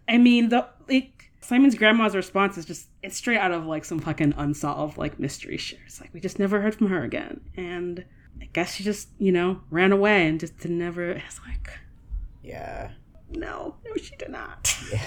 i 0.08 0.18
mean 0.18 0.50
the 0.50 0.68
it, 0.88 1.10
simon's 1.42 1.76
grandma's 1.76 2.16
response 2.16 2.58
is 2.58 2.66
just 2.66 2.88
it's 3.04 3.16
straight 3.18 3.38
out 3.38 3.52
of 3.52 3.66
like 3.66 3.86
some 3.86 4.00
fucking 4.00 4.34
unsolved 4.38 4.98
like 4.98 5.20
mystery 5.20 5.58
shit 5.58 5.80
it's 5.86 6.00
like 6.02 6.14
we 6.14 6.20
just 6.20 6.40
never 6.40 6.62
heard 6.62 6.76
from 6.76 6.88
her 6.88 7.04
again 7.04 7.42
and 7.56 8.04
i 8.42 8.48
guess 8.54 8.76
she 8.76 8.84
just 8.84 9.10
you 9.20 9.32
know 9.32 9.62
ran 9.70 9.92
away 9.92 10.28
and 10.28 10.40
just 10.40 10.58
didn't 10.60 10.80
never 10.80 11.12
it's 11.12 11.40
like 11.48 11.70
Yeah. 12.44 12.92
no 13.30 13.76
no 13.86 13.96
she 13.96 14.16
did 14.16 14.30
not 14.30 14.76
Yeah. 14.92 15.02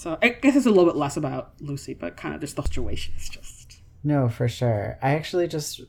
So 0.00 0.18
i 0.22 0.28
guess 0.30 0.56
it's 0.56 0.66
a 0.66 0.70
little 0.70 0.86
bit 0.86 0.96
less 0.96 1.16
about 1.16 1.52
lucy 1.60 1.94
but 1.94 2.16
kind 2.16 2.34
of 2.34 2.40
just 2.40 2.56
the 2.56 2.62
situation 2.62 3.12
is 3.16 3.28
just 3.28 3.82
No, 4.02 4.28
for 4.30 4.48
sure. 4.48 4.98
I 5.02 5.10
actually 5.14 5.46
just 5.46 5.82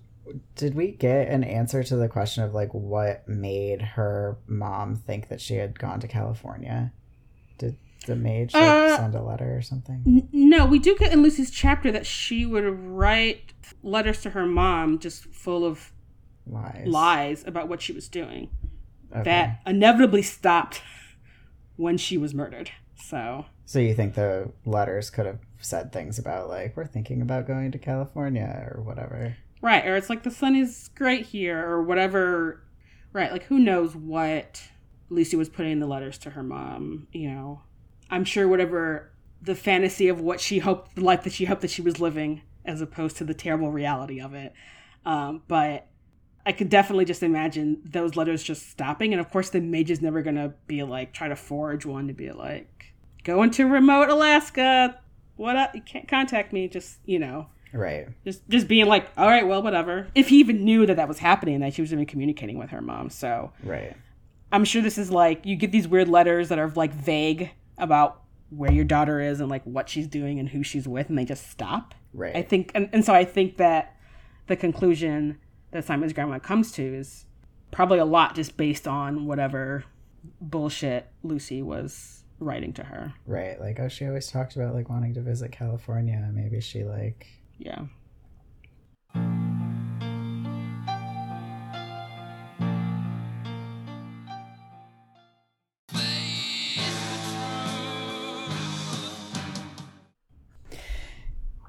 did 0.55 0.75
we 0.75 0.91
get 0.91 1.29
an 1.29 1.43
answer 1.45 1.81
to 1.83 1.95
the 1.95 2.09
question 2.09 2.43
of 2.43 2.53
like 2.53 2.73
what 2.73 3.25
made 3.27 3.81
her 3.81 4.37
mom 4.47 4.95
think 4.95 5.29
that 5.29 5.39
she 5.39 5.55
had 5.55 5.79
gone 5.79 5.99
to 6.01 6.07
California? 6.09 6.91
Did 7.57 7.77
the 8.07 8.15
mage 8.17 8.53
like, 8.53 8.63
Uh, 8.63 8.97
send 8.97 9.15
a 9.15 9.23
letter 9.23 9.55
or 9.55 9.61
something? 9.61 10.03
N- 10.05 10.27
no, 10.33 10.65
we 10.65 10.77
do 10.77 10.95
get 10.97 11.13
in 11.13 11.21
Lucy's 11.23 11.51
chapter 11.51 11.89
that 11.91 12.05
she 12.05 12.45
would 12.45 12.65
write 12.65 13.53
letters 13.81 14.21
to 14.23 14.31
her 14.31 14.45
mom 14.45 14.99
just 14.99 15.25
full 15.33 15.63
of 15.65 15.93
Lies. 16.45 16.85
lies 16.87 17.47
about 17.47 17.69
what 17.69 17.81
she 17.81 17.93
was 17.93 18.09
doing. 18.09 18.49
Okay. 19.13 19.23
That 19.23 19.61
inevitably 19.65 20.21
stopped 20.21 20.81
when 21.77 21.97
she 21.97 22.17
was 22.17 22.33
murdered. 22.33 22.71
So, 23.01 23.45
So 23.65 23.79
you 23.79 23.93
think 23.93 24.15
the 24.15 24.51
letters 24.65 25.09
could 25.09 25.25
have 25.25 25.39
said 25.59 25.91
things 25.91 26.19
about 26.19 26.49
like 26.49 26.75
we're 26.75 26.85
thinking 26.85 27.21
about 27.21 27.47
going 27.47 27.71
to 27.71 27.77
California 27.77 28.69
or 28.71 28.81
whatever? 28.81 29.35
right, 29.61 29.85
or 29.85 29.95
it's 29.95 30.09
like 30.09 30.23
the 30.23 30.31
sun 30.31 30.55
is 30.55 30.89
great 30.95 31.27
here 31.27 31.59
or 31.59 31.83
whatever. 31.83 32.63
Right, 33.13 33.31
like 33.31 33.43
who 33.43 33.59
knows 33.59 33.95
what 33.95 34.63
Lucy 35.09 35.35
was 35.35 35.49
putting 35.49 35.73
in 35.73 35.79
the 35.79 35.87
letters 35.87 36.17
to 36.19 36.31
her 36.31 36.43
mom, 36.43 37.07
you 37.11 37.29
know. 37.29 37.61
I'm 38.09 38.23
sure 38.25 38.47
whatever 38.47 39.11
the 39.41 39.55
fantasy 39.55 40.07
of 40.07 40.21
what 40.21 40.39
she 40.39 40.59
hoped, 40.59 40.95
the 40.95 41.01
life 41.01 41.23
that 41.23 41.33
she 41.33 41.45
hoped 41.45 41.61
that 41.61 41.71
she 41.71 41.81
was 41.81 41.99
living, 41.99 42.41
as 42.63 42.79
opposed 42.81 43.17
to 43.17 43.23
the 43.23 43.33
terrible 43.33 43.71
reality 43.71 44.21
of 44.21 44.33
it. 44.33 44.53
Um, 45.05 45.41
but 45.47 45.87
I 46.45 46.51
could 46.51 46.69
definitely 46.69 47.05
just 47.05 47.23
imagine 47.23 47.81
those 47.85 48.15
letters 48.15 48.43
just 48.43 48.69
stopping. 48.69 49.13
And 49.13 49.19
of 49.19 49.29
course, 49.29 49.49
the 49.49 49.61
mage 49.61 49.91
is 49.91 50.01
never 50.01 50.21
going 50.21 50.35
to 50.35 50.53
be 50.67 50.83
like, 50.83 51.13
try 51.13 51.27
to 51.27 51.35
forge 51.35 51.85
one 51.85 52.07
to 52.07 52.13
be 52.13 52.31
like, 52.31 52.70
go 53.23 53.43
into 53.43 53.67
remote 53.67 54.09
Alaska. 54.09 54.99
What 55.35 55.55
up? 55.55 55.73
You 55.75 55.81
can't 55.81 56.07
contact 56.07 56.53
me. 56.53 56.67
Just, 56.67 56.99
you 57.05 57.19
know, 57.19 57.47
Right. 57.73 58.07
just 58.25 58.47
just 58.49 58.67
being 58.67 58.85
like, 58.87 59.09
all 59.17 59.27
right, 59.27 59.47
well, 59.47 59.63
whatever. 59.63 60.07
If 60.13 60.27
he 60.29 60.39
even 60.39 60.63
knew 60.65 60.85
that 60.85 60.95
that 60.97 61.07
was 61.07 61.19
happening, 61.19 61.59
that 61.61 61.73
she 61.73 61.81
was 61.81 61.93
even 61.93 62.05
communicating 62.05 62.57
with 62.57 62.69
her 62.71 62.81
mom. 62.81 63.09
So 63.09 63.51
Right. 63.63 63.95
I'm 64.51 64.65
sure 64.65 64.81
this 64.81 64.97
is 64.97 65.09
like 65.11 65.45
you 65.45 65.55
get 65.55 65.71
these 65.71 65.87
weird 65.87 66.09
letters 66.09 66.49
that 66.49 66.59
are 66.59 66.69
like 66.69 66.93
vague 66.93 67.51
about 67.77 68.21
where 68.49 68.71
your 68.71 68.83
daughter 68.83 69.21
is 69.21 69.39
and 69.39 69.49
like 69.49 69.63
what 69.63 69.87
she's 69.87 70.07
doing 70.07 70.37
and 70.39 70.49
who 70.49 70.61
she's 70.63 70.87
with, 70.87 71.07
and 71.09 71.17
they 71.17 71.23
just 71.25 71.49
stop. 71.49 71.95
Right. 72.13 72.35
I 72.35 72.41
think, 72.41 72.71
and, 72.75 72.89
and 72.91 73.05
so 73.05 73.13
I 73.13 73.23
think 73.23 73.55
that 73.57 73.95
the 74.47 74.57
conclusion 74.57 75.37
that 75.71 75.85
Simon's 75.85 76.11
grandma 76.11 76.39
comes 76.39 76.73
to 76.73 76.83
is 76.83 77.25
probably 77.71 77.99
a 77.99 78.03
lot 78.05 78.35
just 78.35 78.57
based 78.57 78.85
on 78.89 79.25
whatever 79.25 79.85
bullshit 80.41 81.07
Lucy 81.23 81.61
was 81.61 82.20
writing 82.41 82.73
to 82.73 82.83
her. 82.83 83.13
Right. 83.25 83.59
Like, 83.59 83.79
oh, 83.79 83.87
she 83.87 84.05
always 84.05 84.29
talked 84.29 84.55
about 84.55 84.73
like 84.73 84.89
wanting 84.89 85.13
to 85.13 85.21
visit 85.21 85.51
California. 85.51 86.29
Maybe 86.33 86.59
she 86.59 86.83
like 86.83 87.27
Yeah. 87.57 87.85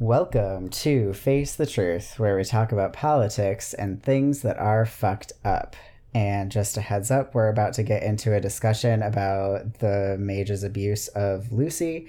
Welcome 0.01 0.69
to 0.71 1.13
Face 1.13 1.55
the 1.55 1.65
Truth, 1.65 2.19
where 2.19 2.37
we 2.37 2.43
talk 2.43 2.73
about 2.73 2.93
politics 2.93 3.73
and 3.73 4.03
things 4.03 4.43
that 4.43 4.59
are 4.59 4.85
fucked 4.85 5.33
up. 5.45 5.77
And 6.15 6.53
just 6.53 6.77
a 6.77 6.83
heads 6.83 7.11
up, 7.11 7.35
we're 7.35 7.49
about 7.49 7.73
to 7.75 7.83
get 7.83 8.03
into 8.03 8.35
a 8.35 8.41
discussion 8.41 9.03
about 9.03 9.79
the 9.79 10.17
mage's 10.19 10.63
abuse 10.63 11.09
of 11.09 11.51
Lucy. 11.53 12.09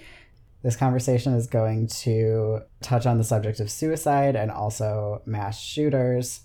This 0.62 0.76
conversation 0.76 1.34
is 1.34 1.48
going 1.48 1.88
to 1.88 2.62
touch 2.82 3.06
on 3.06 3.18
the 3.18 3.24
subject 3.24 3.60
of 3.60 3.72
suicide 3.72 4.36
and 4.36 4.52
also 4.52 5.22
mass 5.26 5.60
shooters. 5.60 6.42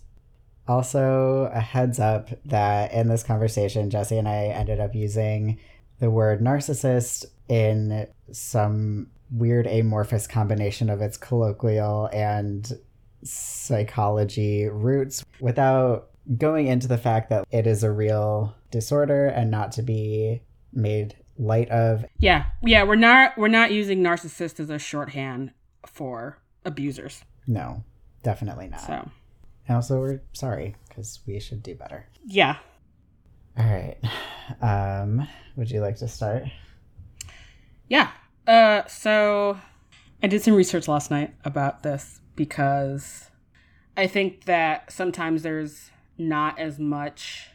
Also, 0.69 1.51
a 1.53 1.61
heads 1.61 1.99
up 1.99 2.31
that 2.45 2.93
in 2.93 3.09
this 3.09 3.23
conversation, 3.23 3.91
Jesse 3.91 4.19
and 4.19 4.29
I 4.29 4.47
ended 4.47 4.81
up 4.81 4.95
using 4.95 5.59
the 5.99 6.11
word 6.11 6.41
narcissist 6.41 7.25
in 7.49 8.07
some 8.31 9.09
weird 9.31 9.67
amorphous 9.67 10.27
combination 10.27 10.91
of 10.91 11.01
its 11.01 11.17
colloquial 11.17 12.09
and 12.13 12.71
psychology 13.23 14.69
roots 14.69 15.25
without 15.41 16.11
going 16.37 16.67
into 16.67 16.89
the 16.89 16.99
fact 16.99 17.31
that 17.31 17.47
it 17.51 17.67
is 17.67 17.83
a 17.83 17.91
real 17.91 18.55
disorder 18.71 19.27
and 19.27 19.51
not 19.51 19.73
to 19.73 19.83
be 19.83 20.43
made 20.73 21.17
light 21.39 21.69
of. 21.71 22.05
Yeah, 22.19 22.47
yeah, 22.63 22.83
we're 22.83 22.97
not 22.97 23.37
we're 23.39 23.49
not 23.49 23.71
using 23.73 24.01
narcissist 24.03 24.61
as 24.61 24.69
a 24.71 24.79
shorthand 24.79 25.53
for 25.87 26.39
abusers. 26.65 27.23
No, 27.47 27.83
definitely 28.23 28.69
not. 28.69 28.81
So 28.83 29.09
And 29.67 29.77
also, 29.77 30.01
we're 30.01 30.21
sorry 30.35 30.77
because 30.89 31.21
we 31.27 31.41
should 31.41 31.63
do 31.63 31.75
better. 31.75 32.07
yeah, 32.27 32.57
All 33.57 33.65
right. 33.65 33.97
Um, 34.63 35.27
would 35.57 35.71
you 35.71 35.81
like 35.81 35.97
to 35.97 36.09
start? 36.09 36.45
yeah. 37.89 38.11
Uh, 38.47 38.87
so 38.87 39.59
I 40.23 40.27
did 40.27 40.43
some 40.43 40.55
research 40.55 40.89
last 40.89 41.11
night 41.11 41.35
about 41.45 41.83
this 41.83 42.21
because 42.35 43.31
I 43.97 44.07
think 44.07 44.45
that 44.45 44.91
sometimes 44.91 45.43
there's 45.43 45.91
not 46.19 46.59
as 46.59 46.79
much 46.79 47.51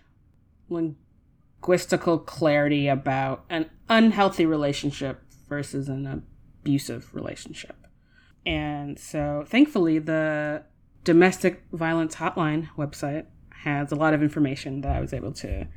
linguistical 0.70 2.26
clarity 2.26 2.88
about 2.88 3.46
an 3.50 3.70
unhealthy 3.90 4.46
relationship 4.46 5.22
versus 5.48 5.90
an 5.90 6.24
abusive 6.62 7.14
relationship. 7.14 7.76
And 8.46 8.98
so 9.00 9.46
thankfully, 9.48 10.00
the 10.00 10.64
domestic 11.04 11.64
violence 11.72 12.16
hotline 12.16 12.70
website 12.78 13.26
has 13.52 13.92
a 13.92 13.96
lot 13.96 14.14
of 14.14 14.22
information 14.22 14.82
that 14.82 14.96
I 14.96 15.02
was 15.02 15.14
able 15.14 15.32
to 15.34 15.68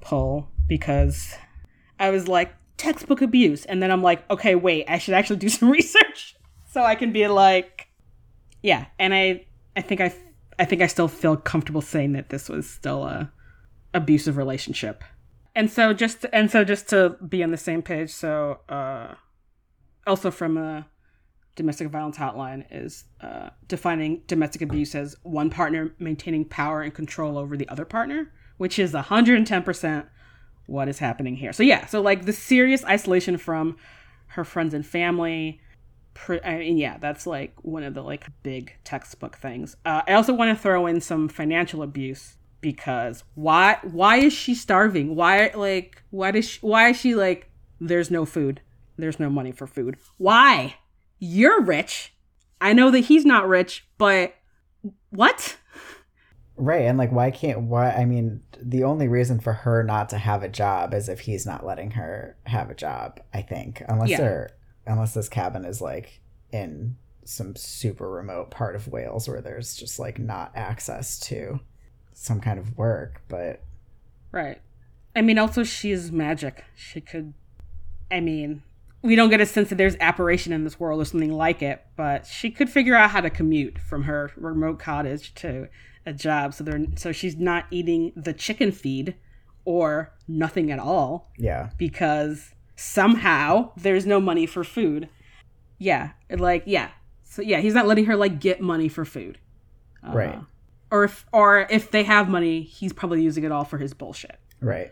pull 0.00 0.48
because 0.66 1.34
I 1.98 2.10
was 2.10 2.28
like, 2.28 2.52
textbook 2.76 3.20
abuse. 3.20 3.64
And 3.64 3.82
then 3.82 3.90
I'm 3.90 4.02
like, 4.02 4.28
okay, 4.30 4.54
wait, 4.54 4.86
I 4.88 4.98
should 4.98 5.14
actually 5.14 5.36
do 5.36 5.48
some 5.48 5.70
research 5.80 6.36
so 6.66 6.82
I 6.82 6.94
can 6.94 7.12
be 7.12 7.26
like, 7.28 7.88
yeah. 8.62 8.86
And 8.98 9.12
I, 9.12 9.46
I 9.76 9.82
think 9.82 10.00
I, 10.00 10.14
I 10.58 10.64
think 10.64 10.82
I 10.82 10.86
still 10.86 11.08
feel 11.08 11.36
comfortable 11.36 11.80
saying 11.80 12.12
that 12.12 12.30
this 12.30 12.48
was 12.48 12.68
still 12.68 13.04
a 13.04 13.32
abusive 13.94 14.36
relationship. 14.36 15.04
And 15.54 15.70
so 15.70 15.92
just, 15.92 16.26
and 16.32 16.50
so 16.50 16.64
just 16.64 16.88
to 16.90 17.16
be 17.26 17.42
on 17.42 17.50
the 17.50 17.56
same 17.56 17.82
page. 17.82 18.10
So, 18.10 18.60
uh, 18.68 19.14
also 20.06 20.30
from 20.30 20.56
a 20.56 20.86
domestic 21.54 21.88
violence 21.88 22.16
hotline 22.16 22.64
is 22.70 23.04
uh, 23.20 23.50
defining 23.66 24.22
domestic 24.26 24.62
abuse 24.62 24.94
as 24.94 25.16
one 25.22 25.50
partner 25.50 25.92
maintaining 25.98 26.44
power 26.44 26.82
and 26.82 26.94
control 26.94 27.36
over 27.36 27.56
the 27.56 27.68
other 27.68 27.84
partner, 27.84 28.32
which 28.56 28.78
is 28.78 28.92
110% 28.92 30.06
what 30.66 30.88
is 30.88 30.98
happening 30.98 31.36
here. 31.36 31.52
So 31.52 31.62
yeah, 31.62 31.86
so 31.86 32.00
like 32.00 32.24
the 32.24 32.32
serious 32.32 32.84
isolation 32.84 33.36
from 33.36 33.76
her 34.28 34.44
friends 34.44 34.74
and 34.74 34.86
family. 34.86 35.60
Pre- 36.24 36.42
I 36.42 36.58
mean, 36.58 36.78
yeah, 36.78 36.98
that's 36.98 37.26
like 37.26 37.54
one 37.62 37.82
of 37.84 37.94
the 37.94 38.02
like 38.02 38.26
big 38.42 38.74
textbook 38.84 39.36
things. 39.38 39.76
Uh, 39.86 40.02
I 40.06 40.14
also 40.14 40.34
want 40.34 40.56
to 40.56 40.60
throw 40.60 40.86
in 40.86 41.00
some 41.00 41.28
financial 41.28 41.82
abuse 41.82 42.36
because 42.60 43.24
why? 43.34 43.78
Why 43.82 44.16
is 44.16 44.32
she 44.32 44.54
starving? 44.54 45.14
Why 45.14 45.50
like 45.54 46.02
why 46.10 46.30
does 46.32 46.48
she, 46.48 46.58
why 46.60 46.88
is 46.90 46.98
she 46.98 47.14
like 47.14 47.50
there's 47.80 48.10
no 48.10 48.24
food, 48.24 48.60
there's 48.96 49.20
no 49.20 49.30
money 49.30 49.52
for 49.52 49.66
food? 49.66 49.96
Why? 50.16 50.76
You're 51.18 51.62
rich. 51.62 52.14
I 52.60 52.72
know 52.72 52.90
that 52.90 53.00
he's 53.00 53.24
not 53.24 53.46
rich, 53.48 53.86
but 53.98 54.34
what? 55.10 55.56
Right, 56.56 56.82
and 56.82 56.98
like, 56.98 57.12
why 57.12 57.30
can't 57.30 57.62
why? 57.62 57.90
I 57.92 58.04
mean, 58.04 58.42
the 58.60 58.82
only 58.82 59.06
reason 59.06 59.38
for 59.38 59.52
her 59.52 59.84
not 59.84 60.08
to 60.08 60.18
have 60.18 60.42
a 60.42 60.48
job 60.48 60.92
is 60.92 61.08
if 61.08 61.20
he's 61.20 61.46
not 61.46 61.64
letting 61.64 61.92
her 61.92 62.36
have 62.46 62.68
a 62.70 62.74
job. 62.74 63.20
I 63.32 63.42
think, 63.42 63.82
unless 63.88 64.10
Yeah. 64.10 64.16
they're 64.18 64.50
unless 64.88 65.14
this 65.14 65.28
cabin 65.28 65.64
is 65.64 65.80
like 65.80 66.20
in 66.52 66.96
some 67.24 67.54
super 67.54 68.08
remote 68.08 68.50
part 68.50 68.74
of 68.74 68.88
Wales 68.88 69.28
where 69.28 69.40
there's 69.40 69.76
just 69.76 69.98
like 69.98 70.18
not 70.18 70.50
access 70.54 71.18
to 71.20 71.60
some 72.14 72.40
kind 72.40 72.58
of 72.58 72.76
work. 72.76 73.22
But 73.28 73.62
Right. 74.32 74.60
I 75.14 75.22
mean, 75.22 75.38
also 75.38 75.64
she's 75.64 76.10
magic. 76.12 76.64
She 76.74 77.00
could. 77.00 77.34
I 78.10 78.20
mean, 78.20 78.62
we 79.02 79.16
don't 79.16 79.30
get 79.30 79.40
a 79.40 79.46
sense 79.46 79.68
that 79.68 79.76
there's 79.76 79.96
apparition 80.00 80.52
in 80.52 80.64
this 80.64 80.80
world 80.80 81.00
or 81.00 81.04
something 81.04 81.32
like 81.32 81.62
it, 81.62 81.84
but 81.96 82.26
she 82.26 82.50
could 82.50 82.68
figure 82.70 82.94
out 82.94 83.10
how 83.10 83.20
to 83.20 83.30
commute 83.30 83.78
from 83.78 84.04
her 84.04 84.32
remote 84.36 84.78
cottage 84.78 85.34
to 85.36 85.68
a 86.06 86.12
job, 86.12 86.54
so 86.54 86.64
they're 86.64 86.86
so 86.96 87.12
she's 87.12 87.36
not 87.36 87.66
eating 87.70 88.12
the 88.16 88.32
chicken 88.32 88.72
feed 88.72 89.14
or 89.64 90.12
nothing 90.26 90.70
at 90.70 90.78
all 90.78 91.30
yeah, 91.36 91.70
because 91.76 92.54
somehow 92.78 93.72
there's 93.76 94.06
no 94.06 94.20
money 94.20 94.46
for 94.46 94.62
food. 94.62 95.08
Yeah, 95.78 96.10
like 96.30 96.62
yeah. 96.66 96.90
So 97.24 97.42
yeah, 97.42 97.58
he's 97.58 97.74
not 97.74 97.86
letting 97.86 98.06
her 98.06 98.16
like 98.16 98.38
get 98.40 98.60
money 98.60 98.88
for 98.88 99.04
food. 99.04 99.38
Uh, 100.06 100.12
Right. 100.12 100.40
Or 100.90 101.04
if 101.04 101.26
or 101.32 101.66
if 101.70 101.90
they 101.90 102.04
have 102.04 102.28
money, 102.30 102.62
he's 102.62 102.92
probably 102.92 103.22
using 103.22 103.44
it 103.44 103.52
all 103.52 103.64
for 103.64 103.76
his 103.78 103.92
bullshit. 103.92 104.38
right, 104.60 104.90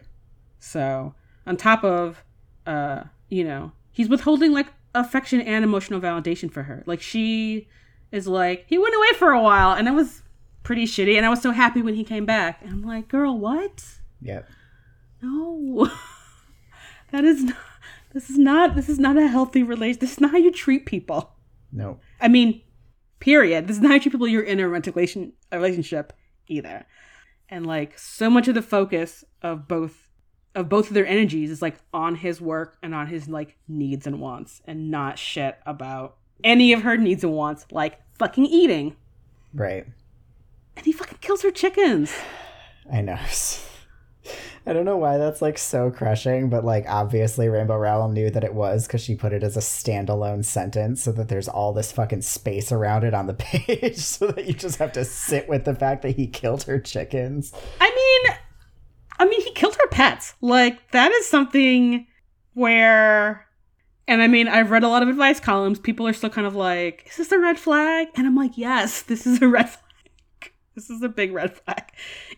So 0.58 1.14
on 1.46 1.56
top 1.56 1.84
of, 1.84 2.22
uh, 2.66 3.04
you 3.30 3.44
know, 3.44 3.72
he's 3.92 4.08
withholding 4.08 4.52
like 4.52 4.66
affection 4.94 5.40
and 5.40 5.64
emotional 5.64 6.00
validation 6.00 6.50
for 6.52 6.64
her. 6.64 6.82
Like 6.86 7.00
she 7.00 7.66
is 8.12 8.26
like, 8.26 8.66
he 8.68 8.76
went 8.78 8.94
away 8.94 9.12
for 9.18 9.30
a 9.32 9.40
while, 9.40 9.72
and 9.72 9.88
it 9.88 9.92
was 9.92 10.22
pretty 10.64 10.84
shitty, 10.84 11.16
and 11.16 11.24
I 11.24 11.30
was 11.30 11.40
so 11.40 11.50
happy 11.52 11.80
when 11.80 11.94
he 11.94 12.04
came 12.04 12.26
back. 12.26 12.60
And 12.62 12.70
I'm 12.72 12.82
like, 12.82 13.08
girl, 13.08 13.38
what? 13.38 13.82
yep, 14.20 14.46
No, 15.22 15.90
that 17.10 17.24
is 17.24 17.44
not. 17.44 17.56
This 18.16 18.30
is 18.30 18.38
not 18.38 18.74
this 18.74 18.88
is 18.88 18.98
not 18.98 19.18
a 19.18 19.28
healthy 19.28 19.62
relation. 19.62 20.00
This 20.00 20.12
is 20.12 20.20
not 20.22 20.30
how 20.30 20.38
you 20.38 20.50
treat 20.50 20.86
people. 20.86 21.34
No. 21.70 22.00
I 22.18 22.28
mean, 22.28 22.62
period. 23.20 23.66
This 23.66 23.76
is 23.76 23.82
not 23.82 23.88
how 23.90 23.94
you 23.96 24.00
treat 24.00 24.12
people 24.12 24.26
you're 24.26 24.42
in 24.42 24.58
a 24.58 24.66
romantic 24.66 24.96
relation, 24.96 25.34
a 25.52 25.58
relationship 25.58 26.14
either. 26.48 26.86
And 27.50 27.66
like 27.66 27.98
so 27.98 28.30
much 28.30 28.48
of 28.48 28.54
the 28.54 28.62
focus 28.62 29.22
of 29.42 29.68
both 29.68 30.08
of 30.54 30.70
both 30.70 30.88
of 30.88 30.94
their 30.94 31.06
energies 31.06 31.50
is 31.50 31.60
like 31.60 31.76
on 31.92 32.14
his 32.14 32.40
work 32.40 32.78
and 32.82 32.94
on 32.94 33.06
his 33.06 33.28
like 33.28 33.58
needs 33.68 34.06
and 34.06 34.18
wants 34.18 34.62
and 34.64 34.90
not 34.90 35.18
shit 35.18 35.58
about 35.66 36.16
any 36.42 36.72
of 36.72 36.84
her 36.84 36.96
needs 36.96 37.22
and 37.22 37.34
wants 37.34 37.66
like 37.70 38.00
fucking 38.18 38.46
eating. 38.46 38.96
Right. 39.52 39.84
And 40.74 40.86
he 40.86 40.92
fucking 40.92 41.18
kills 41.20 41.42
her 41.42 41.50
chickens. 41.50 42.16
I 42.90 43.02
know. 43.02 43.18
I 44.68 44.72
don't 44.72 44.84
know 44.84 44.96
why 44.96 45.16
that's 45.16 45.40
like 45.40 45.58
so 45.58 45.92
crushing, 45.92 46.48
but 46.48 46.64
like 46.64 46.86
obviously 46.88 47.48
Rainbow 47.48 47.76
Rowell 47.76 48.08
knew 48.08 48.30
that 48.30 48.42
it 48.42 48.52
was 48.52 48.86
because 48.86 49.00
she 49.00 49.14
put 49.14 49.32
it 49.32 49.44
as 49.44 49.56
a 49.56 49.60
standalone 49.60 50.44
sentence 50.44 51.04
so 51.04 51.12
that 51.12 51.28
there's 51.28 51.46
all 51.46 51.72
this 51.72 51.92
fucking 51.92 52.22
space 52.22 52.72
around 52.72 53.04
it 53.04 53.14
on 53.14 53.28
the 53.28 53.34
page 53.38 53.98
so 53.98 54.26
that 54.26 54.46
you 54.46 54.54
just 54.54 54.78
have 54.78 54.92
to 54.92 55.04
sit 55.04 55.48
with 55.48 55.64
the 55.64 55.74
fact 55.74 56.02
that 56.02 56.16
he 56.16 56.26
killed 56.26 56.64
her 56.64 56.80
chickens. 56.80 57.52
I 57.80 57.90
mean, 57.90 58.36
I 59.20 59.24
mean, 59.26 59.40
he 59.40 59.52
killed 59.52 59.76
her 59.76 59.88
pets. 59.88 60.34
Like 60.40 60.90
that 60.90 61.12
is 61.12 61.26
something 61.28 62.08
where, 62.54 63.46
and 64.08 64.20
I 64.20 64.26
mean, 64.26 64.48
I've 64.48 64.72
read 64.72 64.82
a 64.82 64.88
lot 64.88 65.04
of 65.04 65.08
advice 65.08 65.38
columns. 65.38 65.78
People 65.78 66.08
are 66.08 66.12
still 66.12 66.30
kind 66.30 66.46
of 66.46 66.56
like, 66.56 67.06
"Is 67.08 67.16
this 67.18 67.30
a 67.30 67.38
red 67.38 67.58
flag?" 67.58 68.08
And 68.16 68.26
I'm 68.26 68.34
like, 68.34 68.58
"Yes, 68.58 69.02
this 69.02 69.28
is 69.28 69.40
a 69.40 69.48
red 69.48 69.70
flag. 69.70 69.85
This 70.76 70.88
is 70.90 71.02
a 71.02 71.08
big 71.08 71.32
red 71.32 71.56
flag. 71.56 71.82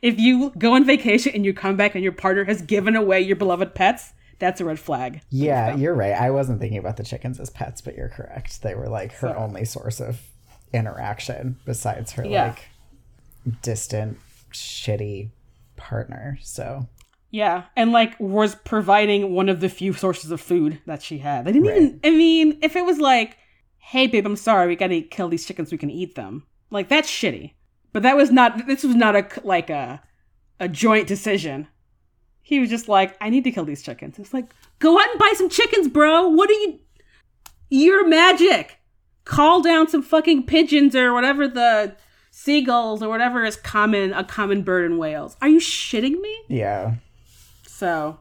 If 0.01 0.19
you 0.19 0.51
go 0.57 0.75
on 0.75 0.85
vacation 0.87 1.33
and 1.35 1.45
you 1.45 1.53
come 1.53 1.77
back 1.77 1.95
and 1.95 2.03
your 2.03 2.13
partner 2.13 2.45
has 2.45 2.63
given 2.63 2.97
away 2.97 3.21
your 3.21 3.37
beloved 3.37 3.75
pets, 3.75 4.15
that's 4.39 4.61
a 4.61 4.65
red 4.65 4.79
flag." 4.79 5.21
Yeah, 5.29 5.75
you're 5.77 5.95
right. 5.95 6.13
I 6.15 6.31
wasn't 6.31 6.61
thinking 6.61 6.79
about 6.79 6.97
the 6.97 7.03
chickens 7.05 7.39
as 7.41 7.51
pets, 7.51 7.81
but 7.83 7.97
you're 7.97 8.09
correct. 8.09 8.63
They 8.63 8.75
were 8.75 8.89
like 8.89 9.13
her 9.15 9.29
So- 9.29 9.35
only 9.35 9.65
source 9.67 10.01
of 10.01 10.21
interaction 10.73 11.57
besides 11.67 12.13
her 12.13 12.25
Yeah. 12.25 12.49
like 12.49 12.69
distant, 13.63 14.19
shitty 14.53 15.31
partner. 15.77 16.39
So 16.43 16.87
Yeah, 17.31 17.65
and 17.77 17.93
like 17.93 18.15
was 18.19 18.55
providing 18.55 19.33
one 19.35 19.49
of 19.51 19.61
the 19.61 19.69
few 19.69 19.93
sources 19.93 20.31
of 20.31 20.41
food 20.41 20.81
that 20.87 21.03
she 21.03 21.19
had. 21.19 21.45
They 21.45 21.53
didn't 21.53 21.67
even. 21.69 22.01
I 22.05 22.11
mean, 22.11 22.59
if 22.63 22.75
it 22.77 22.85
was 22.87 22.99
like, 22.99 23.37
"Hey, 23.79 24.07
babe, 24.07 24.25
I'm 24.25 24.37
sorry, 24.37 24.67
we 24.69 24.77
gotta 24.77 25.03
kill 25.03 25.29
these 25.29 25.45
chickens. 25.45 25.69
so 25.71 25.75
We 25.75 25.79
can 25.79 25.91
eat 25.91 26.15
them." 26.15 26.45
Like 26.71 26.89
that's 26.89 27.09
shitty. 27.11 27.53
But 27.93 28.03
that 28.03 28.17
was 28.17 28.31
not. 28.31 28.67
This 28.67 28.85
was 28.85 28.95
not 28.95 29.17
a 29.17 29.27
like 29.45 29.71
a 29.71 30.03
a 30.61 30.69
joint 30.69 31.07
decision. 31.07 31.69
He 32.43 32.61
was 32.61 32.71
just 32.71 32.89
like, 32.89 33.17
"I 33.21 33.31
need 33.31 33.45
to 33.45 33.51
kill 33.51 33.65
these 33.65 33.83
chickens." 33.83 34.19
It's 34.19 34.33
like, 34.35 34.53
go 34.79 34.99
out 34.99 35.09
and 35.11 35.19
buy 35.19 35.33
some 35.37 35.49
chickens, 35.49 35.89
bro. 35.89 36.29
What 36.29 36.51
are 36.51 36.55
you? 36.55 36.79
You're 37.71 38.07
magic. 38.09 38.79
Call 39.25 39.61
down 39.61 39.89
some 39.89 40.03
fucking 40.03 40.45
pigeons 40.47 40.97
or 40.97 41.13
whatever 41.13 41.47
the 41.49 41.97
seagulls 42.31 43.03
or 43.03 43.09
whatever 43.09 43.45
is 43.45 43.57
common 43.57 44.13
a 44.13 44.25
common 44.25 44.63
bird 44.63 44.91
in 44.91 44.97
Wales. 44.97 45.37
Are 45.43 45.49
you 45.49 45.59
shitting 45.59 46.21
me? 46.21 46.39
yeah, 46.49 46.95
So, 47.67 48.19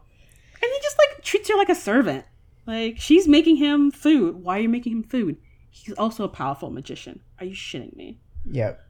and 0.54 0.72
he 0.74 0.80
just 0.82 0.98
like 0.98 1.24
treats 1.24 1.48
her 1.50 1.56
like 1.56 1.70
a 1.70 1.76
servant. 1.76 2.26
Like 2.66 3.00
she's 3.00 3.28
making 3.28 3.58
him 3.58 3.92
food. 3.92 4.44
Why 4.44 4.58
are 4.58 4.62
you 4.62 4.70
making 4.70 4.92
him 4.94 5.04
food? 5.04 5.38
He's 5.70 5.94
also 5.96 6.24
a 6.26 6.30
powerful 6.30 6.72
magician. 6.72 7.22
Are 7.40 7.46
you 7.46 7.56
shitting 7.56 7.96
me? 7.96 8.20
yep, 8.50 8.82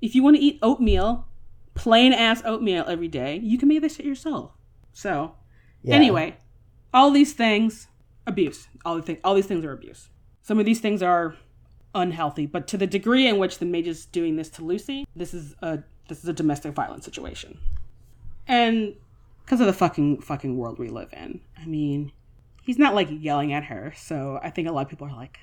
If 0.00 0.14
you 0.14 0.22
want 0.22 0.36
to 0.36 0.42
eat 0.42 0.58
oatmeal, 0.62 1.26
plain 1.74 2.12
ass 2.12 2.42
oatmeal 2.44 2.84
every 2.86 3.08
day, 3.08 3.40
you 3.42 3.58
can 3.58 3.68
make 3.68 3.80
this 3.82 3.96
shit 3.96 4.06
yourself. 4.06 4.52
So, 4.92 5.34
yeah. 5.82 5.94
anyway, 5.94 6.36
all 6.92 7.10
these 7.10 7.32
things, 7.32 7.88
abuse. 8.26 8.68
All 8.84 8.96
the 8.96 9.02
things, 9.02 9.18
all 9.24 9.34
these 9.34 9.46
things 9.46 9.64
are 9.64 9.72
abuse. 9.72 10.08
Some 10.42 10.58
of 10.58 10.66
these 10.66 10.80
things 10.80 11.02
are 11.02 11.36
unhealthy, 11.94 12.46
but 12.46 12.66
to 12.68 12.76
the 12.76 12.86
degree 12.86 13.26
in 13.26 13.38
which 13.38 13.58
the 13.58 13.66
mage 13.66 13.86
is 13.86 14.06
doing 14.06 14.36
this 14.36 14.48
to 14.50 14.64
Lucy, 14.64 15.06
this 15.14 15.34
is 15.34 15.54
a 15.62 15.80
this 16.08 16.22
is 16.22 16.28
a 16.28 16.32
domestic 16.32 16.74
violence 16.74 17.04
situation. 17.04 17.58
And 18.46 18.94
because 19.44 19.60
of 19.60 19.66
the 19.66 19.72
fucking 19.72 20.22
fucking 20.22 20.56
world 20.56 20.78
we 20.78 20.88
live 20.88 21.12
in, 21.12 21.40
I 21.56 21.66
mean, 21.66 22.12
he's 22.62 22.78
not 22.78 22.94
like 22.94 23.08
yelling 23.10 23.52
at 23.52 23.64
her. 23.64 23.92
So 23.96 24.40
I 24.42 24.50
think 24.50 24.68
a 24.68 24.72
lot 24.72 24.82
of 24.82 24.88
people 24.88 25.06
are 25.06 25.14
like, 25.14 25.38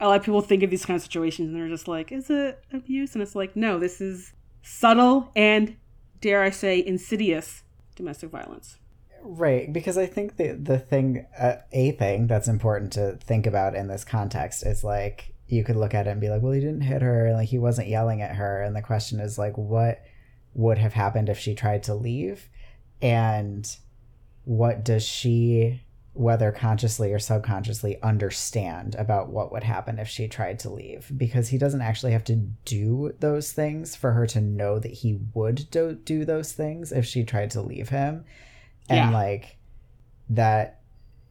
a 0.00 0.06
lot 0.06 0.18
of 0.18 0.24
people 0.24 0.40
think 0.40 0.62
of 0.62 0.70
these 0.70 0.84
kind 0.84 0.96
of 0.96 1.02
situations 1.02 1.48
and 1.48 1.56
they're 1.56 1.68
just 1.68 1.88
like, 1.88 2.12
is 2.12 2.30
it 2.30 2.62
abuse? 2.72 3.14
And 3.14 3.22
it's 3.22 3.34
like, 3.34 3.56
no, 3.56 3.78
this 3.78 4.00
is 4.00 4.32
subtle 4.62 5.30
and 5.34 5.76
dare 6.20 6.42
I 6.42 6.50
say 6.50 6.84
insidious 6.84 7.62
domestic 7.96 8.30
violence. 8.30 8.78
Right, 9.22 9.72
because 9.72 9.98
I 9.98 10.06
think 10.06 10.36
the 10.36 10.52
the 10.52 10.78
thing, 10.78 11.26
uh, 11.38 11.56
a 11.72 11.90
thing 11.92 12.28
that's 12.28 12.46
important 12.46 12.92
to 12.92 13.16
think 13.16 13.46
about 13.46 13.74
in 13.74 13.88
this 13.88 14.04
context 14.04 14.64
is 14.64 14.84
like 14.84 15.34
you 15.48 15.64
could 15.64 15.76
look 15.76 15.92
at 15.92 16.06
it 16.06 16.10
and 16.10 16.20
be 16.20 16.28
like, 16.28 16.40
well, 16.40 16.52
he 16.52 16.60
didn't 16.60 16.82
hit 16.82 17.02
her, 17.02 17.26
and 17.26 17.36
like 17.36 17.48
he 17.48 17.58
wasn't 17.58 17.88
yelling 17.88 18.22
at 18.22 18.36
her, 18.36 18.62
and 18.62 18.76
the 18.76 18.82
question 18.82 19.18
is 19.18 19.36
like, 19.36 19.58
what 19.58 20.02
would 20.54 20.78
have 20.78 20.92
happened 20.92 21.28
if 21.28 21.38
she 21.38 21.54
tried 21.54 21.82
to 21.84 21.94
leave, 21.94 22.48
and 23.02 23.76
what 24.44 24.84
does 24.84 25.04
she, 25.04 25.82
whether 26.18 26.50
consciously 26.50 27.12
or 27.12 27.18
subconsciously, 27.18 28.00
understand 28.02 28.94
about 28.96 29.30
what 29.30 29.52
would 29.52 29.62
happen 29.62 29.98
if 29.98 30.08
she 30.08 30.26
tried 30.26 30.58
to 30.58 30.68
leave? 30.70 31.10
Because 31.16 31.48
he 31.48 31.58
doesn't 31.58 31.80
actually 31.80 32.12
have 32.12 32.24
to 32.24 32.34
do 32.64 33.12
those 33.20 33.52
things 33.52 33.94
for 33.94 34.12
her 34.12 34.26
to 34.26 34.40
know 34.40 34.78
that 34.78 34.92
he 34.92 35.18
would 35.34 35.70
do, 35.70 35.94
do 35.94 36.24
those 36.24 36.52
things 36.52 36.90
if 36.90 37.06
she 37.06 37.22
tried 37.22 37.50
to 37.52 37.62
leave 37.62 37.88
him 37.90 38.24
and 38.88 39.10
Yeah. 39.10 39.16
like 39.16 39.56
that 40.30 40.80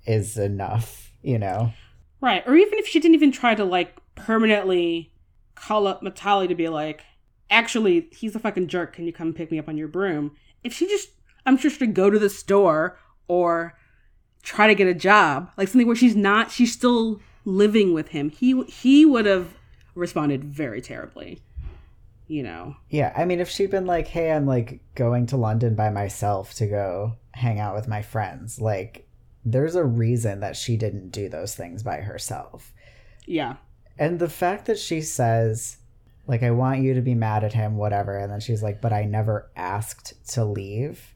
is 0.05 0.37
enough 0.37 1.11
you 1.21 1.37
know 1.37 1.73
Right. 2.19 2.41
Or 2.47 2.55
even 2.55 2.79
if 2.79 2.87
she 2.87 2.99
didn't 2.99 3.13
even 3.13 3.31
try 3.31 3.53
to 3.53 3.63
like 3.63 3.95
permanently 4.15 5.11
call 5.53 5.85
up 5.85 6.01
Mitali 6.01 6.47
to 6.47 6.55
be 6.55 6.67
like, 6.67 7.03
actually, 7.51 8.07
he's 8.11 8.35
a 8.35 8.39
fucking 8.39 8.67
jerk. 8.69 8.93
Can 8.93 9.05
you 9.05 9.13
come 9.13 9.33
pick 9.33 9.51
me 9.51 9.59
up 9.59 9.67
on 9.67 9.77
your 9.77 9.87
broom? 9.87 10.31
If 10.63 10.73
she 10.73 10.87
just, 10.87 11.09
I'm 11.45 11.57
sure 11.57 11.69
she'd 11.69 11.93
go 11.93 12.09
to 12.09 12.17
the 12.17 12.29
store 12.31 12.97
or 13.27 13.76
try 14.47 14.67
to 14.67 14.75
get 14.75 14.87
a 14.87 14.93
job, 14.93 15.49
like 15.57 15.67
something 15.67 15.85
where 15.87 15.95
she's 15.95 16.15
not, 16.15 16.51
she's 16.51 16.71
still 16.71 17.19
living 17.43 17.93
with 17.93 18.07
him. 18.09 18.29
He 18.29 18.63
he 18.63 19.05
would 19.05 19.25
have 19.25 19.55
responded 19.93 20.43
very 20.45 20.79
terribly. 20.81 21.41
You 22.29 22.43
know. 22.43 22.75
yeah 22.89 23.13
i 23.15 23.23
mean 23.23 23.39
if 23.39 23.47
she'd 23.49 23.71
been 23.71 23.85
like 23.85 24.05
hey 24.09 24.33
i'm 24.33 24.45
like 24.45 24.81
going 24.95 25.27
to 25.27 25.37
london 25.37 25.75
by 25.75 25.89
myself 25.89 26.53
to 26.55 26.67
go 26.67 27.13
hang 27.31 27.57
out 27.57 27.73
with 27.73 27.87
my 27.87 28.01
friends 28.01 28.59
like 28.59 29.07
there's 29.45 29.75
a 29.75 29.85
reason 29.85 30.41
that 30.41 30.57
she 30.57 30.75
didn't 30.75 31.11
do 31.11 31.29
those 31.29 31.55
things 31.55 31.83
by 31.83 32.01
herself 32.01 32.73
Yeah. 33.25 33.55
and 33.97 34.19
the 34.19 34.27
fact 34.27 34.65
that 34.65 34.77
she 34.77 34.99
says 34.99 35.77
like 36.27 36.43
i 36.43 36.51
want 36.51 36.81
you 36.81 36.93
to 36.95 37.01
be 37.01 37.15
mad 37.15 37.45
at 37.45 37.53
him 37.53 37.77
whatever 37.77 38.17
and 38.17 38.29
then 38.29 38.41
she's 38.41 38.61
like 38.61 38.81
but 38.81 38.91
i 38.91 39.05
never 39.05 39.49
asked 39.55 40.13
to 40.33 40.43
leave 40.43 41.15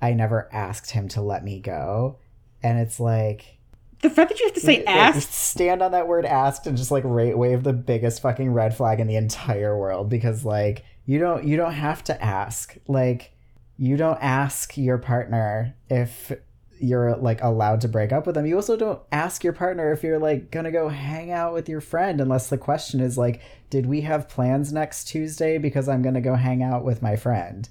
i 0.00 0.14
never 0.14 0.48
asked 0.50 0.92
him 0.92 1.08
to 1.08 1.20
let 1.20 1.44
me 1.44 1.60
go 1.60 2.16
and 2.62 2.78
it's 2.78 2.98
like 3.00 3.58
The 4.02 4.10
fact 4.10 4.30
that 4.30 4.38
you 4.38 4.46
have 4.46 4.54
to 4.54 4.60
say 4.60 4.84
asked 4.84 5.32
stand 5.32 5.82
on 5.82 5.92
that 5.92 6.08
word 6.08 6.24
asked 6.24 6.66
and 6.66 6.76
just 6.76 6.90
like 6.90 7.04
ra- 7.04 7.36
wave 7.36 7.62
the 7.62 7.72
biggest 7.72 8.22
fucking 8.22 8.52
red 8.52 8.76
flag 8.76 9.00
in 9.00 9.06
the 9.06 9.16
entire 9.16 9.76
world 9.76 10.08
because 10.08 10.44
like 10.44 10.84
you 11.06 11.18
don't 11.18 11.44
you 11.44 11.56
don't 11.56 11.72
have 11.72 12.04
to 12.04 12.22
ask. 12.22 12.76
Like 12.86 13.32
you 13.78 13.96
don't 13.96 14.18
ask 14.20 14.76
your 14.76 14.98
partner 14.98 15.74
if 15.88 16.32
you're 16.80 17.16
like 17.16 17.42
allowed 17.42 17.80
to 17.80 17.88
break 17.88 18.12
up 18.12 18.26
with 18.26 18.34
them. 18.34 18.46
You 18.46 18.56
also 18.56 18.76
don't 18.76 19.00
ask 19.10 19.42
your 19.42 19.52
partner 19.52 19.90
if 19.92 20.02
you're 20.02 20.18
like 20.18 20.50
gonna 20.50 20.70
go 20.70 20.88
hang 20.88 21.30
out 21.32 21.54
with 21.54 21.68
your 21.68 21.80
friend 21.80 22.20
unless 22.20 22.48
the 22.50 22.58
question 22.58 23.00
is 23.00 23.16
like 23.16 23.40
did 23.70 23.86
we 23.86 24.02
have 24.02 24.28
plans 24.28 24.72
next 24.72 25.04
tuesday 25.08 25.58
because 25.58 25.88
i'm 25.88 26.00
gonna 26.00 26.20
go 26.20 26.34
hang 26.34 26.62
out 26.62 26.84
with 26.84 27.02
my 27.02 27.16
friend? 27.16 27.68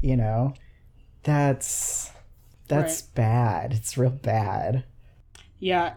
You 0.00 0.16
know? 0.16 0.54
That's 1.24 2.12
that's 2.68 3.02
bad 3.02 3.72
it's 3.72 3.96
real 3.96 4.10
bad 4.10 4.84
Yeah. 5.58 5.94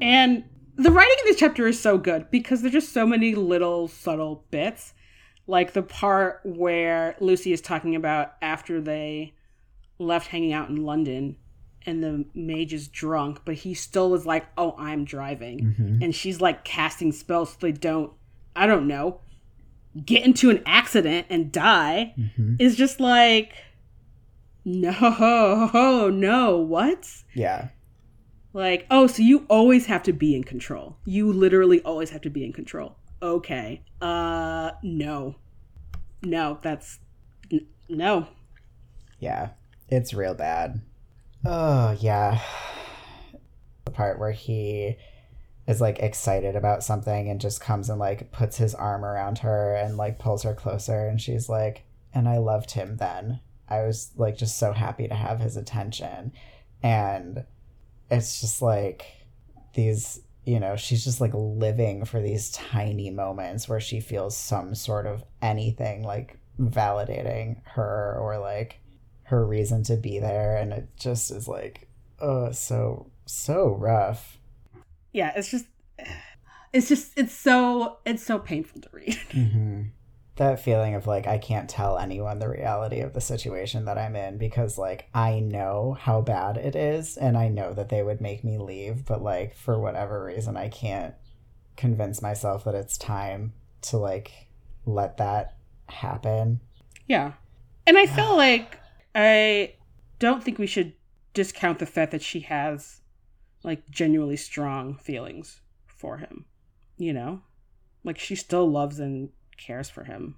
And 0.00 0.44
the 0.76 0.90
writing 0.90 1.16
in 1.20 1.30
this 1.30 1.38
chapter 1.38 1.66
is 1.66 1.80
so 1.80 1.98
good 1.98 2.30
because 2.30 2.60
there's 2.62 2.72
just 2.72 2.92
so 2.92 3.06
many 3.06 3.34
little 3.34 3.88
subtle 3.88 4.44
bits. 4.50 4.92
Like 5.46 5.72
the 5.72 5.82
part 5.82 6.40
where 6.44 7.16
Lucy 7.20 7.52
is 7.52 7.60
talking 7.60 7.94
about 7.94 8.34
after 8.42 8.80
they 8.80 9.34
left 9.98 10.28
hanging 10.28 10.52
out 10.52 10.68
in 10.68 10.84
London 10.84 11.36
and 11.86 12.02
the 12.02 12.24
mage 12.34 12.72
is 12.72 12.88
drunk, 12.88 13.40
but 13.44 13.54
he 13.54 13.74
still 13.74 14.14
is 14.14 14.26
like, 14.26 14.46
Oh, 14.56 14.74
I'm 14.78 15.04
driving. 15.04 15.60
Mm-hmm. 15.60 16.02
And 16.02 16.14
she's 16.14 16.40
like 16.40 16.64
casting 16.64 17.12
spells 17.12 17.52
so 17.52 17.56
they 17.60 17.72
don't, 17.72 18.12
I 18.56 18.66
don't 18.66 18.88
know, 18.88 19.20
get 20.04 20.24
into 20.24 20.50
an 20.50 20.62
accident 20.66 21.26
and 21.30 21.52
die. 21.52 22.14
Mm-hmm. 22.18 22.56
Is 22.58 22.74
just 22.74 23.00
like, 23.00 23.52
No, 24.64 26.08
no, 26.14 26.56
what? 26.58 27.06
yeah 27.34 27.68
Like, 28.52 28.86
oh, 28.90 29.06
so 29.06 29.22
you 29.22 29.44
always 29.48 29.86
have 29.86 30.02
to 30.04 30.12
be 30.12 30.34
in 30.34 30.44
control. 30.44 30.96
You 31.04 31.32
literally 31.32 31.80
always 31.82 32.10
have 32.10 32.22
to 32.22 32.30
be 32.30 32.44
in 32.44 32.52
control. 32.52 32.96
Okay. 33.20 33.82
Uh, 34.00 34.72
no. 34.82 35.36
No, 36.22 36.58
that's. 36.62 36.98
N- 37.50 37.66
no. 37.88 38.28
Yeah, 39.18 39.50
it's 39.88 40.14
real 40.14 40.34
bad. 40.34 40.80
Oh, 41.44 41.96
yeah. 42.00 42.40
The 43.84 43.90
part 43.90 44.18
where 44.18 44.32
he 44.32 44.96
is 45.66 45.80
like 45.80 45.98
excited 45.98 46.56
about 46.56 46.82
something 46.84 47.28
and 47.28 47.40
just 47.40 47.60
comes 47.60 47.88
and 47.88 47.98
like 47.98 48.30
puts 48.30 48.58
his 48.58 48.74
arm 48.74 49.04
around 49.04 49.38
her 49.38 49.74
and 49.74 49.96
like 49.96 50.18
pulls 50.18 50.42
her 50.42 50.54
closer 50.54 51.06
and 51.06 51.20
she's 51.20 51.48
like, 51.48 51.84
and 52.12 52.28
I 52.28 52.38
loved 52.38 52.72
him 52.72 52.96
then. 52.98 53.40
I 53.68 53.82
was 53.82 54.10
like 54.16 54.36
just 54.36 54.58
so 54.58 54.72
happy 54.72 55.08
to 55.08 55.14
have 55.14 55.40
his 55.40 55.56
attention. 55.56 56.32
And 56.82 57.44
it's 58.10 58.40
just 58.40 58.60
like 58.60 59.06
these 59.74 60.20
you 60.44 60.60
know, 60.60 60.76
she's 60.76 61.04
just 61.04 61.20
like 61.20 61.32
living 61.34 62.04
for 62.04 62.20
these 62.20 62.50
tiny 62.52 63.10
moments 63.10 63.68
where 63.68 63.80
she 63.80 64.00
feels 64.00 64.36
some 64.36 64.74
sort 64.74 65.06
of 65.06 65.24
anything 65.40 66.02
like 66.02 66.38
validating 66.60 67.56
her 67.64 68.16
or 68.20 68.38
like 68.38 68.80
her 69.24 69.46
reason 69.46 69.82
to 69.84 69.96
be 69.96 70.18
there. 70.18 70.56
And 70.56 70.72
it 70.72 70.88
just 70.98 71.30
is 71.30 71.48
like, 71.48 71.88
oh, 72.20 72.52
so, 72.52 73.10
so 73.24 73.68
rough. 73.68 74.38
Yeah, 75.12 75.32
it's 75.34 75.50
just, 75.50 75.66
it's 76.72 76.88
just, 76.88 77.12
it's 77.16 77.34
so, 77.34 77.98
it's 78.04 78.22
so 78.22 78.38
painful 78.38 78.82
to 78.82 78.88
read. 78.92 79.18
Mm-hmm. 79.30 79.82
That 80.36 80.60
feeling 80.60 80.94
of 80.94 81.06
like, 81.06 81.26
I 81.26 81.38
can't 81.38 81.70
tell 81.70 81.96
anyone 81.96 82.40
the 82.40 82.48
reality 82.48 83.00
of 83.00 83.12
the 83.12 83.20
situation 83.20 83.84
that 83.84 83.98
I'm 83.98 84.16
in 84.16 84.36
because, 84.36 84.76
like, 84.76 85.08
I 85.14 85.38
know 85.38 85.96
how 86.00 86.22
bad 86.22 86.56
it 86.56 86.74
is 86.74 87.16
and 87.16 87.36
I 87.36 87.48
know 87.48 87.72
that 87.72 87.88
they 87.88 88.02
would 88.02 88.20
make 88.20 88.42
me 88.42 88.58
leave, 88.58 89.06
but, 89.06 89.22
like, 89.22 89.54
for 89.54 89.78
whatever 89.78 90.24
reason, 90.24 90.56
I 90.56 90.68
can't 90.68 91.14
convince 91.76 92.20
myself 92.20 92.64
that 92.64 92.74
it's 92.74 92.98
time 92.98 93.52
to, 93.82 93.96
like, 93.96 94.48
let 94.86 95.18
that 95.18 95.56
happen. 95.88 96.60
Yeah. 97.06 97.32
And 97.86 97.98
I 97.98 98.06
feel 98.06 98.36
like 98.36 98.78
I 99.14 99.74
don't 100.18 100.42
think 100.42 100.58
we 100.58 100.66
should 100.66 100.94
discount 101.32 101.78
the 101.78 101.86
fact 101.86 102.12
that 102.12 102.22
she 102.22 102.40
has 102.40 103.00
like 103.62 103.88
genuinely 103.90 104.36
strong 104.36 104.96
feelings 104.96 105.60
for 105.86 106.18
him. 106.18 106.44
You 106.96 107.12
know? 107.12 107.42
Like 108.04 108.18
she 108.18 108.34
still 108.34 108.70
loves 108.70 109.00
and 109.00 109.30
cares 109.56 109.90
for 109.90 110.04
him. 110.04 110.36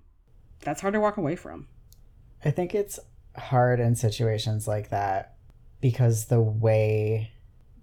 That's 0.61 0.81
hard 0.81 0.95
to 0.95 1.01
walk 1.01 1.17
away 1.17 1.37
from. 1.37 1.69
I 2.45 2.51
think 2.51 2.75
it's 2.75 2.99
hard 3.37 3.81
in 3.81 3.95
situations 3.95 4.67
like 4.67 4.91
that 4.91 5.37
because 5.81 6.27
the 6.27 6.41
way 6.41 7.31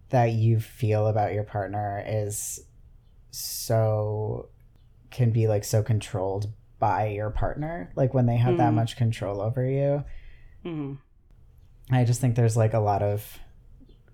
that 0.10 0.32
you 0.32 0.60
feel 0.60 1.08
about 1.08 1.34
your 1.34 1.44
partner 1.44 2.04
is 2.06 2.60
so 3.32 4.50
can 5.10 5.32
be 5.32 5.48
like 5.48 5.64
so 5.64 5.82
controlled 5.82 6.52
by 6.80 7.08
your 7.08 7.30
partner 7.30 7.92
like 7.96 8.14
when 8.14 8.26
they 8.26 8.38
have 8.38 8.56
mm. 8.56 8.58
that 8.58 8.74
much 8.74 8.98
control 8.98 9.42
over 9.42 9.66
you 9.66 10.04
mm. 10.66 10.98
i 11.92 12.04
just 12.04 12.20
think 12.20 12.36
there's 12.36 12.58
like 12.58 12.74
a 12.74 12.80
lot 12.80 13.02
of 13.02 13.40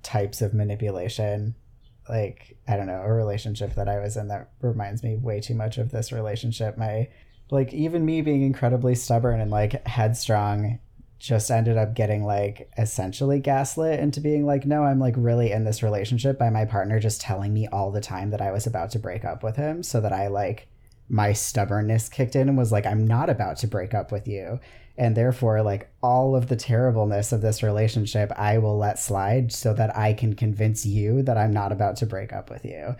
types 0.03 0.41
of 0.41 0.53
manipulation 0.53 1.55
like 2.09 2.57
i 2.67 2.75
don't 2.75 2.87
know 2.87 3.01
a 3.01 3.13
relationship 3.13 3.75
that 3.75 3.87
i 3.87 3.99
was 3.99 4.17
in 4.17 4.27
that 4.27 4.49
reminds 4.61 5.03
me 5.03 5.15
way 5.15 5.39
too 5.39 5.53
much 5.53 5.77
of 5.77 5.91
this 5.91 6.11
relationship. 6.11 6.77
My 6.77 7.07
like 7.51 7.73
even 7.73 8.05
me 8.05 8.21
being 8.21 8.43
incredibly 8.43 8.95
stubborn 8.95 9.39
and 9.41 9.51
like 9.51 9.85
headstrong 9.87 10.79
just 11.17 11.51
ended 11.51 11.77
up 11.77 11.93
getting 11.93 12.23
like 12.23 12.71
essentially 12.77 13.39
gaslit 13.39 13.99
into 13.99 14.21
being 14.21 14.45
like 14.45 14.65
no 14.65 14.83
i'm 14.83 14.99
like 14.99 15.15
really 15.17 15.51
in 15.51 15.65
this 15.65 15.83
relationship 15.83 16.39
by 16.39 16.49
my 16.49 16.63
partner 16.63 16.97
just 16.97 17.19
telling 17.19 17.53
me 17.53 17.67
all 17.67 17.91
the 17.91 17.99
time 17.99 18.29
that 18.29 18.41
i 18.41 18.51
was 18.51 18.65
about 18.65 18.89
to 18.89 18.99
break 18.99 19.25
up 19.25 19.43
with 19.43 19.57
him 19.57 19.83
so 19.83 19.99
that 19.99 20.13
i 20.13 20.27
like 20.27 20.68
my 21.09 21.33
stubbornness 21.33 22.07
kicked 22.07 22.35
in 22.35 22.47
and 22.47 22.57
was 22.57 22.71
like 22.71 22.85
i'm 22.85 23.05
not 23.05 23.29
about 23.29 23.57
to 23.57 23.67
break 23.67 23.93
up 23.93 24.11
with 24.11 24.27
you 24.27 24.59
and 24.97 25.17
therefore 25.17 25.61
like 25.61 25.89
all 26.03 26.35
of 26.35 26.47
the 26.47 26.55
terribleness 26.55 27.31
of 27.31 27.41
this 27.41 27.63
relationship 27.63 28.31
i 28.37 28.57
will 28.57 28.77
let 28.77 28.99
slide 28.99 29.51
so 29.51 29.73
that 29.73 29.95
i 29.97 30.13
can 30.13 30.35
convince 30.35 30.85
you 30.85 31.21
that 31.23 31.37
i'm 31.37 31.51
not 31.51 31.71
about 31.71 31.95
to 31.95 32.05
break 32.05 32.31
up 32.31 32.49
with 32.49 32.63
you 32.63 32.95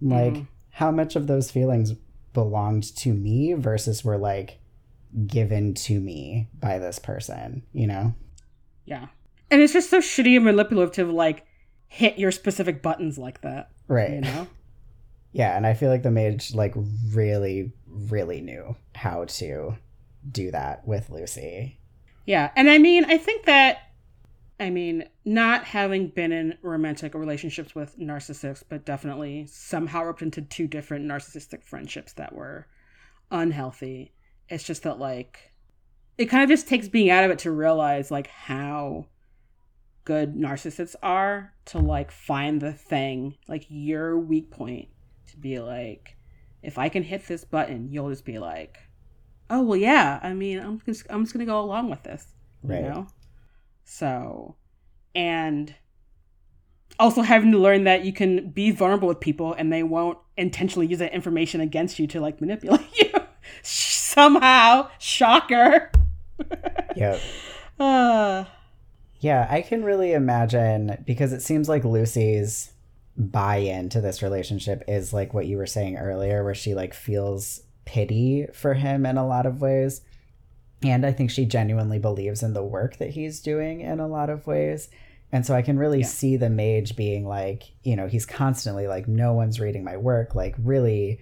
like 0.00 0.34
mm. 0.34 0.46
how 0.70 0.90
much 0.90 1.14
of 1.14 1.26
those 1.28 1.50
feelings 1.50 1.92
belonged 2.32 2.96
to 2.96 3.12
me 3.12 3.52
versus 3.52 4.04
were 4.04 4.18
like 4.18 4.58
given 5.26 5.74
to 5.74 6.00
me 6.00 6.48
by 6.58 6.78
this 6.78 6.98
person, 6.98 7.62
you 7.72 7.86
know? 7.86 8.14
Yeah. 8.84 9.08
And 9.50 9.60
it's 9.60 9.72
just 9.72 9.90
so 9.90 9.98
shitty 9.98 10.36
and 10.36 10.44
manipulative 10.44 10.94
to 10.94 11.12
like 11.12 11.46
hit 11.86 12.18
your 12.18 12.32
specific 12.32 12.82
buttons 12.82 13.18
like 13.18 13.42
that. 13.42 13.70
Right. 13.88 14.12
You 14.12 14.20
know? 14.22 14.46
yeah, 15.32 15.56
and 15.56 15.66
I 15.66 15.74
feel 15.74 15.90
like 15.90 16.02
the 16.02 16.10
mage 16.10 16.54
like 16.54 16.74
really, 17.12 17.72
really 17.86 18.40
knew 18.40 18.76
how 18.94 19.24
to 19.24 19.76
do 20.30 20.50
that 20.50 20.86
with 20.86 21.10
Lucy. 21.10 21.78
Yeah. 22.26 22.50
And 22.54 22.70
I 22.70 22.78
mean, 22.78 23.04
I 23.04 23.18
think 23.18 23.46
that 23.46 23.78
I 24.60 24.70
mean, 24.70 25.08
not 25.24 25.64
having 25.64 26.08
been 26.08 26.30
in 26.30 26.56
romantic 26.62 27.14
relationships 27.14 27.74
with 27.74 27.98
narcissists, 27.98 28.62
but 28.68 28.84
definitely 28.84 29.46
somehow 29.46 30.04
roped 30.04 30.22
into 30.22 30.42
two 30.42 30.68
different 30.68 31.04
narcissistic 31.04 31.64
friendships 31.64 32.12
that 32.12 32.32
were 32.32 32.68
unhealthy 33.32 34.12
it's 34.52 34.64
just 34.64 34.82
that 34.82 34.98
like 34.98 35.52
it 36.18 36.26
kind 36.26 36.42
of 36.42 36.48
just 36.48 36.68
takes 36.68 36.88
being 36.88 37.10
out 37.10 37.24
of 37.24 37.30
it 37.30 37.38
to 37.40 37.50
realize 37.50 38.10
like 38.10 38.26
how 38.26 39.06
good 40.04 40.34
narcissists 40.34 40.94
are 41.02 41.54
to 41.64 41.78
like 41.78 42.10
find 42.10 42.60
the 42.60 42.72
thing 42.72 43.34
like 43.48 43.64
your 43.68 44.18
weak 44.18 44.50
point 44.50 44.88
to 45.32 45.36
be 45.38 45.58
like 45.58 46.16
if 46.62 46.78
i 46.78 46.88
can 46.88 47.02
hit 47.02 47.26
this 47.26 47.44
button 47.44 47.88
you'll 47.90 48.10
just 48.10 48.24
be 48.24 48.38
like 48.38 48.78
oh 49.50 49.62
well 49.62 49.76
yeah 49.76 50.20
i 50.22 50.32
mean 50.32 50.58
i'm 50.58 50.80
just 50.86 51.04
i'm 51.10 51.24
just 51.24 51.32
gonna 51.32 51.44
go 51.44 51.60
along 51.60 51.90
with 51.90 52.02
this 52.04 52.26
right. 52.62 52.82
you 52.82 52.88
know 52.88 53.06
so 53.84 54.56
and 55.14 55.74
also 56.98 57.22
having 57.22 57.50
to 57.50 57.58
learn 57.58 57.84
that 57.84 58.04
you 58.04 58.12
can 58.12 58.50
be 58.50 58.70
vulnerable 58.70 59.08
with 59.08 59.20
people 59.20 59.52
and 59.54 59.72
they 59.72 59.82
won't 59.82 60.18
intentionally 60.36 60.86
use 60.86 60.98
that 60.98 61.12
information 61.12 61.60
against 61.60 61.98
you 61.98 62.06
to 62.06 62.20
like 62.20 62.40
manipulate 62.40 62.86
you 62.98 63.10
somehow. 63.62 64.88
Shocker. 64.98 65.90
yep. 66.96 67.20
Uh. 67.78 68.44
Yeah, 69.20 69.46
I 69.48 69.62
can 69.62 69.84
really 69.84 70.12
imagine 70.12 71.02
because 71.06 71.32
it 71.32 71.42
seems 71.42 71.68
like 71.68 71.84
Lucy's 71.84 72.72
buy 73.16 73.56
into 73.56 74.00
this 74.00 74.22
relationship 74.22 74.84
is 74.88 75.12
like 75.12 75.34
what 75.34 75.46
you 75.46 75.56
were 75.56 75.66
saying 75.66 75.96
earlier, 75.96 76.44
where 76.44 76.54
she 76.54 76.74
like 76.74 76.94
feels 76.94 77.62
pity 77.84 78.46
for 78.52 78.74
him 78.74 79.04
in 79.06 79.16
a 79.18 79.26
lot 79.26 79.46
of 79.46 79.60
ways. 79.60 80.02
And 80.82 81.06
I 81.06 81.12
think 81.12 81.30
she 81.30 81.44
genuinely 81.44 81.98
believes 81.98 82.42
in 82.42 82.54
the 82.54 82.64
work 82.64 82.96
that 82.96 83.10
he's 83.10 83.40
doing 83.40 83.80
in 83.80 84.00
a 84.00 84.08
lot 84.08 84.30
of 84.30 84.46
ways. 84.46 84.88
And 85.30 85.46
so 85.46 85.54
I 85.54 85.62
can 85.62 85.78
really 85.78 86.00
yeah. 86.00 86.06
see 86.06 86.36
the 86.36 86.50
mage 86.50 86.96
being 86.96 87.26
like, 87.26 87.72
you 87.82 87.96
know, 87.96 88.06
he's 88.06 88.26
constantly 88.26 88.86
like, 88.86 89.08
no 89.08 89.32
one's 89.32 89.60
reading 89.60 89.84
my 89.84 89.96
work, 89.96 90.34
like, 90.34 90.54
really 90.58 91.20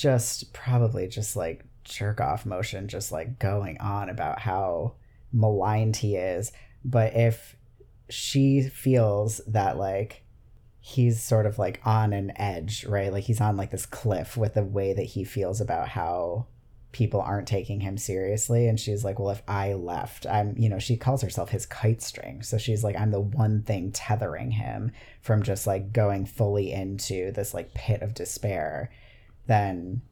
just 0.00 0.54
probably 0.54 1.06
just 1.06 1.36
like 1.36 1.62
jerk 1.84 2.22
off 2.22 2.46
motion 2.46 2.88
just 2.88 3.12
like 3.12 3.38
going 3.38 3.78
on 3.80 4.08
about 4.08 4.38
how 4.38 4.94
maligned 5.30 5.96
he 5.96 6.16
is 6.16 6.52
but 6.84 7.14
if 7.14 7.54
she 8.08 8.62
feels 8.62 9.42
that 9.46 9.76
like 9.76 10.22
he's 10.80 11.22
sort 11.22 11.46
of 11.46 11.58
like 11.58 11.80
on 11.84 12.12
an 12.12 12.32
edge 12.36 12.84
right 12.86 13.12
like 13.12 13.24
he's 13.24 13.40
on 13.40 13.56
like 13.56 13.70
this 13.70 13.86
cliff 13.86 14.36
with 14.36 14.54
the 14.54 14.64
way 14.64 14.92
that 14.92 15.04
he 15.04 15.24
feels 15.24 15.60
about 15.60 15.88
how 15.88 16.46
people 16.92 17.20
aren't 17.20 17.46
taking 17.46 17.80
him 17.80 17.96
seriously 17.96 18.66
and 18.66 18.80
she's 18.80 19.04
like 19.04 19.18
well 19.18 19.30
if 19.30 19.42
i 19.46 19.74
left 19.74 20.26
i'm 20.26 20.54
you 20.56 20.68
know 20.68 20.78
she 20.78 20.96
calls 20.96 21.22
herself 21.22 21.50
his 21.50 21.66
kite 21.66 22.02
string 22.02 22.42
so 22.42 22.58
she's 22.58 22.82
like 22.82 22.96
i'm 22.98 23.12
the 23.12 23.20
one 23.20 23.62
thing 23.62 23.92
tethering 23.92 24.50
him 24.50 24.90
from 25.20 25.42
just 25.42 25.66
like 25.66 25.92
going 25.92 26.26
fully 26.26 26.72
into 26.72 27.30
this 27.32 27.54
like 27.54 27.72
pit 27.74 28.02
of 28.02 28.14
despair 28.14 28.90
then 29.46 30.02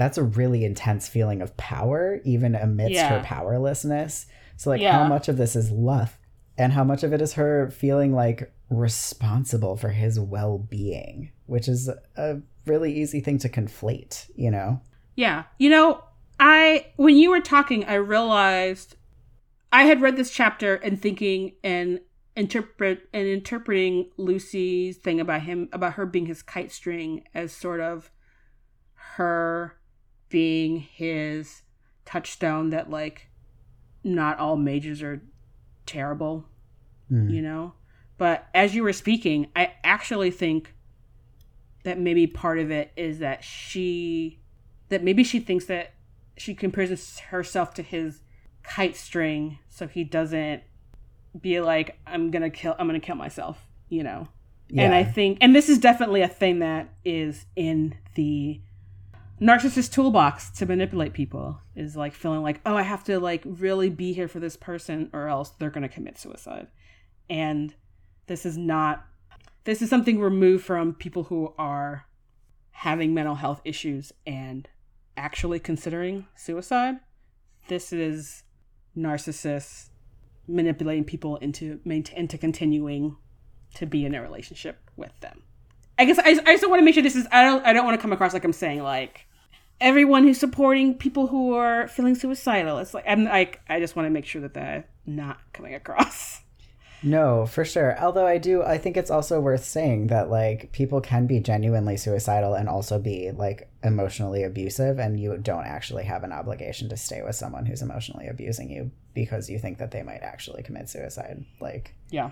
that's 0.00 0.18
a 0.18 0.22
really 0.22 0.64
intense 0.64 1.08
feeling 1.08 1.42
of 1.42 1.54
power, 1.58 2.20
even 2.24 2.54
amidst 2.54 2.94
yeah. 2.94 3.18
her 3.18 3.22
powerlessness. 3.22 4.24
So, 4.56 4.70
like, 4.70 4.80
yeah. 4.80 4.92
how 4.92 5.06
much 5.06 5.28
of 5.28 5.36
this 5.36 5.54
is 5.54 5.70
love 5.70 6.16
and 6.56 6.72
how 6.72 6.84
much 6.84 7.02
of 7.02 7.12
it 7.12 7.20
is 7.20 7.34
her 7.34 7.70
feeling 7.70 8.14
like 8.14 8.50
responsible 8.70 9.76
for 9.76 9.90
his 9.90 10.18
well 10.18 10.58
being, 10.58 11.32
which 11.46 11.68
is 11.68 11.90
a 12.16 12.40
really 12.66 12.92
easy 12.92 13.20
thing 13.20 13.38
to 13.38 13.48
conflate, 13.48 14.30
you 14.36 14.50
know? 14.50 14.80
Yeah. 15.16 15.44
You 15.58 15.70
know, 15.70 16.04
I, 16.38 16.86
when 16.96 17.16
you 17.16 17.30
were 17.30 17.40
talking, 17.40 17.84
I 17.84 17.94
realized 17.94 18.96
I 19.72 19.82
had 19.82 20.00
read 20.00 20.16
this 20.16 20.30
chapter 20.30 20.76
and 20.76 21.00
thinking 21.00 21.52
and 21.62 22.00
interpret 22.36 23.08
and 23.12 23.26
interpreting 23.26 24.10
Lucy's 24.16 24.96
thing 24.96 25.20
about 25.20 25.42
him 25.42 25.68
about 25.72 25.94
her 25.94 26.06
being 26.06 26.26
his 26.26 26.42
kite 26.42 26.72
string 26.72 27.24
as 27.34 27.52
sort 27.52 27.80
of 27.80 28.10
her 28.94 29.76
being 30.28 30.78
his 30.78 31.62
touchstone 32.04 32.70
that 32.70 32.88
like 32.88 33.28
not 34.04 34.38
all 34.38 34.56
mages 34.56 35.02
are 35.02 35.22
terrible, 35.86 36.46
mm. 37.10 37.30
you 37.30 37.42
know? 37.42 37.74
But 38.20 38.48
as 38.52 38.74
you 38.74 38.82
were 38.82 38.92
speaking, 38.92 39.46
I 39.56 39.72
actually 39.82 40.30
think 40.30 40.74
that 41.84 41.98
maybe 41.98 42.26
part 42.26 42.58
of 42.58 42.70
it 42.70 42.92
is 42.94 43.20
that 43.20 43.42
she 43.42 44.40
that 44.90 45.02
maybe 45.02 45.24
she 45.24 45.40
thinks 45.40 45.64
that 45.64 45.94
she 46.36 46.54
compares 46.54 47.18
herself 47.20 47.72
to 47.72 47.82
his 47.82 48.20
kite 48.62 48.94
string 48.94 49.58
so 49.70 49.88
he 49.88 50.04
doesn't 50.04 50.62
be 51.40 51.62
like 51.62 51.98
I'm 52.06 52.30
going 52.30 52.42
to 52.42 52.50
kill 52.50 52.76
I'm 52.78 52.86
going 52.86 53.00
to 53.00 53.06
kill 53.06 53.16
myself, 53.16 53.66
you 53.88 54.02
know. 54.02 54.28
Yeah. 54.68 54.82
And 54.82 54.94
I 54.94 55.02
think, 55.02 55.38
and 55.40 55.56
this 55.56 55.70
is 55.70 55.78
definitely 55.78 56.20
a 56.20 56.28
thing 56.28 56.58
that 56.58 56.90
is 57.06 57.46
in 57.56 57.94
the 58.16 58.60
narcissist 59.40 59.94
toolbox 59.94 60.50
to 60.58 60.66
manipulate 60.66 61.14
people 61.14 61.58
is 61.74 61.96
like 61.96 62.12
feeling 62.12 62.42
like, 62.42 62.60
oh, 62.66 62.76
I 62.76 62.82
have 62.82 63.02
to 63.04 63.18
like 63.18 63.40
really 63.46 63.88
be 63.88 64.12
here 64.12 64.28
for 64.28 64.40
this 64.40 64.58
person 64.58 65.08
or 65.14 65.28
else 65.28 65.48
they're 65.58 65.70
going 65.70 65.84
to 65.84 65.88
commit 65.88 66.18
suicide. 66.18 66.66
And 67.30 67.74
this 68.30 68.46
is 68.46 68.56
not, 68.56 69.04
this 69.64 69.82
is 69.82 69.90
something 69.90 70.20
removed 70.20 70.64
from 70.64 70.94
people 70.94 71.24
who 71.24 71.52
are 71.58 72.06
having 72.70 73.12
mental 73.12 73.34
health 73.34 73.60
issues 73.64 74.12
and 74.24 74.68
actually 75.16 75.58
considering 75.58 76.28
suicide. 76.36 77.00
This 77.66 77.92
is 77.92 78.44
narcissists 78.96 79.88
manipulating 80.46 81.02
people 81.02 81.38
into 81.38 81.80
into 81.84 82.38
continuing 82.38 83.16
to 83.74 83.84
be 83.84 84.04
in 84.04 84.14
a 84.14 84.22
relationship 84.22 84.78
with 84.96 85.18
them. 85.18 85.42
I 85.98 86.04
guess 86.04 86.20
I, 86.20 86.38
I 86.46 86.54
just 86.54 86.68
want 86.68 86.78
to 86.78 86.84
make 86.84 86.94
sure 86.94 87.02
this 87.02 87.16
is 87.16 87.26
I 87.32 87.42
don't 87.42 87.66
I 87.66 87.72
don't 87.72 87.84
want 87.84 87.98
to 87.98 88.02
come 88.02 88.12
across 88.12 88.32
like 88.32 88.44
I'm 88.44 88.52
saying 88.52 88.80
like 88.80 89.26
everyone 89.80 90.22
who's 90.22 90.38
supporting 90.38 90.94
people 90.94 91.26
who 91.26 91.54
are 91.54 91.88
feeling 91.88 92.14
suicidal. 92.14 92.78
It's 92.78 92.94
like 92.94 93.04
I'm 93.08 93.24
like 93.24 93.60
I 93.68 93.80
just 93.80 93.96
want 93.96 94.06
to 94.06 94.10
make 94.10 94.24
sure 94.24 94.42
that 94.42 94.54
that's 94.54 94.86
not 95.04 95.38
coming 95.52 95.74
across. 95.74 96.42
No, 97.02 97.46
for 97.46 97.64
sure. 97.64 97.98
Although 97.98 98.26
I 98.26 98.38
do, 98.38 98.62
I 98.62 98.76
think 98.76 98.96
it's 98.96 99.10
also 99.10 99.40
worth 99.40 99.64
saying 99.64 100.08
that 100.08 100.28
like 100.30 100.70
people 100.72 101.00
can 101.00 101.26
be 101.26 101.40
genuinely 101.40 101.96
suicidal 101.96 102.54
and 102.54 102.68
also 102.68 102.98
be 102.98 103.30
like 103.30 103.70
emotionally 103.82 104.42
abusive, 104.44 104.98
and 104.98 105.18
you 105.18 105.38
don't 105.38 105.64
actually 105.66 106.04
have 106.04 106.24
an 106.24 106.32
obligation 106.32 106.88
to 106.90 106.96
stay 106.96 107.22
with 107.22 107.36
someone 107.36 107.64
who's 107.64 107.82
emotionally 107.82 108.26
abusing 108.28 108.70
you 108.70 108.90
because 109.14 109.48
you 109.48 109.58
think 109.58 109.78
that 109.78 109.90
they 109.90 110.02
might 110.02 110.22
actually 110.22 110.62
commit 110.62 110.88
suicide. 110.90 111.44
Like, 111.60 111.94
Yeah. 112.10 112.30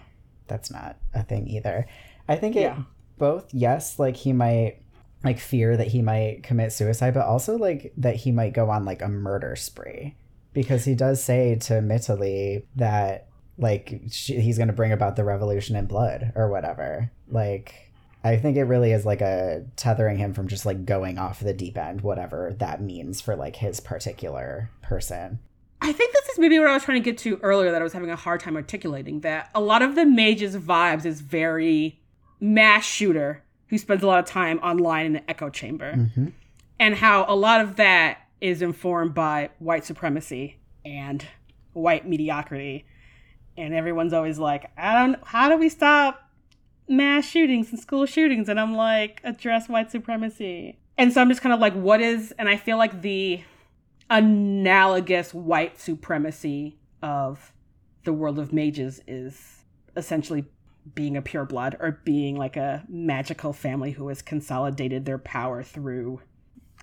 that's 0.49 0.71
not 0.71 0.97
a 1.15 1.23
thing 1.23 1.49
either. 1.49 1.87
I 2.29 2.37
think 2.37 2.55
it 2.57 2.61
Yeah. 2.63 2.83
both, 3.17 3.53
yes, 3.55 3.99
like 3.99 4.17
he 4.17 4.33
might 4.35 4.83
like 5.25 5.39
fear 5.39 5.77
that 5.77 5.89
he 5.89 6.03
might 6.03 6.43
commit 6.43 6.73
suicide, 6.73 7.15
but 7.15 7.25
also 7.27 7.57
like 7.57 7.93
that 7.97 8.17
he 8.17 8.31
might 8.33 8.53
go 8.53 8.69
on 8.71 8.85
like 8.85 9.03
a 9.03 9.09
murder 9.09 9.57
spree 9.57 10.15
because 10.53 10.85
he 10.85 10.95
does 10.95 11.23
say 11.23 11.55
to 11.57 11.75
Mitali 11.81 12.65
that 12.77 13.28
like 13.59 14.01
she, 14.11 14.41
he's 14.41 14.57
going 14.57 14.69
to 14.69 14.75
bring 14.75 14.93
about 14.93 15.17
the 15.17 15.25
revolution 15.25 15.77
in 15.77 15.87
blood 15.87 16.33
or 16.35 16.49
whatever. 16.49 17.11
Like 17.29 17.93
I 18.25 18.37
think 18.37 18.57
it 18.57 18.65
really 18.65 18.93
is 18.93 19.05
like 19.05 19.21
a 19.21 19.65
tethering 19.77 20.19
him 20.19 20.33
from 20.33 20.49
just 20.49 20.65
like 20.67 20.85
going 20.87 21.19
off 21.19 21.41
the 21.41 21.53
deep 21.53 21.77
end, 21.77 22.01
whatever 22.01 22.55
that 22.59 22.81
means 22.81 23.21
for 23.21 23.37
like 23.37 23.57
his 23.57 23.81
particular 23.81 24.71
person. 24.83 25.39
I 25.81 25.93
think 25.93 26.13
this 26.13 26.29
is 26.31 26.39
maybe 26.39 26.59
what 26.59 26.69
I 26.69 26.75
was 26.75 26.83
trying 26.83 27.01
to 27.01 27.05
get 27.11 27.19
to 27.19 27.39
earlier 27.43 27.71
that 27.71 27.81
I 27.81 27.85
was 27.85 27.93
having 27.93 28.11
a 28.11 28.17
hard 28.17 28.41
time 28.41 28.57
articulating 28.57 29.21
that 29.21 29.51
a 29.55 29.61
lot 29.61 29.83
of 29.83 29.95
the 29.95 30.05
mage's 30.05 30.57
vibes 30.57 31.05
is 31.05 31.21
very 31.21 32.01
mass 32.41 32.85
shooter 32.85 33.45
who 33.69 33.79
spends 33.79 34.03
a 34.03 34.07
lot 34.07 34.19
of 34.19 34.25
time 34.25 34.59
online 34.59 35.07
in 35.07 35.13
the 35.13 35.31
echo 35.31 35.51
chamber. 35.51 35.95
Mhm. 35.95 36.33
And 36.81 36.95
how 36.97 37.27
a 37.29 37.37
lot 37.37 37.61
of 37.61 37.77
that 37.77 38.19
is 38.41 38.63
informed 38.63 39.15
by 39.15 39.51
white 39.59 39.85
supremacy 39.85 40.57
and 40.85 41.25
white 41.73 42.09
mediocrity. 42.09 42.85
And 43.59 43.75
everyone's 43.75 44.13
always 44.13 44.39
like, 44.39 44.71
I 44.79 44.95
don't 44.95 45.19
how 45.25 45.49
do 45.49 45.57
we 45.57 45.69
stop 45.69 46.31
mass 46.89 47.27
shootings 47.27 47.71
and 47.71 47.79
school 47.81 48.07
shootings? 48.07 48.49
And 48.49 48.59
I'm 48.59 48.75
like, 48.75 49.21
address 49.25 49.69
white 49.69 49.91
supremacy. 49.91 50.79
And 50.97 51.13
so 51.13 51.21
I'm 51.21 51.29
just 51.29 51.43
kind 51.43 51.53
of 51.53 51.61
like, 51.61 51.75
what 51.75 52.01
is 52.01 52.33
and 52.39 52.49
I 52.49 52.57
feel 52.57 52.77
like 52.77 53.03
the 53.03 53.43
analogous 54.11 55.35
white 55.35 55.79
supremacy 55.79 56.79
of 57.03 57.53
the 58.05 58.13
world 58.13 58.39
of 58.39 58.53
mages 58.53 59.01
is 59.07 59.65
essentially 59.97 60.45
being 60.95 61.17
a 61.17 61.23
pureblood 61.23 61.75
or 61.81 62.01
being 62.05 62.37
like 62.37 62.57
a 62.57 62.85
magical 62.89 63.53
family 63.53 63.91
who 63.93 64.09
has 64.09 64.23
consolidated 64.23 65.05
their 65.05 65.19
power 65.19 65.63
through 65.63 66.21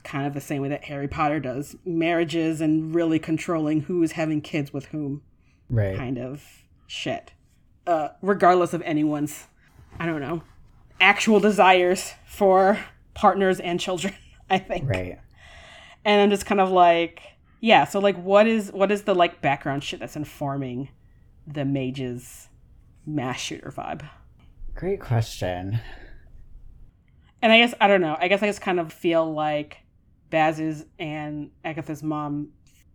kind 0.04 0.28
of 0.28 0.34
the 0.36 0.42
same 0.42 0.62
way 0.62 0.70
that 0.70 0.84
Harry 0.84 1.08
Potter 1.08 1.40
does 1.40 1.76
marriages 1.84 2.62
and 2.62 2.94
really 2.94 3.18
controlling 3.18 3.82
who 3.82 4.04
is 4.04 4.12
having 4.12 4.42
kids 4.42 4.72
with 4.72 4.86
whom 4.88 5.22
Right. 5.68 5.98
kind 5.98 6.20
of 6.20 6.44
shit. 6.88 7.32
Uh, 7.88 8.10
regardless 8.22 8.74
of 8.74 8.82
anyone's, 8.82 9.46
I 10.00 10.06
don't 10.06 10.22
know, 10.22 10.42
actual 11.00 11.40
desires 11.40 12.14
for 12.26 12.80
partners 13.14 13.60
and 13.60 13.80
children, 13.80 14.14
I 14.50 14.58
think 14.60 14.90
Right. 14.90 15.20
and 16.04 16.22
i'm 16.22 16.30
just 16.30 16.46
kind 16.46 16.62
of 16.62 16.70
like 16.70 17.22
yeah 17.62 17.86
so 17.86 18.00
like 18.00 18.16
what 18.18 18.46
is 18.48 18.72
what 18.72 18.92
is 18.92 19.04
the 19.04 19.16
like 19.16 19.42
background 19.42 19.84
shit 19.84 20.00
that's 20.00 20.16
informing 20.16 20.90
the 21.48 21.66
mage's 21.66 22.48
mass 23.08 23.40
shooter 23.40 23.72
vibe 23.76 24.08
Great 24.76 25.00
question. 25.00 25.80
and 27.42 27.52
i 27.52 27.58
guess 27.58 27.74
i 27.82 27.88
don't 27.88 28.02
know 28.02 28.16
i 28.20 28.28
guess 28.28 28.44
i 28.44 28.48
just 28.48 28.62
kind 28.62 28.80
of 28.80 28.92
feel 28.94 29.32
like 29.34 29.78
baz's 30.30 30.86
and 31.00 31.50
agatha's 31.64 32.04
mom 32.04 32.50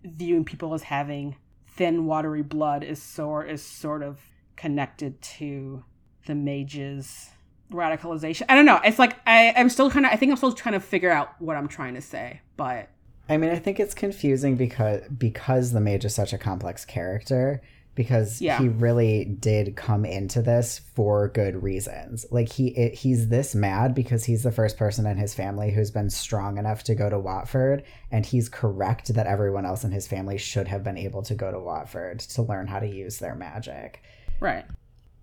viewing 0.04 0.44
people 0.44 0.72
as 0.74 0.82
having 0.84 1.34
thin 1.80 2.04
watery 2.04 2.42
blood 2.42 2.84
is 2.84 3.00
sort 3.00 3.48
is 3.48 3.62
sort 3.62 4.02
of 4.02 4.20
connected 4.54 5.18
to 5.22 5.82
the 6.26 6.34
mage's 6.34 7.30
radicalization. 7.72 8.42
I 8.50 8.54
don't 8.54 8.66
know. 8.66 8.78
It's 8.84 8.98
like 8.98 9.16
i 9.26 9.54
i'm 9.56 9.70
still 9.70 9.90
kind 9.90 10.04
of 10.04 10.12
i 10.12 10.16
think 10.16 10.30
i'm 10.30 10.36
still 10.36 10.52
trying 10.52 10.74
to 10.74 10.80
figure 10.80 11.10
out 11.10 11.40
what 11.40 11.56
i'm 11.56 11.68
trying 11.68 11.94
to 11.94 12.02
say 12.02 12.42
but 12.58 12.90
I 13.30 13.36
mean, 13.36 13.50
I 13.50 13.60
think 13.60 13.78
it's 13.78 13.94
confusing 13.94 14.56
because 14.56 15.02
because 15.16 15.70
the 15.70 15.80
mage 15.80 16.04
is 16.04 16.14
such 16.14 16.32
a 16.32 16.38
complex 16.38 16.84
character 16.84 17.62
because 17.94 18.40
Yeah. 18.40 18.58
he 18.58 18.68
really 18.68 19.24
did 19.24 19.76
come 19.76 20.04
into 20.04 20.42
this 20.42 20.78
for 20.94 21.28
good 21.28 21.62
reasons. 21.62 22.24
Like 22.30 22.50
he 22.50 22.68
it, 22.68 22.94
he's 22.94 23.28
this 23.28 23.54
mad 23.54 23.94
because 23.94 24.24
he's 24.24 24.42
the 24.42 24.52
first 24.52 24.76
person 24.76 25.06
in 25.06 25.16
his 25.16 25.34
family 25.34 25.70
who's 25.70 25.90
been 25.90 26.10
strong 26.10 26.56
enough 26.58 26.82
to 26.84 26.94
go 26.94 27.10
to 27.10 27.18
Watford 27.18 27.82
and 28.10 28.24
he's 28.24 28.48
correct 28.48 29.12
that 29.14 29.26
everyone 29.26 29.66
else 29.66 29.84
in 29.84 29.92
his 29.92 30.06
family 30.06 30.38
should 30.38 30.68
have 30.68 30.82
been 30.84 30.96
able 30.96 31.22
to 31.22 31.34
go 31.34 31.50
to 31.50 31.58
Watford 31.58 32.20
to 32.20 32.42
learn 32.42 32.66
how 32.66 32.78
to 32.78 32.86
use 32.88 33.18
their 33.18 33.34
magic. 33.34 34.02
right 34.40 34.64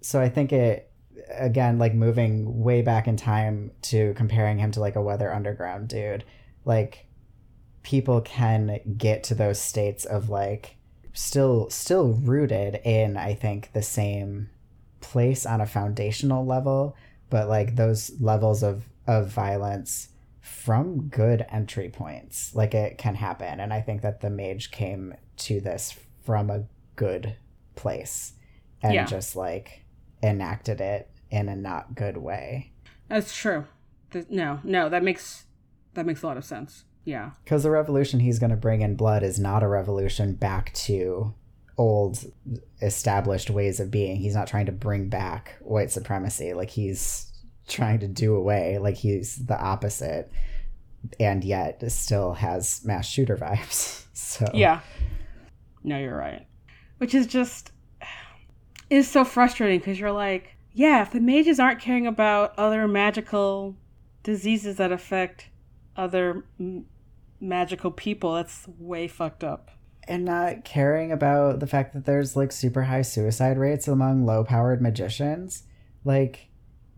So 0.02 0.22
I 0.22 0.30
think 0.30 0.52
it 0.54 0.92
again 1.32 1.80
like 1.80 1.96
moving 1.96 2.62
way 2.62 2.84
back 2.84 3.08
in 3.08 3.18
time 3.18 3.72
to 3.82 4.14
comparing 4.14 4.60
him 4.60 4.72
to 4.72 4.80
like 4.80 4.96
a 4.96 5.02
Weather 5.02 5.34
Underground 5.34 5.88
dude, 5.88 6.24
like 6.64 7.06
people 7.82 8.22
can 8.22 8.80
get 8.98 9.24
to 9.24 9.34
those 9.36 9.60
states 9.60 10.06
of 10.06 10.30
like 10.30 10.77
still 11.18 11.68
still 11.72 12.10
rooted 12.14 12.76
in 12.84 13.18
I 13.18 13.34
think 13.34 13.72
the 13.74 13.82
same 13.82 14.50
place 15.02 15.46
on 15.46 15.62
a 15.62 15.66
foundational 15.66 16.46
level, 16.46 16.96
but 17.30 17.48
like 17.50 17.76
those 17.76 18.12
levels 18.22 18.62
of 18.62 18.84
of 19.08 19.28
violence 19.30 20.10
from 20.42 21.08
good 21.08 21.46
entry 21.50 21.90
points. 21.90 22.54
Like 22.54 22.74
it 22.76 22.98
can 22.98 23.16
happen 23.16 23.60
and 23.60 23.74
I 23.74 23.82
think 23.82 24.02
that 24.04 24.22
the 24.22 24.30
mage 24.30 24.70
came 24.72 25.16
to 25.38 25.60
this 25.60 25.96
from 26.24 26.50
a 26.50 26.66
good 26.96 27.36
place 27.76 28.34
and 28.84 28.94
Yeah. 28.94 29.06
just 29.06 29.36
like 29.36 29.86
enacted 30.22 30.80
it 30.82 31.10
in 31.32 31.50
a 31.50 31.56
not 31.56 31.96
good 31.96 32.18
way. 32.18 32.72
That's 33.08 33.36
true. 33.36 33.66
No, 34.30 34.60
no, 34.64 34.88
that 34.90 35.04
makes 35.04 35.46
that 35.96 36.06
makes 36.06 36.22
a 36.22 36.28
lot 36.28 36.38
of 36.38 36.46
sense. 36.46 36.84
Yeah, 37.08 37.32
Because 37.46 37.64
the 37.64 37.72
revolution 37.72 38.20
he's 38.20 38.38
going 38.38 38.50
to 38.50 38.58
bring 38.58 38.82
in 38.82 38.98
blood 38.98 39.24
is 39.24 39.40
not 39.40 39.64
a 39.64 39.68
revolution 39.70 40.34
back 40.34 40.74
to 40.74 41.34
old 41.78 42.20
established 42.82 43.50
ways 43.50 43.80
of 43.80 43.90
being. 43.90 44.18
He's 44.18 44.36
not 44.36 44.48
trying 44.48 44.66
to 44.66 44.74
bring 44.74 45.08
back 45.08 45.56
white 45.62 45.90
supremacy. 45.90 46.54
Like 46.54 46.70
he's 46.70 47.32
trying 47.66 48.00
to 48.00 48.10
do 48.10 48.36
away. 48.36 48.78
Like 48.78 48.96
he's 48.96 49.46
the 49.46 49.58
opposite, 49.58 50.30
and 51.18 51.46
yet 51.46 51.82
still 51.94 52.34
has 52.34 52.84
mass 52.84 53.08
shooter 53.08 53.38
vibes. 53.42 54.04
So 54.12 54.46
yeah. 54.54 54.82
No, 55.86 55.98
you're 55.98 56.18
right. 56.18 56.46
Which 56.98 57.16
is 57.16 57.26
just 57.26 57.72
is 58.90 59.08
so 59.08 59.24
frustrating 59.24 59.80
because 59.80 59.98
you're 59.98 60.12
like, 60.12 60.58
yeah, 60.74 61.04
if 61.04 61.12
the 61.12 61.22
mages 61.22 61.58
aren't 61.58 61.80
caring 61.80 62.06
about 62.06 62.54
other 62.60 62.86
magical 62.86 63.78
diseases 64.24 64.76
that 64.76 64.92
affect 64.92 65.48
other 65.96 66.44
m- 66.60 66.86
magical 67.40 67.92
people, 67.92 68.36
that's 68.36 68.68
way 68.80 69.08
fucked 69.08 69.44
up. 69.44 69.72
and 70.10 70.24
not 70.24 70.64
caring 70.64 71.12
about 71.12 71.60
the 71.60 71.68
fact 71.68 71.94
that 71.94 72.06
there's 72.06 72.36
like 72.36 72.52
super 72.52 72.84
high 72.84 73.02
suicide 73.02 73.58
rates 73.58 73.88
among 73.90 74.26
low 74.26 74.44
powered 74.44 74.82
magicians. 74.82 75.64
Like, 76.06 76.48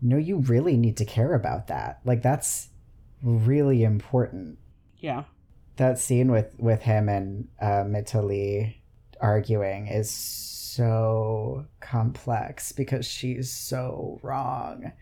no, 0.00 0.16
you 0.16 0.36
really 0.38 0.76
need 0.76 0.96
to 0.98 1.04
care 1.04 1.34
about 1.34 1.66
that. 1.66 2.00
Like, 2.04 2.22
that's 2.22 2.68
really 3.22 3.82
important. 3.82 4.58
Yeah, 4.98 5.24
that 5.76 5.98
scene 5.98 6.30
with 6.30 6.54
with 6.58 6.82
him 6.82 7.08
and 7.08 7.48
uh, 7.60 7.84
Mitali 7.84 8.76
arguing 9.20 9.88
is 9.88 10.10
so 10.10 11.66
complex 11.80 12.70
because 12.72 13.04
she's 13.06 13.50
so 13.50 14.20
wrong. 14.22 14.92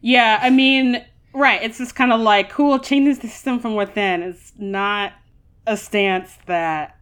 yeah. 0.00 0.38
I 0.40 0.50
mean, 0.50 1.04
right? 1.34 1.62
It's 1.62 1.78
just 1.78 1.94
kind 1.94 2.12
of 2.12 2.20
like, 2.20 2.48
cool, 2.50 2.78
changes 2.78 3.18
the 3.18 3.28
system 3.28 3.58
from 3.60 3.74
within. 3.74 4.22
It's 4.22 4.52
not 4.58 5.12
a 5.66 5.76
stance 5.76 6.36
that. 6.46 6.96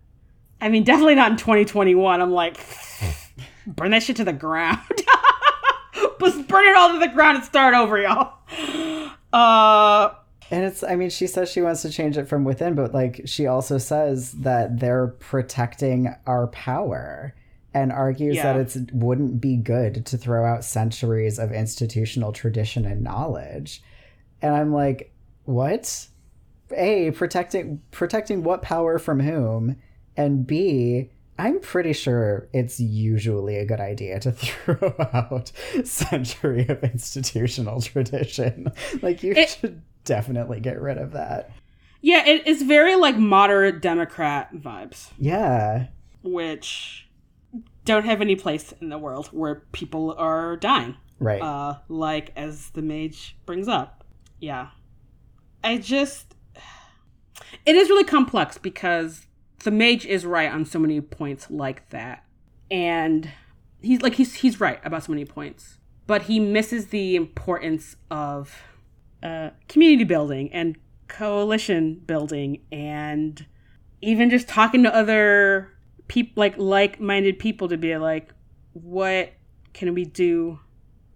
I 0.61 0.68
mean, 0.68 0.85
definitely 0.85 1.14
not 1.16 1.33
in 1.33 1.37
2021. 1.37 2.20
I'm 2.20 2.30
like, 2.33 2.57
burn 3.66 3.91
that 3.93 4.03
shit 4.03 4.16
to 4.16 4.24
the 4.24 4.33
ground. 4.33 4.78
Let's 6.20 6.39
burn 6.47 6.66
it 6.68 6.76
all 6.76 6.93
to 6.93 6.99
the 7.01 7.09
ground 7.09 7.37
and 7.39 7.45
start 7.45 7.74
over, 7.74 8.01
y'all. 8.01 8.35
Uh, 9.33 10.12
And 10.51 10.62
it's, 10.64 10.83
I 10.85 10.95
mean, 10.95 11.09
she 11.09 11.26
says 11.26 11.51
she 11.51 11.62
wants 11.62 11.80
to 11.83 11.91
change 11.91 12.18
it 12.18 12.28
from 12.28 12.45
within, 12.45 12.74
but 12.74 12.93
like 12.93 13.22
she 13.24 13.47
also 13.47 13.78
says 13.78 14.33
that 14.33 14.78
they're 14.78 15.07
protecting 15.07 16.14
our 16.26 16.49
power 16.49 17.35
and 17.72 17.91
argues 17.91 18.37
Yeah. 18.37 18.53
that 18.59 18.76
it 18.76 18.93
wouldn't 18.93 19.41
be 19.41 19.57
good 19.57 20.05
to 20.05 20.18
throw 20.18 20.45
out 20.45 20.64
centuries 20.66 21.39
of 21.39 21.51
institutional 21.51 22.30
tradition 22.33 22.85
and 22.85 23.01
knowledge. 23.03 23.83
And 24.43 24.55
I'm 24.55 24.72
like, 24.72 25.14
what? 25.45 26.09
A, 26.74 27.11
protecting 27.12 27.80
protecting 27.90 28.43
what 28.43 28.62
power 28.62 28.99
from 28.99 29.20
whom? 29.20 29.76
And 30.16 30.47
B, 30.47 31.11
I'm 31.38 31.61
pretty 31.61 31.93
sure 31.93 32.49
it's 32.53 32.80
usually 32.80 33.57
a 33.57 33.64
good 33.66 33.80
idea 33.80 34.20
to 34.20 34.32
throw 34.32 34.95
out 35.12 35.53
century 35.84 36.66
of 36.68 36.82
institutional 36.84 37.80
tradition. 37.80 38.72
Like 39.03 39.22
you 39.22 39.32
It- 39.32 39.51
should 39.61 39.82
definitely 40.05 40.61
get 40.61 40.80
rid 40.80 40.99
of 40.99 41.12
that. 41.12 41.51
yeah, 42.01 42.22
it's 42.26 42.62
very 42.62 42.97
like 42.97 43.16
moderate 43.16 43.80
Democrat 43.80 44.53
vibes, 44.55 45.11
Yeah. 45.18 45.86
which 46.22 47.09
don't 47.84 48.05
have 48.05 48.20
any 48.20 48.34
place 48.36 48.72
in 48.80 48.88
the 48.88 48.99
world 48.99 49.28
where 49.28 49.62
people 49.72 50.14
are 50.18 50.57
dying. 50.57 50.97
Right. 51.20 51.40
uh, 51.40 51.78
like 51.88 52.32
as 52.34 52.70
the 52.70 52.82
mage 52.82 53.36
brings 53.47 53.68
up. 53.68 54.01
Yeah. 54.43 54.70
I 55.62 55.78
just. 55.78 56.34
It 57.64 57.76
is 57.76 57.88
really 57.88 58.05
complex 58.05 58.59
because 58.59 59.26
the 59.62 59.70
mage 59.70 60.05
is 60.05 60.26
right 60.26 60.51
on 60.51 60.64
so 60.64 60.80
many 60.80 61.01
points 61.01 61.49
like 61.49 61.88
that. 61.90 62.24
And 62.68 63.30
he's 63.80 64.03
like, 64.03 64.14
he's, 64.14 64.34
he's 64.34 64.61
right 64.61 64.80
about 64.84 65.05
so 65.05 65.12
many 65.12 65.24
points. 65.24 65.78
But 66.09 66.22
he 66.22 66.40
misses 66.40 66.88
the 66.88 67.14
importance 67.14 67.95
of 68.11 68.61
uh, 69.22 69.51
community 69.68 70.03
building 70.03 70.53
and 70.53 70.76
coalition 71.07 72.03
building 72.05 72.62
and 72.72 73.47
even 74.01 74.28
just 74.28 74.49
talking 74.49 74.82
to 74.82 74.93
other 74.93 75.70
people, 76.09 76.40
like 76.40 76.59
like 76.59 77.01
minded 77.01 77.38
people 77.38 77.68
to 77.68 77.76
be 77.76 77.97
like, 77.97 78.34
what 78.72 79.34
can 79.72 79.95
we 79.95 80.05
do 80.05 80.59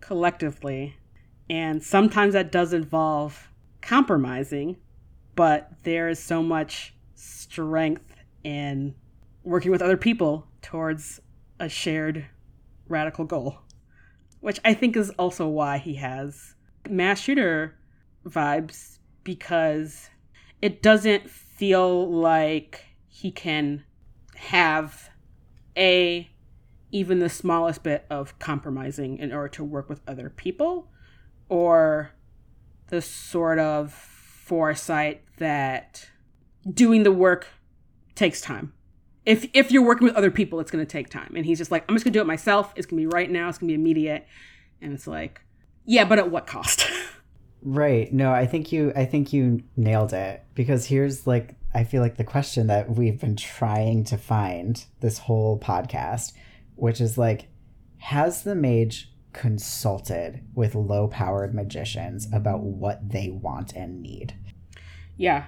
collectively. 0.01 0.95
And 1.49 1.83
sometimes 1.83 2.33
that 2.33 2.51
does 2.51 2.73
involve 2.73 3.51
compromising, 3.81 4.77
but 5.35 5.71
there 5.85 6.09
is 6.09 6.19
so 6.19 6.43
much 6.43 6.95
strength 7.15 8.15
in 8.43 8.95
working 9.45 9.71
with 9.71 9.83
other 9.83 9.97
people 9.97 10.47
towards 10.63 11.21
a 11.61 11.69
shared 11.69 12.27
radical 12.89 13.25
goal, 13.25 13.59
which 14.41 14.61
I 14.65 14.75
think 14.75 14.97
is 14.97 15.11
also 15.11 15.47
why 15.47 15.79
he 15.79 15.95
has 15.95 16.55
mass 16.89 17.21
shooter 17.21 17.77
vibes 18.27 18.99
because 19.25 20.11
it 20.63 20.83
doesn't 20.83 21.29
feel 21.31 22.11
like 22.11 22.85
he 23.09 23.31
can 23.31 23.85
have 24.37 25.11
a 25.77 26.29
even 26.93 27.19
the 27.19 27.29
smallest 27.29 27.83
bit 27.83 28.07
of 28.11 28.39
compromising 28.39 29.19
in 29.19 29.33
order 29.33 29.49
to 29.49 29.65
work 29.65 29.89
with 29.89 30.01
other 30.07 30.31
people 30.31 30.89
or 31.49 32.11
the 32.89 33.03
sort 33.03 33.59
of 33.59 33.93
foresight 33.93 35.23
that 35.39 36.09
doing 36.73 37.03
the 37.03 37.13
work 37.13 37.49
takes 38.15 38.41
time. 38.41 38.73
If 39.25 39.49
if 39.55 39.73
you're 39.73 39.85
working 39.85 40.07
with 40.07 40.15
other 40.17 40.31
people, 40.31 40.61
it's 40.61 40.71
going 40.71 40.85
to 40.85 40.91
take 40.91 41.09
time. 41.09 41.33
And 41.35 41.45
he's 41.45 41.59
just 41.59 41.71
like, 41.71 41.85
I'm 41.89 41.95
just 41.95 42.05
going 42.05 42.13
to 42.13 42.19
do 42.19 42.21
it 42.21 42.27
myself. 42.27 42.73
It's 42.77 42.87
going 42.87 43.03
to 43.03 43.09
be 43.09 43.13
right 43.13 43.31
now. 43.31 43.49
It's 43.49 43.59
going 43.59 43.69
to 43.69 43.73
be 43.73 43.81
immediate. 43.81 44.27
And 44.81 44.93
it's 44.93 45.07
like, 45.07 45.41
yeah, 45.85 46.05
but 46.05 46.19
at 46.19 46.31
what 46.31 46.47
cost? 46.47 46.87
Right. 47.63 48.13
No, 48.13 48.33
I 48.33 48.47
think 48.47 48.71
you 48.71 48.93
I 48.95 49.05
think 49.07 49.33
you 49.33 49.65
nailed 49.77 50.13
it 50.13 50.45
because 50.55 50.87
here's 50.87 51.27
like 51.27 51.57
I 51.75 51.83
feel 51.83 52.01
like 52.01 52.17
the 52.17 52.23
question 52.23 52.69
that 52.69 52.91
we've 52.91 53.21
been 53.21 53.35
trying 53.35 54.05
to 54.05 54.17
find 54.17 54.85
this 55.01 55.19
whole 55.19 55.59
podcast, 55.59 56.33
which 56.77 57.01
is 57.01 57.19
like 57.19 57.49
has 57.99 58.45
the 58.45 58.55
mage 58.55 59.13
consulted 59.37 60.43
with 60.55 60.74
low-powered 60.74 61.55
magicians 61.55 62.26
about 62.32 62.61
what 62.61 63.11
they 63.11 63.28
want 63.30 63.74
and 63.74 64.03
need? 64.03 64.34
yeah. 65.16 65.45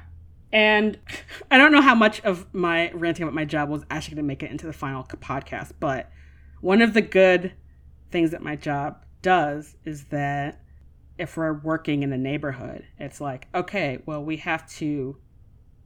And 0.53 0.99
I 1.51 1.59
don't 1.59 1.73
know 1.73 1.81
how 1.81 1.95
much 1.95 2.21
of 2.21 2.47
my 2.55 2.91
ranting 2.93 3.25
about 3.25 3.35
my 3.35 3.45
job 3.45 3.69
was 3.69 3.85
actually 3.91 4.17
going 4.17 4.25
to 4.25 4.29
make 4.29 4.43
it 4.43 4.51
into 4.51 4.67
the 4.67 4.73
final 4.73 5.03
podcast, 5.05 5.73
but 5.81 6.11
one 6.61 6.83
of 6.83 6.95
the 6.95 7.03
good 7.03 7.53
things 8.11 8.31
that 8.31 8.43
my 8.43 8.57
job 8.57 9.05
does 9.23 9.77
is 9.85 10.05
that 10.07 10.61
if 11.19 11.37
we're 11.37 11.53
working 11.53 12.03
in 12.03 12.13
a 12.13 12.19
neighborhood, 12.19 12.85
it's 12.99 13.21
like, 13.21 13.49
okay, 13.55 13.99
well, 14.07 14.23
we 14.23 14.37
have 14.37 14.69
to 14.71 15.17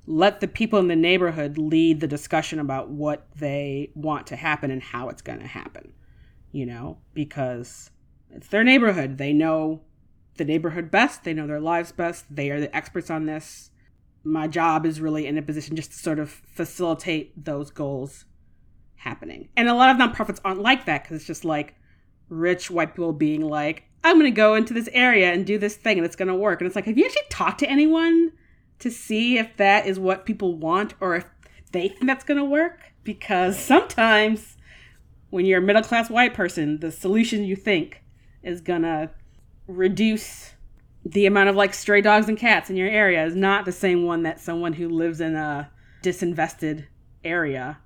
let 0.06 0.40
the 0.40 0.48
people 0.48 0.78
in 0.78 0.88
the 0.88 0.96
neighborhood 0.96 1.56
lead 1.56 2.00
the 2.00 2.08
discussion 2.08 2.58
about 2.58 2.88
what 2.88 3.26
they 3.36 3.90
want 3.94 4.26
to 4.26 4.36
happen 4.36 4.70
and 4.70 4.82
how 4.82 5.08
it's 5.08 5.22
going 5.22 5.38
to 5.38 5.46
happen, 5.46 5.92
you 6.52 6.66
know, 6.66 6.98
because 7.14 7.90
it's 8.30 8.48
their 8.48 8.62
neighborhood. 8.62 9.18
They 9.18 9.32
know 9.32 9.80
the 10.36 10.44
neighborhood 10.44 10.90
best, 10.90 11.24
they 11.24 11.34
know 11.34 11.46
their 11.46 11.60
lives 11.60 11.92
best, 11.92 12.24
they 12.34 12.50
are 12.50 12.60
the 12.60 12.74
experts 12.74 13.10
on 13.10 13.26
this. 13.26 13.70
My 14.24 14.46
job 14.46 14.86
is 14.86 15.00
really 15.00 15.26
in 15.26 15.36
a 15.36 15.42
position 15.42 15.76
just 15.76 15.92
to 15.92 15.98
sort 15.98 16.18
of 16.18 16.30
facilitate 16.30 17.44
those 17.44 17.70
goals 17.70 18.24
happening. 18.96 19.48
And 19.56 19.68
a 19.68 19.74
lot 19.74 19.90
of 19.90 19.96
nonprofits 19.96 20.40
aren't 20.44 20.62
like 20.62 20.86
that 20.86 21.02
because 21.02 21.16
it's 21.16 21.26
just 21.26 21.44
like 21.44 21.74
rich 22.28 22.70
white 22.70 22.94
people 22.94 23.12
being 23.12 23.42
like, 23.42 23.84
I'm 24.04 24.18
going 24.18 24.32
to 24.32 24.36
go 24.36 24.54
into 24.54 24.74
this 24.74 24.88
area 24.92 25.32
and 25.32 25.44
do 25.44 25.58
this 25.58 25.76
thing 25.76 25.98
and 25.98 26.04
it's 26.04 26.16
going 26.16 26.28
to 26.28 26.34
work. 26.34 26.60
And 26.60 26.66
it's 26.66 26.76
like, 26.76 26.86
have 26.86 26.98
you 26.98 27.04
actually 27.04 27.22
talked 27.30 27.60
to 27.60 27.70
anyone 27.70 28.32
to 28.78 28.90
see 28.90 29.38
if 29.38 29.56
that 29.56 29.86
is 29.86 29.98
what 29.98 30.24
people 30.24 30.56
want 30.56 30.94
or 31.00 31.16
if 31.16 31.24
they 31.72 31.88
think 31.88 32.06
that's 32.06 32.24
going 32.24 32.38
to 32.38 32.44
work? 32.44 32.80
Because 33.04 33.58
sometimes 33.58 34.56
when 35.32 35.46
you're 35.46 35.60
a 35.60 35.62
middle 35.62 35.82
class 35.82 36.10
white 36.10 36.34
person, 36.34 36.78
the 36.80 36.92
solution 36.92 37.42
you 37.42 37.56
think 37.56 38.02
is 38.42 38.60
to 38.82 39.10
reduce 39.66 40.52
the 41.06 41.24
amount 41.26 41.48
of 41.48 41.56
like 41.56 41.72
stray 41.72 42.02
dogs 42.02 42.28
and 42.28 42.36
cats 42.36 42.68
in 42.68 42.76
your 42.76 42.88
area 42.88 43.24
is 43.24 43.34
not 43.34 43.64
the 43.64 43.72
same 43.72 44.04
one 44.04 44.22
that 44.24 44.38
someone 44.38 44.74
who 44.74 44.88
lives 44.90 45.20
in 45.22 45.34
a 45.34 45.70
disinvested 46.02 46.84
area 47.24 47.78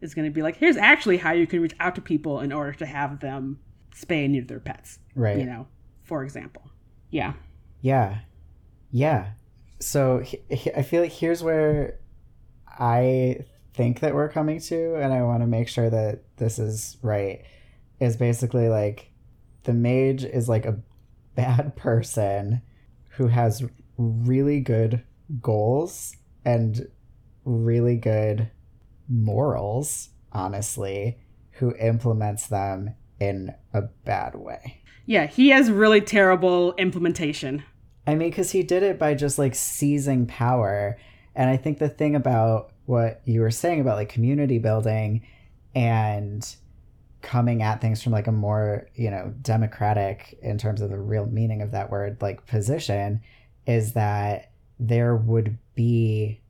is 0.00 0.12
going 0.12 0.24
to 0.24 0.30
be 0.34 0.42
like, 0.42 0.56
here's 0.56 0.76
actually 0.76 1.16
how 1.18 1.30
you 1.32 1.46
can 1.46 1.60
reach 1.60 1.74
out 1.78 1.94
to 1.94 2.00
people 2.00 2.40
in 2.40 2.52
order 2.52 2.72
to 2.72 2.84
have 2.86 3.20
them 3.20 3.60
spay 3.94 4.24
and 4.24 4.32
neuter 4.32 4.46
their 4.48 4.60
pets 4.60 4.98
Right. 5.14 5.38
you 5.38 5.44
know, 5.44 5.66
for 6.02 6.24
example. 6.24 6.62
Yeah. 7.10 7.34
Yeah. 7.80 8.18
Yeah. 8.90 9.28
So 9.80 10.18
he- 10.18 10.40
he- 10.50 10.74
I 10.74 10.82
feel 10.82 11.02
like 11.02 11.12
here's 11.12 11.42
where 11.44 11.98
I 12.66 13.38
think 13.78 14.00
that 14.00 14.12
we're 14.12 14.28
coming 14.28 14.58
to, 14.58 14.96
and 14.96 15.12
I 15.12 15.22
want 15.22 15.40
to 15.42 15.46
make 15.46 15.68
sure 15.68 15.88
that 15.88 16.24
this 16.36 16.58
is 16.58 16.98
right. 17.00 17.44
Is 18.00 18.16
basically 18.16 18.68
like 18.68 19.10
the 19.62 19.72
mage 19.72 20.24
is 20.24 20.48
like 20.48 20.66
a 20.66 20.80
bad 21.36 21.76
person 21.76 22.60
who 23.10 23.28
has 23.28 23.64
really 23.96 24.60
good 24.60 25.04
goals 25.40 26.16
and 26.44 26.88
really 27.44 27.96
good 27.96 28.50
morals, 29.08 30.10
honestly, 30.32 31.18
who 31.52 31.74
implements 31.76 32.48
them 32.48 32.94
in 33.20 33.54
a 33.72 33.82
bad 33.82 34.34
way. 34.34 34.82
Yeah, 35.06 35.26
he 35.26 35.50
has 35.50 35.70
really 35.70 36.00
terrible 36.00 36.74
implementation. 36.74 37.62
I 38.08 38.16
mean, 38.16 38.30
because 38.30 38.50
he 38.50 38.62
did 38.62 38.82
it 38.82 38.98
by 38.98 39.14
just 39.14 39.38
like 39.38 39.54
seizing 39.54 40.26
power. 40.26 40.98
And 41.34 41.48
I 41.48 41.56
think 41.56 41.78
the 41.78 41.88
thing 41.88 42.16
about 42.16 42.72
what 42.88 43.20
you 43.26 43.42
were 43.42 43.50
saying 43.50 43.82
about 43.82 43.96
like 43.96 44.08
community 44.08 44.58
building 44.58 45.22
and 45.74 46.56
coming 47.20 47.60
at 47.60 47.82
things 47.82 48.02
from 48.02 48.12
like 48.12 48.26
a 48.26 48.32
more, 48.32 48.88
you 48.94 49.10
know, 49.10 49.34
democratic 49.42 50.38
in 50.40 50.56
terms 50.56 50.80
of 50.80 50.88
the 50.88 50.98
real 50.98 51.26
meaning 51.26 51.60
of 51.60 51.72
that 51.72 51.90
word, 51.90 52.16
like 52.22 52.46
position, 52.46 53.20
is 53.66 53.92
that 53.92 54.52
there 54.80 55.14
would 55.14 55.58
be, 55.74 56.40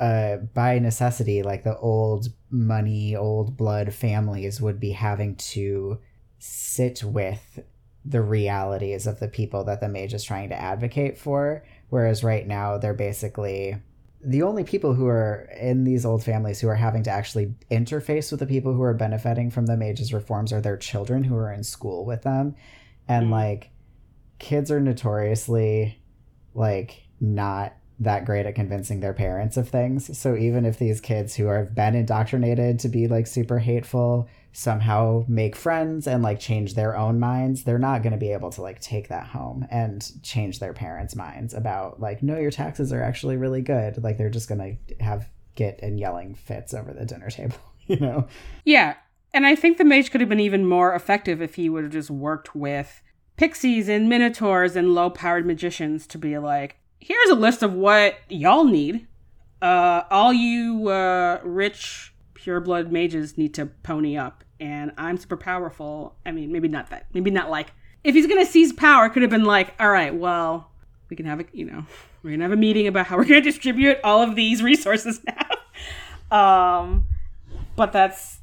uh, 0.00 0.38
by 0.38 0.80
necessity, 0.80 1.44
like 1.44 1.62
the 1.62 1.78
old 1.78 2.30
money, 2.50 3.14
old 3.14 3.56
blood 3.56 3.94
families 3.94 4.60
would 4.60 4.80
be 4.80 4.90
having 4.90 5.36
to 5.36 6.00
sit 6.40 7.04
with 7.04 7.60
the 8.04 8.22
realities 8.22 9.06
of 9.06 9.20
the 9.20 9.28
people 9.28 9.62
that 9.62 9.80
the 9.80 9.88
mage 9.88 10.14
is 10.14 10.24
trying 10.24 10.48
to 10.48 10.60
advocate 10.60 11.16
for. 11.16 11.64
Whereas 11.90 12.24
right 12.24 12.44
now, 12.44 12.76
they're 12.76 12.92
basically 12.92 13.76
the 14.24 14.42
only 14.42 14.64
people 14.64 14.94
who 14.94 15.06
are 15.06 15.48
in 15.60 15.84
these 15.84 16.06
old 16.06 16.24
families 16.24 16.60
who 16.60 16.68
are 16.68 16.74
having 16.74 17.02
to 17.02 17.10
actually 17.10 17.54
interface 17.70 18.30
with 18.30 18.40
the 18.40 18.46
people 18.46 18.72
who 18.72 18.82
are 18.82 18.94
benefiting 18.94 19.50
from 19.50 19.66
the 19.66 19.76
mage's 19.76 20.12
reforms 20.12 20.52
are 20.52 20.60
their 20.60 20.76
children 20.76 21.24
who 21.24 21.36
are 21.36 21.52
in 21.52 21.62
school 21.62 22.04
with 22.04 22.22
them. 22.22 22.54
And 23.06 23.26
Mm. 23.26 23.32
like, 23.32 23.70
kids 24.38 24.70
are 24.70 24.80
notoriously 24.80 25.98
like 26.54 27.02
not 27.20 27.74
that 28.00 28.24
great 28.24 28.46
at 28.46 28.54
convincing 28.54 29.00
their 29.00 29.12
parents 29.12 29.56
of 29.56 29.68
things. 29.68 30.16
So 30.18 30.36
even 30.36 30.64
if 30.64 30.78
these 30.78 31.00
kids 31.00 31.34
who 31.36 31.46
have 31.46 31.74
been 31.74 31.94
indoctrinated 31.94 32.78
to 32.80 32.88
be 32.88 33.06
like 33.06 33.26
super 33.26 33.58
hateful 33.58 34.28
somehow 34.54 35.24
make 35.26 35.56
friends 35.56 36.06
and 36.06 36.22
like 36.22 36.38
change 36.38 36.74
their 36.74 36.96
own 36.96 37.18
minds, 37.18 37.64
they're 37.64 37.78
not 37.78 38.02
going 38.02 38.12
to 38.12 38.18
be 38.18 38.32
able 38.32 38.50
to 38.50 38.62
like 38.62 38.80
take 38.80 39.08
that 39.08 39.26
home 39.26 39.66
and 39.70 40.22
change 40.22 40.60
their 40.60 40.72
parents' 40.72 41.16
minds 41.16 41.52
about 41.52 42.00
like 42.00 42.22
no 42.22 42.38
your 42.38 42.52
taxes 42.52 42.92
are 42.92 43.02
actually 43.02 43.36
really 43.36 43.60
good. 43.60 44.02
Like 44.02 44.16
they're 44.16 44.30
just 44.30 44.48
going 44.48 44.78
to 44.88 45.04
have 45.04 45.28
get 45.56 45.80
and 45.82 45.98
yelling 45.98 46.34
fits 46.34 46.72
over 46.72 46.92
the 46.92 47.04
dinner 47.04 47.30
table, 47.30 47.56
you 47.86 47.96
know. 47.96 48.28
Yeah. 48.64 48.94
And 49.32 49.44
I 49.44 49.56
think 49.56 49.76
the 49.76 49.84
mage 49.84 50.12
could 50.12 50.20
have 50.20 50.30
been 50.30 50.40
even 50.40 50.64
more 50.64 50.94
effective 50.94 51.42
if 51.42 51.56
he 51.56 51.68
would 51.68 51.82
have 51.82 51.92
just 51.92 52.10
worked 52.10 52.54
with 52.54 53.02
pixies 53.36 53.88
and 53.88 54.08
minotaurs 54.08 54.76
and 54.76 54.94
low 54.94 55.10
powered 55.10 55.44
magicians 55.44 56.06
to 56.06 56.18
be 56.18 56.38
like, 56.38 56.76
here's 57.00 57.30
a 57.30 57.34
list 57.34 57.64
of 57.64 57.72
what 57.74 58.18
y'all 58.28 58.64
need. 58.64 59.08
Uh, 59.60 60.02
all 60.10 60.32
you 60.32 60.88
uh, 60.88 61.40
rich 61.42 62.14
pureblood 62.34 62.90
mages 62.90 63.38
need 63.38 63.54
to 63.54 63.66
pony 63.66 64.16
up, 64.16 64.43
and 64.60 64.92
I'm 64.96 65.16
super 65.16 65.36
powerful. 65.36 66.16
I 66.24 66.32
mean, 66.32 66.52
maybe 66.52 66.68
not 66.68 66.90
that. 66.90 67.06
Maybe 67.12 67.30
not 67.30 67.50
like 67.50 67.72
if 68.02 68.14
he's 68.14 68.26
gonna 68.26 68.46
seize 68.46 68.72
power, 68.72 69.08
could 69.08 69.22
have 69.22 69.30
been 69.30 69.44
like, 69.44 69.74
all 69.80 69.90
right, 69.90 70.14
well, 70.14 70.70
we 71.08 71.16
can 71.16 71.26
have 71.26 71.40
a 71.40 71.44
you 71.52 71.64
know, 71.64 71.86
we're 72.22 72.30
gonna 72.30 72.44
have 72.44 72.52
a 72.52 72.56
meeting 72.56 72.86
about 72.86 73.06
how 73.06 73.16
we're 73.16 73.24
gonna 73.24 73.40
distribute 73.40 73.98
all 74.04 74.22
of 74.22 74.36
these 74.36 74.62
resources 74.62 75.20
now. 76.30 76.36
um, 76.80 77.06
but 77.76 77.92
that's 77.92 78.38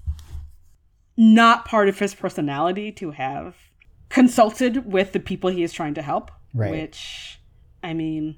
not 1.18 1.66
part 1.66 1.88
of 1.88 2.00
his 2.00 2.16
personality 2.16 2.92
to 2.92 3.12
have 3.12 3.56
consulted 4.10 4.92
with 4.92 5.14
the 5.14 5.20
people 5.20 5.50
he 5.50 5.64
is 5.64 5.72
trying 5.74 5.94
to 5.94 6.02
help. 6.02 6.32
Right. 6.54 6.72
Which, 6.72 7.40
I 7.84 7.94
mean, 7.94 8.38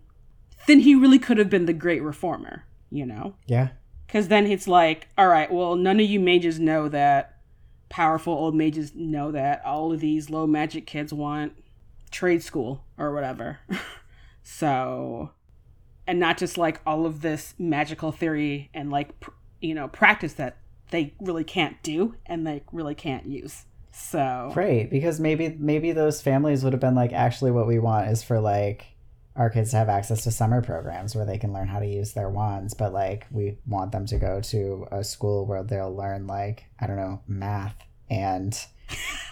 then 0.67 0.79
he 0.79 0.95
really 0.95 1.19
could 1.19 1.37
have 1.37 1.49
been 1.49 1.65
the 1.65 1.73
great 1.73 2.03
reformer, 2.03 2.65
you 2.91 3.05
know? 3.05 3.35
Yeah. 3.47 3.69
Because 4.05 4.27
then 4.27 4.45
it's 4.45 4.67
like, 4.67 5.07
all 5.17 5.27
right, 5.27 5.51
well, 5.51 5.75
none 5.75 5.99
of 5.99 6.05
you 6.05 6.19
mages 6.19 6.59
know 6.59 6.87
that 6.89 7.32
powerful 7.93 8.33
old 8.33 8.55
mages 8.55 8.95
know 8.95 9.31
that 9.31 9.63
all 9.63 9.93
of 9.93 9.99
these 9.99 10.27
low 10.27 10.47
magic 10.47 10.87
kids 10.87 11.13
want 11.13 11.53
trade 12.09 12.41
school 12.41 12.83
or 12.97 13.13
whatever. 13.13 13.59
so, 14.43 15.29
and 16.07 16.19
not 16.19 16.39
just 16.39 16.57
like 16.57 16.81
all 16.87 17.05
of 17.05 17.21
this 17.21 17.53
magical 17.59 18.11
theory 18.11 18.71
and 18.73 18.89
like, 18.89 19.19
pr- 19.19 19.29
you 19.61 19.75
know, 19.75 19.87
practice 19.87 20.33
that 20.33 20.57
they 20.89 21.13
really 21.21 21.43
can't 21.43 21.83
do 21.83 22.15
and 22.25 22.47
they 22.47 22.63
really 22.71 22.95
can't 22.95 23.27
use. 23.27 23.65
So, 23.91 24.51
Right, 24.55 24.89
because 24.89 25.19
maybe 25.19 25.55
maybe 25.59 25.91
those 25.91 26.19
families 26.19 26.63
would 26.63 26.73
have 26.73 26.79
been 26.79 26.95
like 26.95 27.13
actually 27.13 27.51
what 27.51 27.67
we 27.67 27.77
want 27.77 28.09
is 28.09 28.23
for 28.23 28.39
like 28.39 28.87
our 29.35 29.49
kids 29.49 29.71
to 29.71 29.77
have 29.77 29.89
access 29.89 30.23
to 30.23 30.31
summer 30.31 30.61
programs 30.61 31.15
where 31.15 31.25
they 31.25 31.37
can 31.39 31.53
learn 31.53 31.67
how 31.67 31.79
to 31.79 31.87
use 31.87 32.13
their 32.13 32.29
wands, 32.29 32.73
but 32.73 32.93
like 32.93 33.25
we 33.31 33.57
want 33.67 33.91
them 33.91 34.05
to 34.07 34.17
go 34.17 34.41
to 34.41 34.85
a 34.91 35.03
school 35.03 35.45
where 35.45 35.63
they'll 35.63 35.95
learn 35.95 36.27
like 36.27 36.65
I 36.79 36.87
don't 36.87 36.97
know 36.97 37.21
math 37.27 37.75
and 38.09 38.55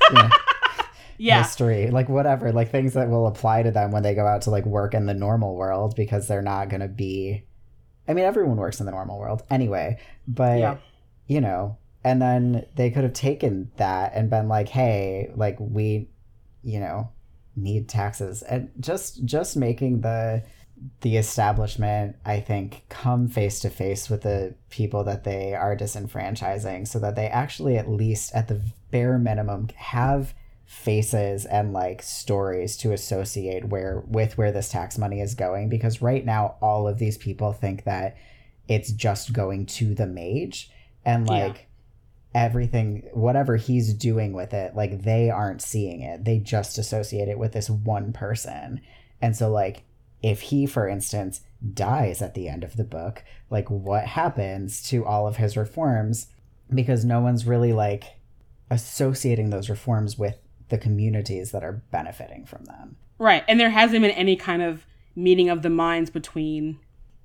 you 0.09 0.15
know, 0.15 0.29
yeah. 1.17 1.43
history, 1.43 1.91
like 1.91 2.09
whatever, 2.09 2.51
like 2.51 2.71
things 2.71 2.93
that 2.95 3.09
will 3.09 3.27
apply 3.27 3.61
to 3.63 3.71
them 3.71 3.91
when 3.91 4.01
they 4.01 4.15
go 4.15 4.25
out 4.25 4.41
to 4.43 4.49
like 4.49 4.65
work 4.65 4.93
in 4.95 5.05
the 5.05 5.13
normal 5.13 5.55
world 5.55 5.95
because 5.95 6.27
they're 6.27 6.41
not 6.41 6.69
going 6.69 6.81
to 6.81 6.87
be. 6.87 7.43
I 8.07 8.13
mean, 8.13 8.25
everyone 8.25 8.57
works 8.57 8.79
in 8.79 8.87
the 8.87 8.91
normal 8.91 9.19
world 9.19 9.43
anyway, 9.51 9.99
but 10.27 10.57
Yeah. 10.59 10.77
you 11.27 11.41
know, 11.41 11.77
and 12.03 12.19
then 12.19 12.65
they 12.75 12.89
could 12.89 13.03
have 13.03 13.13
taken 13.13 13.71
that 13.77 14.13
and 14.15 14.31
been 14.31 14.47
like, 14.47 14.67
"Hey, 14.69 15.29
like 15.35 15.57
we, 15.59 16.09
you 16.63 16.79
know, 16.79 17.11
need 17.55 17.89
taxes," 17.89 18.41
and 18.43 18.69
just 18.79 19.23
just 19.25 19.55
making 19.57 20.01
the 20.01 20.43
the 21.01 21.17
establishment, 21.17 22.15
I 22.25 22.39
think, 22.39 22.85
come 22.89 23.27
face 23.27 23.59
to 23.59 23.69
face 23.69 24.09
with 24.09 24.21
the 24.21 24.55
people 24.69 25.03
that 25.03 25.23
they 25.23 25.53
are 25.53 25.75
disenfranchising, 25.77 26.87
so 26.87 26.97
that 26.99 27.15
they 27.15 27.27
actually, 27.27 27.77
at 27.77 27.87
least 27.87 28.33
at 28.33 28.47
the 28.47 28.61
bare 28.89 29.19
minimum, 29.19 29.69
have 29.75 30.33
faces 30.65 31.45
and 31.45 31.73
like 31.73 32.01
stories 32.01 32.77
to 32.77 32.93
associate 32.93 33.65
where 33.65 34.03
with 34.07 34.37
where 34.37 34.51
this 34.51 34.69
tax 34.69 34.97
money 34.97 35.19
is 35.21 35.35
going. 35.35 35.69
Because 35.69 36.01
right 36.01 36.25
now 36.25 36.55
all 36.61 36.87
of 36.87 36.97
these 36.97 37.17
people 37.17 37.51
think 37.51 37.83
that 37.83 38.15
it's 38.67 38.91
just 38.91 39.33
going 39.33 39.65
to 39.65 39.93
the 39.93 40.07
mage. 40.07 40.71
And 41.03 41.27
Yeah. 41.27 41.65
Everything 42.33 43.03
whatever 43.13 43.57
he's 43.57 43.93
doing 43.93 44.31
with 44.31 44.53
it 44.53 44.75
like 44.75 45.03
they 45.03 45.29
aren't 45.29 45.61
seeing 45.61 46.01
it. 46.01 46.23
They 46.23 46.39
just 46.39 46.77
associate 46.77 47.27
it 47.27 47.37
with 47.37 47.51
this 47.51 47.69
one 47.69 48.13
person. 48.13 48.81
And 49.21 49.35
so 49.35 49.49
like 49.51 49.83
if 50.23 50.41
he 50.41 50.65
for 50.65 50.87
instance 50.87 51.41
dies 51.73 52.21
at 52.21 52.33
the 52.33 52.47
end 52.47 52.63
of 52.63 52.77
the 52.77 52.83
book 52.83 53.23
like 53.49 53.69
what 53.69 54.05
happens 54.05 54.81
to 54.83 55.05
all 55.05 55.27
of 55.27 55.37
his 55.37 55.57
reforms? 55.57 56.27
Because 56.73 57.03
no 57.03 57.19
one's 57.19 57.45
really 57.45 57.73
like 57.73 58.05
associating 58.69 59.49
those 59.49 59.69
reforms 59.69 60.17
with 60.17 60.37
the 60.69 60.77
communities 60.77 61.51
that 61.51 61.63
are 61.63 61.83
benefiting 61.91 62.45
from 62.45 62.63
them. 62.63 62.95
Right. 63.19 63.43
And 63.47 63.59
there 63.59 63.69
hasn't 63.69 64.01
been 64.01 64.11
any 64.11 64.37
kind 64.37 64.61
of 64.61 64.85
meeting 65.15 65.49
of 65.49 65.61
the 65.61 65.69
minds 65.69 66.09
between 66.09 66.79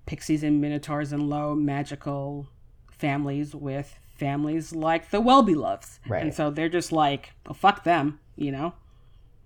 pixies 0.04 0.42
and 0.42 0.60
minotaurs 0.60 1.12
and 1.12 1.30
low 1.30 1.54
magical 1.54 2.48
families 2.90 3.54
with 3.54 3.98
families 4.18 4.74
like 4.74 5.10
the 5.10 5.20
Wellbeloves. 5.20 5.98
Right. 6.08 6.22
And 6.22 6.34
so 6.34 6.50
they're 6.50 6.68
just 6.68 6.92
like, 6.92 7.30
well, 7.46 7.54
fuck 7.54 7.84
them, 7.84 8.20
you 8.36 8.52
know? 8.52 8.74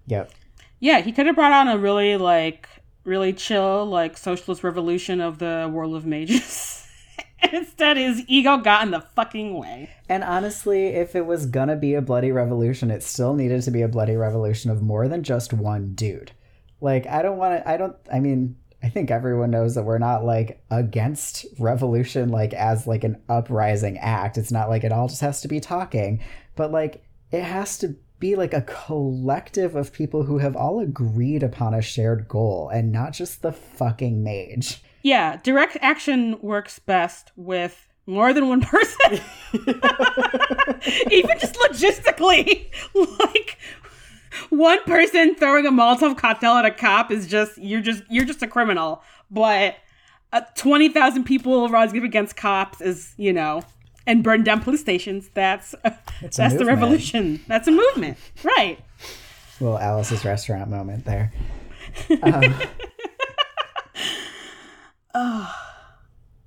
yep 0.06 0.30
Yeah, 0.80 1.00
he 1.00 1.12
could 1.12 1.26
have 1.26 1.36
brought 1.36 1.52
on 1.52 1.68
a 1.68 1.78
really 1.78 2.16
like 2.16 2.68
really 3.04 3.32
chill, 3.32 3.86
like 3.86 4.16
socialist 4.16 4.62
revolution 4.62 5.20
of 5.20 5.38
the 5.38 5.70
world 5.72 5.94
of 5.94 6.06
mages. 6.06 6.86
Instead 7.52 7.96
his 7.96 8.22
ego 8.28 8.58
got 8.58 8.82
in 8.82 8.90
the 8.90 9.00
fucking 9.00 9.58
way. 9.58 9.90
And 10.08 10.22
honestly, 10.22 10.88
if 10.88 11.16
it 11.16 11.26
was 11.26 11.46
gonna 11.46 11.76
be 11.76 11.94
a 11.94 12.02
bloody 12.02 12.30
revolution, 12.32 12.90
it 12.90 13.02
still 13.02 13.34
needed 13.34 13.62
to 13.62 13.70
be 13.70 13.82
a 13.82 13.88
bloody 13.88 14.16
revolution 14.16 14.70
of 14.70 14.82
more 14.82 15.08
than 15.08 15.22
just 15.22 15.52
one 15.52 15.94
dude. 15.94 16.32
Like, 16.80 17.06
I 17.06 17.22
don't 17.22 17.36
want 17.36 17.62
to, 17.62 17.68
I 17.68 17.76
don't, 17.76 17.96
I 18.12 18.20
mean, 18.20 18.56
I 18.82 18.88
think 18.88 19.10
everyone 19.10 19.50
knows 19.50 19.74
that 19.74 19.84
we're 19.84 19.98
not 19.98 20.24
like 20.24 20.62
against 20.70 21.46
revolution, 21.58 22.30
like 22.30 22.54
as 22.54 22.86
like 22.86 23.04
an 23.04 23.20
uprising 23.28 23.98
act. 23.98 24.38
It's 24.38 24.52
not 24.52 24.68
like 24.68 24.84
it 24.84 24.92
all 24.92 25.08
just 25.08 25.20
has 25.20 25.42
to 25.42 25.48
be 25.48 25.60
talking, 25.60 26.22
but 26.56 26.72
like 26.72 27.04
it 27.30 27.42
has 27.42 27.78
to 27.78 27.96
be 28.18 28.36
like 28.36 28.54
a 28.54 28.62
collective 28.62 29.74
of 29.76 29.92
people 29.92 30.22
who 30.24 30.38
have 30.38 30.56
all 30.56 30.80
agreed 30.80 31.42
upon 31.42 31.74
a 31.74 31.82
shared 31.82 32.28
goal 32.28 32.68
and 32.68 32.92
not 32.92 33.12
just 33.12 33.42
the 33.42 33.52
fucking 33.52 34.22
mage. 34.22 34.82
Yeah, 35.02 35.36
direct 35.42 35.78
action 35.80 36.38
works 36.40 36.78
best 36.78 37.32
with 37.36 37.88
more 38.06 38.32
than 38.32 38.48
one 38.48 38.60
person. 38.62 39.20
Even 41.10 41.38
just 41.38 41.54
logistically, 41.54 42.66
like 42.94 43.58
one 44.50 44.82
person 44.84 45.34
throwing 45.34 45.66
a 45.66 45.70
Molotov 45.70 46.16
cocktail 46.16 46.52
at 46.52 46.64
a 46.64 46.70
cop 46.70 47.10
is 47.10 47.26
just 47.26 47.58
you're 47.58 47.80
just 47.80 48.02
you're 48.08 48.24
just 48.24 48.42
a 48.42 48.46
criminal. 48.46 49.02
But 49.30 49.76
uh, 50.32 50.42
twenty 50.54 50.88
thousand 50.88 51.24
people 51.24 51.68
rising 51.68 51.98
up 51.98 52.04
against 52.04 52.36
cops 52.36 52.80
is 52.80 53.14
you 53.16 53.32
know 53.32 53.62
and 54.06 54.22
burn 54.22 54.44
down 54.44 54.60
police 54.62 54.80
stations. 54.80 55.30
That's 55.34 55.74
a 55.84 55.96
that's 56.20 56.54
the 56.54 56.64
revolution. 56.64 57.40
That's 57.46 57.68
a 57.68 57.72
movement, 57.72 58.18
right? 58.42 58.78
Little 59.60 59.78
Alice's 59.78 60.24
restaurant 60.24 60.70
moment 60.70 61.04
there. 61.04 61.32
Um, 62.22 62.54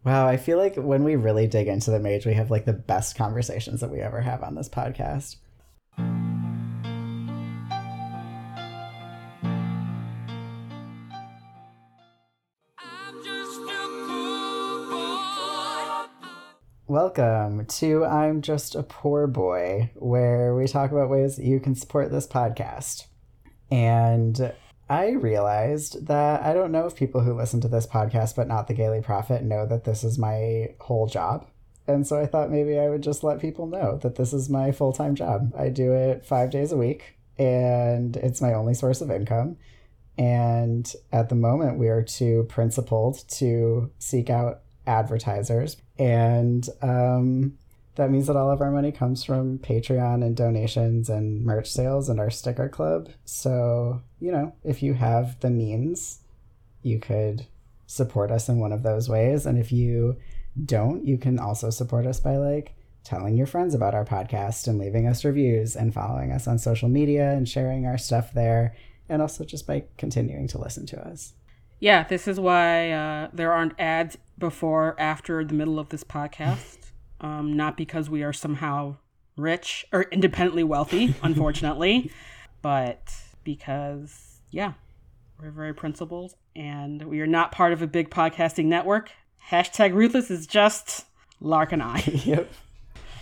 Wow, 0.05 0.27
I 0.27 0.35
feel 0.35 0.57
like 0.57 0.75
when 0.75 1.05
we 1.05 1.15
really 1.15 1.47
dig 1.47 1.67
into 1.67 1.89
the 1.89 1.99
mage, 1.99 2.25
we 2.25 2.33
have 2.33 2.51
like 2.51 2.65
the 2.65 2.73
best 2.73 3.15
conversations 3.15 3.79
that 3.79 3.89
we 3.89 4.01
ever 4.01 4.19
have 4.19 4.43
on 4.43 4.55
this 4.55 4.67
podcast. 4.67 5.37
Welcome 16.93 17.65
to 17.65 18.05
I'm 18.05 18.43
Just 18.43 18.75
a 18.75 18.83
Poor 18.83 19.25
Boy, 19.25 19.89
where 19.95 20.53
we 20.53 20.67
talk 20.67 20.91
about 20.91 21.09
ways 21.09 21.37
that 21.37 21.43
you 21.43 21.59
can 21.59 21.73
support 21.73 22.11
this 22.11 22.27
podcast. 22.27 23.07
And 23.71 24.53
I 24.87 25.13
realized 25.13 26.05
that 26.05 26.43
I 26.43 26.53
don't 26.53 26.71
know 26.71 26.85
if 26.85 26.95
people 26.95 27.21
who 27.21 27.33
listen 27.33 27.61
to 27.61 27.67
this 27.67 27.87
podcast 27.87 28.35
but 28.35 28.47
not 28.47 28.67
the 28.67 28.75
Gayly 28.75 29.01
Prophet 29.01 29.41
know 29.41 29.65
that 29.65 29.85
this 29.85 30.03
is 30.03 30.19
my 30.19 30.75
whole 30.81 31.07
job. 31.07 31.47
And 31.87 32.05
so 32.05 32.19
I 32.19 32.27
thought 32.27 32.51
maybe 32.51 32.77
I 32.77 32.89
would 32.89 33.01
just 33.01 33.23
let 33.23 33.41
people 33.41 33.65
know 33.65 33.97
that 34.03 34.13
this 34.13 34.31
is 34.31 34.47
my 34.47 34.71
full 34.71 34.93
time 34.93 35.15
job. 35.15 35.51
I 35.57 35.69
do 35.69 35.93
it 35.93 36.23
five 36.23 36.51
days 36.51 36.71
a 36.71 36.77
week, 36.77 37.17
and 37.39 38.15
it's 38.17 38.39
my 38.39 38.53
only 38.53 38.75
source 38.75 39.01
of 39.01 39.09
income. 39.09 39.57
And 40.15 40.93
at 41.11 41.29
the 41.29 41.35
moment, 41.35 41.79
we 41.79 41.87
are 41.87 42.03
too 42.03 42.45
principled 42.49 43.27
to 43.29 43.89
seek 43.97 44.29
out 44.29 44.61
advertisers. 44.85 45.77
And 45.97 46.67
um, 46.81 47.57
that 47.95 48.09
means 48.09 48.27
that 48.27 48.35
all 48.35 48.51
of 48.51 48.61
our 48.61 48.71
money 48.71 48.91
comes 48.91 49.23
from 49.23 49.59
Patreon 49.59 50.23
and 50.23 50.35
donations 50.35 51.09
and 51.09 51.45
merch 51.45 51.69
sales 51.69 52.09
and 52.09 52.19
our 52.19 52.29
sticker 52.29 52.67
club. 52.67 53.09
So, 53.25 54.01
you 54.19 54.31
know, 54.31 54.53
if 54.63 54.81
you 54.81 54.93
have 54.95 55.39
the 55.41 55.49
means, 55.49 56.19
you 56.81 56.99
could 56.99 57.45
support 57.85 58.31
us 58.31 58.49
in 58.49 58.59
one 58.59 58.71
of 58.71 58.83
those 58.83 59.07
ways. 59.07 59.45
And 59.45 59.57
if 59.59 59.71
you 59.71 60.17
don't, 60.65 61.05
you 61.05 61.17
can 61.17 61.39
also 61.39 61.69
support 61.69 62.05
us 62.07 62.19
by 62.19 62.37
like 62.37 62.75
telling 63.03 63.35
your 63.35 63.47
friends 63.47 63.75
about 63.75 63.93
our 63.93 64.05
podcast 64.05 64.67
and 64.67 64.79
leaving 64.79 65.07
us 65.07 65.25
reviews 65.25 65.75
and 65.75 65.93
following 65.93 66.31
us 66.31 66.47
on 66.47 66.57
social 66.57 66.89
media 66.89 67.31
and 67.31 67.47
sharing 67.47 67.85
our 67.85 67.97
stuff 67.97 68.33
there. 68.33 68.75
And 69.09 69.21
also 69.21 69.43
just 69.43 69.67
by 69.67 69.83
continuing 69.97 70.47
to 70.49 70.57
listen 70.57 70.85
to 70.87 71.07
us. 71.07 71.33
Yeah, 71.83 72.03
this 72.03 72.29
is 72.29 72.39
why 72.39 72.91
uh, 72.91 73.27
there 73.33 73.51
aren't 73.51 73.77
ads 73.77 74.17
before, 74.39 74.95
after, 74.97 75.43
the 75.43 75.53
middle 75.53 75.79
of 75.79 75.89
this 75.89 76.03
podcast. 76.05 76.77
Um, 77.21 77.55
not 77.55 77.77
because 77.77 78.09
we 78.09 78.21
are 78.21 78.33
somehow 78.33 78.97
rich 79.37 79.85
or 79.93 80.01
independently 80.03 80.65
wealthy, 80.65 81.15
unfortunately, 81.23 82.11
but 82.61 83.13
because, 83.45 84.41
yeah, 84.51 84.73
we're 85.41 85.51
very 85.51 85.73
principled 85.73 86.35
and 86.53 87.01
we 87.03 87.21
are 87.21 87.27
not 87.27 87.53
part 87.53 87.71
of 87.71 87.81
a 87.81 87.87
big 87.87 88.09
podcasting 88.09 88.65
network. 88.65 89.11
Hashtag 89.49 89.93
ruthless 89.93 90.29
is 90.29 90.45
just 90.45 91.05
Lark 91.39 91.71
and 91.71 91.81
I. 91.81 91.99
yep. 92.25 92.51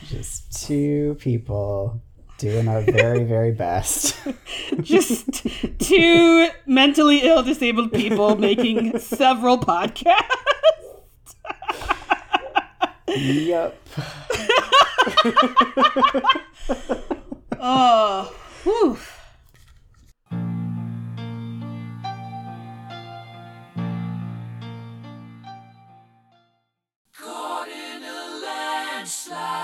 Just 0.08 0.66
two 0.66 1.16
people 1.20 2.02
doing 2.42 2.68
our 2.68 2.82
very, 2.82 3.24
very 3.24 3.52
best. 3.52 4.18
just 4.82 5.46
two 5.78 6.50
mentally 6.66 7.20
ill 7.20 7.44
disabled 7.44 7.92
people 7.92 8.36
making 8.36 8.98
several 8.98 9.60
podcasts. 9.60 10.16
yep. 13.08 13.78
oh, 17.60 18.36
whew. 18.64 18.98
Caught 27.14 27.68
in 27.68 28.04
a 28.04 28.42
landslide. 28.44 29.61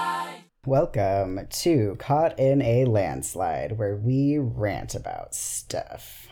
Welcome 0.67 1.47
to 1.49 1.95
Caught 1.97 2.37
in 2.37 2.61
a 2.61 2.83
Landslide, 2.83 3.77
where 3.77 3.95
we 3.95 4.37
rant 4.37 4.95
about 4.95 5.33
stuff. 5.33 6.27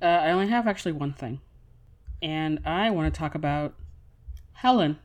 Uh, 0.00 0.04
I 0.04 0.30
only 0.30 0.46
have 0.46 0.68
actually 0.68 0.92
one 0.92 1.12
thing, 1.12 1.40
and 2.22 2.60
I 2.64 2.90
want 2.90 3.12
to 3.12 3.18
talk 3.18 3.34
about 3.34 3.74
Helen, 4.52 5.00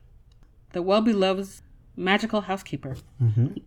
the 0.73 0.83
Wellbelove 0.83 1.61
magical 1.95 2.41
housekeeper. 2.41 2.95
Mm-hmm. 3.19 3.57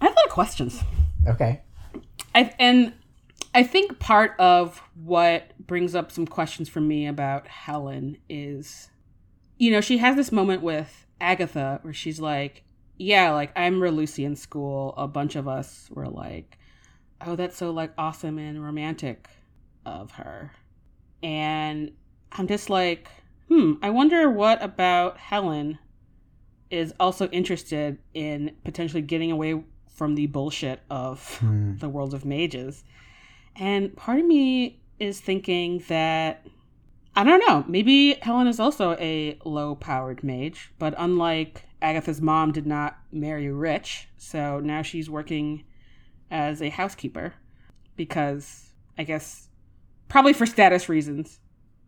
I 0.00 0.04
have 0.04 0.12
a 0.12 0.14
lot 0.14 0.26
of 0.26 0.30
questions. 0.30 0.80
Okay. 1.26 1.62
I 2.36 2.54
and 2.60 2.92
I 3.52 3.64
think 3.64 3.98
part 3.98 4.38
of 4.38 4.80
what 4.94 5.50
brings 5.58 5.96
up 5.96 6.12
some 6.12 6.28
questions 6.28 6.68
for 6.68 6.80
me 6.80 7.08
about 7.08 7.48
Helen 7.48 8.18
is, 8.28 8.90
you 9.56 9.72
know, 9.72 9.80
she 9.80 9.98
has 9.98 10.14
this 10.14 10.30
moment 10.30 10.62
with 10.62 11.04
Agatha 11.20 11.80
where 11.82 11.92
she's 11.92 12.20
like, 12.20 12.62
"Yeah, 12.98 13.32
like 13.32 13.52
I'm 13.56 13.80
Lucy 13.80 14.24
in 14.24 14.36
school. 14.36 14.94
A 14.96 15.08
bunch 15.08 15.36
of 15.36 15.48
us 15.48 15.88
were 15.92 16.08
like, 16.08 16.58
oh, 17.24 17.36
that's 17.36 17.56
so 17.56 17.70
like 17.70 17.92
awesome 17.96 18.38
and 18.38 18.62
romantic 18.62 19.28
of 19.86 20.12
her," 20.12 20.52
and 21.22 21.92
I'm 22.32 22.46
just 22.46 22.68
like, 22.68 23.08
hmm, 23.48 23.74
I 23.82 23.90
wonder 23.90 24.28
what 24.30 24.62
about 24.62 25.16
Helen 25.18 25.78
is 26.70 26.92
also 27.00 27.28
interested 27.28 27.98
in 28.12 28.54
potentially 28.64 29.00
getting 29.02 29.30
away 29.30 29.62
from 29.88 30.14
the 30.14 30.26
bullshit 30.26 30.80
of 30.90 31.38
Hmm. 31.38 31.76
the 31.78 31.88
world 31.88 32.12
of 32.14 32.24
mages. 32.24 32.84
And 33.56 33.96
part 33.96 34.20
of 34.20 34.26
me 34.26 34.80
is 34.98 35.20
thinking 35.20 35.82
that 35.88 36.46
I 37.16 37.24
don't 37.24 37.40
know, 37.48 37.64
maybe 37.66 38.14
Helen 38.22 38.46
is 38.46 38.60
also 38.60 38.92
a 39.00 39.38
low 39.44 39.74
powered 39.74 40.22
mage, 40.22 40.70
but 40.78 40.94
unlike 40.98 41.64
Agatha's 41.80 42.20
mom 42.20 42.52
did 42.52 42.66
not 42.66 42.98
marry 43.12 43.48
rich, 43.50 44.08
so 44.16 44.60
now 44.60 44.82
she's 44.82 45.08
working 45.08 45.64
as 46.30 46.60
a 46.60 46.68
housekeeper 46.68 47.34
because 47.96 48.72
I 48.96 49.04
guess 49.04 49.48
probably 50.08 50.32
for 50.32 50.46
status 50.46 50.88
reasons, 50.88 51.40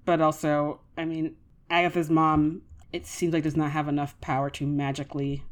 but 0.05 0.21
also, 0.21 0.81
I 0.97 1.05
mean, 1.05 1.37
Agatha's 1.69 2.11
mom 2.11 2.63
it 2.93 3.07
seems 3.07 3.33
like 3.33 3.45
does 3.45 3.57
not 3.57 3.71
have 3.71 3.89
enough 3.89 4.21
power 4.21 4.51
to 4.51 4.67
magically 4.67 5.45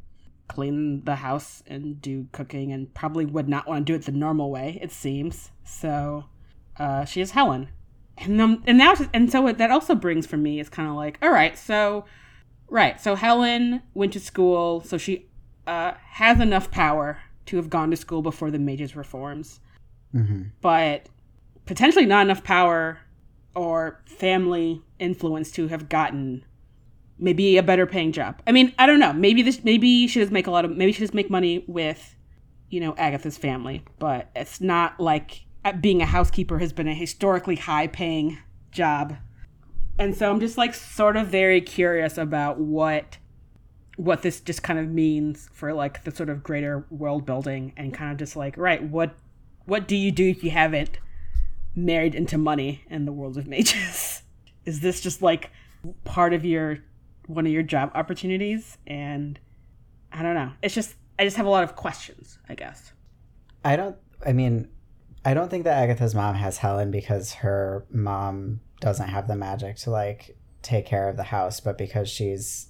clean 0.47 1.03
the 1.05 1.15
house 1.15 1.63
and 1.67 2.01
do 2.01 2.27
cooking 2.31 2.71
and 2.71 2.93
probably 2.93 3.25
would 3.25 3.47
not 3.47 3.67
want 3.67 3.85
to 3.85 3.93
do 3.93 3.95
it 3.95 4.05
the 4.05 4.11
normal 4.11 4.51
way 4.51 4.79
it 4.81 4.91
seems. 4.91 5.51
So 5.63 6.25
uh, 6.77 7.05
she 7.05 7.21
is 7.21 7.31
helen. 7.31 7.69
And 8.17 8.41
um, 8.41 8.63
and 8.67 8.77
now 8.77 8.95
and 9.13 9.31
so 9.31 9.41
what 9.41 9.59
that 9.59 9.71
also 9.71 9.95
brings 9.95 10.27
for 10.27 10.35
me 10.35 10.59
is 10.59 10.67
kind 10.67 10.89
of 10.89 10.95
like 10.95 11.17
all 11.21 11.31
right 11.31 11.57
so 11.57 12.03
right 12.69 12.99
so 13.01 13.15
helen 13.15 13.81
went 13.93 14.13
to 14.13 14.19
school 14.19 14.81
so 14.81 14.97
she 14.97 15.25
uh, 15.67 15.93
has 16.11 16.39
enough 16.39 16.71
power 16.71 17.19
to 17.45 17.57
have 17.57 17.69
gone 17.69 17.91
to 17.91 17.97
school 17.97 18.21
before 18.21 18.51
the 18.51 18.59
mages 18.59 18.95
reforms 18.95 19.59
Mm-hmm. 20.15 20.45
but 20.61 21.05
potentially 21.67 22.07
not 22.07 22.25
enough 22.25 22.43
power 22.43 22.97
or 23.53 24.01
family 24.05 24.81
influence 24.97 25.51
to 25.51 25.67
have 25.67 25.87
gotten 25.87 26.43
maybe 27.19 27.57
a 27.57 27.63
better 27.63 27.85
paying 27.85 28.11
job. 28.11 28.41
I 28.47 28.51
mean, 28.51 28.73
I 28.79 28.87
don't 28.87 28.99
know. 28.99 29.13
Maybe 29.13 29.43
this 29.43 29.63
maybe 29.63 30.07
she 30.07 30.19
does 30.19 30.31
make 30.31 30.47
a 30.47 30.51
lot 30.51 30.65
of 30.65 30.75
maybe 30.75 30.91
she 30.91 31.01
does 31.01 31.13
make 31.13 31.29
money 31.29 31.63
with 31.67 32.15
you 32.69 32.79
know 32.79 32.95
Agatha's 32.97 33.37
family, 33.37 33.83
but 33.99 34.31
it's 34.35 34.59
not 34.59 34.99
like 34.99 35.45
uh, 35.63 35.73
being 35.73 36.01
a 36.01 36.07
housekeeper 36.07 36.57
has 36.57 36.73
been 36.73 36.87
a 36.87 36.93
historically 36.95 37.57
high 37.57 37.85
paying 37.85 38.39
job. 38.71 39.15
And 39.99 40.15
so 40.15 40.31
I'm 40.31 40.39
just 40.39 40.57
like 40.57 40.73
sort 40.73 41.17
of 41.17 41.27
very 41.27 41.59
curious 41.61 42.17
about 42.17 42.57
what 42.57 43.17
what 43.97 44.21
this 44.21 44.39
just 44.39 44.63
kind 44.63 44.79
of 44.79 44.87
means 44.87 45.49
for 45.51 45.73
like 45.73 46.05
the 46.05 46.11
sort 46.11 46.29
of 46.29 46.41
greater 46.41 46.85
world 46.89 47.25
building 47.25 47.73
and 47.75 47.93
kind 47.93 48.13
of 48.13 48.17
just 48.17 48.37
like 48.37 48.55
right 48.57 48.81
what 48.81 49.13
what 49.65 49.89
do 49.89 49.97
you 49.97 50.09
do 50.09 50.29
if 50.29 50.41
you 50.41 50.51
haven't 50.51 50.99
married 51.75 52.15
into 52.15 52.37
money 52.37 52.85
in 52.89 53.03
the 53.03 53.11
world 53.11 53.37
of 53.37 53.45
mages? 53.45 54.23
Is 54.65 54.79
this 54.79 55.01
just 55.01 55.21
like 55.21 55.51
part 56.05 56.33
of 56.33 56.45
your 56.45 56.79
one 57.27 57.45
of 57.45 57.51
your 57.51 57.63
job 57.63 57.91
opportunities? 57.93 58.77
And 58.87 59.37
i 60.11 60.23
don't 60.23 60.33
know. 60.33 60.53
It's 60.63 60.73
just 60.73 60.95
i 61.19 61.25
just 61.25 61.35
have 61.35 61.45
a 61.45 61.49
lot 61.49 61.65
of 61.65 61.75
questions 61.75 62.39
i 62.47 62.55
guess. 62.55 62.93
I 63.65 63.75
don't. 63.75 63.97
I 64.25 64.31
mean, 64.31 64.69
I 65.25 65.33
don't 65.33 65.49
think 65.49 65.65
that 65.65 65.77
Agatha's 65.77 66.15
mom 66.15 66.35
has 66.35 66.57
Helen 66.57 66.91
because 66.91 67.33
her 67.33 67.85
mom 67.91 68.61
doesn't 68.79 69.09
have 69.09 69.27
the 69.27 69.35
magic 69.35 69.75
to 69.77 69.91
like 69.91 70.37
take 70.61 70.85
care 70.85 71.07
of 71.09 71.17
the 71.17 71.23
house, 71.23 71.59
but 71.59 71.77
because 71.77 72.09
she's. 72.09 72.67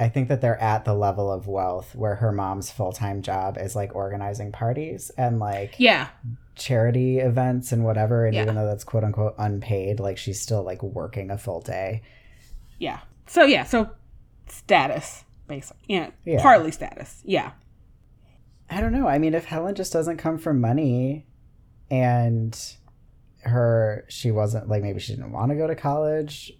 I 0.00 0.08
think 0.08 0.28
that 0.28 0.40
they're 0.40 0.60
at 0.62 0.84
the 0.84 0.94
level 0.94 1.28
of 1.32 1.48
wealth 1.48 1.96
where 1.96 2.14
her 2.16 2.30
mom's 2.30 2.70
full 2.70 2.92
time 2.92 3.20
job 3.20 3.58
is 3.58 3.74
like 3.74 3.96
organizing 3.96 4.52
parties 4.52 5.10
and 5.18 5.40
like 5.40 5.74
yeah 5.78 6.08
charity 6.54 7.18
events 7.18 7.72
and 7.72 7.84
whatever. 7.84 8.24
And 8.24 8.34
Yeah. 8.36 8.42
even 8.42 8.54
though 8.54 8.66
that's 8.66 8.84
quote 8.84 9.02
unquote 9.02 9.34
unpaid, 9.38 9.98
like 9.98 10.16
she's 10.16 10.40
still 10.40 10.62
like 10.62 10.84
working 10.84 11.32
a 11.32 11.38
full 11.38 11.60
day. 11.60 12.02
yeah 12.78 13.00
so 13.26 13.44
yeah 13.44 13.64
so 13.64 13.90
status 14.46 15.24
basically 15.48 15.82
yeah, 15.88 16.10
Yeah. 16.24 16.40
partly 16.42 16.70
status 16.70 17.20
yeah 17.24 17.50
I 18.70 18.80
don't 18.80 18.92
know. 18.92 19.08
I 19.08 19.18
mean, 19.18 19.32
if 19.34 19.46
Helen 19.46 19.74
just 19.74 19.92
doesn't 19.94 20.18
come 20.18 20.36
from 20.38 20.60
money 20.60 21.26
and 21.90 22.54
her, 23.42 24.04
she 24.08 24.30
wasn't 24.30 24.68
like 24.68 24.82
maybe 24.82 25.00
she 25.00 25.14
didn't 25.14 25.32
want 25.32 25.50
to 25.50 25.56
go 25.56 25.66
to 25.66 25.74
college. 25.74 26.52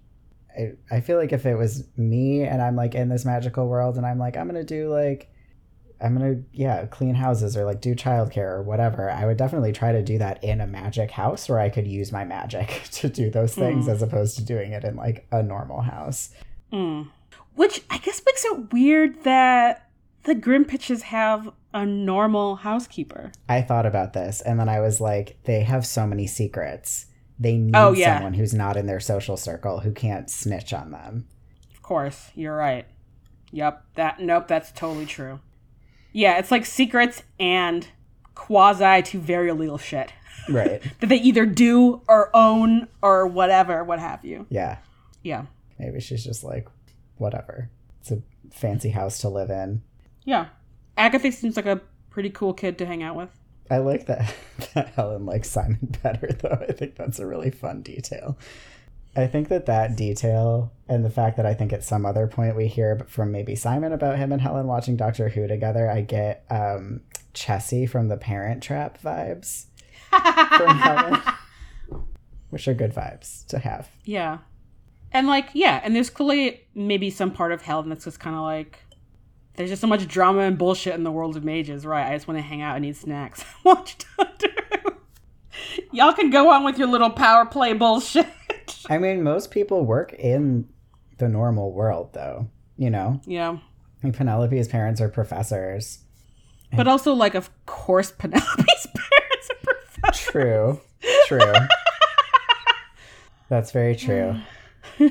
I, 0.59 0.73
I 0.91 1.01
feel 1.01 1.19
like 1.19 1.33
if 1.33 1.47
it 1.47 1.55
was 1.57 1.85
me 1.97 2.43
and 2.43 2.61
I'm 2.63 2.77
like 2.77 2.95
in 2.95 3.09
this 3.09 3.25
magical 3.25 3.69
world 3.69 3.97
and 3.97 4.07
I'm 4.07 4.19
like, 4.19 4.37
I'm 4.37 4.49
going 4.49 4.65
to 4.65 4.65
do 4.65 4.89
like, 4.93 5.31
I'm 6.01 6.17
to, 6.19 6.45
yeah, 6.53 6.87
clean 6.87 7.15
houses 7.17 7.57
or 7.57 7.65
like 7.65 7.81
do 7.81 7.95
childcare 7.95 8.51
or 8.53 8.63
whatever, 8.63 9.11
I 9.11 9.27
would 9.27 9.37
definitely 9.37 9.73
try 9.73 9.93
to 9.93 10.03
do 10.03 10.19
that 10.19 10.43
in 10.45 10.61
a 10.61 10.67
magic 10.67 11.11
house 11.11 11.49
where 11.49 11.59
I 11.59 11.69
could 11.71 11.87
use 11.89 12.13
my 12.13 12.25
magic 12.25 12.85
to 12.93 13.09
do 13.09 13.31
those 13.31 13.55
things 13.55 13.87
Mm. 13.87 13.93
as 13.93 14.03
opposed 14.03 14.37
to 14.37 14.45
doing 14.45 14.73
it 14.73 14.85
in 14.85 14.97
like 14.97 15.27
a 15.33 15.43
normal 15.43 15.81
house. 15.83 16.31
Mm. 16.73 17.09
Which 17.55 17.83
I 17.91 17.99
guess 17.99 18.23
makes 18.25 18.45
it 18.45 18.73
weird 18.73 19.25
that 19.25 19.88
the 20.29 20.35
Grimm-Pitches 20.35 21.03
have 21.03 21.51
a 21.75 21.85
normal 21.85 22.57
housekeeper. 22.57 23.33
I 23.49 23.63
thought 23.63 23.87
about 23.87 24.13
this 24.13 24.41
and 24.41 24.59
then 24.61 24.69
I 24.69 24.81
was 24.81 25.01
like, 25.01 25.39
they 25.45 25.63
have 25.65 25.85
so 25.87 26.07
many 26.07 26.27
secrets. 26.27 27.07
They 27.39 27.57
need 27.57 27.75
Oh, 27.77 27.93
yeah. 27.93 28.17
someone 28.17 28.35
who's 28.35 28.55
not 28.55 28.77
in 28.77 28.87
their 28.87 29.01
social 29.01 29.37
circle 29.37 29.81
who 29.81 29.93
can't 29.93 30.29
snitch 30.31 30.73
on 30.73 30.91
them. 30.91 31.27
Of 31.73 31.83
course, 31.83 32.31
you're 32.35 32.57
right. 32.57 32.87
Yep, 33.53 33.85
that 33.95 34.21
nope, 34.21 34.47
that's 34.49 34.73
totally 34.73 35.07
true. 35.07 35.41
Yeah, 36.13 36.39
it's 36.39 36.51
like 36.51 36.67
secrets 36.67 37.23
and 37.41 37.87
quasi 38.35 39.03
to 39.03 39.19
very 39.19 39.49
illegal 39.51 39.79
shit 39.79 40.13
Right. 40.49 40.83
that 41.01 41.07
they 41.09 41.17
either 41.17 41.47
do 41.47 42.03
or 42.09 42.31
own 42.35 42.89
or 43.03 43.27
whatever, 43.27 43.83
what 43.85 43.99
have 43.99 44.25
you. 44.25 44.47
yeah. 44.51 44.79
Yeah. 45.23 45.47
Maybe 45.79 46.01
she's 46.01 46.25
just 46.25 46.43
like, 46.45 46.69
whatever. 47.17 47.71
It's 48.01 48.11
a 48.11 48.23
fancy 48.51 48.91
house 48.91 49.19
to 49.21 49.29
live 49.29 49.51
in. 49.51 49.83
Yeah. 50.29 50.49
Agatha 50.99 51.33
seems 51.33 51.57
like 51.57 51.65
a 51.65 51.81
pretty 52.11 52.29
cool 52.29 52.53
kid 52.53 52.77
to 52.79 52.85
hang 52.85 53.03
out 53.03 53.17
with. 53.17 53.31
I 53.71 53.79
like 53.79 54.05
that, 54.09 54.35
that 54.75 54.89
Helen 54.89 55.25
likes 55.25 55.51
Simon 55.51 55.97
better, 56.03 56.29
though. 56.39 56.67
I 56.69 56.73
think 56.73 56.97
that's 56.97 57.19
a 57.19 57.27
really 57.27 57.51
fun 57.51 57.81
detail. 57.81 58.37
I 59.17 59.27
think 59.27 59.49
that 59.49 59.65
that 59.65 59.97
detail 59.97 60.71
and 60.87 61.03
the 61.03 61.09
fact 61.09 61.39
that 61.39 61.47
I 61.47 61.55
think 61.55 61.73
at 61.73 61.83
some 61.83 62.05
other 62.05 62.27
point 62.27 62.57
we 62.57 62.67
hear 62.67 63.07
from 63.09 63.33
maybe 63.33 63.57
Simon 63.57 63.91
about 63.91 64.19
him 64.19 64.31
and 64.31 64.43
Helen 64.43 64.67
watching 64.67 64.99
Doctor 64.99 65.31
Who 65.31 65.49
together, 65.49 65.91
I 65.91 66.03
get 66.03 66.45
um, 66.51 67.01
Chessy 67.33 67.87
from 67.87 68.09
the 68.09 68.19
Parent 68.19 68.63
Trap 68.63 69.01
vibes 69.01 69.65
from 70.11 70.77
Helen, 70.77 71.23
which 72.51 72.69
are 72.69 72.75
good 72.75 72.93
vibes 72.93 73.47
to 73.47 73.59
have. 73.61 73.89
Yeah. 74.05 74.39
And 75.11 75.27
like, 75.27 75.49
yeah, 75.55 75.81
and 75.83 75.97
there's 75.97 76.11
clearly 76.11 76.67
maybe 76.75 77.09
some 77.09 77.31
part 77.31 77.51
of 77.51 77.63
Helen 77.63 77.89
that's 77.89 78.05
just 78.05 78.21
kind 78.21 78.37
of 78.37 78.43
like, 78.43 78.79
there's 79.59 79.71
just 79.71 79.81
so 79.81 79.89
much 79.89 80.07
drama 80.07 80.43
and 80.43 80.57
bullshit 80.57 80.95
in 80.95 81.03
the 81.03 81.11
world 81.11 81.37
of 81.37 81.43
mages, 81.43 81.85
right? 81.85 82.07
I 82.07 82.15
just 82.15 82.29
want 82.29 82.39
to 82.39 82.43
hang 82.43 82.63
out 82.63 82.77
and 82.77 82.87
eat 82.87 82.97
snacks. 82.97 83.45
Watch 83.65 83.97
Doctor 84.17 84.51
Who. 84.85 84.93
Y'all 85.91 86.13
can 86.13 86.31
go 86.31 86.49
on 86.53 86.63
with 86.63 86.79
your 86.79 86.87
little 86.87 87.11
power 87.11 87.45
play 87.45 87.73
bullshit. 87.73 88.29
I 88.89 88.99
mean, 88.99 89.25
most 89.25 89.51
people 89.51 89.85
work 89.85 90.13
in 90.13 90.69
the 91.19 91.29
normal 91.29 91.73
world, 91.73 92.13
though. 92.13 92.49
You 92.77 92.91
know, 92.91 93.21
yeah. 93.27 93.51
I 93.51 94.07
mean, 94.07 94.13
Penelope's 94.13 94.69
parents 94.69 95.01
are 95.01 95.09
professors. 95.09 95.99
But 96.73 96.87
also, 96.87 97.13
like, 97.13 97.35
of 97.35 97.51
course, 97.67 98.13
Penelope's 98.19 98.87
parents 98.87 99.51
are 99.51 99.57
professors. 99.65 100.27
True, 100.31 100.81
true. 101.27 101.53
That's 103.49 103.73
very 103.73 103.97
true. 103.97 104.37
I 105.01 105.11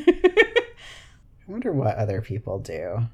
wonder 1.47 1.73
what 1.73 1.97
other 1.97 2.21
people 2.21 2.59
do. 2.59 3.09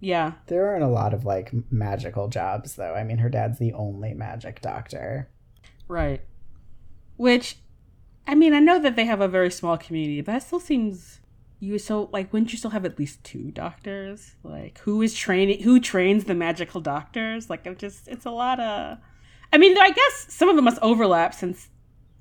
Yeah. 0.00 0.32
There 0.46 0.68
aren't 0.68 0.84
a 0.84 0.88
lot 0.88 1.14
of 1.14 1.24
like 1.24 1.52
magical 1.70 2.28
jobs, 2.28 2.76
though. 2.76 2.94
I 2.94 3.04
mean, 3.04 3.18
her 3.18 3.28
dad's 3.28 3.58
the 3.58 3.72
only 3.72 4.14
magic 4.14 4.60
doctor. 4.60 5.28
Right. 5.88 6.22
Which, 7.16 7.56
I 8.26 8.34
mean, 8.34 8.54
I 8.54 8.60
know 8.60 8.78
that 8.78 8.94
they 8.94 9.06
have 9.06 9.20
a 9.20 9.28
very 9.28 9.50
small 9.50 9.76
community, 9.76 10.20
but 10.20 10.32
that 10.32 10.42
still 10.42 10.60
seems 10.60 11.20
you 11.60 11.78
so 11.78 12.08
like 12.12 12.32
wouldn't 12.32 12.52
you 12.52 12.58
still 12.58 12.70
have 12.70 12.84
at 12.84 12.98
least 12.98 13.22
two 13.24 13.50
doctors? 13.50 14.36
Like 14.42 14.78
who 14.80 15.02
is 15.02 15.14
training? 15.14 15.62
Who 15.62 15.80
trains 15.80 16.24
the 16.24 16.34
magical 16.34 16.80
doctors? 16.80 17.50
Like 17.50 17.66
I'm 17.66 17.76
just 17.76 18.08
it's 18.08 18.24
a 18.24 18.30
lot 18.30 18.60
of. 18.60 18.98
I 19.52 19.58
mean, 19.58 19.76
I 19.78 19.90
guess 19.90 20.26
some 20.28 20.48
of 20.48 20.56
them 20.56 20.66
must 20.66 20.78
overlap 20.82 21.34
since 21.34 21.68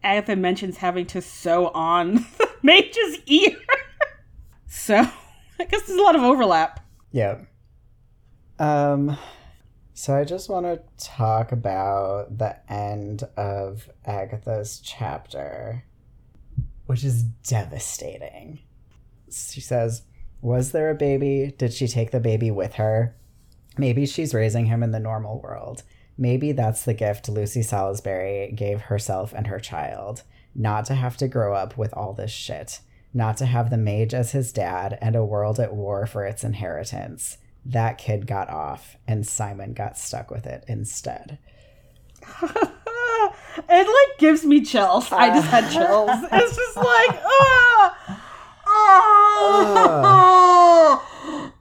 Agatha 0.02 0.36
mentions 0.36 0.78
having 0.78 1.06
to 1.08 1.22
sew 1.22 1.68
on 1.70 2.16
the 2.38 2.49
mage's 2.64 3.20
ear. 3.28 3.58
so 4.68 4.95
I 4.95 5.64
guess 5.66 5.84
there's 5.84 5.99
a 5.99 6.04
lot 6.04 6.16
of 6.16 6.24
overlap. 6.24 6.84
Yep. 7.12 7.48
Um, 8.59 9.17
so 9.93 10.15
I 10.15 10.23
just 10.23 10.49
want 10.49 10.65
to 10.65 10.81
talk 11.03 11.51
about 11.51 12.38
the 12.38 12.57
end 12.71 13.23
of 13.35 13.89
Agatha's 14.05 14.79
chapter, 14.79 15.84
which 16.85 17.03
is 17.03 17.23
devastating. 17.23 18.59
She 19.31 19.61
says, 19.61 20.03
Was 20.41 20.71
there 20.71 20.89
a 20.89 20.95
baby? 20.95 21.53
Did 21.57 21.73
she 21.73 21.88
take 21.88 22.11
the 22.11 22.19
baby 22.19 22.51
with 22.51 22.75
her? 22.75 23.15
Maybe 23.77 24.05
she's 24.05 24.34
raising 24.34 24.65
him 24.65 24.84
in 24.84 24.91
the 24.91 24.99
normal 24.99 25.39
world. 25.41 25.84
Maybe 26.17 26.51
that's 26.51 26.84
the 26.84 26.95
gift 26.95 27.29
Lucy 27.29 27.61
Salisbury 27.61 28.51
gave 28.55 28.81
herself 28.81 29.34
and 29.34 29.47
her 29.47 29.59
child. 29.59 30.23
Not 30.55 30.85
to 30.85 30.95
have 30.95 31.17
to 31.17 31.27
grow 31.27 31.53
up 31.53 31.77
with 31.77 31.93
all 31.93 32.13
this 32.13 32.31
shit. 32.31 32.79
Not 33.13 33.38
to 33.38 33.45
have 33.45 33.69
the 33.69 33.77
mage 33.77 34.13
as 34.15 34.31
his 34.31 34.51
dad 34.51 34.97
and 35.01 35.15
a 35.15 35.23
world 35.23 35.59
at 35.59 35.75
war 35.75 36.07
for 36.07 36.25
its 36.25 36.43
inheritance. 36.43 37.38
That 37.68 37.98
kid 37.98 38.27
got 38.27 38.49
off, 38.49 38.95
and 39.10 39.27
Simon 39.27 39.73
got 39.73 39.98
stuck 39.98 40.31
with 40.31 40.45
it 40.45 40.64
instead. 40.69 41.38
it 42.41 42.72
like 43.68 44.19
gives 44.19 44.45
me 44.45 44.64
chills. 44.64 45.11
I 45.11 45.27
just 45.30 45.48
had 45.48 45.69
chills. 45.69 46.10
It's 46.31 46.56
just 46.56 46.77
like, 46.77 47.22
ah, 47.26 48.23
ah, 48.68 51.03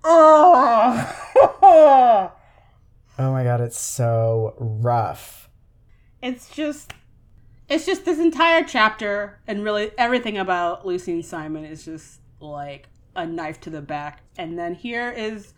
ah. 0.05 2.33
Oh 3.19 3.33
my 3.33 3.43
god, 3.43 3.61
it's 3.61 3.81
so 3.81 4.55
rough. 4.59 5.51
It's 6.23 6.49
just, 6.51 6.93
it's 7.69 7.85
just 7.85 8.05
this 8.05 8.21
entire 8.21 8.63
chapter, 8.63 9.41
and 9.49 9.65
really 9.65 9.91
everything 9.99 10.39
about 10.39 10.87
Lucy 10.87 11.11
and 11.11 11.25
Simon 11.25 11.65
is 11.65 11.85
just 11.85 12.21
like 12.39 12.87
a 13.17 13.27
knife 13.27 13.61
to 13.63 13.71
the 13.71 13.83
back. 13.83 14.23
And 14.39 14.57
then 14.57 14.75
here 14.75 15.11
is 15.11 15.53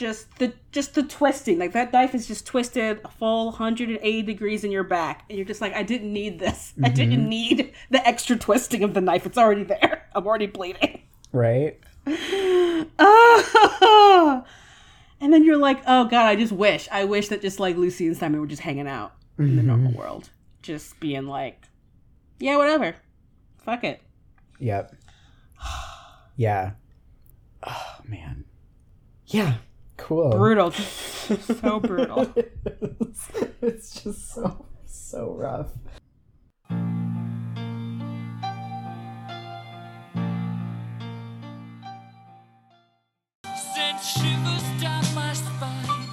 just 0.00 0.38
the 0.38 0.52
just 0.72 0.94
the 0.94 1.02
twisting. 1.02 1.58
Like 1.58 1.72
that 1.74 1.92
knife 1.92 2.14
is 2.14 2.26
just 2.26 2.46
twisted 2.46 3.00
a 3.04 3.08
full 3.08 3.46
180 3.46 4.22
degrees 4.22 4.64
in 4.64 4.72
your 4.72 4.82
back, 4.82 5.24
and 5.28 5.38
you're 5.38 5.46
just 5.46 5.60
like, 5.60 5.74
I 5.74 5.82
didn't 5.82 6.12
need 6.12 6.40
this. 6.40 6.72
I 6.82 6.88
didn't 6.88 7.28
need 7.28 7.72
the 7.90 8.08
extra 8.08 8.36
twisting 8.36 8.82
of 8.82 8.94
the 8.94 9.02
knife. 9.02 9.26
It's 9.26 9.38
already 9.38 9.62
there. 9.62 10.08
I'm 10.14 10.26
already 10.26 10.46
bleeding. 10.46 11.02
Right? 11.32 11.78
Ah! 12.98 14.44
and 15.20 15.32
then 15.32 15.44
you're 15.44 15.58
like, 15.58 15.82
oh 15.86 16.04
god, 16.04 16.26
I 16.26 16.34
just 16.34 16.52
wish, 16.52 16.88
I 16.90 17.04
wish 17.04 17.28
that 17.28 17.42
just 17.42 17.60
like 17.60 17.76
Lucy 17.76 18.06
and 18.06 18.16
Simon 18.16 18.40
were 18.40 18.46
just 18.46 18.62
hanging 18.62 18.88
out 18.88 19.12
in 19.38 19.56
the 19.56 19.62
normal 19.62 19.92
world, 19.92 20.30
just 20.62 20.98
being 20.98 21.26
like, 21.26 21.68
yeah, 22.38 22.56
whatever, 22.56 22.94
fuck 23.58 23.84
it. 23.84 24.00
Yep. 24.58 24.96
Yeah. 26.36 26.70
Oh 27.62 27.96
man. 28.06 28.46
Yeah. 29.26 29.56
Cool. 30.00 30.30
Brutal, 30.30 30.70
just 30.70 31.60
so 31.60 31.78
brutal. 31.78 32.32
it's, 32.34 33.28
it's 33.62 34.02
just 34.02 34.32
so 34.32 34.66
so 34.86 35.34
rough. 35.34 35.70
Send 43.54 44.00
shivers 44.00 44.80
down 44.80 45.04
my 45.14 45.32
spine. 45.34 46.08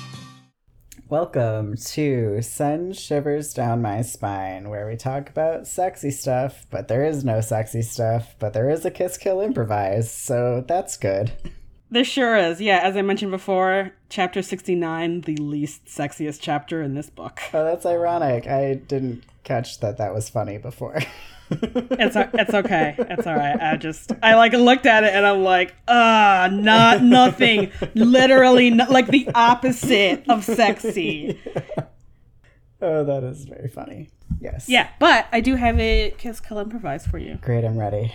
Welcome 1.09 1.77
to 1.77 2.41
Send 2.41 2.97
Shivers 2.97 3.53
Down 3.53 3.81
My 3.81 4.01
Spine, 4.01 4.69
where 4.69 4.85
we 4.85 4.97
talk 4.97 5.29
about 5.29 5.65
sexy 5.65 6.11
stuff, 6.11 6.67
but 6.69 6.89
there 6.89 7.05
is 7.05 7.23
no 7.23 7.39
sexy 7.39 7.81
stuff, 7.81 8.35
but 8.37 8.51
there 8.51 8.69
is 8.69 8.85
a 8.85 8.91
kiss 8.91 9.17
kill 9.17 9.39
improvise, 9.39 10.11
so 10.11 10.63
that's 10.67 10.97
good. 10.97 11.31
There 11.89 12.03
sure 12.03 12.35
is. 12.35 12.59
Yeah, 12.59 12.79
as 12.79 12.97
I 12.97 13.01
mentioned 13.01 13.31
before, 13.31 13.93
chapter 14.09 14.41
69, 14.41 15.21
the 15.21 15.37
least 15.37 15.85
sexiest 15.85 16.39
chapter 16.41 16.81
in 16.81 16.95
this 16.95 17.09
book. 17.09 17.39
Oh, 17.53 17.63
that's 17.63 17.85
ironic. 17.85 18.47
I 18.47 18.75
didn't 18.75 19.23
catch 19.43 19.79
that 19.79 19.97
that 19.97 20.13
was 20.13 20.29
funny 20.29 20.57
before. 20.57 20.99
It's 21.49 22.15
it's 22.17 22.53
okay. 22.53 22.95
It's 22.99 23.25
all 23.25 23.35
right. 23.35 23.57
I 23.57 23.77
just 23.77 24.11
I 24.21 24.35
like 24.35 24.51
looked 24.51 24.85
at 24.85 25.05
it 25.05 25.13
and 25.13 25.25
I'm 25.25 25.43
like, 25.43 25.73
ah, 25.87 26.49
not 26.51 27.01
nothing. 27.01 27.71
Literally, 27.95 28.69
no, 28.69 28.85
like 28.89 29.07
the 29.07 29.29
opposite 29.33 30.25
of 30.27 30.43
sexy. 30.43 31.39
oh, 32.81 33.05
that 33.05 33.23
is 33.23 33.45
very 33.45 33.69
funny. 33.69 34.09
Yes. 34.41 34.67
Yeah, 34.67 34.89
but 34.99 35.27
I 35.31 35.39
do 35.39 35.55
have 35.55 35.79
a 35.79 36.13
kiss 36.17 36.41
kill 36.41 36.59
improvise 36.59 37.07
for 37.07 37.17
you. 37.17 37.37
Great, 37.41 37.63
I'm 37.63 37.77
ready. 37.77 38.11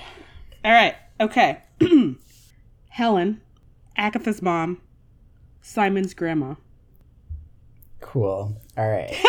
All 0.62 0.72
right. 0.72 0.94
Okay. 1.18 1.62
Helen, 2.90 3.40
Agatha's 3.96 4.42
mom, 4.42 4.80
Simon's 5.60 6.14
grandma. 6.14 6.54
Cool. 8.00 8.56
All 8.76 8.88
right. 8.88 9.16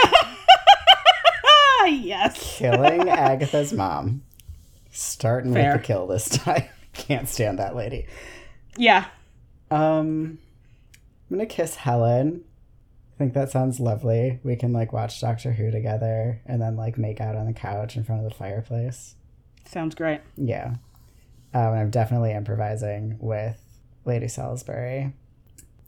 Yes. 1.86 2.58
Killing 2.58 3.10
Agatha's 3.10 3.74
mom. 3.74 4.24
Starting 4.92 5.54
Fair. 5.54 5.74
with 5.74 5.82
the 5.82 5.88
kill 5.88 6.08
this 6.08 6.30
time. 6.30 6.66
Can't 6.94 7.28
stand 7.28 7.60
that 7.60 7.76
lady. 7.76 8.06
Yeah. 8.78 9.06
Um, 9.72 10.38
I'm 11.30 11.38
gonna 11.38 11.46
kiss 11.46 11.76
Helen. 11.76 12.44
I 13.16 13.18
think 13.18 13.34
that 13.34 13.52
sounds 13.52 13.80
lovely. 13.80 14.40
We 14.44 14.56
can 14.56 14.74
like 14.74 14.94
watch 14.94 15.20
Doctor 15.20 15.54
Who 15.54 15.72
together 15.72 16.42
and 16.46 16.62
then 16.62 16.76
like 16.76 16.98
make 16.98 17.20
out 17.20 17.36
on 17.36 17.48
the 17.48 17.54
couch 17.54 17.96
in 17.96 18.04
front 18.04 18.24
of 18.24 18.30
the 18.32 18.36
fireplace. 18.38 19.16
Sounds 19.66 19.96
great. 19.96 20.22
Yeah. 20.38 20.76
Um, 21.54 21.68
and 21.74 21.80
I'm 21.80 21.90
definitely 21.90 22.32
improvising 22.32 23.18
with 23.20 23.60
Lady 24.06 24.28
Salisbury. 24.28 25.14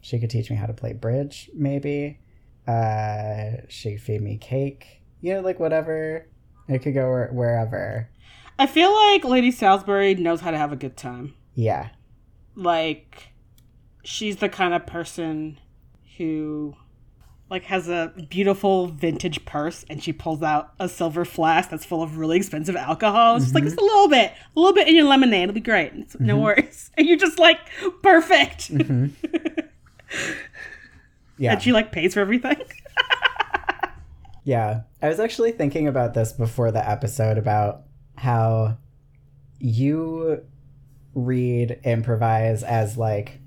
She 0.02 0.20
could 0.20 0.30
teach 0.30 0.50
me 0.50 0.56
how 0.56 0.66
to 0.68 0.74
play 0.74 0.94
bridge, 0.94 1.50
maybe. 1.54 2.20
Uh, 2.68 3.62
she 3.70 3.94
could 3.94 4.02
feed 4.02 4.22
me 4.22 4.38
cake. 4.38 5.02
You 5.22 5.36
know, 5.36 5.42
like 5.42 5.60
whatever. 5.60 6.28
It 6.68 6.80
could 6.80 6.94
go 6.94 7.10
where- 7.10 7.32
wherever. 7.32 8.10
I 8.58 8.68
feel 8.68 8.94
like 8.94 9.24
Lady 9.24 9.52
Salisbury 9.52 10.16
knows 10.16 10.42
how 10.42 10.52
to 10.52 10.58
have 10.58 10.72
a 10.72 10.76
good 10.78 10.96
time. 10.98 11.34
Yeah. 11.56 11.90
like 12.58 13.30
she's 14.04 14.38
the 14.38 14.48
kind 14.50 14.74
of 14.74 14.86
person 14.86 15.60
who 16.18 16.76
like 17.50 17.64
has 17.66 17.88
a 17.88 18.12
beautiful 18.30 18.88
vintage 18.88 19.46
purse 19.46 19.86
and 19.90 20.04
she 20.04 20.12
pulls 20.12 20.42
out 20.42 20.74
a 20.80 20.90
silver 20.90 21.24
flask 21.26 21.70
that's 21.70 21.86
full 21.86 22.02
of 22.02 22.18
really 22.18 22.38
expensive 22.38 22.76
alcohol. 22.76 23.36
It's 23.36 23.46
just 23.46 23.56
like 23.56 23.64
just 23.64 23.76
a 23.76 23.80
mm-hmm. 23.80 23.86
little 23.86 24.08
bit, 24.08 24.32
a 24.56 24.60
little 24.60 24.74
bit 24.74 24.88
in 24.88 24.96
your 24.96 25.06
lemonade. 25.06 25.44
It'll 25.44 25.54
be 25.54 25.60
great. 25.60 25.94
It's, 25.94 26.20
No 26.20 26.36
mm-hmm. 26.36 26.44
worries. 26.44 26.92
And 26.98 27.08
you're 27.08 27.18
just 27.18 27.40
like 27.40 27.60
perfect. 28.02 28.72
Mm-hmm. 28.72 29.08
Yeah. 31.38 31.52
and 31.52 31.62
she 31.62 31.74
like 31.74 31.92
pays 31.92 32.14
for 32.14 32.22
everything. 32.22 32.56
Yeah. 34.46 34.82
I 35.02 35.10
was 35.10 35.20
actually 35.20 35.52
thinking 35.54 35.88
about 35.88 36.14
this 36.14 36.32
before 36.32 36.72
the 36.72 36.88
episode 36.88 37.40
about 37.40 37.82
how 38.16 38.78
you 39.60 40.44
read 41.16 41.80
improvise 41.84 42.62
as 42.62 42.96
like 42.96 43.40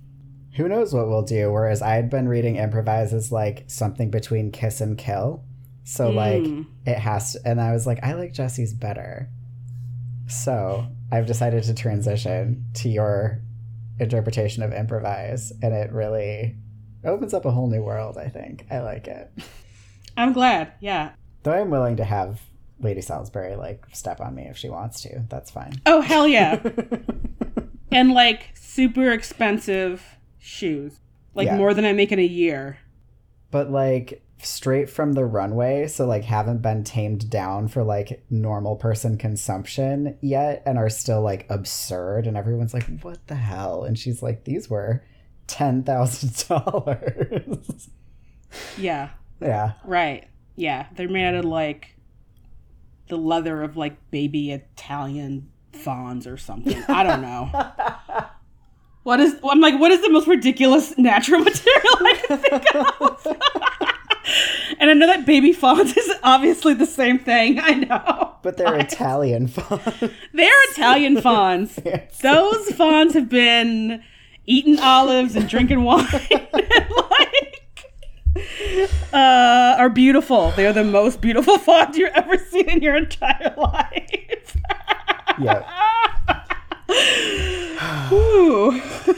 who 0.56 0.68
knows 0.68 0.92
what 0.94 1.08
we'll 1.08 1.22
do 1.22 1.52
whereas 1.52 1.82
i 1.82 1.94
had 1.94 2.10
been 2.10 2.28
reading 2.28 2.56
improvise 2.56 3.12
as 3.12 3.30
like 3.32 3.64
something 3.68 4.10
between 4.10 4.50
kiss 4.50 4.80
and 4.80 4.98
kill 4.98 5.44
so 5.84 6.10
like 6.10 6.42
Mm. 6.42 6.66
it 6.86 6.98
has 6.98 7.32
to, 7.34 7.40
and 7.44 7.60
i 7.60 7.72
was 7.72 7.86
like 7.86 8.02
i 8.02 8.12
like 8.14 8.32
jesse's 8.32 8.72
better 8.74 9.28
so 10.26 10.86
i've 11.10 11.26
decided 11.26 11.62
to 11.64 11.74
transition 11.74 12.64
to 12.74 12.88
your 12.88 13.40
interpretation 14.00 14.62
of 14.62 14.72
improvise 14.72 15.52
and 15.62 15.72
it 15.74 15.90
really 15.92 16.56
opens 17.04 17.32
up 17.34 17.44
a 17.44 17.50
whole 17.50 17.68
new 17.68 17.82
world 17.82 18.16
i 18.18 18.28
think 18.28 18.66
i 18.70 18.80
like 18.80 19.06
it 19.08 19.30
I'm 20.16 20.32
glad. 20.32 20.72
Yeah. 20.80 21.12
though 21.44 21.52
i'm 21.52 21.70
willing 21.70 21.96
to 21.96 22.04
have 22.04 22.40
lady 22.80 23.00
salisbury 23.00 23.56
like 23.56 23.84
step 23.92 24.20
on 24.20 24.34
me 24.34 24.42
if 24.44 24.56
she 24.56 24.68
wants 24.68 25.00
to 25.02 25.22
that's 25.28 25.50
fine 25.50 25.80
Oh 25.86 26.00
hell 26.00 26.28
yeah. 26.28 26.60
and 27.92 28.12
like 28.12 28.50
super 28.54 29.10
expensive 29.10 30.17
shoes. 30.38 31.00
Like 31.34 31.46
Yeah. 31.46 31.56
more 31.56 31.74
than 31.74 31.84
I 31.84 31.92
make 31.92 32.12
in 32.12 32.18
a 32.18 32.22
year. 32.24 32.78
but 33.50 33.70
like 33.70 34.22
straight 34.40 34.88
from 34.88 35.14
the 35.14 35.24
runway 35.24 35.84
so 35.88 36.06
like 36.06 36.22
haven't 36.22 36.62
been 36.62 36.84
tamed 36.84 37.28
down 37.28 37.66
for 37.66 37.82
like 37.82 38.24
normal 38.30 38.76
person 38.76 39.18
consumption 39.18 40.16
yet 40.20 40.62
and 40.64 40.78
are 40.78 40.88
still 40.88 41.20
like 41.22 41.44
absurd 41.50 42.24
and 42.26 42.36
everyone's 42.36 42.72
like 42.72 42.84
what 43.00 43.18
the 43.26 43.34
hell 43.34 43.82
and 43.82 43.98
she's 43.98 44.22
like 44.22 44.44
these 44.44 44.70
were 44.70 45.02
$10,000 45.48 47.88
Yeah. 48.78 49.10
yeah 49.40 49.72
Right. 49.84 50.28
Yeah. 50.56 50.86
They're 50.94 51.08
made 51.08 51.26
out 51.26 51.34
of 51.34 51.44
like 51.44 51.94
the 53.08 53.16
leather 53.16 53.62
of 53.62 53.76
like 53.76 54.10
baby 54.10 54.52
Italian 54.52 55.48
fawns 55.72 56.26
or 56.26 56.36
something. 56.36 56.82
I 56.88 57.02
don't 57.02 57.22
know. 57.22 57.50
What 59.04 59.20
is 59.20 59.36
I'm 59.48 59.60
like, 59.60 59.78
what 59.80 59.90
is 59.90 60.02
the 60.02 60.10
most 60.10 60.26
ridiculous 60.26 60.96
natural 60.98 61.40
material 61.40 61.94
I 62.00 62.22
can 62.26 62.38
think 62.38 62.74
of? 62.74 63.26
and 64.80 64.90
I 64.90 64.94
know 64.94 65.06
that 65.06 65.24
baby 65.24 65.52
fawns 65.52 65.96
is 65.96 66.12
obviously 66.22 66.74
the 66.74 66.86
same 66.86 67.18
thing. 67.18 67.58
I 67.60 67.72
know. 67.74 68.34
but 68.42 68.56
they're 68.56 68.76
Italian 68.76 69.48
font 69.48 69.82
They're 70.32 70.70
Italian 70.72 71.20
fawns. 71.20 71.78
Those 72.22 72.70
fawns 72.72 73.14
have 73.14 73.28
been 73.28 74.02
eating 74.46 74.78
olives 74.80 75.36
and 75.36 75.48
drinking 75.48 75.82
wine 75.84 76.06
and 76.30 76.46
like 76.52 77.54
uh, 79.12 79.76
are 79.78 79.88
beautiful. 79.90 80.52
They 80.52 80.66
are 80.66 80.72
the 80.72 80.84
most 80.84 81.20
beautiful 81.20 81.58
fawns 81.58 81.96
you've 81.96 82.12
ever 82.14 82.36
seen 82.38 82.68
in 82.68 82.82
your 82.82 82.96
entire 82.96 83.54
life. 83.56 84.56
yeah. 85.40 85.64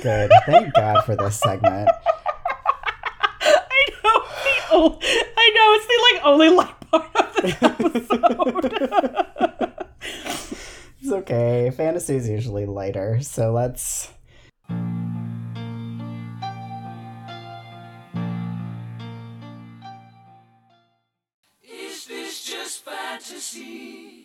Good 0.00 0.30
thank 0.46 0.74
god 0.74 1.04
for 1.04 1.14
this 1.16 1.38
segment 1.38 1.88
I 3.42 3.86
know. 4.02 4.24
The 4.44 4.56
o- 4.72 4.98
I 5.36 5.50
know 5.54 5.72
it's 5.74 5.86
the 5.86 5.98
like 6.12 6.20
only 6.26 6.48
light 6.48 6.80
part 6.90 7.16
of 7.16 7.34
the 7.36 7.52
episode. 7.64 8.72
it's 11.00 11.12
okay 11.12 11.70
fantasy 11.76 12.16
is 12.16 12.28
usually 12.28 12.66
lighter 12.66 13.20
so 13.22 13.52
let's 13.52 14.10
Is 21.62 22.06
this 22.06 22.44
just 22.44 22.84
fantasy? 22.84 24.19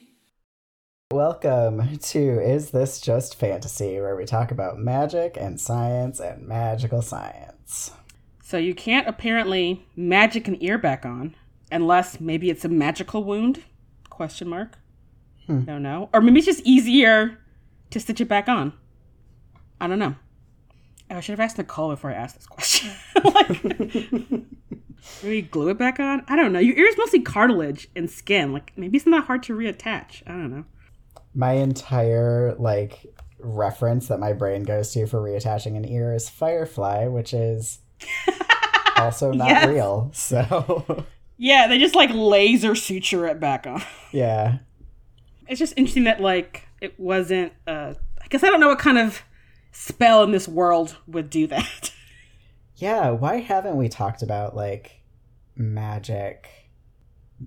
Welcome 1.16 1.98
to 1.98 2.20
Is 2.42 2.72
This 2.72 3.00
Just 3.00 3.36
Fantasy, 3.36 4.02
where 4.02 4.18
we 4.18 4.26
talk 4.26 4.52
about 4.52 4.78
magic 4.78 5.38
and 5.40 5.58
science 5.58 6.20
and 6.20 6.46
magical 6.46 7.02
science. 7.02 7.92
so 8.44 8.58
you 8.58 8.76
can't 8.76 9.08
apparently 9.08 9.88
magic 9.96 10.50
an 10.50 10.62
ear 10.62 10.78
back 10.78 11.06
on 11.06 11.34
unless 11.72 12.20
maybe 12.20 12.50
it's 12.50 12.66
a 12.66 12.68
magical 12.68 13.24
wound? 13.24 13.64
Question 14.10 14.50
mark. 14.50 14.78
Hmm. 15.48 15.62
Don't 15.62 15.84
know. 15.84 16.10
Or 16.12 16.20
maybe 16.20 16.40
it's 16.40 16.48
just 16.48 16.66
easier 16.66 17.38
to 17.92 18.00
stitch 18.02 18.20
it 18.20 18.28
back 18.28 18.50
on. 18.50 18.74
I 19.80 19.88
don't 19.88 20.00
know. 20.00 20.16
I 21.10 21.22
should 21.22 21.32
have 21.32 21.40
asked 21.40 21.58
Nicole 21.58 21.92
before 21.92 22.12
I 22.12 22.16
asked 22.16 22.36
this 22.36 22.46
question. 22.46 22.92
like, 23.24 23.64
maybe 25.24 25.44
glue 25.44 25.70
it 25.70 25.78
back 25.78 25.98
on? 26.02 26.26
I 26.28 26.36
don't 26.36 26.52
know. 26.52 26.60
Your 26.60 26.76
ear 26.76 26.88
is 26.88 26.98
mostly 26.98 27.22
cartilage 27.22 27.88
and 27.96 28.12
skin. 28.12 28.52
Like, 28.52 28.74
maybe 28.76 28.98
it's 28.98 29.08
not 29.08 29.28
hard 29.28 29.44
to 29.44 29.56
reattach. 29.56 30.22
I 30.28 30.32
don't 30.32 30.52
know. 30.52 30.66
My 31.36 31.52
entire 31.54 32.56
like 32.58 33.06
reference 33.40 34.08
that 34.08 34.20
my 34.20 34.34
brain 34.34 34.64
goes 34.64 34.92
to 34.94 35.06
for 35.06 35.20
reattaching 35.22 35.76
an 35.76 35.86
ear 35.88 36.14
is 36.14 36.30
Firefly, 36.30 37.08
which 37.08 37.34
is 37.34 37.80
also 38.98 39.32
not 39.32 39.50
Yes. 39.50 39.68
real. 39.68 40.10
So 40.14 41.06
Yeah, 41.38 41.68
they 41.68 41.78
just 41.78 41.96
like 41.96 42.10
laser 42.14 42.76
suture 42.76 43.28
it 43.28 43.40
back 43.42 43.68
on. 43.68 43.84
yeah. 44.12 44.60
It's 45.48 45.60
just 45.60 45.74
interesting 45.78 46.06
that 46.06 46.22
like 46.22 46.68
it 46.82 46.98
wasn't. 47.00 47.52
Uh, 47.68 47.94
I 48.22 48.28
guess 48.30 48.44
I 48.44 48.50
don't 48.50 48.60
know 48.62 48.70
what 48.70 48.80
kind 48.80 48.98
of 48.98 49.22
spell 49.72 50.24
in 50.24 50.32
this 50.32 50.48
world 50.48 50.98
would 51.08 51.30
do 51.30 51.48
that. 51.48 51.92
Yeah, 52.78 53.12
why 53.12 53.42
haven't 53.42 53.78
we 53.78 53.88
talked 53.90 54.22
about 54.22 54.56
like 54.56 55.02
magic 55.56 56.50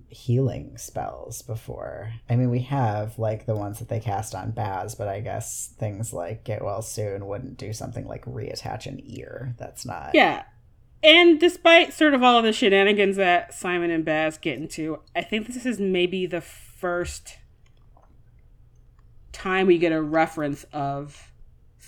healing 0.07 0.77
spells 0.77 1.41
before? 1.41 2.13
I 2.29 2.35
mean, 2.35 2.49
we 2.49 2.61
have 2.61 3.19
like 3.19 3.45
the 3.45 3.55
ones 3.55 3.79
that 3.79 3.89
they 3.89 3.99
cast 3.99 4.33
on 4.33 4.51
Baz, 4.51 4.95
but 4.95 5.07
I 5.07 5.19
guess 5.19 5.73
things 5.77 6.13
like 6.13 6.43
Get 6.43 6.63
Well 6.63 6.81
Soon 6.81 7.27
wouldn't 7.27 7.57
do 7.57 7.73
something 7.73 8.07
like 8.07 8.25
reattach 8.25 8.85
an 8.85 9.01
ear. 9.03 9.55
That's 9.57 9.85
not. 9.85 10.11
yeah, 10.13 10.43
and 11.01 11.39
despite 11.39 11.93
sort 11.93 12.13
of 12.13 12.23
all 12.23 12.37
of 12.37 12.43
the 12.43 12.51
shenanigans 12.51 13.15
that 13.15 13.53
Simon 13.53 13.89
and 13.89 14.03
Baz 14.03 14.37
get 14.37 14.57
into, 14.57 14.99
I 15.15 15.21
think 15.21 15.47
this 15.47 15.65
is 15.65 15.79
maybe 15.79 16.25
the 16.25 16.41
first 16.41 17.37
time 19.31 19.67
we 19.67 19.77
get 19.77 19.93
a 19.93 20.01
reference 20.01 20.65
of 20.73 21.31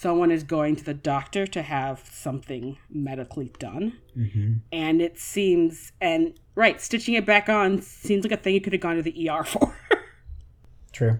someone 0.01 0.31
is 0.31 0.43
going 0.43 0.75
to 0.75 0.83
the 0.83 0.93
doctor 0.95 1.45
to 1.45 1.61
have 1.61 2.03
something 2.11 2.77
medically 2.89 3.51
done. 3.59 3.93
hmm 4.15 4.53
and 4.71 5.01
it 5.01 5.19
seems 5.19 5.91
and 6.01 6.33
right 6.55 6.81
stitching 6.81 7.13
it 7.13 7.25
back 7.25 7.47
on 7.49 7.79
seems 7.81 8.23
like 8.23 8.31
a 8.31 8.37
thing 8.37 8.53
you 8.55 8.61
could 8.61 8.73
have 8.73 8.81
gone 8.81 8.95
to 8.95 9.01
the 9.03 9.29
er 9.29 9.43
for 9.43 9.75
True. 10.91 11.19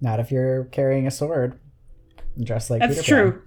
Not 0.00 0.20
if 0.20 0.30
you're 0.30 0.64
carrying 0.66 1.06
a 1.06 1.10
sword, 1.10 1.58
dressed 2.42 2.70
like 2.70 2.80
that's 2.80 2.96
Peter 3.02 3.02
true 3.30 3.42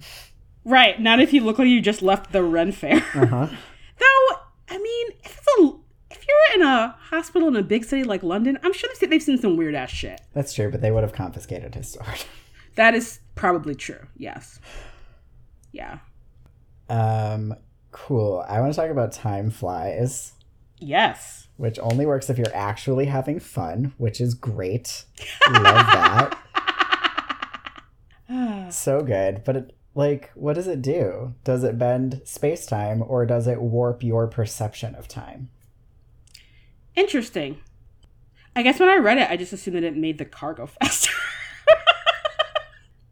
right 0.63 0.99
not 1.01 1.19
if 1.19 1.33
you 1.33 1.41
look 1.41 1.59
like 1.59 1.67
you 1.67 1.81
just 1.81 2.01
left 2.01 2.31
the 2.31 2.41
ren 2.43 2.71
fair 2.71 2.95
Uh 3.15 3.25
huh. 3.25 3.47
though 3.99 4.35
i 4.69 4.77
mean 4.77 5.07
if 5.25 5.37
it's 5.37 5.47
a 5.59 5.71
if 6.11 6.25
you're 6.27 6.55
in 6.61 6.67
a 6.67 6.95
hospital 7.09 7.47
in 7.49 7.55
a 7.57 7.63
big 7.63 7.83
city 7.83 8.03
like 8.03 8.23
london 8.23 8.57
i'm 8.63 8.71
sure 8.73 8.89
they've, 8.99 9.09
they've 9.09 9.23
seen 9.23 9.37
some 9.37 9.57
weird 9.57 9.75
ass 9.75 9.89
shit 9.91 10.21
That's 10.33 10.53
true, 10.53 10.71
but 10.71 10.81
they 10.81 10.89
would 10.91 11.03
have 11.03 11.11
confiscated 11.13 11.75
his 11.75 11.89
sword. 11.91 12.23
that 12.75 12.95
is 12.95 13.19
probably 13.37 13.75
true 13.75 14.05
yes 14.17 14.59
yeah 15.71 15.99
Um, 16.89 17.55
cool. 17.91 18.43
I 18.47 18.59
want 18.59 18.73
to 18.73 18.79
talk 18.79 18.89
about 18.89 19.11
time 19.11 19.49
flies. 19.51 20.33
yes 20.79 21.47
which 21.57 21.79
only 21.79 22.05
works 22.05 22.29
if 22.29 22.37
you're 22.37 22.53
actually 22.55 23.05
having 23.05 23.39
fun, 23.39 23.93
which 23.97 24.21
is 24.21 24.35
great. 24.35 25.05
Love 25.49 25.63
that. 25.63 26.37
so 28.69 29.01
good. 29.01 29.41
But 29.43 29.55
it, 29.55 29.75
like, 29.95 30.29
what 30.35 30.53
does 30.53 30.67
it 30.67 30.83
do? 30.83 31.33
Does 31.43 31.63
it 31.63 31.79
bend 31.79 32.21
space 32.25 32.67
time 32.67 33.03
or 33.07 33.25
does 33.25 33.47
it 33.47 33.59
warp 33.59 34.03
your 34.03 34.27
perception 34.27 34.93
of 34.95 35.07
time? 35.07 35.49
interesting 36.95 37.59
i 38.55 38.63
guess 38.63 38.79
when 38.79 38.89
i 38.89 38.95
read 38.97 39.19
it 39.19 39.29
i 39.29 39.37
just 39.37 39.53
assumed 39.53 39.75
that 39.77 39.83
it 39.83 39.95
made 39.95 40.17
the 40.17 40.25
car 40.25 40.51
go 40.55 40.65
faster 40.81 41.13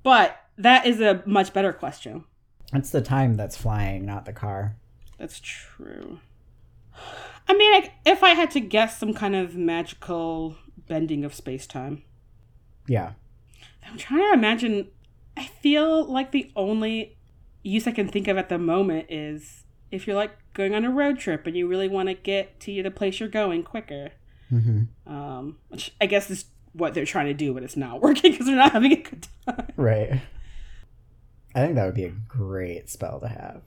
but 0.05 0.37
that 0.57 0.85
is 0.85 1.01
a 1.01 1.21
much 1.25 1.51
better 1.51 1.73
question 1.73 2.23
It's 2.71 2.91
the 2.91 3.01
time 3.01 3.35
that's 3.35 3.57
flying, 3.57 4.05
not 4.05 4.23
the 4.25 4.31
car. 4.33 4.77
That's 5.19 5.39
true. 5.41 6.19
I 7.47 7.53
mean, 7.53 7.71
like, 7.73 7.91
if 8.05 8.23
I 8.23 8.29
had 8.29 8.51
to 8.51 8.59
guess 8.59 8.97
some 8.97 9.13
kind 9.13 9.35
of 9.35 9.55
magical 9.55 10.55
bending 10.87 11.25
of 11.25 11.33
space 11.33 11.67
time, 11.67 12.03
Yeah. 12.87 13.11
I'm 13.87 13.97
trying 13.97 14.21
to 14.21 14.33
imagine. 14.33 14.87
I 15.37 15.45
feel 15.45 16.05
like 16.05 16.31
the 16.31 16.51
only 16.55 17.17
use 17.61 17.85
I 17.87 17.91
can 17.91 18.07
think 18.07 18.27
of 18.27 18.37
at 18.37 18.49
the 18.49 18.57
moment 18.57 19.07
is 19.09 19.63
if 19.91 20.07
you're 20.07 20.15
like 20.15 20.31
going 20.53 20.73
on 20.73 20.85
a 20.85 20.89
road 20.89 21.19
trip 21.19 21.45
and 21.45 21.55
you 21.57 21.67
really 21.67 21.87
want 21.87 22.07
to 22.09 22.13
get 22.15 22.59
to 22.61 22.81
the 22.81 22.89
place 22.91 23.19
you're 23.19 23.29
going 23.29 23.63
quicker. 23.63 24.11
hmm 24.49 24.83
Um, 25.05 25.57
which 25.69 25.93
I 26.01 26.05
guess 26.07 26.29
is 26.31 26.45
what 26.75 26.93
they're 26.93 27.05
trying 27.05 27.27
to 27.27 27.33
do, 27.33 27.53
but 27.53 27.63
it's 27.63 27.77
not 27.77 28.01
working 28.01 28.31
because 28.31 28.45
they're 28.47 28.55
not 28.55 28.71
having 28.73 28.91
a 28.93 29.01
good 29.01 29.27
time. 29.47 29.67
Right. 29.75 30.21
I 31.53 31.59
think 31.59 31.75
that 31.75 31.85
would 31.85 31.95
be 31.95 32.05
a 32.05 32.13
great 32.27 32.89
spell 32.89 33.19
to 33.21 33.27
have. 33.29 33.61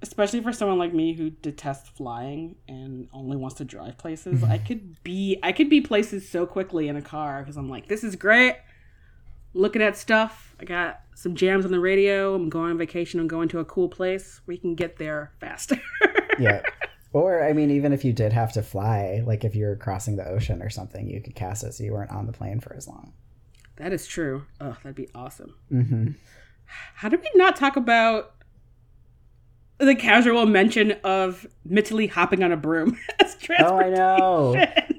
especially 0.00 0.40
for 0.42 0.52
someone 0.52 0.78
like 0.78 0.94
me 0.94 1.12
who 1.12 1.30
detests 1.30 1.88
flying 1.90 2.56
and 2.66 3.08
only 3.12 3.36
wants 3.36 3.56
to 3.56 3.64
drive 3.64 3.98
places 3.98 4.42
i 4.42 4.56
could 4.66 5.00
be 5.04 5.38
i 5.42 5.52
could 5.52 5.68
be 5.68 5.80
places 5.80 6.28
so 6.28 6.46
quickly 6.46 6.88
in 6.88 6.96
a 6.96 7.02
car 7.02 7.40
because 7.42 7.56
i'm 7.56 7.68
like 7.68 7.86
this 7.88 8.02
is 8.02 8.16
great 8.16 8.56
looking 9.54 9.82
at 9.82 9.96
stuff. 9.96 10.56
I 10.58 10.64
got 10.64 11.02
some 11.14 11.34
jams 11.34 11.66
on 11.66 11.72
the 11.72 11.78
radio. 11.78 12.34
I'm 12.34 12.48
going 12.48 12.70
on 12.70 12.78
vacation. 12.78 13.20
I'm 13.20 13.28
going 13.28 13.48
to 13.50 13.58
a 13.58 13.64
cool 13.66 13.86
place. 13.88 14.40
We 14.46 14.56
can 14.56 14.74
get 14.74 14.96
there 14.96 15.32
faster. 15.40 15.76
Yeah. 16.38 16.62
Or, 17.12 17.42
I 17.44 17.52
mean, 17.52 17.70
even 17.70 17.92
if 17.92 18.04
you 18.04 18.12
did 18.12 18.32
have 18.32 18.52
to 18.54 18.62
fly, 18.62 19.22
like 19.26 19.44
if 19.44 19.54
you 19.54 19.66
were 19.66 19.76
crossing 19.76 20.16
the 20.16 20.26
ocean 20.26 20.62
or 20.62 20.70
something, 20.70 21.08
you 21.08 21.20
could 21.20 21.34
cast 21.34 21.62
it 21.64 21.74
so 21.74 21.84
you 21.84 21.92
weren't 21.92 22.10
on 22.10 22.26
the 22.26 22.32
plane 22.32 22.58
for 22.60 22.74
as 22.74 22.88
long. 22.88 23.12
that 23.76 23.92
is 23.92 24.06
true. 24.06 24.44
Oh, 24.60 24.76
that'd 24.82 24.94
be 24.94 25.08
awesome. 25.14 25.54
hmm 25.68 26.08
How 26.94 27.08
did 27.08 27.20
we 27.20 27.30
not 27.34 27.56
talk 27.56 27.76
about 27.76 28.34
the 29.78 29.94
casual 29.94 30.46
mention 30.46 30.92
of 31.04 31.46
Mitali 31.68 32.08
hopping 32.08 32.42
on 32.42 32.52
a 32.52 32.56
broom 32.56 32.96
as 33.20 33.36
Oh, 33.58 33.76
I 33.78 33.90
know. 33.90 34.54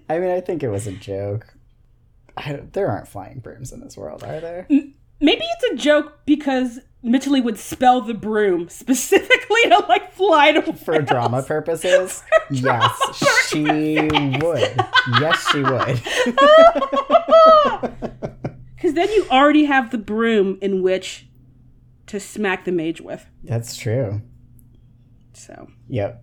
I 0.10 0.20
mean, 0.20 0.30
I 0.30 0.42
think 0.42 0.62
it 0.62 0.70
was 0.70 0.86
a 0.86 0.92
joke. 0.92 1.48
I 2.36 2.62
there 2.74 2.90
aren't 2.90 3.08
flying 3.08 3.40
brooms 3.40 3.72
in 3.72 3.80
this 3.80 3.96
world, 3.96 4.24
are 4.24 4.40
there? 4.40 4.68
Maybe 5.20 5.44
it's 5.44 5.74
a 5.74 5.76
joke 5.76 6.20
because 6.26 6.80
Mitali 7.04 7.44
would 7.44 7.58
spell 7.58 8.02
the 8.02 8.14
broom 8.14 8.70
specifically 8.70 9.64
to 9.64 9.86
like 9.90 10.14
fly 10.14 10.54
to 10.54 10.74
For 10.74 11.02
drama 11.02 11.44
purposes? 11.44 12.24
yes, 12.50 12.98
she 13.50 13.64
would. 13.64 14.86
Yes, 15.20 15.52
she 15.52 15.62
would. 15.62 16.02
Because 18.76 18.96
then 18.96 19.10
you 19.14 19.26
already 19.32 19.64
have 19.64 19.92
the 19.92 19.98
broom 19.98 20.58
in 20.62 20.84
which 20.84 21.28
to 22.08 22.20
smack 22.20 22.66
the 22.66 22.72
mage 22.74 23.00
with. 23.00 23.26
That's 23.42 23.78
true. 23.78 24.22
So. 25.32 25.70
Yep. 25.88 26.22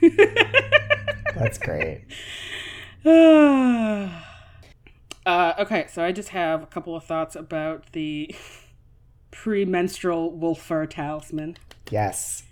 That's 1.34 1.58
great. 1.58 2.06
uh, 5.26 5.54
okay, 5.60 5.86
so 5.88 6.04
I 6.04 6.12
just 6.12 6.30
have 6.30 6.62
a 6.62 6.66
couple 6.66 6.96
of 6.96 7.04
thoughts 7.04 7.36
about 7.36 7.92
the 7.92 8.34
premenstrual 9.30 10.30
wolf 10.30 10.60
fur 10.62 10.86
talisman, 10.86 11.56
Yes. 11.90 12.44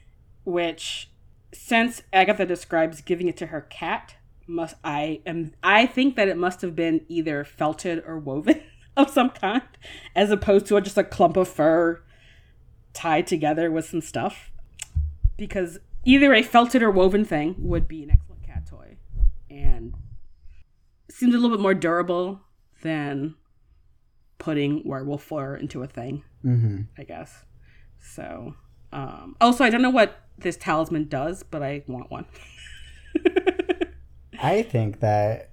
which, 0.44 1.10
since 1.52 2.02
Agatha 2.12 2.46
describes 2.46 3.00
giving 3.00 3.28
it 3.28 3.36
to 3.38 3.46
her 3.46 3.60
cat, 3.62 4.16
must 4.46 4.74
I 4.82 5.20
am 5.26 5.52
I 5.62 5.86
think 5.86 6.16
that 6.16 6.26
it 6.28 6.36
must 6.36 6.60
have 6.62 6.74
been 6.74 7.02
either 7.08 7.44
felted 7.44 8.02
or 8.06 8.18
woven 8.18 8.62
of 8.96 9.10
some 9.10 9.30
kind, 9.30 9.62
as 10.16 10.30
opposed 10.30 10.66
to 10.66 10.80
just 10.80 10.98
a 10.98 11.04
clump 11.04 11.36
of 11.36 11.48
fur 11.48 12.02
tied 12.92 13.26
together 13.26 13.70
with 13.70 13.84
some 13.84 14.00
stuff. 14.00 14.50
Because 15.36 15.78
either 16.04 16.34
a 16.34 16.42
felted 16.42 16.82
or 16.82 16.90
woven 16.90 17.24
thing 17.24 17.54
would 17.58 17.86
be 17.86 18.02
an 18.02 18.10
excellent 18.10 18.42
cat 18.46 18.66
toy, 18.68 18.96
and 19.48 19.94
seems 21.08 21.34
a 21.34 21.38
little 21.38 21.56
bit 21.56 21.62
more 21.62 21.74
durable 21.74 22.40
than 22.82 23.34
putting 24.38 24.82
werewolf 24.84 25.22
fur 25.22 25.56
into 25.56 25.82
a 25.82 25.86
thing. 25.86 26.24
hmm 26.42 26.82
I 26.98 27.04
guess. 27.04 27.44
So, 27.98 28.54
um, 28.92 29.36
also, 29.40 29.64
I 29.64 29.70
don't 29.70 29.82
know 29.82 29.90
what 29.90 30.16
this 30.38 30.56
talisman 30.56 31.08
does, 31.08 31.42
but 31.42 31.62
I 31.62 31.84
want 31.86 32.10
one. 32.10 32.26
I 34.40 34.62
think 34.62 35.00
that, 35.00 35.50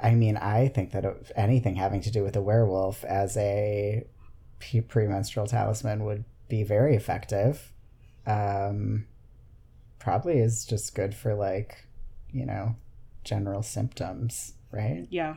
I 0.00 0.14
mean, 0.14 0.36
I 0.36 0.68
think 0.68 0.92
that 0.92 1.04
anything 1.34 1.74
having 1.74 2.00
to 2.02 2.10
do 2.10 2.22
with 2.22 2.36
a 2.36 2.42
werewolf 2.42 3.02
as 3.04 3.36
a 3.36 4.06
pre- 4.60 4.80
premenstrual 4.80 5.46
talisman 5.46 6.04
would 6.04 6.24
be 6.48 6.62
very 6.62 6.94
effective. 6.94 7.72
Um, 8.26 9.06
probably 9.98 10.38
is 10.38 10.64
just 10.64 10.94
good 10.94 11.14
for 11.14 11.34
like, 11.34 11.86
you 12.30 12.46
know, 12.46 12.76
general 13.24 13.62
symptoms, 13.62 14.54
right? 14.70 15.06
Yeah, 15.10 15.36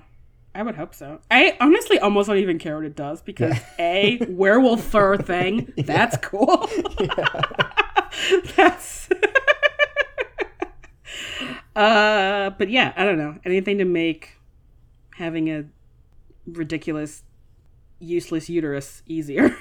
I 0.55 0.63
would 0.63 0.75
hope 0.75 0.93
so. 0.95 1.19
I 1.29 1.55
honestly 1.61 1.99
almost 1.99 2.27
don't 2.27 2.37
even 2.37 2.57
care 2.59 2.75
what 2.75 2.85
it 2.85 2.95
does 2.95 3.21
because 3.21 3.55
a 3.77 4.17
werewolf 4.27 4.83
fur 4.83 5.17
thing 5.17 5.71
that's 5.77 6.17
cool. 6.17 6.67
that's. 8.55 9.09
uh, 11.75 12.49
but 12.51 12.69
yeah, 12.69 12.93
I 12.95 13.03
don't 13.05 13.17
know 13.17 13.37
anything 13.45 13.77
to 13.77 13.85
make 13.85 14.37
having 15.15 15.49
a 15.49 15.65
ridiculous, 16.47 17.23
useless 17.99 18.49
uterus 18.49 19.03
easier. 19.05 19.55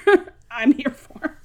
I'm 0.51 0.73
here 0.73 0.91
for. 0.91 1.37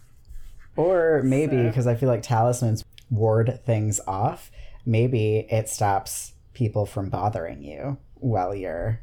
Or 0.77 1.23
maybe 1.23 1.57
So- 1.57 1.63
because 1.69 1.87
I 1.87 1.95
feel 1.95 2.09
like 2.09 2.23
talismans 2.23 2.85
ward 3.11 3.61
things 3.65 4.01
off. 4.07 4.51
Maybe 4.87 5.47
it 5.51 5.69
stops 5.69 6.33
people 6.53 6.87
from 6.87 7.09
bothering 7.09 7.63
you 7.63 7.99
while 8.15 8.55
you're 8.55 9.01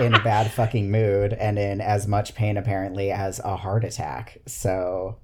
in 0.00 0.14
a 0.14 0.22
bad 0.22 0.50
fucking 0.50 0.90
mood 0.90 1.32
and 1.32 1.58
in 1.58 1.80
as 1.80 2.06
much 2.06 2.34
pain 2.34 2.56
apparently 2.56 3.10
as 3.10 3.38
a 3.40 3.56
heart 3.56 3.84
attack. 3.84 4.38
So, 4.46 5.18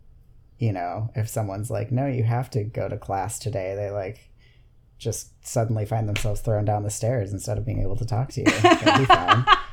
you 0.58 0.72
know, 0.72 1.10
if 1.14 1.28
someone's 1.28 1.70
like, 1.70 1.90
"No, 1.90 2.06
you 2.06 2.24
have 2.24 2.50
to 2.50 2.64
go 2.64 2.88
to 2.88 2.96
class 2.98 3.38
today," 3.38 3.74
they 3.74 3.90
like 3.90 4.30
just 4.98 5.32
suddenly 5.46 5.86
find 5.86 6.08
themselves 6.08 6.40
thrown 6.40 6.64
down 6.64 6.82
the 6.82 6.90
stairs 6.90 7.32
instead 7.32 7.56
of 7.56 7.64
being 7.64 7.80
able 7.82 7.96
to 7.96 8.06
talk 8.06 8.30
to 8.32 8.40
you. 8.40 8.46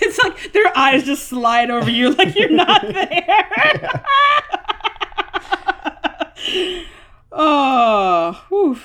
It's 0.00 0.18
like 0.18 0.52
their 0.52 0.76
eyes 0.76 1.04
just 1.04 1.28
slide 1.28 1.70
over 1.70 1.88
you 1.90 2.10
like 2.10 2.34
you're 2.34 2.50
not 2.50 2.82
there. 2.92 4.04
oh, 7.32 8.44
whew. 8.48 8.80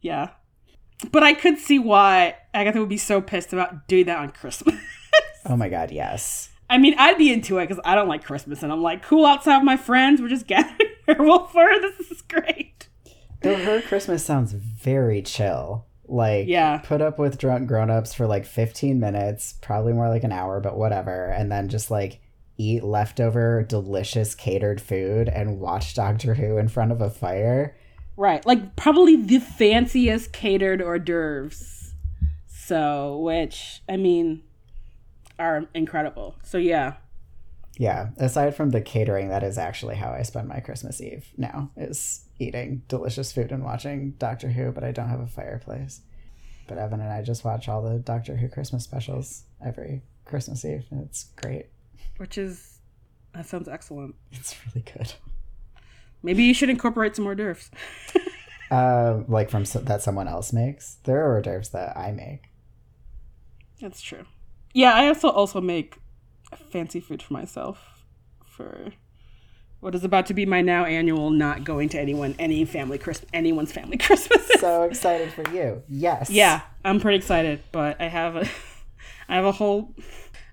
yeah. 0.00 0.30
But 1.10 1.22
I 1.22 1.32
could 1.34 1.58
see 1.58 1.78
why 1.78 2.36
Agatha 2.54 2.80
would 2.80 2.88
be 2.88 2.96
so 2.98 3.20
pissed 3.20 3.52
about 3.52 3.86
doing 3.88 4.06
that 4.06 4.18
on 4.18 4.30
Christmas. 4.30 4.74
Oh 5.46 5.56
my 5.56 5.68
god, 5.68 5.90
yes. 5.90 6.50
I 6.68 6.78
mean, 6.78 6.94
I'd 6.98 7.18
be 7.18 7.32
into 7.32 7.58
it 7.58 7.66
because 7.68 7.82
I 7.84 7.94
don't 7.94 8.08
like 8.08 8.22
Christmas, 8.24 8.62
and 8.62 8.70
I'm 8.70 8.82
like, 8.82 9.02
cool 9.02 9.24
outside 9.26 9.56
with 9.58 9.64
my 9.64 9.76
friends. 9.76 10.20
We're 10.20 10.28
just 10.28 10.46
gathering 10.46 10.90
werewolf 11.08 11.52
fur. 11.52 11.80
This 11.80 12.10
is 12.10 12.22
great. 12.22 12.88
Though 13.42 13.56
her 13.56 13.80
Christmas 13.80 14.24
sounds 14.24 14.52
very 14.52 15.22
chill. 15.22 15.86
Like, 16.06 16.46
Yeah. 16.48 16.78
put 16.78 17.00
up 17.00 17.18
with 17.18 17.38
drunk 17.38 17.68
grown-ups 17.68 18.12
for 18.14 18.26
like 18.26 18.44
15 18.44 19.00
minutes, 19.00 19.54
probably 19.62 19.92
more 19.94 20.08
like 20.08 20.24
an 20.24 20.32
hour, 20.32 20.60
but 20.60 20.76
whatever, 20.76 21.26
and 21.26 21.50
then 21.50 21.68
just 21.68 21.90
like 21.90 22.20
eat 22.58 22.84
leftover 22.84 23.62
delicious 23.62 24.34
catered 24.34 24.80
food 24.80 25.28
and 25.28 25.58
watch 25.58 25.94
Doctor 25.94 26.34
Who 26.34 26.58
in 26.58 26.68
front 26.68 26.92
of 26.92 27.00
a 27.00 27.08
fire. 27.10 27.74
Right. 28.20 28.44
Like 28.44 28.76
probably 28.76 29.16
the 29.16 29.38
fanciest 29.38 30.30
catered 30.30 30.82
hors 30.82 30.98
d'oeuvres. 30.98 31.94
So, 32.46 33.16
which, 33.20 33.80
I 33.88 33.96
mean, 33.96 34.42
are 35.38 35.66
incredible. 35.72 36.36
So, 36.42 36.58
yeah. 36.58 36.96
Yeah, 37.78 38.10
aside 38.18 38.54
from 38.54 38.70
the 38.70 38.82
catering, 38.82 39.30
that 39.30 39.42
is 39.42 39.56
actually 39.56 39.96
how 39.96 40.10
I 40.10 40.20
spend 40.20 40.48
my 40.48 40.60
Christmas 40.60 41.00
Eve 41.00 41.30
now, 41.38 41.70
is 41.78 42.26
eating 42.38 42.82
delicious 42.88 43.32
food 43.32 43.52
and 43.52 43.64
watching 43.64 44.10
Doctor 44.18 44.50
Who, 44.50 44.70
but 44.70 44.84
I 44.84 44.92
don't 44.92 45.08
have 45.08 45.20
a 45.20 45.26
fireplace. 45.26 46.02
But 46.68 46.76
Evan 46.76 47.00
and 47.00 47.10
I 47.10 47.22
just 47.22 47.42
watch 47.42 47.70
all 47.70 47.80
the 47.80 48.00
Doctor 48.00 48.36
Who 48.36 48.50
Christmas 48.50 48.84
specials 48.84 49.44
every 49.64 50.02
Christmas 50.26 50.62
Eve, 50.66 50.84
and 50.90 51.02
it's 51.06 51.24
great. 51.36 51.70
Which 52.18 52.36
is, 52.36 52.80
that 53.32 53.46
sounds 53.46 53.66
excellent. 53.66 54.14
It's 54.30 54.54
really 54.66 54.84
good. 54.94 55.14
Maybe 56.22 56.42
you 56.44 56.54
should 56.54 56.70
incorporate 56.70 57.16
some 57.16 57.26
hors 57.26 57.34
d'oeuvres. 57.34 57.70
Uh, 58.70 59.24
like 59.26 59.50
from 59.50 59.64
so- 59.64 59.80
that 59.80 60.00
someone 60.00 60.28
else 60.28 60.52
makes. 60.52 60.98
There 61.02 61.24
are 61.26 61.34
hors 61.34 61.42
d'oeuvres 61.42 61.70
that 61.70 61.96
I 61.96 62.12
make. 62.12 62.44
That's 63.80 64.00
true. 64.00 64.26
Yeah, 64.72 64.92
I 64.94 65.08
also 65.08 65.28
also 65.28 65.60
make 65.60 65.98
fancy 66.70 67.00
food 67.00 67.20
for 67.20 67.32
myself 67.32 68.04
for 68.46 68.92
what 69.80 69.94
is 69.96 70.04
about 70.04 70.26
to 70.26 70.34
be 70.34 70.46
my 70.46 70.60
now 70.60 70.84
annual 70.84 71.30
not 71.30 71.64
going 71.64 71.88
to 71.88 71.98
anyone 71.98 72.36
any 72.38 72.64
family 72.64 72.96
Christ 72.96 73.24
anyone's 73.32 73.72
family 73.72 73.96
Christmas. 74.06 74.46
So 74.60 74.84
excited 74.84 75.32
for 75.32 75.48
you! 75.50 75.82
Yes. 75.88 76.30
Yeah, 76.30 76.60
I'm 76.84 77.00
pretty 77.00 77.18
excited, 77.18 77.62
but 77.72 78.00
I 78.00 78.06
have 78.06 78.36
a 78.36 78.48
I 79.28 79.34
have 79.34 79.46
a 79.46 79.52
whole 79.52 79.96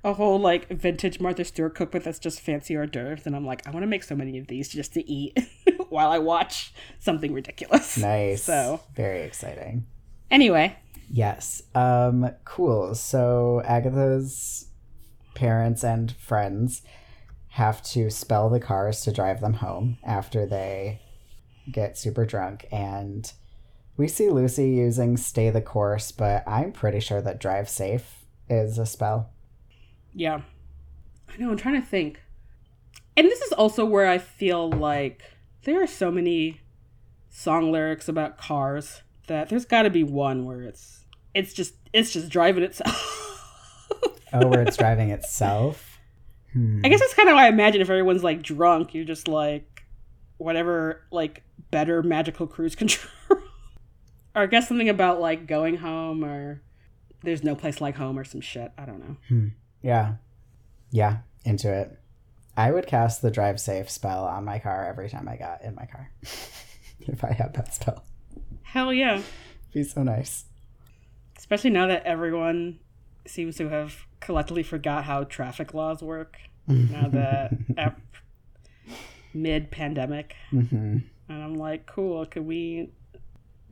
a 0.07 0.13
whole 0.13 0.39
like 0.39 0.69
vintage 0.69 1.19
Martha 1.19 1.43
Stewart 1.43 1.75
cookbook 1.75 2.03
that's 2.03 2.19
just 2.19 2.39
fancy 2.39 2.75
hors 2.75 2.87
d'oeuvres, 2.87 3.25
and 3.25 3.35
I'm 3.35 3.45
like, 3.45 3.65
I 3.67 3.71
want 3.71 3.83
to 3.83 3.87
make 3.87 4.03
so 4.03 4.15
many 4.15 4.37
of 4.37 4.47
these 4.47 4.69
just 4.69 4.93
to 4.93 5.09
eat 5.09 5.37
while 5.89 6.09
I 6.09 6.19
watch 6.19 6.73
something 6.99 7.33
ridiculous. 7.33 7.97
Nice. 7.97 8.43
So 8.43 8.81
very 8.95 9.21
exciting. 9.21 9.85
anyway, 10.31 10.77
Yes. 11.09 11.61
Um. 11.73 12.31
Cool. 12.43 12.95
So 12.95 13.61
Agatha's 13.63 14.67
parents 15.35 15.83
and 15.83 16.11
friends 16.11 16.81
have 17.49 17.81
to 17.81 18.09
spell 18.09 18.49
the 18.49 18.59
cars 18.59 19.01
to 19.01 19.11
drive 19.11 19.39
them 19.39 19.53
home 19.53 19.97
after 20.03 20.45
they 20.45 21.01
get 21.71 21.97
super 21.97 22.25
drunk 22.25 22.65
and 22.71 23.33
we 23.97 24.07
see 24.07 24.29
Lucy 24.29 24.69
using 24.69 25.17
stay 25.17 25.49
the 25.49 25.61
course, 25.61 26.11
but 26.11 26.43
I'm 26.47 26.71
pretty 26.71 26.99
sure 26.99 27.19
that 27.21 27.39
drive 27.39 27.67
safe 27.67 28.25
is 28.47 28.77
a 28.77 28.85
spell. 28.85 29.31
Yeah, 30.17 30.41
I 31.29 31.37
know. 31.37 31.51
I'm 31.51 31.57
trying 31.57 31.79
to 31.79 31.87
think, 31.87 32.21
and 33.15 33.27
this 33.27 33.41
is 33.41 33.51
also 33.53 33.85
where 33.85 34.07
I 34.07 34.17
feel 34.17 34.69
like 34.69 35.21
there 35.63 35.81
are 35.81 35.87
so 35.87 36.09
many 36.11 36.61
song 37.29 37.71
lyrics 37.71 38.09
about 38.09 38.37
cars 38.37 39.03
that 39.27 39.49
there's 39.49 39.65
got 39.65 39.83
to 39.83 39.89
be 39.91 40.03
one 40.03 40.43
where 40.45 40.61
it's 40.63 41.05
it's 41.35 41.53
just 41.53 41.75
it's 41.93 42.11
just 42.11 42.29
driving 42.29 42.63
itself. 42.63 43.13
Oh, 44.33 44.45
where 44.47 44.61
it's 44.61 44.75
driving 44.75 45.11
itself. 45.11 45.99
Hmm. 46.51 46.81
I 46.83 46.89
guess 46.89 46.99
that's 46.99 47.13
kind 47.13 47.29
of 47.29 47.35
why 47.35 47.45
I 47.45 47.47
imagine 47.47 47.79
if 47.79 47.89
everyone's 47.89 48.25
like 48.25 48.43
drunk, 48.43 48.93
you're 48.93 49.05
just 49.05 49.29
like 49.29 49.85
whatever 50.35 51.05
like 51.11 51.43
better 51.71 52.03
magical 52.03 52.45
cruise 52.45 52.75
control. 52.75 53.09
or 54.35 54.41
I 54.41 54.45
guess 54.47 54.67
something 54.67 54.89
about 54.89 55.21
like 55.21 55.47
going 55.47 55.77
home 55.77 56.25
or 56.25 56.61
there's 57.23 57.41
no 57.41 57.55
place 57.55 57.79
like 57.79 57.95
home 57.95 58.19
or 58.19 58.25
some 58.25 58.41
shit. 58.41 58.73
I 58.77 58.85
don't 58.85 58.99
know. 58.99 59.15
Yeah. 59.87 60.15
Yeah, 60.91 61.19
into 61.45 61.71
it. 61.73 61.97
I 62.57 62.71
would 62.71 62.87
cast 62.87 63.21
the 63.21 63.31
drive 63.31 63.57
safe 63.57 63.89
spell 63.89 64.25
on 64.25 64.43
my 64.43 64.59
car 64.59 64.85
every 64.85 65.09
time 65.09 65.29
I 65.29 65.37
got 65.37 65.61
in 65.63 65.75
my 65.75 65.85
car. 65.85 66.11
if 66.99 67.23
I 67.23 67.31
had 67.31 67.53
that 67.53 67.73
spell. 67.73 68.03
Hell 68.63 68.91
yeah. 68.91 69.21
Be 69.73 69.83
so 69.83 70.03
nice. 70.03 70.43
Especially 71.37 71.69
now 71.69 71.87
that 71.87 72.03
everyone 72.05 72.79
seems 73.25 73.55
to 73.57 73.69
have 73.69 74.05
collectively 74.19 74.63
forgot 74.63 75.05
how 75.05 75.23
traffic 75.23 75.73
laws 75.73 76.01
work. 76.01 76.37
Now 76.67 77.07
that 77.07 77.53
mid 79.33 79.71
pandemic. 79.71 80.35
hmm 80.49 80.97
And 81.29 81.43
I'm 81.43 81.55
like, 81.55 81.85
cool, 81.85 82.25
can 82.25 82.45
we 82.45 82.91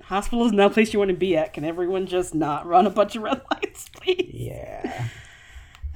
hospital 0.02 0.46
is 0.46 0.54
no 0.54 0.70
place 0.70 0.94
you 0.94 1.00
want 1.00 1.10
to 1.10 1.18
be 1.18 1.36
at. 1.36 1.52
Can 1.52 1.66
everyone 1.66 2.06
just 2.08 2.34
not 2.34 2.66
run 2.66 2.88
a 2.88 2.90
bunch 2.90 3.18
of 3.18 3.24
red 3.24 3.42
lights, 3.52 3.90
please? 3.90 4.32
Yeah. 4.34 5.10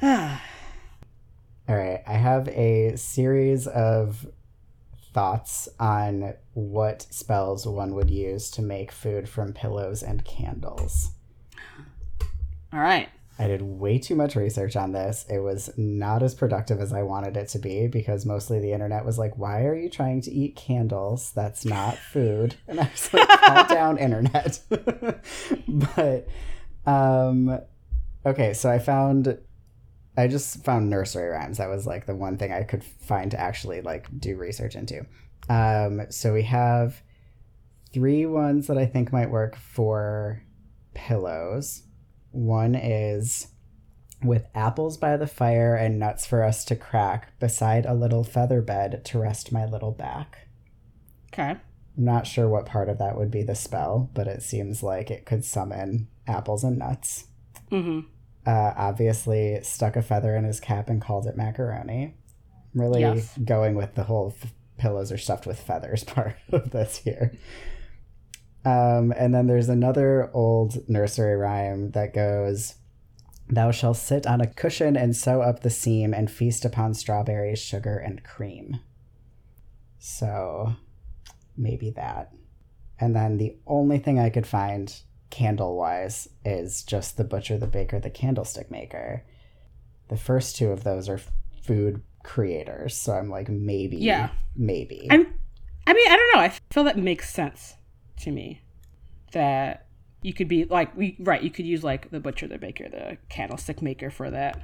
All 0.02 1.76
right. 1.76 2.02
I 2.08 2.14
have 2.14 2.48
a 2.50 2.96
series 2.96 3.68
of 3.68 4.26
thoughts 5.14 5.68
on 5.80 6.34
what 6.54 7.06
spells 7.10 7.66
one 7.66 7.96
would 7.96 8.10
use 8.10 8.50
to 8.52 8.62
make 8.62 8.92
food 8.92 9.28
from 9.28 9.54
pillows 9.54 10.04
and 10.04 10.24
candles. 10.24 11.12
All 12.72 12.80
right. 12.80 13.10
I 13.42 13.48
did 13.48 13.62
way 13.62 13.98
too 13.98 14.16
much 14.16 14.36
research 14.36 14.76
on 14.76 14.92
this. 14.92 15.26
It 15.30 15.40
was 15.40 15.70
not 15.78 16.22
as 16.24 16.36
productive 16.36 16.82
as 16.82 16.92
I 16.92 17.04
wanted 17.04 17.38
it 17.38 17.48
to 17.50 17.60
be 17.60 17.88
because 17.88 18.26
mostly 18.26 18.60
the 18.60 18.74
internet 18.74 19.06
was 19.06 19.18
like, 19.18 19.38
Why 19.38 19.64
are 19.64 19.76
you 19.76 19.90
trying 19.90 20.20
to 20.22 20.32
eat 20.32 20.58
candles? 20.58 21.32
That's 21.32 21.64
not 21.64 21.98
food. 22.12 22.56
And 22.68 22.82
I 22.82 22.90
was 22.92 23.14
like, 23.14 23.30
Calm 23.30 23.68
down, 23.68 23.98
internet. 23.98 24.60
but, 25.68 26.28
um, 26.86 27.62
okay, 28.26 28.54
so 28.54 28.70
I 28.70 28.78
found, 28.78 29.38
I 30.20 30.28
just 30.28 30.64
found 30.66 30.90
nursery 30.90 31.30
rhymes. 31.30 31.58
That 31.60 31.70
was 31.70 31.88
like 31.88 32.06
the 32.06 32.16
one 32.16 32.38
thing 32.38 32.52
I 32.52 32.64
could 32.64 32.84
find 32.84 33.32
to 33.32 33.40
actually 33.40 33.82
like 33.82 34.08
do 34.20 34.36
research 34.36 34.76
into. 34.76 35.06
Um, 35.50 36.02
so 36.10 36.34
we 36.34 36.44
have 36.44 37.02
three 37.94 38.26
ones 38.26 38.68
that 38.68 38.78
I 38.78 38.86
think 38.86 39.14
might 39.14 39.32
work 39.32 39.56
for 39.56 40.44
pillows. 40.94 41.84
One 42.32 42.76
is 42.76 43.48
with 44.22 44.46
apples 44.54 44.98
by 44.98 45.16
the 45.16 45.26
fire 45.26 45.76
and 45.76 45.98
nuts 45.98 46.26
for 46.26 46.44
us 46.44 46.66
to 46.66 46.76
crack 46.76 47.40
beside 47.40 47.86
a 47.86 47.94
little 47.94 48.26
feather 48.26 48.62
bed 48.62 49.06
to 49.06 49.20
rest 49.20 49.54
my 49.54 49.66
little 49.66 49.92
back. 49.92 50.50
Okay. 51.32 51.52
I'm 51.52 51.60
not 51.96 52.28
sure 52.28 52.50
what 52.50 52.66
part 52.66 52.90
of 52.90 52.98
that 52.98 53.18
would 53.18 53.32
be 53.32 53.44
the 53.44 53.56
spell, 53.56 54.10
but 54.14 54.28
it 54.28 54.44
seems 54.44 54.84
like 54.84 55.10
it 55.10 55.26
could 55.26 55.46
summon 55.46 56.10
apples 56.28 56.66
and 56.66 56.78
nuts. 56.78 57.28
Mm-hmm. 57.72 58.02
Uh, 58.50 58.74
obviously, 58.78 59.60
stuck 59.62 59.96
a 59.96 60.02
feather 60.02 60.36
in 60.36 60.44
his 60.44 60.60
cap 60.60 60.90
and 60.90 61.02
called 61.02 61.28
it 61.28 61.38
macaroni. 61.38 62.16
Really 62.74 63.02
Yes. 63.02 63.38
going 63.38 63.76
with 63.76 63.94
the 63.94 64.04
whole 64.04 64.34
f- 64.42 64.54
pillows 64.78 65.12
are 65.12 65.18
stuffed 65.18 65.46
with 65.46 65.60
feathers 65.60 66.04
part 66.16 66.36
of 66.52 66.72
this 66.72 66.98
here. 66.98 67.34
Um, 68.66 69.14
and 69.16 69.34
then 69.36 69.46
there's 69.48 69.70
another 69.70 70.32
old 70.34 70.90
nursery 70.90 71.36
rhyme 71.36 71.92
that 71.92 72.14
goes, 72.14 72.76
Thou 73.48 73.70
shalt 73.72 73.98
sit 73.98 74.26
on 74.26 74.42
a 74.42 74.48
cushion 74.48 74.96
and 74.98 75.16
sew 75.16 75.42
up 75.42 75.62
the 75.62 75.70
seam 75.70 76.14
and 76.14 76.30
feast 76.32 76.66
upon 76.66 76.94
strawberries, 76.96 77.60
sugar, 77.60 77.98
and 77.98 78.24
cream. 78.24 78.80
So 80.00 80.74
maybe 81.58 81.92
that. 81.92 82.32
And 83.00 83.16
then 83.16 83.38
the 83.38 83.58
only 83.68 83.98
thing 84.00 84.20
I 84.20 84.30
could 84.30 84.48
find 84.48 84.94
candle 85.30 85.76
wise 85.76 86.28
is 86.44 86.84
just 86.84 87.18
the 87.18 87.24
butcher, 87.24 87.58
the 87.58 87.68
baker, 87.68 88.00
the 88.00 88.10
candlestick 88.10 88.72
maker. 88.72 89.24
The 90.10 90.18
first 90.18 90.56
two 90.56 90.70
of 90.70 90.84
those 90.84 91.08
are 91.08 91.22
food 91.62 92.02
creators. 92.24 92.96
So 92.96 93.14
I'm 93.14 93.30
like, 93.30 93.50
maybe. 93.50 93.98
Yeah. 93.98 94.30
Maybe. 94.56 95.08
I'm, 95.10 95.34
I 95.86 95.94
mean, 95.94 96.12
I 96.12 96.16
don't 96.16 96.36
know. 96.36 96.42
I 96.42 96.54
feel 96.72 96.84
that 96.84 96.98
makes 96.98 97.34
sense 97.34 97.76
to 98.22 98.32
me. 98.32 98.62
That 99.32 99.86
you 100.22 100.34
could 100.34 100.48
be 100.48 100.66
like, 100.66 100.96
we 100.98 101.16
right. 101.20 101.42
You 101.42 101.52
could 101.52 101.66
use 101.66 101.84
like 101.84 102.10
the 102.10 102.20
butcher, 102.20 102.48
the 102.48 102.58
baker, 102.58 102.90
the 102.90 103.18
candlestick 103.30 103.82
maker 103.82 104.10
for 104.10 104.32
that. 104.32 104.60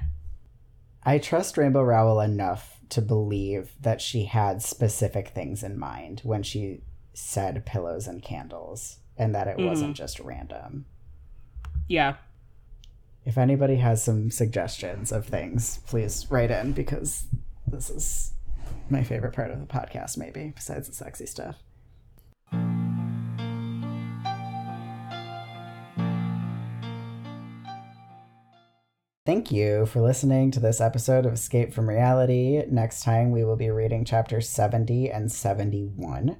I 1.04 1.20
trust 1.20 1.58
Rainbow 1.58 1.84
Rowell 1.84 2.20
enough 2.20 2.80
to 2.90 3.02
believe 3.02 3.74
that 3.80 4.02
she 4.02 4.26
had 4.26 4.64
specific 4.64 5.30
things 5.30 5.62
in 5.62 5.78
mind 5.78 6.22
when 6.24 6.42
she 6.42 6.82
said 7.14 7.66
pillows 7.66 8.08
and 8.08 8.24
candles 8.24 8.98
and 9.18 9.34
that 9.36 9.48
it 9.48 9.58
wasn't 9.58 9.92
mm. 9.92 9.98
just 9.98 10.20
random. 10.20 10.86
Yeah. 11.88 12.16
If 13.26 13.38
anybody 13.38 13.78
has 13.78 14.04
some 14.04 14.30
suggestions 14.30 15.12
of 15.12 15.26
things, 15.26 15.80
please 15.88 16.28
write 16.30 16.52
in 16.52 16.74
because 16.74 17.26
this 17.68 17.90
is 17.90 18.34
my 18.90 19.04
favorite 19.04 19.34
part 19.34 19.52
of 19.52 19.60
the 19.60 19.66
podcast, 19.66 20.18
maybe, 20.18 20.52
besides 20.56 20.88
the 20.88 20.94
sexy 20.94 21.26
stuff. 21.26 21.56
Thank 29.26 29.52
you 29.52 29.88
for 29.88 30.02
listening 30.02 30.52
to 30.52 30.60
this 30.60 30.80
episode 30.80 31.26
of 31.26 31.34
Escape 31.34 31.74
from 31.74 31.90
Reality. 31.90 32.62
Next 32.70 33.04
time, 33.04 33.32
we 33.32 33.44
will 33.44 33.56
be 33.56 33.72
reading 33.72 34.06
chapters 34.06 34.48
70 34.48 35.10
and 35.10 35.32
71. 35.32 36.38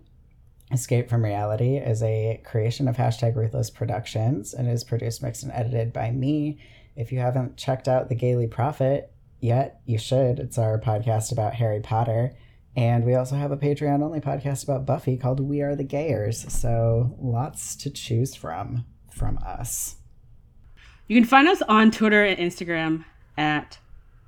Escape 0.72 1.10
from 1.10 1.24
Reality 1.24 1.78
is 1.78 2.02
a 2.02 2.42
creation 2.44 2.88
of 2.88 2.98
hashtag 2.98 3.36
Ruthless 3.36 3.70
Productions 3.70 4.54
and 4.54 4.68
is 4.68 4.84
produced, 4.84 5.22
mixed, 5.22 5.44
and 5.44 5.52
edited 5.52 5.94
by 5.94 6.12
me. 6.12 6.60
If 6.96 7.12
you 7.12 7.20
haven't 7.20 7.58
checked 7.58 7.88
out 7.88 8.10
The 8.10 8.16
Gayly 8.16 8.48
Prophet 8.48 9.12
yet, 9.40 9.82
you 9.86 9.98
should. 9.98 10.40
It's 10.40 10.58
our 10.58 10.80
podcast 10.80 11.32
about 11.32 11.54
Harry 11.54 11.82
Potter. 11.82 12.36
And 12.76 13.06
we 13.06 13.16
also 13.16 13.36
have 13.36 13.52
a 13.52 13.58
Patreon 13.58 14.04
only 14.04 14.20
podcast 14.20 14.64
about 14.64 14.86
Buffy 14.86 15.18
called 15.18 15.40
We 15.40 15.62
Are 15.62 15.76
the 15.76 15.86
Gayers. 15.86 16.50
So 16.50 17.16
lots 17.20 17.76
to 17.78 17.90
choose 17.90 18.36
from 18.36 18.86
from 19.12 19.38
us. 19.46 19.96
You 21.08 21.16
can 21.16 21.28
find 21.28 21.48
us 21.48 21.62
on 21.70 21.92
Twitter 21.92 22.24
and 22.26 22.38
Instagram 22.38 23.06
at 23.38 23.78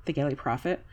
the 0.06 0.12
Gayly 0.12 0.34
Prophet. 0.34 0.84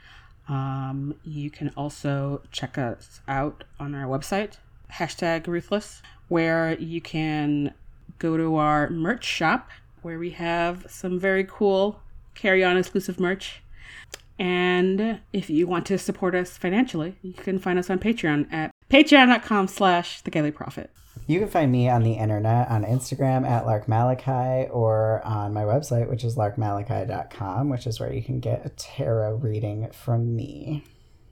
Um, 0.47 1.15
you 1.23 1.49
can 1.49 1.71
also 1.77 2.41
check 2.51 2.77
us 2.77 3.21
out 3.27 3.63
on 3.79 3.95
our 3.95 4.05
website, 4.05 4.57
hashtag 4.97 5.47
Ruthless, 5.47 6.01
where 6.27 6.77
you 6.79 7.01
can 7.01 7.73
go 8.19 8.37
to 8.37 8.55
our 8.55 8.89
merch 8.89 9.25
shop 9.25 9.69
where 10.01 10.19
we 10.19 10.29
have 10.29 10.85
some 10.87 11.19
very 11.19 11.43
cool 11.43 11.99
carry 12.35 12.63
on 12.63 12.77
exclusive 12.77 13.19
merch. 13.19 13.63
And 14.37 15.19
if 15.33 15.49
you 15.49 15.65
want 15.65 15.87
to 15.87 15.97
support 15.97 16.35
us 16.35 16.57
financially, 16.57 17.17
you 17.23 17.33
can 17.33 17.57
find 17.57 17.79
us 17.79 17.89
on 17.89 17.97
Patreon 17.97 18.51
at 18.53 18.71
patreon.com 18.89 19.67
slash 19.67 20.21
the 20.21 20.29
Gayly 20.29 20.51
Prophet. 20.51 20.91
You 21.25 21.39
can 21.39 21.47
find 21.47 21.71
me 21.71 21.89
on 21.89 22.03
the 22.03 22.13
internet 22.13 22.69
on 22.69 22.83
Instagram 22.83 23.49
at 23.49 23.65
Lark 23.65 23.87
Malachi 23.87 24.69
or 24.69 25.21
on 25.25 25.53
my 25.53 25.63
website, 25.63 26.07
which 26.07 26.23
is 26.23 26.35
larkmalachi.com, 26.35 27.69
which 27.69 27.87
is 27.87 27.99
where 27.99 28.13
you 28.13 28.21
can 28.21 28.39
get 28.39 28.63
a 28.63 28.69
tarot 28.69 29.37
reading 29.37 29.89
from 29.91 30.35
me. 30.35 30.83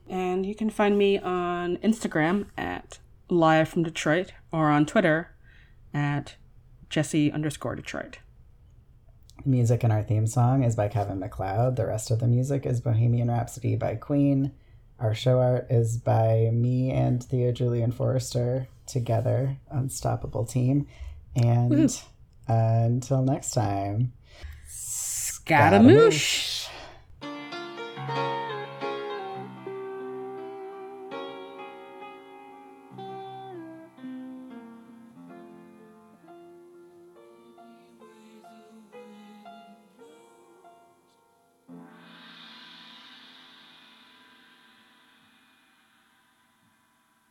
And 0.08 0.44
you 0.44 0.56
can 0.56 0.68
find 0.68 0.98
me 0.98 1.18
on 1.18 1.76
Instagram 1.76 2.46
at 2.58 2.98
live 3.28 3.68
from 3.68 3.82
Detroit 3.82 4.32
or 4.52 4.70
on 4.70 4.86
Twitter 4.86 5.34
at 5.92 6.36
Jesse 6.90 7.32
underscore 7.32 7.74
Detroit. 7.74 8.18
Music 9.44 9.84
in 9.84 9.90
our 9.90 10.02
theme 10.02 10.26
song 10.26 10.62
is 10.62 10.76
by 10.76 10.88
Kevin 10.88 11.18
MacLeod. 11.18 11.76
The 11.76 11.86
rest 11.86 12.10
of 12.10 12.20
the 12.20 12.26
music 12.26 12.66
is 12.66 12.80
Bohemian 12.80 13.28
Rhapsody 13.28 13.76
by 13.76 13.96
Queen. 13.96 14.52
Our 15.00 15.14
show 15.14 15.40
art 15.40 15.66
is 15.70 15.98
by 15.98 16.50
me 16.52 16.92
and 16.92 17.22
Theo 17.22 17.52
Julian 17.52 17.92
Forrester 17.92 18.68
together, 18.86 19.56
Unstoppable 19.70 20.46
Team. 20.46 20.86
And 21.34 21.90
uh, 22.48 22.52
until 22.52 23.22
next 23.22 23.50
time, 23.50 24.12
Scaramouche. 24.68 26.68